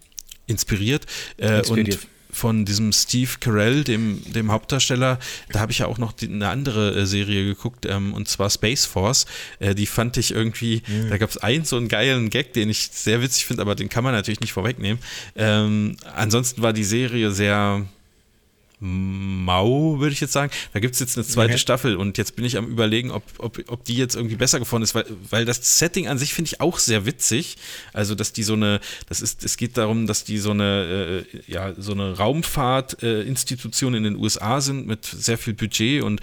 inspiriert. 0.47 1.07
Äh, 1.39 1.59
inspiriert. 1.59 1.95
Und 1.95 2.20
von 2.33 2.65
diesem 2.65 2.93
Steve 2.93 3.31
Carell, 3.41 3.85
dem, 3.85 4.23
dem 4.33 4.51
Hauptdarsteller, 4.51 5.19
da 5.51 5.61
habe 5.61 5.73
ich 5.73 5.79
ja 5.79 5.87
auch 5.87 5.99
noch 5.99 6.13
die, 6.13 6.29
eine 6.29 6.49
andere 6.49 6.95
äh, 6.95 7.07
Serie 7.07 7.45
geguckt, 7.45 7.87
ähm, 7.87 8.15
und 8.15 8.29
zwar 8.29 8.51
Space 8.51 8.87
Force. 8.87 9.27
Äh, 9.59 9.75
die 9.75 9.87
fand 9.87 10.17
ich 10.17 10.33
irgendwie, 10.33 10.83
mhm. 10.87 11.11
da 11.11 11.19
gab 11.19 11.31
es 11.31 11.39
einen 11.39 11.65
so 11.65 11.77
einen 11.77 11.89
geilen 11.89 12.31
Gag, 12.31 12.53
den 12.53 12.71
ich 12.71 12.91
sehr 12.93 13.23
witzig 13.23 13.47
finde, 13.47 13.63
aber 13.63 13.75
den 13.75 13.89
kann 13.89 14.05
man 14.05 14.15
natürlich 14.15 14.41
nicht 14.41 14.53
vorwegnehmen. 14.53 15.03
Ähm, 15.37 15.97
ansonsten 16.15 16.63
war 16.63 16.73
die 16.73 16.85
Serie 16.85 17.31
sehr, 17.31 17.85
mau, 18.81 20.01
würde 20.01 20.13
ich 20.13 20.21
jetzt 20.21 20.33
sagen. 20.33 20.51
Da 20.73 20.81
gibt 20.81 20.95
es 20.95 21.01
jetzt 21.01 21.17
eine 21.17 21.27
zweite 21.27 21.53
okay. 21.53 21.59
Staffel 21.59 21.97
und 21.97 22.17
jetzt 22.17 22.35
bin 22.35 22.47
ich 22.47 22.57
am 22.57 22.67
überlegen, 22.67 23.11
ob, 23.11 23.23
ob, 23.39 23.63
ob 23.69 23.85
die 23.85 23.97
jetzt 23.97 24.17
irgendwie 24.17 24.37
besser 24.37 24.59
geworden 24.59 24.83
ist, 24.83 24.95
weil, 24.95 25.05
weil 25.29 25.45
das 25.45 25.79
Setting 25.79 26.09
an 26.09 26.19
sich 26.19 26.33
finde 26.33 26.49
ich 26.49 26.61
auch 26.61 26.79
sehr 26.79 27.05
witzig. 27.05 27.57
Also, 27.93 28.15
dass 28.15 28.33
die 28.33 28.43
so 28.43 28.55
eine, 28.55 28.81
das 29.09 29.21
ist, 29.21 29.45
es 29.45 29.59
geht 29.59 29.77
darum, 29.77 30.07
dass 30.07 30.25
die 30.25 30.39
so 30.39 30.53
eine, 30.53 31.25
äh, 31.33 31.41
ja, 31.47 31.75
so 31.77 31.93
eine 31.93 32.17
Raumfahrtinstitution 32.17 33.95
äh, 33.95 33.97
in 33.99 34.05
den 34.05 34.17
USA 34.17 34.63
sind 34.63 34.87
mit 34.87 35.05
sehr 35.05 35.37
viel 35.37 35.53
Budget 35.53 36.03
und 36.03 36.21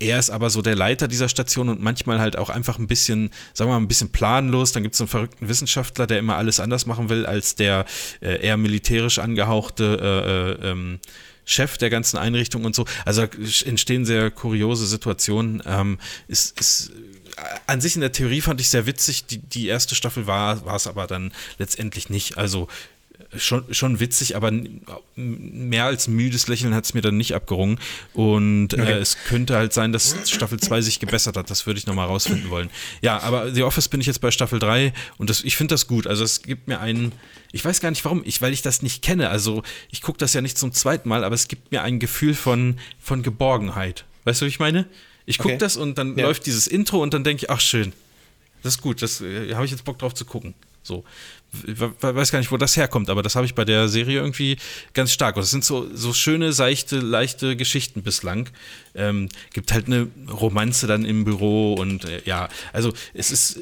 er 0.00 0.18
ist 0.18 0.30
aber 0.30 0.50
so 0.50 0.60
der 0.60 0.74
Leiter 0.74 1.06
dieser 1.06 1.28
Station 1.28 1.68
und 1.68 1.80
manchmal 1.80 2.18
halt 2.18 2.36
auch 2.36 2.50
einfach 2.50 2.78
ein 2.78 2.88
bisschen, 2.88 3.30
sagen 3.54 3.70
wir 3.70 3.74
mal, 3.74 3.80
ein 3.80 3.88
bisschen 3.88 4.10
planlos. 4.10 4.72
Dann 4.72 4.82
gibt 4.82 4.94
es 4.94 4.98
so 4.98 5.04
einen 5.04 5.08
verrückten 5.08 5.48
Wissenschaftler, 5.48 6.08
der 6.08 6.18
immer 6.18 6.36
alles 6.36 6.58
anders 6.58 6.86
machen 6.86 7.08
will 7.08 7.26
als 7.26 7.54
der 7.54 7.84
äh, 8.20 8.44
eher 8.44 8.56
militärisch 8.56 9.20
angehauchte 9.20 10.56
äh, 10.60 10.66
äh 10.66 10.72
ähm, 10.72 11.00
Chef 11.44 11.78
der 11.78 11.90
ganzen 11.90 12.18
Einrichtung 12.18 12.64
und 12.64 12.74
so. 12.74 12.84
Also 13.04 13.22
entstehen 13.64 14.04
sehr 14.04 14.30
kuriose 14.30 14.86
Situationen. 14.86 15.62
Ähm, 15.66 15.98
ist, 16.28 16.58
ist 16.60 16.92
an 17.66 17.80
sich 17.80 17.94
in 17.94 18.00
der 18.00 18.12
Theorie 18.12 18.40
fand 18.40 18.60
ich 18.60 18.68
sehr 18.68 18.86
witzig. 18.86 19.26
Die, 19.26 19.38
die 19.38 19.68
erste 19.68 19.94
Staffel 19.94 20.26
war 20.26 20.64
es 20.74 20.86
aber 20.86 21.06
dann 21.06 21.32
letztendlich 21.58 22.10
nicht. 22.10 22.38
Also 22.38 22.68
schon, 23.36 23.64
schon 23.72 24.00
witzig, 24.00 24.36
aber 24.36 24.52
mehr 25.16 25.84
als 25.84 26.08
müdes 26.08 26.48
Lächeln 26.48 26.74
hat 26.74 26.84
es 26.84 26.94
mir 26.94 27.00
dann 27.00 27.16
nicht 27.16 27.34
abgerungen. 27.34 27.78
Und 28.14 28.74
äh, 28.74 28.98
es 28.98 29.16
könnte 29.26 29.56
halt 29.56 29.72
sein, 29.72 29.92
dass 29.92 30.16
Staffel 30.30 30.58
2 30.58 30.80
sich 30.80 31.00
gebessert 31.00 31.36
hat. 31.36 31.50
Das 31.50 31.66
würde 31.66 31.78
ich 31.78 31.86
nochmal 31.86 32.06
rausfinden 32.06 32.50
wollen. 32.50 32.70
Ja, 33.00 33.18
aber 33.20 33.52
The 33.52 33.62
Office 33.62 33.88
bin 33.88 34.00
ich 34.00 34.06
jetzt 34.06 34.20
bei 34.20 34.30
Staffel 34.30 34.58
3 34.58 34.92
und 35.18 35.30
das, 35.30 35.44
ich 35.44 35.56
finde 35.56 35.74
das 35.74 35.86
gut. 35.86 36.06
Also 36.06 36.24
es 36.24 36.42
gibt 36.42 36.68
mir 36.68 36.80
einen, 36.80 37.12
ich 37.52 37.64
weiß 37.64 37.80
gar 37.80 37.90
nicht 37.90 38.04
warum, 38.04 38.22
ich, 38.24 38.40
weil 38.42 38.52
ich 38.52 38.62
das 38.62 38.82
nicht 38.82 39.02
kenne. 39.02 39.30
Also 39.30 39.62
ich 39.90 40.02
gucke 40.02 40.18
das 40.18 40.32
ja 40.34 40.40
nicht 40.40 40.58
zum 40.58 40.72
zweiten 40.72 41.08
Mal, 41.08 41.24
aber 41.24 41.34
es 41.34 41.48
gibt 41.48 41.72
mir 41.72 41.82
ein 41.82 41.98
Gefühl 41.98 42.34
von, 42.34 42.78
von 43.00 43.22
Geborgenheit. 43.22 44.04
Weißt 44.24 44.40
du, 44.40 44.46
wie 44.46 44.50
ich 44.50 44.58
meine? 44.58 44.86
Ich 45.26 45.38
gucke 45.38 45.54
okay. 45.54 45.58
das 45.58 45.76
und 45.76 45.98
dann 45.98 46.16
ja. 46.16 46.24
läuft 46.24 46.46
dieses 46.46 46.66
Intro 46.66 47.02
und 47.02 47.14
dann 47.14 47.24
denke 47.24 47.44
ich, 47.44 47.50
ach 47.50 47.60
schön, 47.60 47.92
das 48.62 48.74
ist 48.74 48.82
gut, 48.82 49.02
das 49.02 49.20
äh, 49.20 49.54
habe 49.54 49.64
ich 49.64 49.70
jetzt 49.70 49.84
Bock 49.84 49.98
drauf 49.98 50.14
zu 50.14 50.24
gucken. 50.24 50.54
So 50.82 51.04
weiß 51.52 52.32
gar 52.32 52.38
nicht, 52.38 52.50
wo 52.50 52.56
das 52.56 52.76
herkommt, 52.76 53.10
aber 53.10 53.22
das 53.22 53.36
habe 53.36 53.44
ich 53.44 53.54
bei 53.54 53.64
der 53.64 53.88
Serie 53.88 54.18
irgendwie 54.20 54.56
ganz 54.94 55.12
stark. 55.12 55.36
Und 55.36 55.42
es 55.42 55.50
sind 55.50 55.64
so, 55.64 55.94
so 55.94 56.12
schöne, 56.12 56.52
seichte, 56.52 56.98
leichte 56.98 57.56
Geschichten 57.56 58.02
bislang. 58.02 58.48
Ähm, 58.94 59.28
gibt 59.52 59.72
halt 59.72 59.86
eine 59.86 60.08
Romanze 60.30 60.86
dann 60.86 61.04
im 61.04 61.24
Büro 61.24 61.74
und 61.74 62.04
äh, 62.04 62.22
ja, 62.24 62.48
also 62.72 62.92
es 63.12 63.30
ist, 63.30 63.60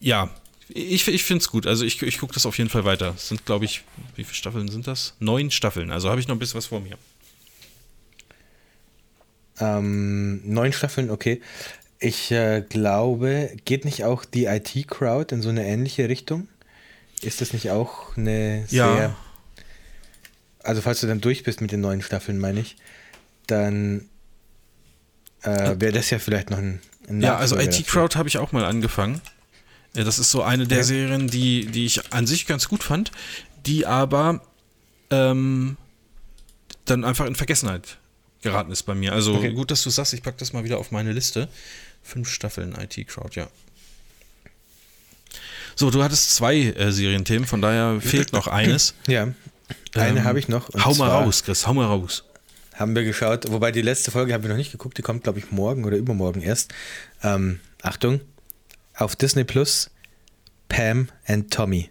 ja, 0.00 0.30
ich, 0.68 1.08
ich 1.08 1.24
finde 1.24 1.42
es 1.42 1.48
gut. 1.48 1.66
Also 1.66 1.84
ich, 1.84 2.00
ich 2.02 2.18
gucke 2.18 2.34
das 2.34 2.46
auf 2.46 2.56
jeden 2.58 2.70
Fall 2.70 2.84
weiter. 2.84 3.14
Es 3.16 3.28
sind, 3.28 3.44
glaube 3.44 3.64
ich, 3.64 3.82
wie 4.14 4.24
viele 4.24 4.36
Staffeln 4.36 4.68
sind 4.68 4.86
das? 4.86 5.14
Neun 5.18 5.50
Staffeln. 5.50 5.90
Also 5.90 6.10
habe 6.10 6.20
ich 6.20 6.28
noch 6.28 6.36
ein 6.36 6.38
bisschen 6.38 6.58
was 6.58 6.66
vor 6.66 6.80
mir. 6.80 6.96
Ähm, 9.60 10.40
neun 10.44 10.72
Staffeln, 10.72 11.10
okay. 11.10 11.40
Ich 12.00 12.30
äh, 12.30 12.62
glaube, 12.68 13.50
geht 13.64 13.84
nicht 13.84 14.04
auch 14.04 14.24
die 14.24 14.44
IT-Crowd 14.44 15.34
in 15.34 15.42
so 15.42 15.48
eine 15.48 15.66
ähnliche 15.66 16.08
Richtung? 16.08 16.48
Ist 17.22 17.40
das 17.40 17.52
nicht 17.52 17.70
auch 17.70 18.16
eine 18.16 18.64
ja. 18.68 18.94
sehr. 18.94 19.16
Also, 20.62 20.82
falls 20.82 21.00
du 21.00 21.06
dann 21.06 21.20
durch 21.20 21.42
bist 21.42 21.60
mit 21.60 21.72
den 21.72 21.80
neuen 21.80 22.02
Staffeln, 22.02 22.38
meine 22.38 22.60
ich, 22.60 22.76
dann 23.46 24.08
äh, 25.42 25.76
wäre 25.80 25.92
das 25.92 26.10
ja 26.10 26.18
vielleicht 26.18 26.50
noch 26.50 26.58
ein. 26.58 26.80
ein 27.08 27.20
ja, 27.20 27.36
also 27.36 27.58
IT-Crowd 27.58 28.16
habe 28.16 28.28
ich 28.28 28.38
auch 28.38 28.52
mal 28.52 28.64
angefangen. 28.64 29.20
Ja, 29.94 30.04
das 30.04 30.18
ist 30.18 30.30
so 30.30 30.42
eine 30.42 30.66
der 30.66 30.78
ja. 30.78 30.84
Serien, 30.84 31.28
die, 31.28 31.66
die 31.66 31.86
ich 31.86 32.12
an 32.12 32.26
sich 32.26 32.46
ganz 32.46 32.68
gut 32.68 32.84
fand, 32.84 33.10
die 33.66 33.86
aber 33.86 34.42
ähm, 35.10 35.76
dann 36.84 37.04
einfach 37.04 37.26
in 37.26 37.34
Vergessenheit 37.34 37.98
geraten 38.42 38.70
ist 38.70 38.84
bei 38.84 38.94
mir. 38.94 39.12
Also 39.12 39.34
okay. 39.34 39.52
gut, 39.52 39.70
dass 39.70 39.82
du 39.82 39.90
sagst, 39.90 40.12
ich 40.12 40.22
packe 40.22 40.36
das 40.38 40.52
mal 40.52 40.64
wieder 40.64 40.78
auf 40.78 40.90
meine 40.90 41.12
Liste. 41.12 41.48
Fünf 42.02 42.28
Staffeln 42.28 42.74
IT-Crowd, 42.74 43.38
ja. 43.38 43.48
So, 45.74 45.90
du 45.90 46.02
hattest 46.02 46.34
zwei 46.34 46.56
äh, 46.56 46.90
Serienthemen, 46.90 47.46
von 47.46 47.62
daher 47.62 48.00
fehlt 48.00 48.32
noch 48.32 48.46
eines. 48.46 48.94
Ja, 49.06 49.32
eine 49.94 50.20
ähm, 50.20 50.24
habe 50.24 50.38
ich 50.38 50.48
noch. 50.48 50.68
Hau 50.84 50.94
mal 50.94 51.08
raus, 51.08 51.44
Chris, 51.44 51.66
hau 51.66 51.74
mal 51.74 51.86
raus. 51.86 52.24
Haben 52.74 52.94
wir 52.94 53.04
geschaut, 53.04 53.50
wobei 53.50 53.72
die 53.72 53.82
letzte 53.82 54.10
Folge 54.10 54.32
haben 54.32 54.42
wir 54.42 54.50
noch 54.50 54.56
nicht 54.56 54.72
geguckt, 54.72 54.98
die 54.98 55.02
kommt, 55.02 55.24
glaube 55.24 55.38
ich, 55.38 55.50
morgen 55.50 55.84
oder 55.84 55.96
übermorgen 55.96 56.42
erst. 56.42 56.72
Ähm, 57.22 57.60
Achtung, 57.82 58.20
auf 58.94 59.16
Disney 59.16 59.44
Plus, 59.44 59.90
Pam 60.68 61.08
and 61.26 61.52
Tommy. 61.52 61.90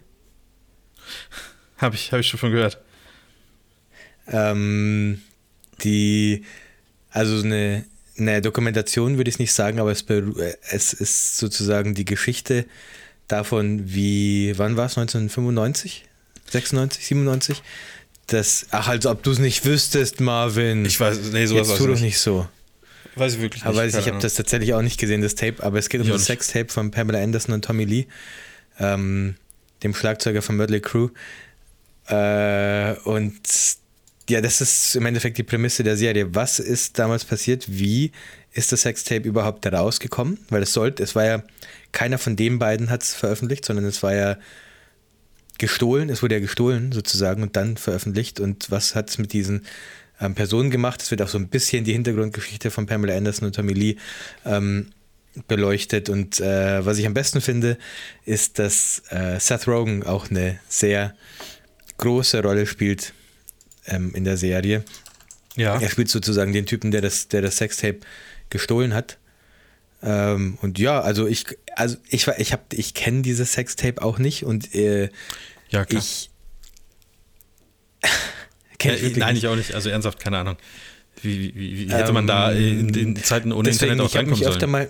Habe 1.78 1.94
ich, 1.94 2.12
hab 2.12 2.20
ich 2.20 2.28
schon 2.28 2.40
von 2.40 2.52
gehört. 2.52 2.78
Ähm, 4.26 5.22
die, 5.82 6.44
also 7.10 7.42
eine, 7.42 7.84
eine 8.18 8.40
Dokumentation 8.42 9.16
würde 9.16 9.30
ich 9.30 9.38
nicht 9.38 9.52
sagen, 9.52 9.80
aber 9.80 9.92
es, 9.92 10.04
es 10.70 10.92
ist 10.92 11.36
sozusagen 11.38 11.94
die 11.94 12.04
Geschichte 12.04 12.64
davon, 13.28 13.92
wie, 13.94 14.56
wann 14.56 14.76
war 14.76 14.86
es, 14.86 14.98
1995? 14.98 16.04
96, 16.50 17.06
97? 17.06 17.62
Das, 18.26 18.66
ach, 18.70 18.88
als 18.88 19.06
ob 19.06 19.22
du 19.22 19.30
es 19.30 19.38
nicht 19.38 19.64
wüsstest, 19.64 20.20
Marvin. 20.20 20.84
Ich 20.84 20.98
weiß, 21.00 21.18
nee, 21.32 21.46
sowas 21.46 21.68
Jetzt 21.68 21.78
tu 21.78 21.86
doch 21.86 22.00
nicht 22.00 22.18
so. 22.18 22.46
Weiß 23.14 23.34
ich 23.34 23.40
wirklich 23.40 23.64
nicht. 23.64 23.68
Aber 23.68 23.86
ich, 23.86 23.94
ich 23.94 24.06
habe 24.06 24.18
das 24.18 24.34
tatsächlich 24.34 24.74
auch 24.74 24.82
nicht 24.82 24.98
gesehen, 24.98 25.22
das 25.22 25.34
Tape, 25.34 25.62
aber 25.62 25.78
es 25.78 25.88
geht 25.88 26.00
um 26.00 26.08
das 26.08 26.26
Sextape 26.26 26.68
von 26.68 26.90
Pamela 26.90 27.22
Anderson 27.22 27.54
und 27.54 27.64
Tommy 27.64 27.84
Lee, 27.84 28.06
ähm, 28.78 29.36
dem 29.82 29.94
Schlagzeuger 29.94 30.42
von 30.42 30.56
Mötley 30.56 30.80
Crew. 30.80 31.08
Äh, 32.06 32.94
und 33.04 33.40
ja, 34.28 34.40
das 34.40 34.60
ist 34.60 34.94
im 34.94 35.06
Endeffekt 35.06 35.38
die 35.38 35.42
Prämisse 35.42 35.82
der 35.82 35.96
Serie. 35.96 36.34
Was 36.34 36.58
ist 36.58 36.98
damals 36.98 37.24
passiert? 37.24 37.64
Wie 37.68 38.12
ist 38.52 38.72
das 38.72 38.82
Sextape 38.82 39.26
überhaupt 39.26 39.66
rausgekommen? 39.66 40.38
Weil 40.50 40.62
es 40.62 40.72
sollte, 40.72 41.02
es 41.02 41.14
war 41.14 41.24
ja 41.24 41.42
keiner 41.92 42.18
von 42.18 42.36
den 42.36 42.58
beiden 42.58 42.90
hat 42.90 43.02
es 43.02 43.14
veröffentlicht, 43.14 43.64
sondern 43.64 43.86
es 43.86 44.02
war 44.02 44.14
ja 44.14 44.36
gestohlen, 45.56 46.10
es 46.10 46.22
wurde 46.22 46.36
ja 46.36 46.40
gestohlen 46.40 46.92
sozusagen 46.92 47.42
und 47.42 47.56
dann 47.56 47.76
veröffentlicht. 47.76 48.38
Und 48.38 48.70
was 48.70 48.94
hat 48.94 49.08
es 49.08 49.18
mit 49.18 49.32
diesen 49.32 49.66
ähm, 50.20 50.34
Personen 50.34 50.70
gemacht? 50.70 51.00
Es 51.00 51.10
wird 51.10 51.22
auch 51.22 51.28
so 51.28 51.38
ein 51.38 51.48
bisschen 51.48 51.84
die 51.84 51.92
Hintergrundgeschichte 51.92 52.70
von 52.70 52.86
Pamela 52.86 53.16
Anderson 53.16 53.46
und 53.46 53.56
Tommy 53.56 53.72
Lee 53.72 53.96
ähm, 54.44 54.90
beleuchtet. 55.46 56.10
Und 56.10 56.38
äh, 56.40 56.84
was 56.84 56.98
ich 56.98 57.06
am 57.06 57.14
besten 57.14 57.40
finde, 57.40 57.78
ist, 58.26 58.58
dass 58.58 59.02
äh, 59.08 59.40
Seth 59.40 59.66
Rogen 59.66 60.02
auch 60.02 60.30
eine 60.30 60.60
sehr 60.68 61.14
große 61.96 62.42
Rolle 62.42 62.66
spielt 62.66 63.14
ähm, 63.88 64.14
in 64.14 64.24
der 64.24 64.36
Serie. 64.36 64.84
Ja. 65.56 65.78
Er 65.80 65.90
spielt 65.90 66.08
sozusagen 66.08 66.52
den 66.52 66.66
Typen, 66.66 66.90
der 66.90 67.00
das, 67.00 67.28
der 67.28 67.42
das 67.42 67.56
Sextape 67.56 68.00
gestohlen 68.50 68.94
hat. 68.94 69.18
Ähm, 70.02 70.58
und 70.62 70.78
ja, 70.78 71.00
also 71.00 71.26
ich, 71.26 71.46
also 71.74 71.96
ich, 72.08 72.28
ich 72.28 72.52
habe, 72.52 72.62
ich 72.72 72.94
kenne 72.94 73.22
dieses 73.22 73.52
Sextape 73.52 74.00
auch 74.00 74.18
nicht 74.18 74.44
und 74.44 74.74
äh, 74.74 75.10
ja, 75.70 75.84
klar. 75.84 76.00
ich 76.00 76.30
kenne 78.78 78.96
äh, 78.96 79.12
Nein, 79.16 79.34
nicht. 79.34 79.42
ich 79.42 79.48
auch 79.48 79.56
nicht. 79.56 79.74
Also 79.74 79.90
ernsthaft, 79.90 80.20
keine 80.20 80.38
Ahnung. 80.38 80.56
Wie, 81.22 81.52
wie, 81.56 81.88
wie 81.88 81.92
hätte 81.92 82.08
ähm, 82.08 82.14
man 82.14 82.26
da 82.28 82.52
in 82.52 82.92
den 82.92 83.16
Zeiten 83.16 83.50
ohne 83.52 83.70
Internet 83.70 84.00
auch 84.00 84.14
reinkommen 84.14 84.40
sollen? 84.40 84.70
Mal, 84.70 84.88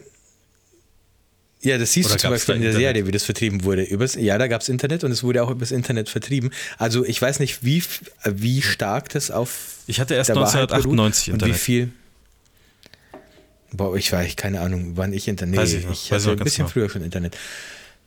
ja, 1.60 1.76
das 1.76 1.92
siehst 1.92 2.08
Oder 2.08 2.16
du 2.16 2.22
zum 2.22 2.30
Beispiel 2.30 2.54
in 2.54 2.60
der 2.60 2.70
Internet? 2.70 2.94
Serie, 2.94 3.06
wie 3.06 3.10
das 3.10 3.24
vertrieben 3.24 3.64
wurde. 3.64 3.82
Übers, 3.82 4.14
ja, 4.14 4.38
da 4.38 4.46
gab 4.46 4.60
es 4.60 4.68
Internet 4.68 5.02
und 5.02 5.10
es 5.10 5.24
wurde 5.24 5.42
auch 5.42 5.50
übers 5.50 5.72
Internet 5.72 6.08
vertrieben. 6.08 6.50
Also 6.78 7.04
ich 7.04 7.20
weiß 7.20 7.40
nicht, 7.40 7.64
wie, 7.64 7.82
wie 8.24 8.62
stark 8.62 9.08
das 9.08 9.30
auf. 9.30 9.76
Ich 9.86 9.98
hatte 9.98 10.14
erst 10.14 10.30
1998 10.30 11.28
Internet. 11.28 11.54
Wie 11.54 11.58
viel. 11.58 11.92
Boah, 13.72 13.96
ich 13.96 14.12
weiß, 14.12 14.36
keine 14.36 14.60
Ahnung, 14.60 14.92
wann 14.94 15.12
ich 15.12 15.26
Internet. 15.26 15.58
Weiß 15.58 15.72
ich, 15.72 15.84
noch, 15.84 15.92
ich 15.92 16.12
hatte 16.12 16.30
ein 16.30 16.36
bisschen 16.38 16.64
genau. 16.64 16.68
früher 16.68 16.88
schon 16.88 17.02
Internet. 17.02 17.36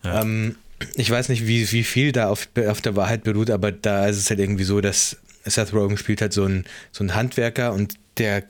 Ja. 0.04 0.22
Ähm, 0.22 0.56
ich 0.96 1.10
weiß 1.12 1.30
nicht, 1.30 1.46
wie, 1.46 1.70
wie 1.72 1.84
viel 1.84 2.14
da 2.14 2.30
auf, 2.30 2.48
auf 2.68 2.82
der 2.82 2.96
Wahrheit 2.96 3.24
beruht, 3.24 3.50
aber 3.52 3.72
da 3.72 4.08
ist 4.08 4.18
es 4.18 4.30
halt 4.30 4.40
irgendwie 4.40 4.64
so, 4.64 4.82
dass 4.82 5.18
Seth 5.44 5.74
Rogen 5.74 5.98
spielt 5.98 6.22
halt 6.22 6.34
so 6.34 6.46
ein, 6.46 6.66
so 6.92 7.04
ein 7.04 7.14
Handwerker 7.14 7.74
und 7.74 7.96
der 8.18 8.44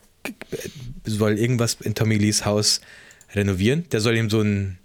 soll 1.06 1.38
irgendwas 1.40 1.78
in 1.82 1.96
Tommy 1.96 2.18
Lees 2.18 2.46
Haus 2.46 2.82
renovieren. 3.34 3.90
Der 3.92 4.00
soll 4.00 4.16
ihm 4.16 4.30
so 4.30 4.42
ein 4.42 4.78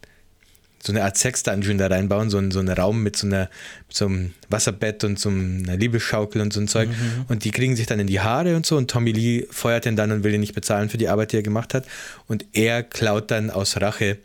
so 0.87 0.93
eine 0.93 1.03
Art 1.03 1.17
Sex-Dungeon 1.17 1.79
da 1.79 1.89
reinbauen, 1.89 2.31
so, 2.31 2.39
ein, 2.39 2.51
so 2.51 2.61
einen 2.61 2.69
Raum 2.69 3.03
mit 3.03 3.17
so, 3.17 3.27
einer, 3.27 3.51
mit 3.89 3.97
so 3.97 4.07
einem 4.07 4.35
Wasserbett 4.49 5.03
und 5.05 5.19
so 5.19 5.29
einer 5.29 5.77
Liebesschaukel 5.77 6.41
und 6.41 6.53
so 6.53 6.61
ein 6.61 6.69
Zeug. 6.69 6.89
Mhm. 6.89 7.25
Und 7.29 7.45
die 7.45 7.51
kriegen 7.51 7.75
sich 7.75 7.87
dann 7.87 7.99
in 7.99 8.07
die 8.07 8.21
Haare 8.21 8.57
und 8.57 8.65
so 8.65 8.77
und 8.77 8.91
Tommy 8.91 9.13
Lee 9.13 9.47
feuert 9.51 9.85
den 9.85 9.97
dann 9.97 10.13
und 10.13 10.25
will 10.25 10.33
ihn 10.33 10.41
nicht 10.41 10.55
bezahlen 10.55 10.89
für 10.89 10.99
die 10.99 11.09
Arbeit, 11.09 11.33
die 11.33 11.37
er 11.37 11.43
gemacht 11.43 11.75
hat. 11.75 11.85
Und 12.29 12.47
er 12.53 12.83
klaut 12.83 13.31
dann 13.31 13.51
aus 13.51 13.81
Rache 13.81 14.19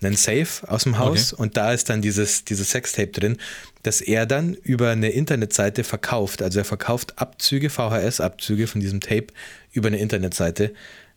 einen 0.00 0.16
Safe 0.16 0.46
aus 0.66 0.84
dem 0.84 0.98
Haus 0.98 1.32
okay. 1.32 1.42
und 1.42 1.56
da 1.56 1.72
ist 1.72 1.90
dann 1.90 2.00
dieses, 2.00 2.44
dieses 2.44 2.70
Sextape 2.70 3.08
drin, 3.08 3.36
das 3.82 4.00
er 4.00 4.26
dann 4.26 4.54
über 4.54 4.90
eine 4.90 5.10
Internetseite 5.10 5.82
verkauft. 5.82 6.40
Also 6.40 6.60
er 6.60 6.64
verkauft 6.64 7.18
Abzüge, 7.18 7.68
VHS-Abzüge 7.68 8.66
von 8.66 8.80
diesem 8.80 9.00
Tape 9.00 9.26
über 9.72 9.88
eine 9.88 9.98
Internetseite. 9.98 10.72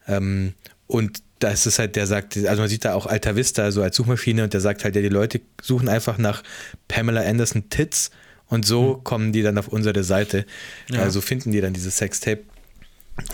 Ähm, 0.07 0.53
und 0.87 1.21
da 1.41 1.49
ist 1.49 1.65
es 1.65 1.79
halt, 1.79 1.95
der 1.95 2.07
sagt, 2.07 2.37
also 2.37 2.61
man 2.61 2.69
sieht 2.69 2.85
da 2.85 2.93
auch 2.93 3.07
Alta 3.07 3.35
Vista 3.35 3.71
so 3.71 3.81
als 3.81 3.95
Suchmaschine 3.95 4.43
und 4.43 4.53
der 4.53 4.61
sagt 4.61 4.83
halt, 4.83 4.95
ja, 4.95 5.01
die 5.01 5.09
Leute 5.09 5.41
suchen 5.61 5.89
einfach 5.89 6.17
nach 6.17 6.43
Pamela 6.87 7.21
Anderson 7.21 7.69
Tits 7.69 8.11
und 8.47 8.65
so 8.65 8.97
mhm. 8.97 9.03
kommen 9.03 9.31
die 9.33 9.41
dann 9.41 9.57
auf 9.57 9.67
unsere 9.67 10.03
Seite. 10.03 10.45
Ja. 10.89 11.01
Also 11.01 11.19
finden 11.19 11.51
die 11.51 11.61
dann 11.61 11.73
dieses 11.73 11.97
Sextape. 11.97 12.41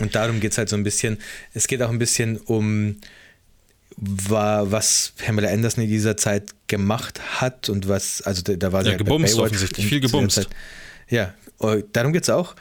Und 0.00 0.14
darum 0.14 0.40
geht 0.40 0.52
es 0.52 0.58
halt 0.58 0.68
so 0.68 0.76
ein 0.76 0.84
bisschen. 0.84 1.18
Es 1.54 1.66
geht 1.66 1.82
auch 1.82 1.90
ein 1.90 1.98
bisschen 1.98 2.38
um, 2.38 2.96
was 3.96 5.12
Pamela 5.18 5.50
Anderson 5.50 5.84
in 5.84 5.90
dieser 5.90 6.16
Zeit 6.16 6.54
gemacht 6.66 7.20
hat 7.40 7.68
und 7.68 7.88
was, 7.88 8.22
also 8.22 8.42
da, 8.42 8.54
da 8.54 8.72
war 8.72 8.82
sie 8.82 8.90
ja, 8.90 8.92
halt 8.92 9.04
gebumst 9.04 9.38
offensichtlich, 9.38 9.86
viel 9.86 10.00
gebumst. 10.00 10.48
Ja, 11.08 11.34
oh, 11.58 11.76
darum 11.92 12.12
geht 12.12 12.22
es 12.22 12.30
auch. 12.30 12.54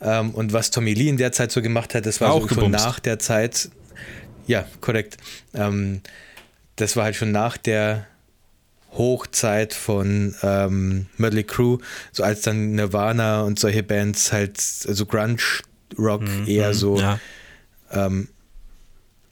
Ähm, 0.00 0.30
und 0.30 0.52
was 0.52 0.70
Tommy 0.70 0.94
Lee 0.94 1.08
in 1.08 1.16
der 1.16 1.32
Zeit 1.32 1.52
so 1.52 1.62
gemacht 1.62 1.94
hat, 1.94 2.06
das 2.06 2.20
war 2.20 2.32
auch 2.32 2.48
so 2.48 2.54
schon 2.54 2.70
nach 2.70 3.00
der 3.00 3.18
Zeit, 3.18 3.70
ja, 4.48 4.66
korrekt. 4.80 5.18
Ähm, 5.54 6.00
das 6.76 6.96
war 6.96 7.04
halt 7.04 7.16
schon 7.16 7.30
nach 7.30 7.56
der 7.56 8.06
Hochzeit 8.92 9.74
von 9.74 10.34
ähm, 10.42 11.06
Mötley 11.18 11.44
Crew, 11.44 11.78
so 12.10 12.22
als 12.22 12.40
dann 12.40 12.72
Nirvana 12.72 13.42
und 13.42 13.58
solche 13.58 13.82
Bands 13.82 14.32
halt, 14.32 14.58
also 14.88 15.06
Grunge 15.06 15.42
Rock 15.98 16.22
mhm, 16.22 16.46
eher 16.46 16.68
mhm, 16.68 16.74
so 16.74 16.98
ja. 16.98 17.20
ähm, 17.92 18.28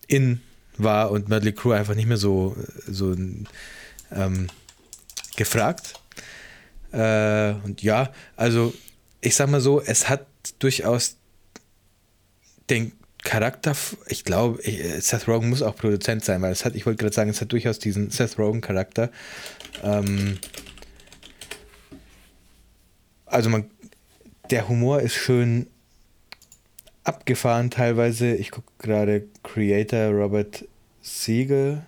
in 0.06 0.40
war 0.76 1.10
und 1.10 1.28
Mötley 1.28 1.52
Crew 1.52 1.72
einfach 1.72 1.94
nicht 1.94 2.06
mehr 2.06 2.18
so, 2.18 2.55
so 2.86 3.12
ähm, 4.12 4.48
gefragt. 5.36 5.94
Äh, 6.93 7.52
und 7.64 7.82
ja, 7.82 8.12
also 8.36 8.74
ich 9.20 9.34
sag 9.34 9.48
mal 9.48 9.60
so, 9.60 9.80
es 9.80 10.09
hat 10.09 10.26
durchaus 10.59 11.16
den 12.68 12.93
Charakter, 13.26 13.74
ich 14.06 14.22
glaube, 14.22 14.62
Seth 15.00 15.26
Rogen 15.26 15.48
muss 15.48 15.60
auch 15.60 15.74
Produzent 15.74 16.24
sein, 16.24 16.40
weil 16.42 16.52
es 16.52 16.64
hat, 16.64 16.76
ich 16.76 16.86
wollte 16.86 16.98
gerade 16.98 17.14
sagen, 17.14 17.28
es 17.28 17.40
hat 17.40 17.50
durchaus 17.50 17.80
diesen 17.80 18.10
Seth 18.10 18.38
Rogen-Charakter. 18.38 19.10
Ähm, 19.82 20.38
also 23.26 23.50
man, 23.50 23.68
der 24.50 24.68
Humor 24.68 25.00
ist 25.00 25.14
schön 25.14 25.66
abgefahren 27.02 27.70
teilweise. 27.70 28.32
Ich 28.36 28.52
gucke 28.52 28.70
gerade 28.78 29.26
Creator 29.42 30.10
Robert 30.10 30.64
Siegel, 31.02 31.84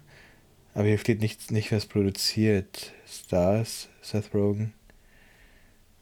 aber 0.74 0.88
hier 0.88 0.98
steht 0.98 1.20
nicht, 1.20 1.52
nicht 1.52 1.70
was 1.70 1.86
produziert. 1.86 2.92
Stars, 3.06 3.88
Seth 4.02 4.34
Rogen. 4.34 4.74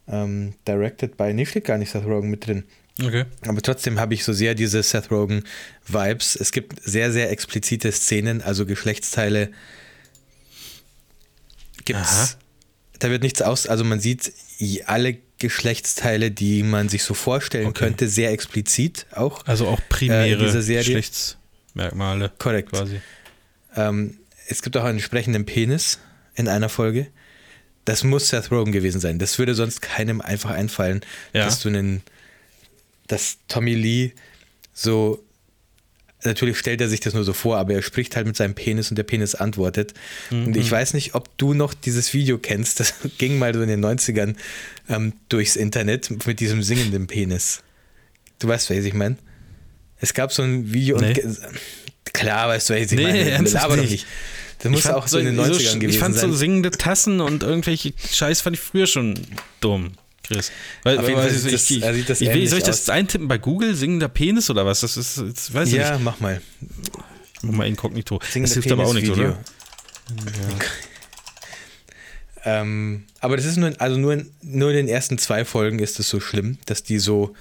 Ähm, 0.08 0.54
directed 0.66 1.18
by, 1.18 1.34
nee, 1.34 1.44
steht 1.44 1.66
gar 1.66 1.76
nicht 1.76 1.90
Seth 1.90 2.06
Rogen 2.06 2.30
mit 2.30 2.46
drin. 2.46 2.64
Okay. 3.02 3.24
Aber 3.42 3.60
trotzdem 3.60 4.00
habe 4.00 4.14
ich 4.14 4.24
so 4.24 4.32
sehr 4.32 4.54
diese 4.54 4.82
Seth 4.82 5.10
Rogen-Vibes. 5.10 6.36
Es 6.36 6.50
gibt 6.52 6.82
sehr, 6.82 7.12
sehr 7.12 7.30
explizite 7.30 7.92
Szenen, 7.92 8.40
also 8.40 8.64
Geschlechtsteile 8.64 9.50
gibt's. 11.84 12.38
Da 12.98 13.10
wird 13.10 13.22
nichts 13.22 13.42
aus, 13.42 13.66
also 13.66 13.84
man 13.84 14.00
sieht 14.00 14.32
alle 14.86 15.18
Geschlechtsteile, 15.38 16.30
die 16.30 16.62
man 16.62 16.88
sich 16.88 17.04
so 17.04 17.12
vorstellen 17.12 17.66
okay. 17.66 17.84
könnte, 17.84 18.08
sehr 18.08 18.30
explizit 18.30 19.06
auch. 19.12 19.44
Also 19.44 19.68
auch 19.68 19.80
primäre 19.90 20.46
äh, 20.46 20.76
Geschlechtsmerkmale. 20.76 22.32
Korrekt. 22.38 22.70
Quasi. 22.70 23.00
Ähm, 23.74 24.18
es 24.48 24.62
gibt 24.62 24.76
auch 24.78 24.84
einen 24.84 24.98
entsprechenden 24.98 25.44
Penis 25.44 25.98
in 26.34 26.48
einer 26.48 26.70
Folge. 26.70 27.08
Das 27.84 28.02
muss 28.02 28.28
Seth 28.28 28.50
Rogen 28.50 28.72
gewesen 28.72 29.00
sein. 29.00 29.18
Das 29.18 29.38
würde 29.38 29.54
sonst 29.54 29.82
keinem 29.82 30.22
einfach 30.22 30.50
einfallen, 30.50 31.02
ja. 31.34 31.44
dass 31.44 31.60
du 31.60 31.68
einen 31.68 32.02
dass 33.06 33.38
Tommy 33.48 33.74
Lee 33.74 34.12
so, 34.72 35.24
natürlich 36.22 36.58
stellt 36.58 36.80
er 36.80 36.88
sich 36.88 37.00
das 37.00 37.14
nur 37.14 37.24
so 37.24 37.32
vor, 37.32 37.56
aber 37.56 37.74
er 37.74 37.82
spricht 37.82 38.14
halt 38.16 38.26
mit 38.26 38.36
seinem 38.36 38.54
Penis 38.54 38.90
und 38.90 38.96
der 38.96 39.04
Penis 39.04 39.34
antwortet. 39.34 39.94
Mhm. 40.30 40.48
Und 40.48 40.56
ich 40.56 40.70
weiß 40.70 40.94
nicht, 40.94 41.14
ob 41.14 41.36
du 41.38 41.54
noch 41.54 41.72
dieses 41.72 42.12
Video 42.12 42.38
kennst, 42.38 42.80
das 42.80 42.94
ging 43.18 43.38
mal 43.38 43.54
so 43.54 43.62
in 43.62 43.68
den 43.68 43.84
90ern 43.84 44.36
ähm, 44.88 45.14
durchs 45.28 45.56
Internet 45.56 46.26
mit 46.26 46.40
diesem 46.40 46.62
singenden 46.62 47.06
Penis. 47.06 47.62
Du 48.38 48.48
weißt, 48.48 48.70
was 48.70 48.76
ich 48.76 48.94
meine? 48.94 49.16
Es 49.98 50.12
gab 50.12 50.32
so 50.32 50.42
ein 50.42 50.72
Video 50.72 50.98
nee. 50.98 51.18
und 51.22 51.40
klar 52.12 52.48
weißt 52.48 52.68
du, 52.68 52.74
was 52.74 52.92
ich 52.92 52.98
nee, 52.98 53.04
meine. 53.04 53.62
Aber 53.62 53.76
nicht. 53.76 53.90
nicht. 53.90 54.06
Das 54.58 54.72
muss 54.72 54.86
auch 54.86 55.06
so 55.06 55.18
in 55.18 55.26
den 55.26 55.38
90ern 55.38 55.44
so, 55.44 55.54
gewesen 55.54 55.80
sein. 55.80 55.90
Ich 55.90 55.98
fand 55.98 56.14
sein. 56.14 56.30
so 56.30 56.36
singende 56.36 56.70
Tassen 56.70 57.20
und 57.20 57.42
irgendwelche 57.42 57.92
Scheiß 58.12 58.40
fand 58.40 58.56
ich 58.56 58.62
früher 58.62 58.86
schon 58.86 59.14
dumm. 59.60 59.92
Chris. 60.26 60.50
Weil, 60.82 60.98
Auf 60.98 61.08
jeden 61.08 61.20
Fall 61.20 61.30
sieht 61.30 61.52
das, 61.52 61.70
ich, 61.70 61.82
sieht 61.84 62.08
das 62.08 62.20
ich, 62.20 62.32
wie 62.32 62.46
soll 62.46 62.58
ich 62.58 62.64
das 62.64 62.82
aus. 62.82 62.90
eintippen 62.90 63.28
bei 63.28 63.38
Google? 63.38 63.74
Singender 63.74 64.08
Penis 64.08 64.50
oder 64.50 64.66
was? 64.66 64.80
Das 64.80 64.96
ist, 64.96 65.18
das 65.18 65.52
weiß 65.52 65.72
ja, 65.72 65.92
nicht. 65.92 66.04
mach 66.04 66.20
mal. 66.20 66.40
Mach 67.42 67.52
mal 67.52 67.66
inkognito. 67.66 68.20
Singender 68.22 68.48
das 68.48 68.52
hilft 68.54 68.68
Penis 68.68 68.80
aber 68.80 68.88
auch 68.88 68.94
nicht, 68.94 69.06
Video. 69.06 69.24
oder? 69.24 69.38
Ja. 72.44 72.60
ähm, 72.60 73.04
aber 73.20 73.36
das 73.36 73.46
ist 73.46 73.56
nur, 73.56 73.72
also 73.78 73.98
nur 73.98 74.12
in, 74.14 74.30
nur 74.42 74.70
in 74.70 74.76
den 74.76 74.88
ersten 74.88 75.18
zwei 75.18 75.44
Folgen 75.44 75.78
ist 75.78 75.98
es 76.00 76.08
so 76.08 76.20
schlimm, 76.20 76.58
dass 76.66 76.82
die 76.82 76.98
so 76.98 77.34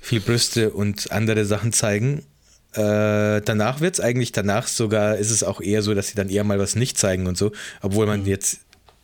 viel 0.00 0.20
Brüste 0.20 0.70
und 0.70 1.12
andere 1.12 1.44
Sachen 1.44 1.72
zeigen. 1.72 2.24
Äh, 2.72 3.42
danach 3.42 3.80
wird 3.80 3.94
es 3.94 4.00
eigentlich, 4.00 4.32
danach 4.32 4.68
sogar 4.68 5.16
ist 5.16 5.30
es 5.30 5.42
auch 5.42 5.60
eher 5.60 5.82
so, 5.82 5.94
dass 5.94 6.08
sie 6.08 6.14
dann 6.14 6.28
eher 6.28 6.44
mal 6.44 6.58
was 6.58 6.76
nicht 6.76 6.98
zeigen 6.98 7.26
und 7.26 7.36
so, 7.36 7.52
obwohl 7.82 8.06
man 8.06 8.20
mhm. 8.20 8.26
jetzt 8.26 8.60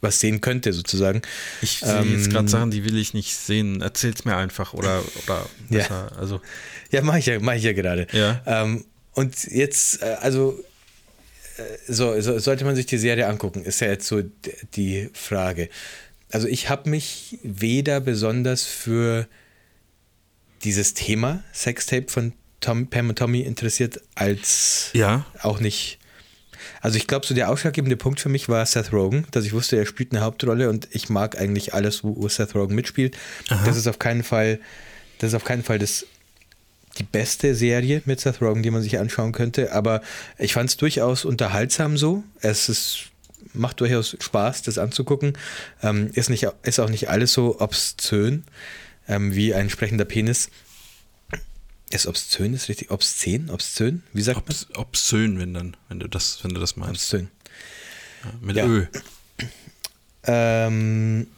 was 0.07 0.20
sehen 0.20 0.41
könnte, 0.41 0.73
sozusagen. 0.73 1.23
Ich 1.62 1.81
sehe 1.81 2.01
ähm, 2.01 2.16
jetzt 2.16 2.31
gerade 2.31 2.49
Sachen, 2.49 2.70
die 2.70 2.85
will 2.85 2.97
ich 2.97 3.15
nicht 3.15 3.37
sehen. 3.37 3.83
Erzähl's 3.83 4.24
mir 4.24 4.37
einfach 4.37 4.74
oder, 4.74 5.03
oder 5.24 5.47
besser. 5.69 6.09
Ja, 6.12 6.19
also. 6.19 6.41
ja 6.91 7.03
mache 7.03 7.19
ich 7.19 7.27
ja, 7.27 7.39
mach 7.41 7.55
ich 7.55 7.65
ja 7.65 7.73
gerade. 7.73 8.07
Ja. 8.12 8.43
Ähm, 8.47 8.85
und 9.12 9.45
jetzt, 9.45 10.03
äh, 10.03 10.16
also 10.20 10.62
äh, 11.57 11.62
so, 11.93 12.20
so, 12.20 12.39
sollte 12.39 12.65
man 12.65 12.77
sich 12.77 12.87
die 12.87 12.99
Serie 12.99 13.27
angucken, 13.27 13.65
ist 13.65 13.81
ja 13.81 13.89
jetzt 13.89 14.07
so 14.07 14.23
die 14.74 15.11
Frage. 15.12 15.69
Also 16.31 16.49
ich 16.49 16.69
habe 16.69 16.91
mich 16.91 17.39
weder 17.43 18.01
besonders 18.01 18.65
für 18.65 19.27
dieses 20.65 20.95
Thema 20.95 21.45
Sextape 21.55 22.07
von 22.09 22.33
Tom, 22.61 22.89
Pam 22.89 23.11
und 23.11 23.19
Tommy 23.19 23.41
interessiert, 23.41 24.01
als 24.15 24.91
ja. 24.93 25.24
auch 25.41 25.61
nicht 25.61 25.99
also 26.86 26.98
ich 26.98 27.08
glaube, 27.08 27.26
so 27.26 27.34
der 27.34 27.50
ausschlaggebende 27.50 27.96
Punkt 27.96 28.20
für 28.20 28.28
mich 28.28 28.48
war 28.48 28.64
Seth 28.64 28.92
Rogen, 28.92 29.26
dass 29.32 29.44
ich 29.44 29.52
wusste, 29.52 29.76
er 29.76 29.86
spielt 29.86 30.12
eine 30.12 30.20
Hauptrolle 30.20 30.70
und 30.70 30.86
ich 30.92 31.08
mag 31.08 31.36
eigentlich 31.36 31.74
alles, 31.74 32.04
wo, 32.04 32.28
Seth 32.28 32.54
Rogen 32.54 32.76
mitspielt. 32.76 33.16
Aha. 33.48 33.66
Das 33.66 33.76
ist 33.76 33.88
auf 33.88 33.98
keinen 33.98 34.22
Fall, 34.22 34.60
das 35.18 35.30
ist 35.30 35.34
auf 35.34 35.42
keinen 35.42 35.64
Fall 35.64 35.80
das 35.80 36.06
die 36.98 37.02
beste 37.02 37.56
Serie 37.56 38.02
mit 38.04 38.20
Seth 38.20 38.40
Rogen, 38.40 38.62
die 38.62 38.70
man 38.70 38.82
sich 38.82 39.00
anschauen 39.00 39.32
könnte, 39.32 39.72
aber 39.72 40.00
ich 40.38 40.52
fand 40.52 40.70
es 40.70 40.76
durchaus 40.76 41.24
unterhaltsam 41.24 41.96
so. 41.96 42.22
Es 42.40 42.68
ist 42.68 43.10
macht 43.52 43.80
durchaus 43.80 44.16
Spaß, 44.20 44.62
das 44.62 44.78
anzugucken. 44.78 45.36
Ähm, 45.82 46.10
ist, 46.12 46.30
nicht, 46.30 46.46
ist 46.62 46.78
auch 46.78 46.88
nicht 46.88 47.08
alles 47.10 47.32
so 47.32 47.60
obszön 47.60 48.44
ähm, 49.08 49.34
wie 49.34 49.54
ein 49.54 49.70
sprechender 49.70 50.04
Penis. 50.04 50.50
Ist 51.90 52.06
obszön, 52.06 52.52
ist 52.54 52.68
richtig? 52.68 52.90
Obszön? 52.90 53.48
Obszön? 53.50 54.02
Wie 54.12 54.22
sagt 54.22 54.38
Obs 54.38 54.68
man? 54.68 54.78
Obszön, 54.78 55.38
wenn 55.38 55.54
dann, 55.54 55.76
wenn 55.88 56.00
du 56.00 56.08
das, 56.08 56.42
wenn 56.42 56.52
du 56.52 56.60
das 56.60 56.76
meinst. 56.76 57.14
Obszön. 57.14 57.28
Ja, 58.24 58.30
mit 58.40 58.56
ja. 58.56 58.66
Ö. 58.66 58.86
Ähm, 60.24 61.28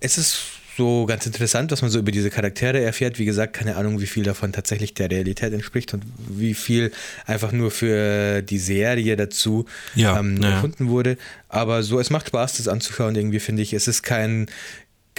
es 0.00 0.16
ist 0.16 0.38
so 0.76 1.04
ganz 1.04 1.26
interessant, 1.26 1.70
was 1.72 1.82
man 1.82 1.90
so 1.90 1.98
über 1.98 2.10
diese 2.10 2.30
Charaktere 2.30 2.80
erfährt. 2.80 3.18
Wie 3.18 3.26
gesagt, 3.26 3.52
keine 3.52 3.76
Ahnung, 3.76 4.00
wie 4.00 4.06
viel 4.06 4.22
davon 4.22 4.52
tatsächlich 4.52 4.94
der 4.94 5.10
Realität 5.10 5.52
entspricht 5.52 5.92
und 5.92 6.04
wie 6.28 6.54
viel 6.54 6.90
einfach 7.26 7.52
nur 7.52 7.70
für 7.70 8.40
die 8.40 8.58
Serie 8.58 9.16
dazu 9.16 9.66
ja, 9.94 10.18
ähm, 10.18 10.40
ja. 10.42 10.52
erfunden 10.52 10.88
wurde. 10.88 11.18
Aber 11.50 11.82
so, 11.82 12.00
es 12.00 12.08
macht 12.08 12.28
Spaß, 12.28 12.56
das 12.56 12.68
anzuschauen, 12.68 13.14
irgendwie 13.14 13.40
finde 13.40 13.60
ich. 13.60 13.74
Es 13.74 13.88
ist 13.88 14.02
kein, 14.02 14.46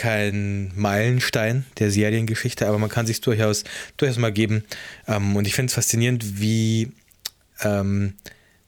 kein 0.01 0.71
Meilenstein 0.75 1.63
der 1.77 1.91
Seriengeschichte, 1.91 2.67
aber 2.67 2.79
man 2.79 2.89
kann 2.89 3.05
sich 3.05 3.21
durchaus, 3.21 3.63
durchaus 3.97 4.17
mal 4.17 4.31
geben. 4.31 4.63
Ähm, 5.07 5.35
und 5.35 5.45
ich 5.45 5.53
finde 5.53 5.69
es 5.69 5.75
faszinierend, 5.75 6.41
wie 6.41 6.91
ähm, 7.61 8.15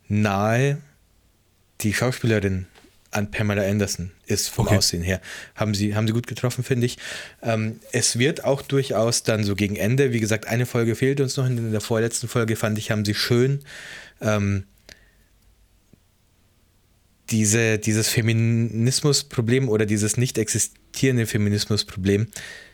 nahe 0.08 0.78
die 1.82 1.92
Schauspielerin 1.92 2.68
an 3.10 3.32
Pamela 3.32 3.64
Anderson 3.64 4.12
ist 4.28 4.50
vom 4.50 4.68
okay. 4.68 4.78
Aussehen 4.78 5.02
her. 5.02 5.22
Haben 5.56 5.74
sie, 5.74 5.96
haben 5.96 6.06
sie 6.06 6.14
gut 6.14 6.28
getroffen, 6.28 6.64
finde 6.64 6.86
ich. 6.86 7.00
Ähm, 7.42 7.80
es 7.92 8.20
wird 8.20 8.44
auch 8.44 8.62
durchaus 8.62 9.24
dann 9.24 9.44
so 9.44 9.56
gegen 9.56 9.76
Ende, 9.76 10.14
wie 10.14 10.20
gesagt, 10.20 10.46
eine 10.46 10.68
Folge 10.68 10.94
fehlt 10.94 11.20
uns 11.20 11.36
noch. 11.36 11.48
In 11.48 11.72
der 11.72 11.82
vorletzten 11.82 12.28
Folge 12.28 12.56
fand 12.56 12.78
ich, 12.78 12.92
haben 12.92 13.06
sie 13.06 13.16
schön 13.16 13.62
ähm, 14.22 14.66
diese, 17.30 17.80
dieses 17.80 18.10
Feminismusproblem 18.10 19.70
oder 19.70 19.86
dieses 19.86 20.18
nicht 20.18 20.38
existierende 20.38 21.26
Feminismusproblem, 21.26 22.28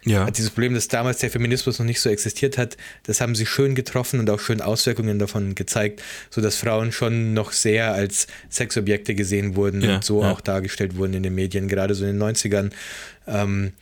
ja. 0.05 0.29
dieses 0.31 0.49
Problem, 0.49 0.73
dass 0.73 0.87
damals 0.87 1.19
der 1.19 1.29
Feminismus 1.29 1.77
noch 1.77 1.85
nicht 1.85 1.99
so 1.99 2.09
existiert 2.09 2.57
hat, 2.57 2.75
das 3.03 3.21
haben 3.21 3.35
sie 3.35 3.45
schön 3.45 3.75
getroffen 3.75 4.19
und 4.19 4.29
auch 4.29 4.39
schön 4.39 4.61
Auswirkungen 4.61 5.19
davon 5.19 5.53
gezeigt, 5.55 6.01
sodass 6.29 6.55
Frauen 6.55 6.91
schon 6.91 7.33
noch 7.33 7.51
sehr 7.51 7.93
als 7.93 8.27
Sexobjekte 8.49 9.13
gesehen 9.13 9.55
wurden 9.55 9.81
ja, 9.81 9.95
und 9.95 10.03
so 10.03 10.21
ja. 10.23 10.31
auch 10.31 10.41
dargestellt 10.41 10.97
wurden 10.97 11.13
in 11.13 11.23
den 11.23 11.35
Medien, 11.35 11.67
gerade 11.67 11.93
so 11.93 12.05
in 12.05 12.17
den 12.17 12.35
90ern. 12.35 12.71
Ähm, 13.27 13.73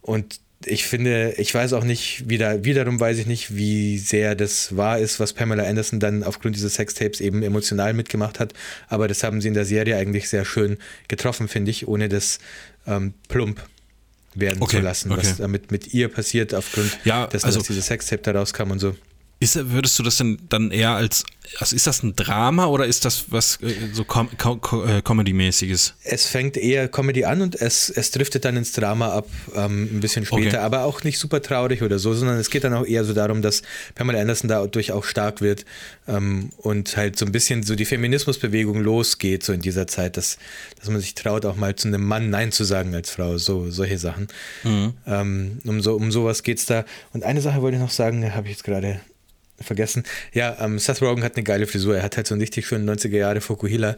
und 0.00 0.40
ich 0.64 0.86
finde, 0.86 1.34
ich 1.36 1.54
weiß 1.54 1.74
auch 1.74 1.84
nicht, 1.84 2.28
wieder, 2.28 2.64
wiederum 2.64 2.98
weiß 2.98 3.18
ich 3.18 3.26
nicht, 3.26 3.54
wie 3.54 3.98
sehr 3.98 4.34
das 4.34 4.76
wahr 4.76 4.98
ist, 4.98 5.20
was 5.20 5.32
Pamela 5.32 5.64
Anderson 5.64 6.00
dann 6.00 6.24
aufgrund 6.24 6.56
dieses 6.56 6.74
Sextapes 6.74 7.20
eben 7.20 7.42
emotional 7.42 7.92
mitgemacht 7.92 8.40
hat. 8.40 8.54
Aber 8.88 9.06
das 9.06 9.22
haben 9.22 9.40
sie 9.40 9.48
in 9.48 9.54
der 9.54 9.66
Serie 9.66 9.96
eigentlich 9.96 10.28
sehr 10.28 10.44
schön 10.44 10.78
getroffen, 11.08 11.48
finde 11.48 11.70
ich, 11.70 11.86
ohne 11.86 12.08
das 12.08 12.38
ähm, 12.86 13.12
plump 13.28 13.60
werden 14.34 14.62
okay, 14.62 14.78
zu 14.78 14.82
lassen, 14.82 15.12
okay. 15.12 15.22
was 15.22 15.36
damit 15.36 15.70
mit 15.70 15.92
ihr 15.94 16.08
passiert, 16.08 16.54
aufgrund 16.54 16.98
ja, 17.04 17.26
dessen, 17.26 17.46
also, 17.46 17.58
dass 17.60 17.68
dieses 17.68 17.86
Sextape 17.86 18.22
da 18.22 18.32
rauskam 18.32 18.70
und 18.70 18.78
so. 18.78 18.96
Ist, 19.38 19.70
würdest 19.70 19.98
du 19.98 20.02
das 20.02 20.16
denn 20.16 20.38
dann 20.48 20.70
eher 20.70 20.92
als, 20.92 21.22
also 21.58 21.76
ist 21.76 21.86
das 21.86 22.02
ein 22.02 22.16
Drama 22.16 22.66
oder 22.66 22.86
ist 22.86 23.04
das 23.04 23.30
was 23.30 23.60
äh, 23.60 23.74
so 23.92 24.02
Com 24.02 24.30
Com 24.38 24.60
äh, 24.88 25.02
Comedy-mäßiges? 25.02 25.92
Es 26.04 26.26
fängt 26.26 26.56
eher 26.56 26.88
Comedy 26.88 27.26
an 27.26 27.42
und 27.42 27.54
es, 27.54 27.90
es 27.90 28.10
driftet 28.12 28.46
dann 28.46 28.56
ins 28.56 28.72
Drama 28.72 29.10
ab, 29.10 29.28
ähm, 29.54 29.90
ein 29.92 30.00
bisschen 30.00 30.24
später, 30.24 30.48
okay. 30.48 30.56
aber 30.56 30.84
auch 30.84 31.04
nicht 31.04 31.18
super 31.18 31.42
traurig 31.42 31.82
oder 31.82 31.98
so, 31.98 32.14
sondern 32.14 32.38
es 32.38 32.48
geht 32.48 32.64
dann 32.64 32.72
auch 32.72 32.86
eher 32.86 33.04
so 33.04 33.12
darum, 33.12 33.42
dass 33.42 33.60
Pamela 33.94 34.22
Anderson 34.22 34.48
dadurch 34.48 34.92
auch 34.92 35.04
stark 35.04 35.42
wird 35.42 35.66
ähm, 36.08 36.48
und 36.56 36.96
halt 36.96 37.18
so 37.18 37.26
ein 37.26 37.32
bisschen 37.32 37.62
so 37.62 37.74
die 37.74 37.84
Feminismusbewegung 37.84 38.80
losgeht, 38.80 39.42
so 39.42 39.52
in 39.52 39.60
dieser 39.60 39.86
Zeit, 39.86 40.16
dass, 40.16 40.38
dass 40.78 40.88
man 40.88 41.00
sich 41.00 41.14
traut, 41.14 41.44
auch 41.44 41.56
mal 41.56 41.76
zu 41.76 41.88
einem 41.88 42.02
Mann 42.02 42.30
Nein 42.30 42.52
zu 42.52 42.64
sagen 42.64 42.94
als 42.94 43.10
Frau, 43.10 43.36
so 43.36 43.70
solche 43.70 43.98
Sachen. 43.98 44.28
Mhm. 44.64 44.94
Ähm, 45.06 45.58
um, 45.66 45.82
so, 45.82 45.94
um 45.94 46.10
sowas 46.10 46.42
geht 46.42 46.56
es 46.56 46.64
da. 46.64 46.86
Und 47.12 47.22
eine 47.22 47.42
Sache 47.42 47.60
wollte 47.60 47.76
ich 47.76 47.82
noch 47.82 47.90
sagen, 47.90 48.34
habe 48.34 48.46
ich 48.46 48.54
jetzt 48.54 48.64
gerade 48.64 49.02
vergessen. 49.60 50.04
Ja, 50.32 50.56
ähm, 50.60 50.78
Seth 50.78 51.02
Rogen 51.02 51.22
hat 51.24 51.36
eine 51.36 51.44
geile 51.44 51.66
Frisur. 51.66 51.96
Er 51.96 52.02
hat 52.02 52.16
halt 52.16 52.26
so 52.26 52.34
einen 52.34 52.42
richtig 52.42 52.66
schönen 52.66 52.88
90er 52.88 53.16
Jahre 53.16 53.40
Fukuhila. 53.40 53.96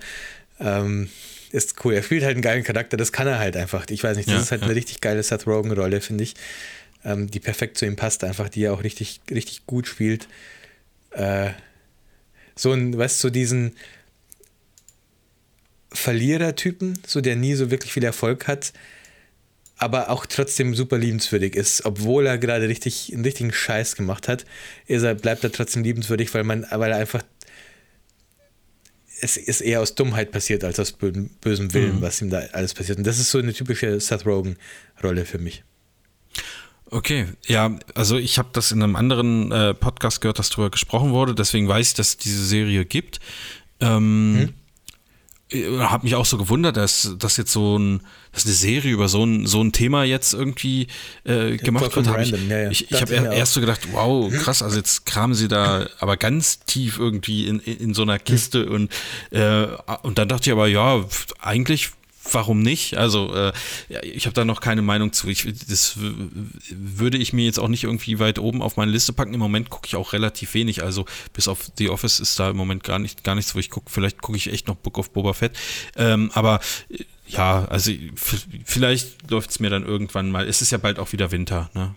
Ähm, 0.60 1.08
ist 1.50 1.84
cool. 1.84 1.94
Er 1.94 2.02
spielt 2.02 2.22
halt 2.22 2.34
einen 2.34 2.42
geilen 2.42 2.64
Charakter. 2.64 2.96
Das 2.96 3.12
kann 3.12 3.26
er 3.26 3.38
halt 3.38 3.56
einfach. 3.56 3.86
Ich 3.88 4.04
weiß 4.04 4.16
nicht, 4.16 4.28
das 4.28 4.34
ja, 4.34 4.40
ist 4.42 4.50
halt 4.50 4.62
ja. 4.62 4.66
eine 4.66 4.76
richtig 4.76 5.00
geile 5.00 5.22
Seth 5.22 5.46
Rogen-Rolle, 5.46 6.00
finde 6.00 6.24
ich. 6.24 6.34
Ähm, 7.04 7.30
die 7.30 7.40
perfekt 7.40 7.78
zu 7.78 7.86
ihm 7.86 7.96
passt, 7.96 8.24
einfach, 8.24 8.48
die 8.48 8.64
er 8.64 8.72
auch 8.72 8.82
richtig, 8.82 9.20
richtig 9.30 9.66
gut 9.66 9.86
spielt. 9.86 10.28
Äh, 11.12 11.50
so 12.54 12.72
ein, 12.72 12.96
weißt 12.96 13.22
du, 13.22 13.28
so 13.28 13.30
diesen 13.30 13.76
Verlierertypen, 15.92 16.98
so 17.06 17.20
der 17.20 17.36
nie 17.36 17.54
so 17.54 17.70
wirklich 17.70 17.92
viel 17.92 18.04
Erfolg 18.04 18.46
hat, 18.46 18.72
aber 19.78 20.10
auch 20.10 20.26
trotzdem 20.26 20.74
super 20.74 20.98
liebenswürdig 20.98 21.54
ist, 21.54 21.84
obwohl 21.84 22.26
er 22.26 22.38
gerade 22.38 22.68
richtig 22.68 23.12
einen 23.12 23.24
richtigen 23.24 23.52
Scheiß 23.52 23.96
gemacht 23.96 24.28
hat, 24.28 24.44
ist 24.86 25.02
er, 25.02 25.14
bleibt 25.14 25.44
er 25.44 25.52
trotzdem 25.52 25.84
liebenswürdig, 25.84 26.32
weil 26.34 26.44
man, 26.44 26.66
weil 26.70 26.90
er 26.90 26.98
einfach 26.98 27.22
es 29.20 29.36
ist 29.36 29.60
eher 29.60 29.80
aus 29.80 29.94
Dummheit 29.94 30.30
passiert 30.30 30.64
als 30.64 30.78
aus 30.78 30.92
bösem 30.92 31.74
Willen, 31.74 31.96
mhm. 31.96 32.02
was 32.02 32.20
ihm 32.22 32.30
da 32.30 32.38
alles 32.52 32.74
passiert. 32.74 32.98
Und 32.98 33.06
das 33.06 33.18
ist 33.18 33.30
so 33.30 33.38
eine 33.38 33.52
typische 33.52 33.98
Seth 34.00 34.24
Rogen-Rolle 34.26 35.24
für 35.24 35.38
mich. 35.38 35.64
Okay, 36.90 37.26
ja, 37.46 37.78
also 37.94 38.16
ich 38.16 38.38
habe 38.38 38.48
das 38.52 38.72
in 38.72 38.82
einem 38.82 38.96
anderen 38.96 39.52
äh, 39.52 39.74
Podcast 39.74 40.20
gehört, 40.20 40.38
dass 40.38 40.50
darüber 40.50 40.70
gesprochen 40.70 41.10
wurde, 41.10 41.34
deswegen 41.34 41.68
weiß 41.68 41.88
ich, 41.88 41.94
dass 41.94 42.10
es 42.10 42.16
diese 42.16 42.44
Serie 42.44 42.84
gibt. 42.84 43.20
Ähm, 43.80 44.36
hm? 44.38 44.54
Äh, 45.50 45.78
habe 45.78 46.04
mich 46.04 46.14
auch 46.14 46.26
so 46.26 46.38
gewundert, 46.38 46.76
dass 46.76 47.14
das 47.18 47.36
jetzt 47.36 47.52
so 47.52 47.78
ein, 47.78 48.02
dass 48.32 48.44
eine 48.44 48.54
Serie 48.54 48.92
über 48.92 49.08
so 49.08 49.24
ein, 49.24 49.46
so 49.46 49.62
ein 49.62 49.72
Thema 49.72 50.04
jetzt 50.04 50.34
irgendwie 50.34 50.88
äh, 51.24 51.56
gemacht 51.56 51.94
wird. 51.94 52.08
Hab 52.08 52.20
ich 52.20 52.30
ja, 52.30 52.58
ja. 52.58 52.70
ich, 52.70 52.90
ich 52.90 53.00
habe 53.00 53.14
erst 53.14 53.54
so 53.54 53.60
gedacht, 53.60 53.88
wow, 53.92 54.32
krass, 54.32 54.62
also 54.62 54.76
jetzt 54.76 55.06
kramen 55.06 55.34
sie 55.34 55.48
da 55.48 55.88
aber 56.00 56.16
ganz 56.16 56.60
tief 56.60 56.98
irgendwie 56.98 57.46
in, 57.46 57.60
in 57.60 57.94
so 57.94 58.02
einer 58.02 58.18
Kiste 58.18 58.68
und, 58.68 58.92
äh, 59.30 59.66
und 60.02 60.18
dann 60.18 60.28
dachte 60.28 60.50
ich 60.50 60.52
aber, 60.52 60.66
ja, 60.66 61.04
eigentlich 61.40 61.90
warum 62.32 62.60
nicht? 62.60 62.96
Also 62.96 63.34
äh, 63.34 63.52
ich 64.02 64.26
habe 64.26 64.34
da 64.34 64.44
noch 64.44 64.60
keine 64.60 64.82
Meinung 64.82 65.12
zu. 65.12 65.28
Ich, 65.28 65.44
das 65.68 65.98
würde 65.98 67.18
ich 67.18 67.32
mir 67.32 67.44
jetzt 67.44 67.58
auch 67.58 67.68
nicht 67.68 67.84
irgendwie 67.84 68.18
weit 68.18 68.38
oben 68.38 68.62
auf 68.62 68.76
meine 68.76 68.90
Liste 68.90 69.12
packen. 69.12 69.34
Im 69.34 69.40
Moment 69.40 69.70
gucke 69.70 69.86
ich 69.86 69.96
auch 69.96 70.12
relativ 70.12 70.54
wenig. 70.54 70.82
Also 70.82 71.06
bis 71.32 71.48
auf 71.48 71.70
The 71.76 71.88
Office 71.90 72.20
ist 72.20 72.38
da 72.38 72.50
im 72.50 72.56
Moment 72.56 72.84
gar, 72.84 72.98
nicht, 72.98 73.24
gar 73.24 73.34
nichts, 73.34 73.54
wo 73.54 73.58
ich 73.58 73.70
gucke. 73.70 73.90
Vielleicht 73.90 74.20
gucke 74.20 74.36
ich 74.36 74.52
echt 74.52 74.68
noch 74.68 74.76
Book 74.76 74.98
of 74.98 75.10
Boba 75.10 75.32
Fett. 75.32 75.56
Ähm, 75.96 76.30
aber 76.34 76.60
äh, 76.90 77.04
ja, 77.26 77.66
also 77.66 77.92
vielleicht 78.64 79.30
läuft 79.30 79.50
es 79.50 79.60
mir 79.60 79.70
dann 79.70 79.84
irgendwann 79.84 80.30
mal. 80.30 80.48
Es 80.48 80.62
ist 80.62 80.72
ja 80.72 80.78
bald 80.78 80.98
auch 80.98 81.12
wieder 81.12 81.30
Winter. 81.30 81.70
Ne? 81.74 81.94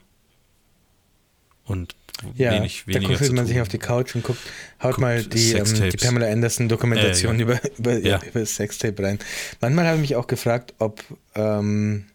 Und 1.64 1.96
ja, 2.36 2.52
wenig, 2.52 2.84
da 2.88 3.00
kuschelt 3.00 3.34
man 3.34 3.46
sich 3.46 3.60
auf 3.62 3.68
die 3.68 3.78
Couch 3.78 4.16
und 4.16 4.24
guckt, 4.24 4.40
haut 4.82 4.92
guckt 4.92 5.02
mal 5.02 5.24
die, 5.24 5.54
ähm, 5.54 5.66
die 5.90 5.98
Pamela 5.98 6.28
Anderson 6.28 6.70
Dokumentation 6.70 7.36
äh, 7.36 7.40
ja. 7.40 7.44
über, 7.44 7.60
über, 7.78 7.98
ja. 7.98 8.20
über 8.24 8.46
Sextape 8.46 9.02
rein. 9.02 9.20
Manchmal 9.60 9.86
habe 9.86 9.96
ich 9.98 10.02
mich 10.02 10.16
auch 10.16 10.28
gefragt, 10.28 10.74
ob 10.80 11.04
ähm, 11.36 12.06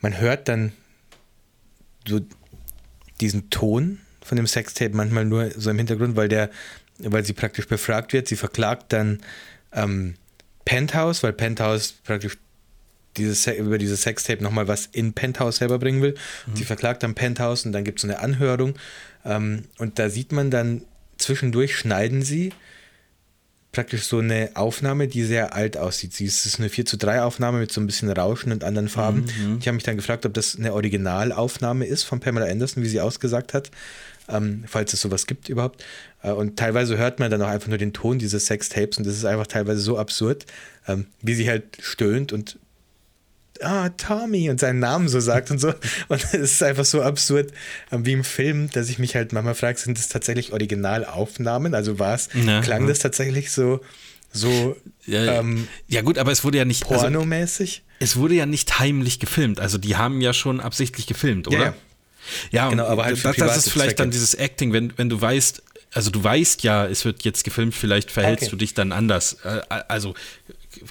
man 0.00 0.20
hört 0.20 0.48
dann 0.48 0.72
so 2.06 2.20
diesen 3.20 3.50
Ton 3.50 3.98
von 4.22 4.36
dem 4.36 4.46
Sextape 4.46 4.94
manchmal 4.94 5.24
nur 5.24 5.50
so 5.56 5.70
im 5.70 5.78
Hintergrund, 5.78 6.16
weil 6.16 6.28
der, 6.28 6.50
weil 6.98 7.24
sie 7.24 7.32
praktisch 7.32 7.66
befragt 7.66 8.12
wird. 8.12 8.28
Sie 8.28 8.36
verklagt 8.36 8.92
dann 8.92 9.20
ähm, 9.72 10.14
Penthouse, 10.64 11.22
weil 11.22 11.32
Penthouse 11.32 11.92
praktisch 12.04 12.38
dieses, 13.20 13.46
über 13.46 13.78
dieses 13.78 14.02
Sextape 14.02 14.42
nochmal 14.42 14.68
was 14.68 14.86
in 14.86 15.12
Penthouse 15.12 15.56
selber 15.56 15.78
bringen 15.78 16.02
will. 16.02 16.14
Mhm. 16.46 16.56
Sie 16.56 16.64
verklagt 16.64 17.02
dann 17.02 17.14
Penthouse 17.14 17.66
und 17.66 17.72
dann 17.72 17.84
gibt 17.84 17.98
es 17.98 18.02
so 18.02 18.08
eine 18.08 18.20
Anhörung. 18.20 18.74
Ähm, 19.24 19.64
und 19.78 19.98
da 19.98 20.08
sieht 20.08 20.32
man 20.32 20.50
dann, 20.50 20.82
zwischendurch 21.18 21.76
schneiden 21.76 22.22
sie 22.22 22.52
praktisch 23.72 24.04
so 24.04 24.18
eine 24.18 24.50
Aufnahme, 24.54 25.06
die 25.06 25.22
sehr 25.22 25.54
alt 25.54 25.76
aussieht. 25.76 26.12
Sie 26.12 26.24
ist 26.24 26.58
eine 26.58 26.68
4 26.68 26.86
zu 26.86 26.96
3 26.96 27.22
Aufnahme 27.22 27.58
mit 27.58 27.70
so 27.70 27.80
ein 27.80 27.86
bisschen 27.86 28.10
Rauschen 28.10 28.50
und 28.50 28.64
anderen 28.64 28.88
Farben. 28.88 29.20
Mhm. 29.20 29.58
Ich 29.60 29.68
habe 29.68 29.76
mich 29.76 29.84
dann 29.84 29.96
gefragt, 29.96 30.26
ob 30.26 30.34
das 30.34 30.56
eine 30.56 30.72
Originalaufnahme 30.74 31.86
ist 31.86 32.02
von 32.02 32.20
Pamela 32.20 32.46
Anderson, 32.46 32.82
wie 32.82 32.88
sie 32.88 33.00
ausgesagt 33.00 33.54
hat, 33.54 33.70
ähm, 34.28 34.64
falls 34.66 34.92
es 34.92 35.00
sowas 35.00 35.26
gibt 35.26 35.48
überhaupt. 35.48 35.84
Äh, 36.22 36.32
und 36.32 36.58
teilweise 36.58 36.98
hört 36.98 37.20
man 37.20 37.30
dann 37.30 37.42
auch 37.42 37.48
einfach 37.48 37.68
nur 37.68 37.78
den 37.78 37.92
Ton 37.92 38.18
dieses 38.18 38.46
Sextapes 38.46 38.98
und 38.98 39.06
das 39.06 39.14
ist 39.14 39.24
einfach 39.24 39.46
teilweise 39.46 39.80
so 39.80 39.98
absurd, 39.98 40.46
ähm, 40.88 41.06
wie 41.22 41.34
sie 41.34 41.48
halt 41.48 41.78
stöhnt 41.80 42.32
und 42.32 42.58
ah, 43.62 43.88
Tommy 43.90 44.50
und 44.50 44.60
seinen 44.60 44.78
Namen 44.78 45.08
so 45.08 45.20
sagt 45.20 45.50
und 45.50 45.58
so. 45.58 45.68
Und 46.08 46.24
es 46.32 46.34
ist 46.34 46.62
einfach 46.62 46.84
so 46.84 47.02
absurd, 47.02 47.52
ähm, 47.92 48.06
wie 48.06 48.12
im 48.12 48.24
Film, 48.24 48.70
dass 48.70 48.88
ich 48.88 48.98
mich 48.98 49.14
halt 49.14 49.32
manchmal 49.32 49.54
frage, 49.54 49.78
sind 49.78 49.98
das 49.98 50.08
tatsächlich 50.08 50.52
Originalaufnahmen? 50.52 51.74
Also 51.74 51.98
war 51.98 52.14
es, 52.14 52.28
ja, 52.34 52.60
klang 52.60 52.82
ja. 52.82 52.88
das 52.88 52.98
tatsächlich 52.98 53.50
so, 53.50 53.80
so 54.32 54.76
ja, 55.06 55.40
ähm, 55.40 55.68
ja, 55.88 56.02
gut, 56.02 56.18
aber 56.18 56.32
es 56.32 56.44
wurde 56.44 56.58
ja 56.58 56.64
nicht 56.64 56.84
also 56.86 57.02
pornomäßig. 57.02 57.82
Also, 57.82 58.04
es 58.04 58.16
wurde 58.16 58.34
ja 58.34 58.46
nicht 58.46 58.78
heimlich 58.78 59.18
gefilmt. 59.18 59.60
Also 59.60 59.78
die 59.78 59.96
haben 59.96 60.20
ja 60.20 60.32
schon 60.32 60.60
absichtlich 60.60 61.06
gefilmt, 61.06 61.48
oder? 61.48 61.58
Ja, 61.58 61.74
ja 62.50 62.68
genau, 62.70 62.86
aber 62.86 63.04
halt 63.04 63.24
das, 63.24 63.36
das 63.36 63.56
ist 63.56 63.70
vielleicht 63.70 63.90
Zwecke. 63.90 64.02
dann 64.02 64.10
dieses 64.10 64.34
Acting, 64.34 64.72
wenn, 64.72 64.96
wenn 64.96 65.08
du 65.08 65.20
weißt, 65.20 65.62
also 65.92 66.10
du 66.10 66.22
weißt 66.22 66.62
ja, 66.62 66.86
es 66.86 67.04
wird 67.04 67.24
jetzt 67.24 67.44
gefilmt, 67.44 67.74
vielleicht 67.74 68.10
verhältst 68.10 68.44
okay. 68.44 68.50
du 68.50 68.56
dich 68.56 68.74
dann 68.74 68.92
anders. 68.92 69.38
Äh, 69.44 69.60
also 69.88 70.14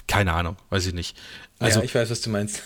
keine 0.06 0.34
Ahnung, 0.34 0.56
weiß 0.68 0.86
ich 0.86 0.94
nicht. 0.94 1.16
Also, 1.60 1.78
ja, 1.78 1.84
ich 1.84 1.94
weiß, 1.94 2.10
was 2.10 2.20
du 2.20 2.30
meinst. 2.30 2.62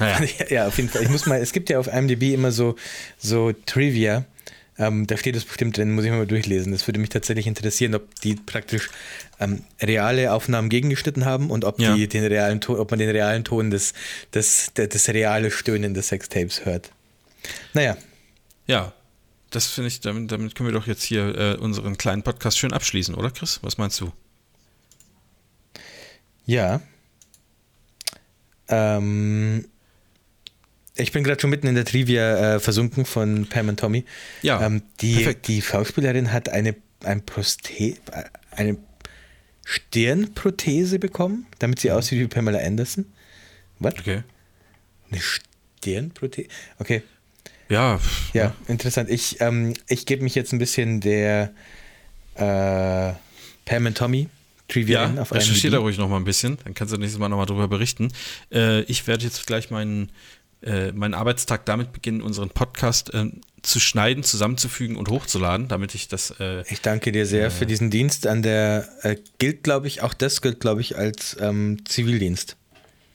Naja. 0.00 0.26
ja, 0.48 0.66
auf 0.66 0.76
jeden 0.76 0.88
Fall. 0.88 1.02
Ich 1.02 1.08
muss 1.08 1.26
mal, 1.26 1.40
es 1.40 1.52
gibt 1.52 1.70
ja 1.70 1.78
auf 1.78 1.86
IMDb 1.86 2.34
immer 2.34 2.50
so, 2.50 2.74
so 3.16 3.52
Trivia. 3.66 4.24
Ähm, 4.76 5.06
da 5.06 5.16
steht 5.16 5.34
es 5.34 5.44
bestimmt 5.44 5.76
drin, 5.76 5.92
muss 5.92 6.04
ich 6.04 6.10
mal 6.10 6.26
durchlesen. 6.26 6.72
Das 6.72 6.86
würde 6.86 7.00
mich 7.00 7.10
tatsächlich 7.10 7.46
interessieren, 7.46 7.94
ob 7.94 8.14
die 8.20 8.36
praktisch 8.36 8.90
ähm, 9.40 9.64
reale 9.82 10.32
Aufnahmen 10.32 10.68
gegengeschnitten 10.68 11.24
haben 11.24 11.50
und 11.50 11.64
ob, 11.64 11.80
ja. 11.80 11.94
die 11.94 12.08
den 12.08 12.24
realen 12.24 12.60
Ton, 12.60 12.78
ob 12.78 12.90
man 12.90 12.98
den 12.98 13.10
realen 13.10 13.44
Ton 13.44 13.70
des, 13.70 13.92
des, 14.32 14.72
des, 14.74 14.88
des 14.88 15.08
reale 15.08 15.50
Stöhnen 15.50 15.94
des 15.94 16.08
Sextapes 16.08 16.64
hört. 16.64 16.90
Naja. 17.74 17.96
Ja, 18.66 18.92
das 19.50 19.66
finde 19.66 19.88
ich, 19.88 20.00
damit, 20.00 20.30
damit, 20.30 20.54
können 20.54 20.68
wir 20.68 20.78
doch 20.78 20.86
jetzt 20.86 21.02
hier 21.02 21.34
äh, 21.36 21.56
unseren 21.56 21.98
kleinen 21.98 22.22
Podcast 22.22 22.58
schön 22.58 22.72
abschließen, 22.72 23.14
oder 23.14 23.30
Chris? 23.30 23.60
Was 23.62 23.78
meinst 23.78 24.00
du? 24.00 24.12
Ja, 26.46 26.80
ähm, 28.68 29.64
ich 30.96 31.12
bin 31.12 31.24
gerade 31.24 31.40
schon 31.40 31.50
mitten 31.50 31.66
in 31.66 31.74
der 31.74 31.84
Trivia 31.84 32.56
äh, 32.56 32.60
versunken 32.60 33.04
von 33.04 33.46
Pam 33.46 33.68
und 33.68 33.78
Tommy. 33.78 34.04
Ja. 34.42 34.64
Ähm, 34.64 34.82
die, 35.00 35.34
die 35.46 35.62
Schauspielerin 35.62 36.32
hat 36.32 36.48
eine, 36.48 36.74
ein 37.04 37.22
eine 38.50 38.76
Stirnprothese 39.64 40.98
bekommen, 40.98 41.46
damit 41.58 41.78
sie 41.78 41.92
aussieht 41.92 42.18
wie 42.18 42.26
Pamela 42.26 42.58
Anderson. 42.58 43.06
Was? 43.78 43.94
Okay. 43.94 44.22
Eine 45.10 45.20
Stirnprothese? 45.20 46.48
Okay. 46.78 47.02
Ja. 47.68 48.00
Ja, 48.32 48.54
interessant. 48.66 49.10
Ich, 49.10 49.40
ähm, 49.40 49.74
ich 49.88 50.06
gebe 50.06 50.22
mich 50.24 50.34
jetzt 50.34 50.52
ein 50.52 50.58
bisschen 50.58 51.00
der 51.00 51.52
äh, 52.34 53.12
Pam 53.64 53.86
und 53.86 53.96
Tommy 53.96 54.28
Trivia 54.68 55.12
ja, 55.14 55.22
auf 55.22 55.32
recherchiere 55.32 55.72
da 55.72 55.78
ruhig 55.78 55.96
noch 55.98 56.08
mal 56.08 56.18
ein 56.18 56.24
bisschen, 56.24 56.58
dann 56.64 56.74
kannst 56.74 56.92
du 56.92 56.98
nächstes 56.98 57.18
Mal 57.18 57.28
noch 57.28 57.38
mal 57.38 57.46
drüber 57.46 57.68
berichten. 57.68 58.12
Äh, 58.52 58.82
ich 58.82 59.06
werde 59.06 59.24
jetzt 59.24 59.46
gleich 59.46 59.70
meinen, 59.70 60.12
äh, 60.62 60.92
meinen 60.92 61.14
Arbeitstag 61.14 61.64
damit 61.64 61.92
beginnen, 61.92 62.20
unseren 62.20 62.50
Podcast 62.50 63.12
äh, 63.14 63.30
zu 63.62 63.80
schneiden, 63.80 64.22
zusammenzufügen 64.22 64.96
und 64.96 65.08
hochzuladen, 65.08 65.68
damit 65.68 65.94
ich 65.94 66.08
das. 66.08 66.34
Äh, 66.38 66.62
ich 66.68 66.82
danke 66.82 67.12
dir 67.12 67.26
sehr 67.26 67.50
für 67.50 67.66
diesen 67.66 67.90
Dienst. 67.90 68.26
An 68.26 68.42
der 68.42 68.88
äh, 69.02 69.16
gilt, 69.38 69.62
glaube 69.62 69.86
ich, 69.88 70.02
auch 70.02 70.14
das 70.14 70.42
gilt, 70.42 70.60
glaube 70.60 70.82
ich, 70.82 70.96
als 70.96 71.36
ähm, 71.40 71.78
Zivildienst. 71.86 72.56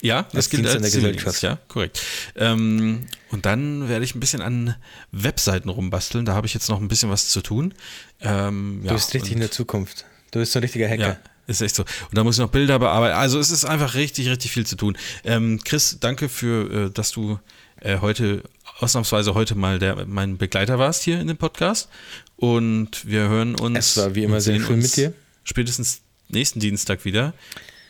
Ja, 0.02 0.24
das, 0.24 0.34
das 0.34 0.50
gilt 0.50 0.68
als 0.68 0.92
Zivildienst, 0.92 1.44
ja, 1.44 1.60
korrekt. 1.68 2.02
Ähm, 2.36 3.06
und 3.32 3.46
dann 3.46 3.88
werde 3.88 4.04
ich 4.04 4.16
ein 4.16 4.20
bisschen 4.20 4.42
an 4.42 4.76
Webseiten 5.12 5.70
rumbasteln. 5.70 6.26
Da 6.26 6.34
habe 6.34 6.46
ich 6.46 6.54
jetzt 6.54 6.68
noch 6.68 6.82
ein 6.82 6.90
bisschen 6.90 7.10
was 7.10 7.30
zu 7.30 7.42
tun. 7.42 7.74
Ähm, 8.20 8.80
du 8.82 8.88
ja, 8.88 8.94
bist 8.94 9.14
richtig 9.14 9.32
in 9.32 9.40
der 9.40 9.52
Zukunft. 9.52 10.06
Du 10.32 10.40
bist 10.40 10.52
so 10.52 10.60
ein 10.60 10.64
richtiger 10.64 10.90
Hacker. 10.90 11.08
Ja. 11.08 11.20
Ist 11.46 11.62
echt 11.62 11.76
so. 11.76 11.84
Und 11.84 12.18
da 12.18 12.24
muss 12.24 12.36
ich 12.36 12.40
noch 12.40 12.50
Bilder 12.50 12.80
bearbeiten. 12.80 13.16
Also 13.16 13.40
es 13.40 13.52
ist 13.52 13.66
einfach 13.66 13.96
richtig, 13.96 14.30
richtig 14.30 14.52
viel 14.52 14.66
zu 14.66 14.76
tun. 14.76 14.98
Ähm, 15.24 15.60
Chris, 15.64 15.98
danke 16.00 16.30
für, 16.30 16.88
äh, 16.88 16.92
dass 16.92 17.12
du 17.12 17.40
äh, 17.82 18.00
heute, 18.00 18.44
ausnahmsweise 18.80 19.34
heute 19.34 19.56
mal 19.56 19.78
der, 19.78 20.06
mein 20.06 20.38
Begleiter 20.38 20.80
warst 20.80 21.04
hier 21.04 21.20
in 21.20 21.28
dem 21.28 21.38
Podcast. 21.38 21.90
Und 22.38 23.06
wir 23.06 23.28
hören 23.28 23.60
uns. 23.60 23.78
Es 23.78 23.98
war 23.98 24.16
wie 24.16 24.24
immer 24.24 24.40
sehr 24.40 24.60
schön 24.60 24.80
mit 24.80 24.96
dir. 24.96 25.14
Spätestens 25.44 26.02
nächsten 26.30 26.60
Dienstag 26.60 27.04
wieder, 27.04 27.34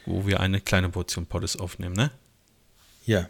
wo 0.05 0.25
wir 0.25 0.39
eine 0.39 0.59
kleine 0.59 0.89
Portion 0.89 1.25
Poddes 1.27 1.55
aufnehmen, 1.55 1.95
ne? 1.95 2.11
Ja. 3.05 3.27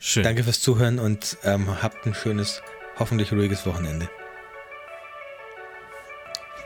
Schön. 0.00 0.24
Danke 0.24 0.44
fürs 0.44 0.60
Zuhören 0.60 0.98
und 0.98 1.38
ähm, 1.44 1.82
habt 1.82 2.06
ein 2.06 2.14
schönes, 2.14 2.60
hoffentlich 2.98 3.32
ruhiges 3.32 3.64
Wochenende. 3.66 4.10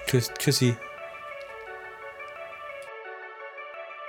Tschüss, 0.07 0.31
tschüssi. 0.39 0.77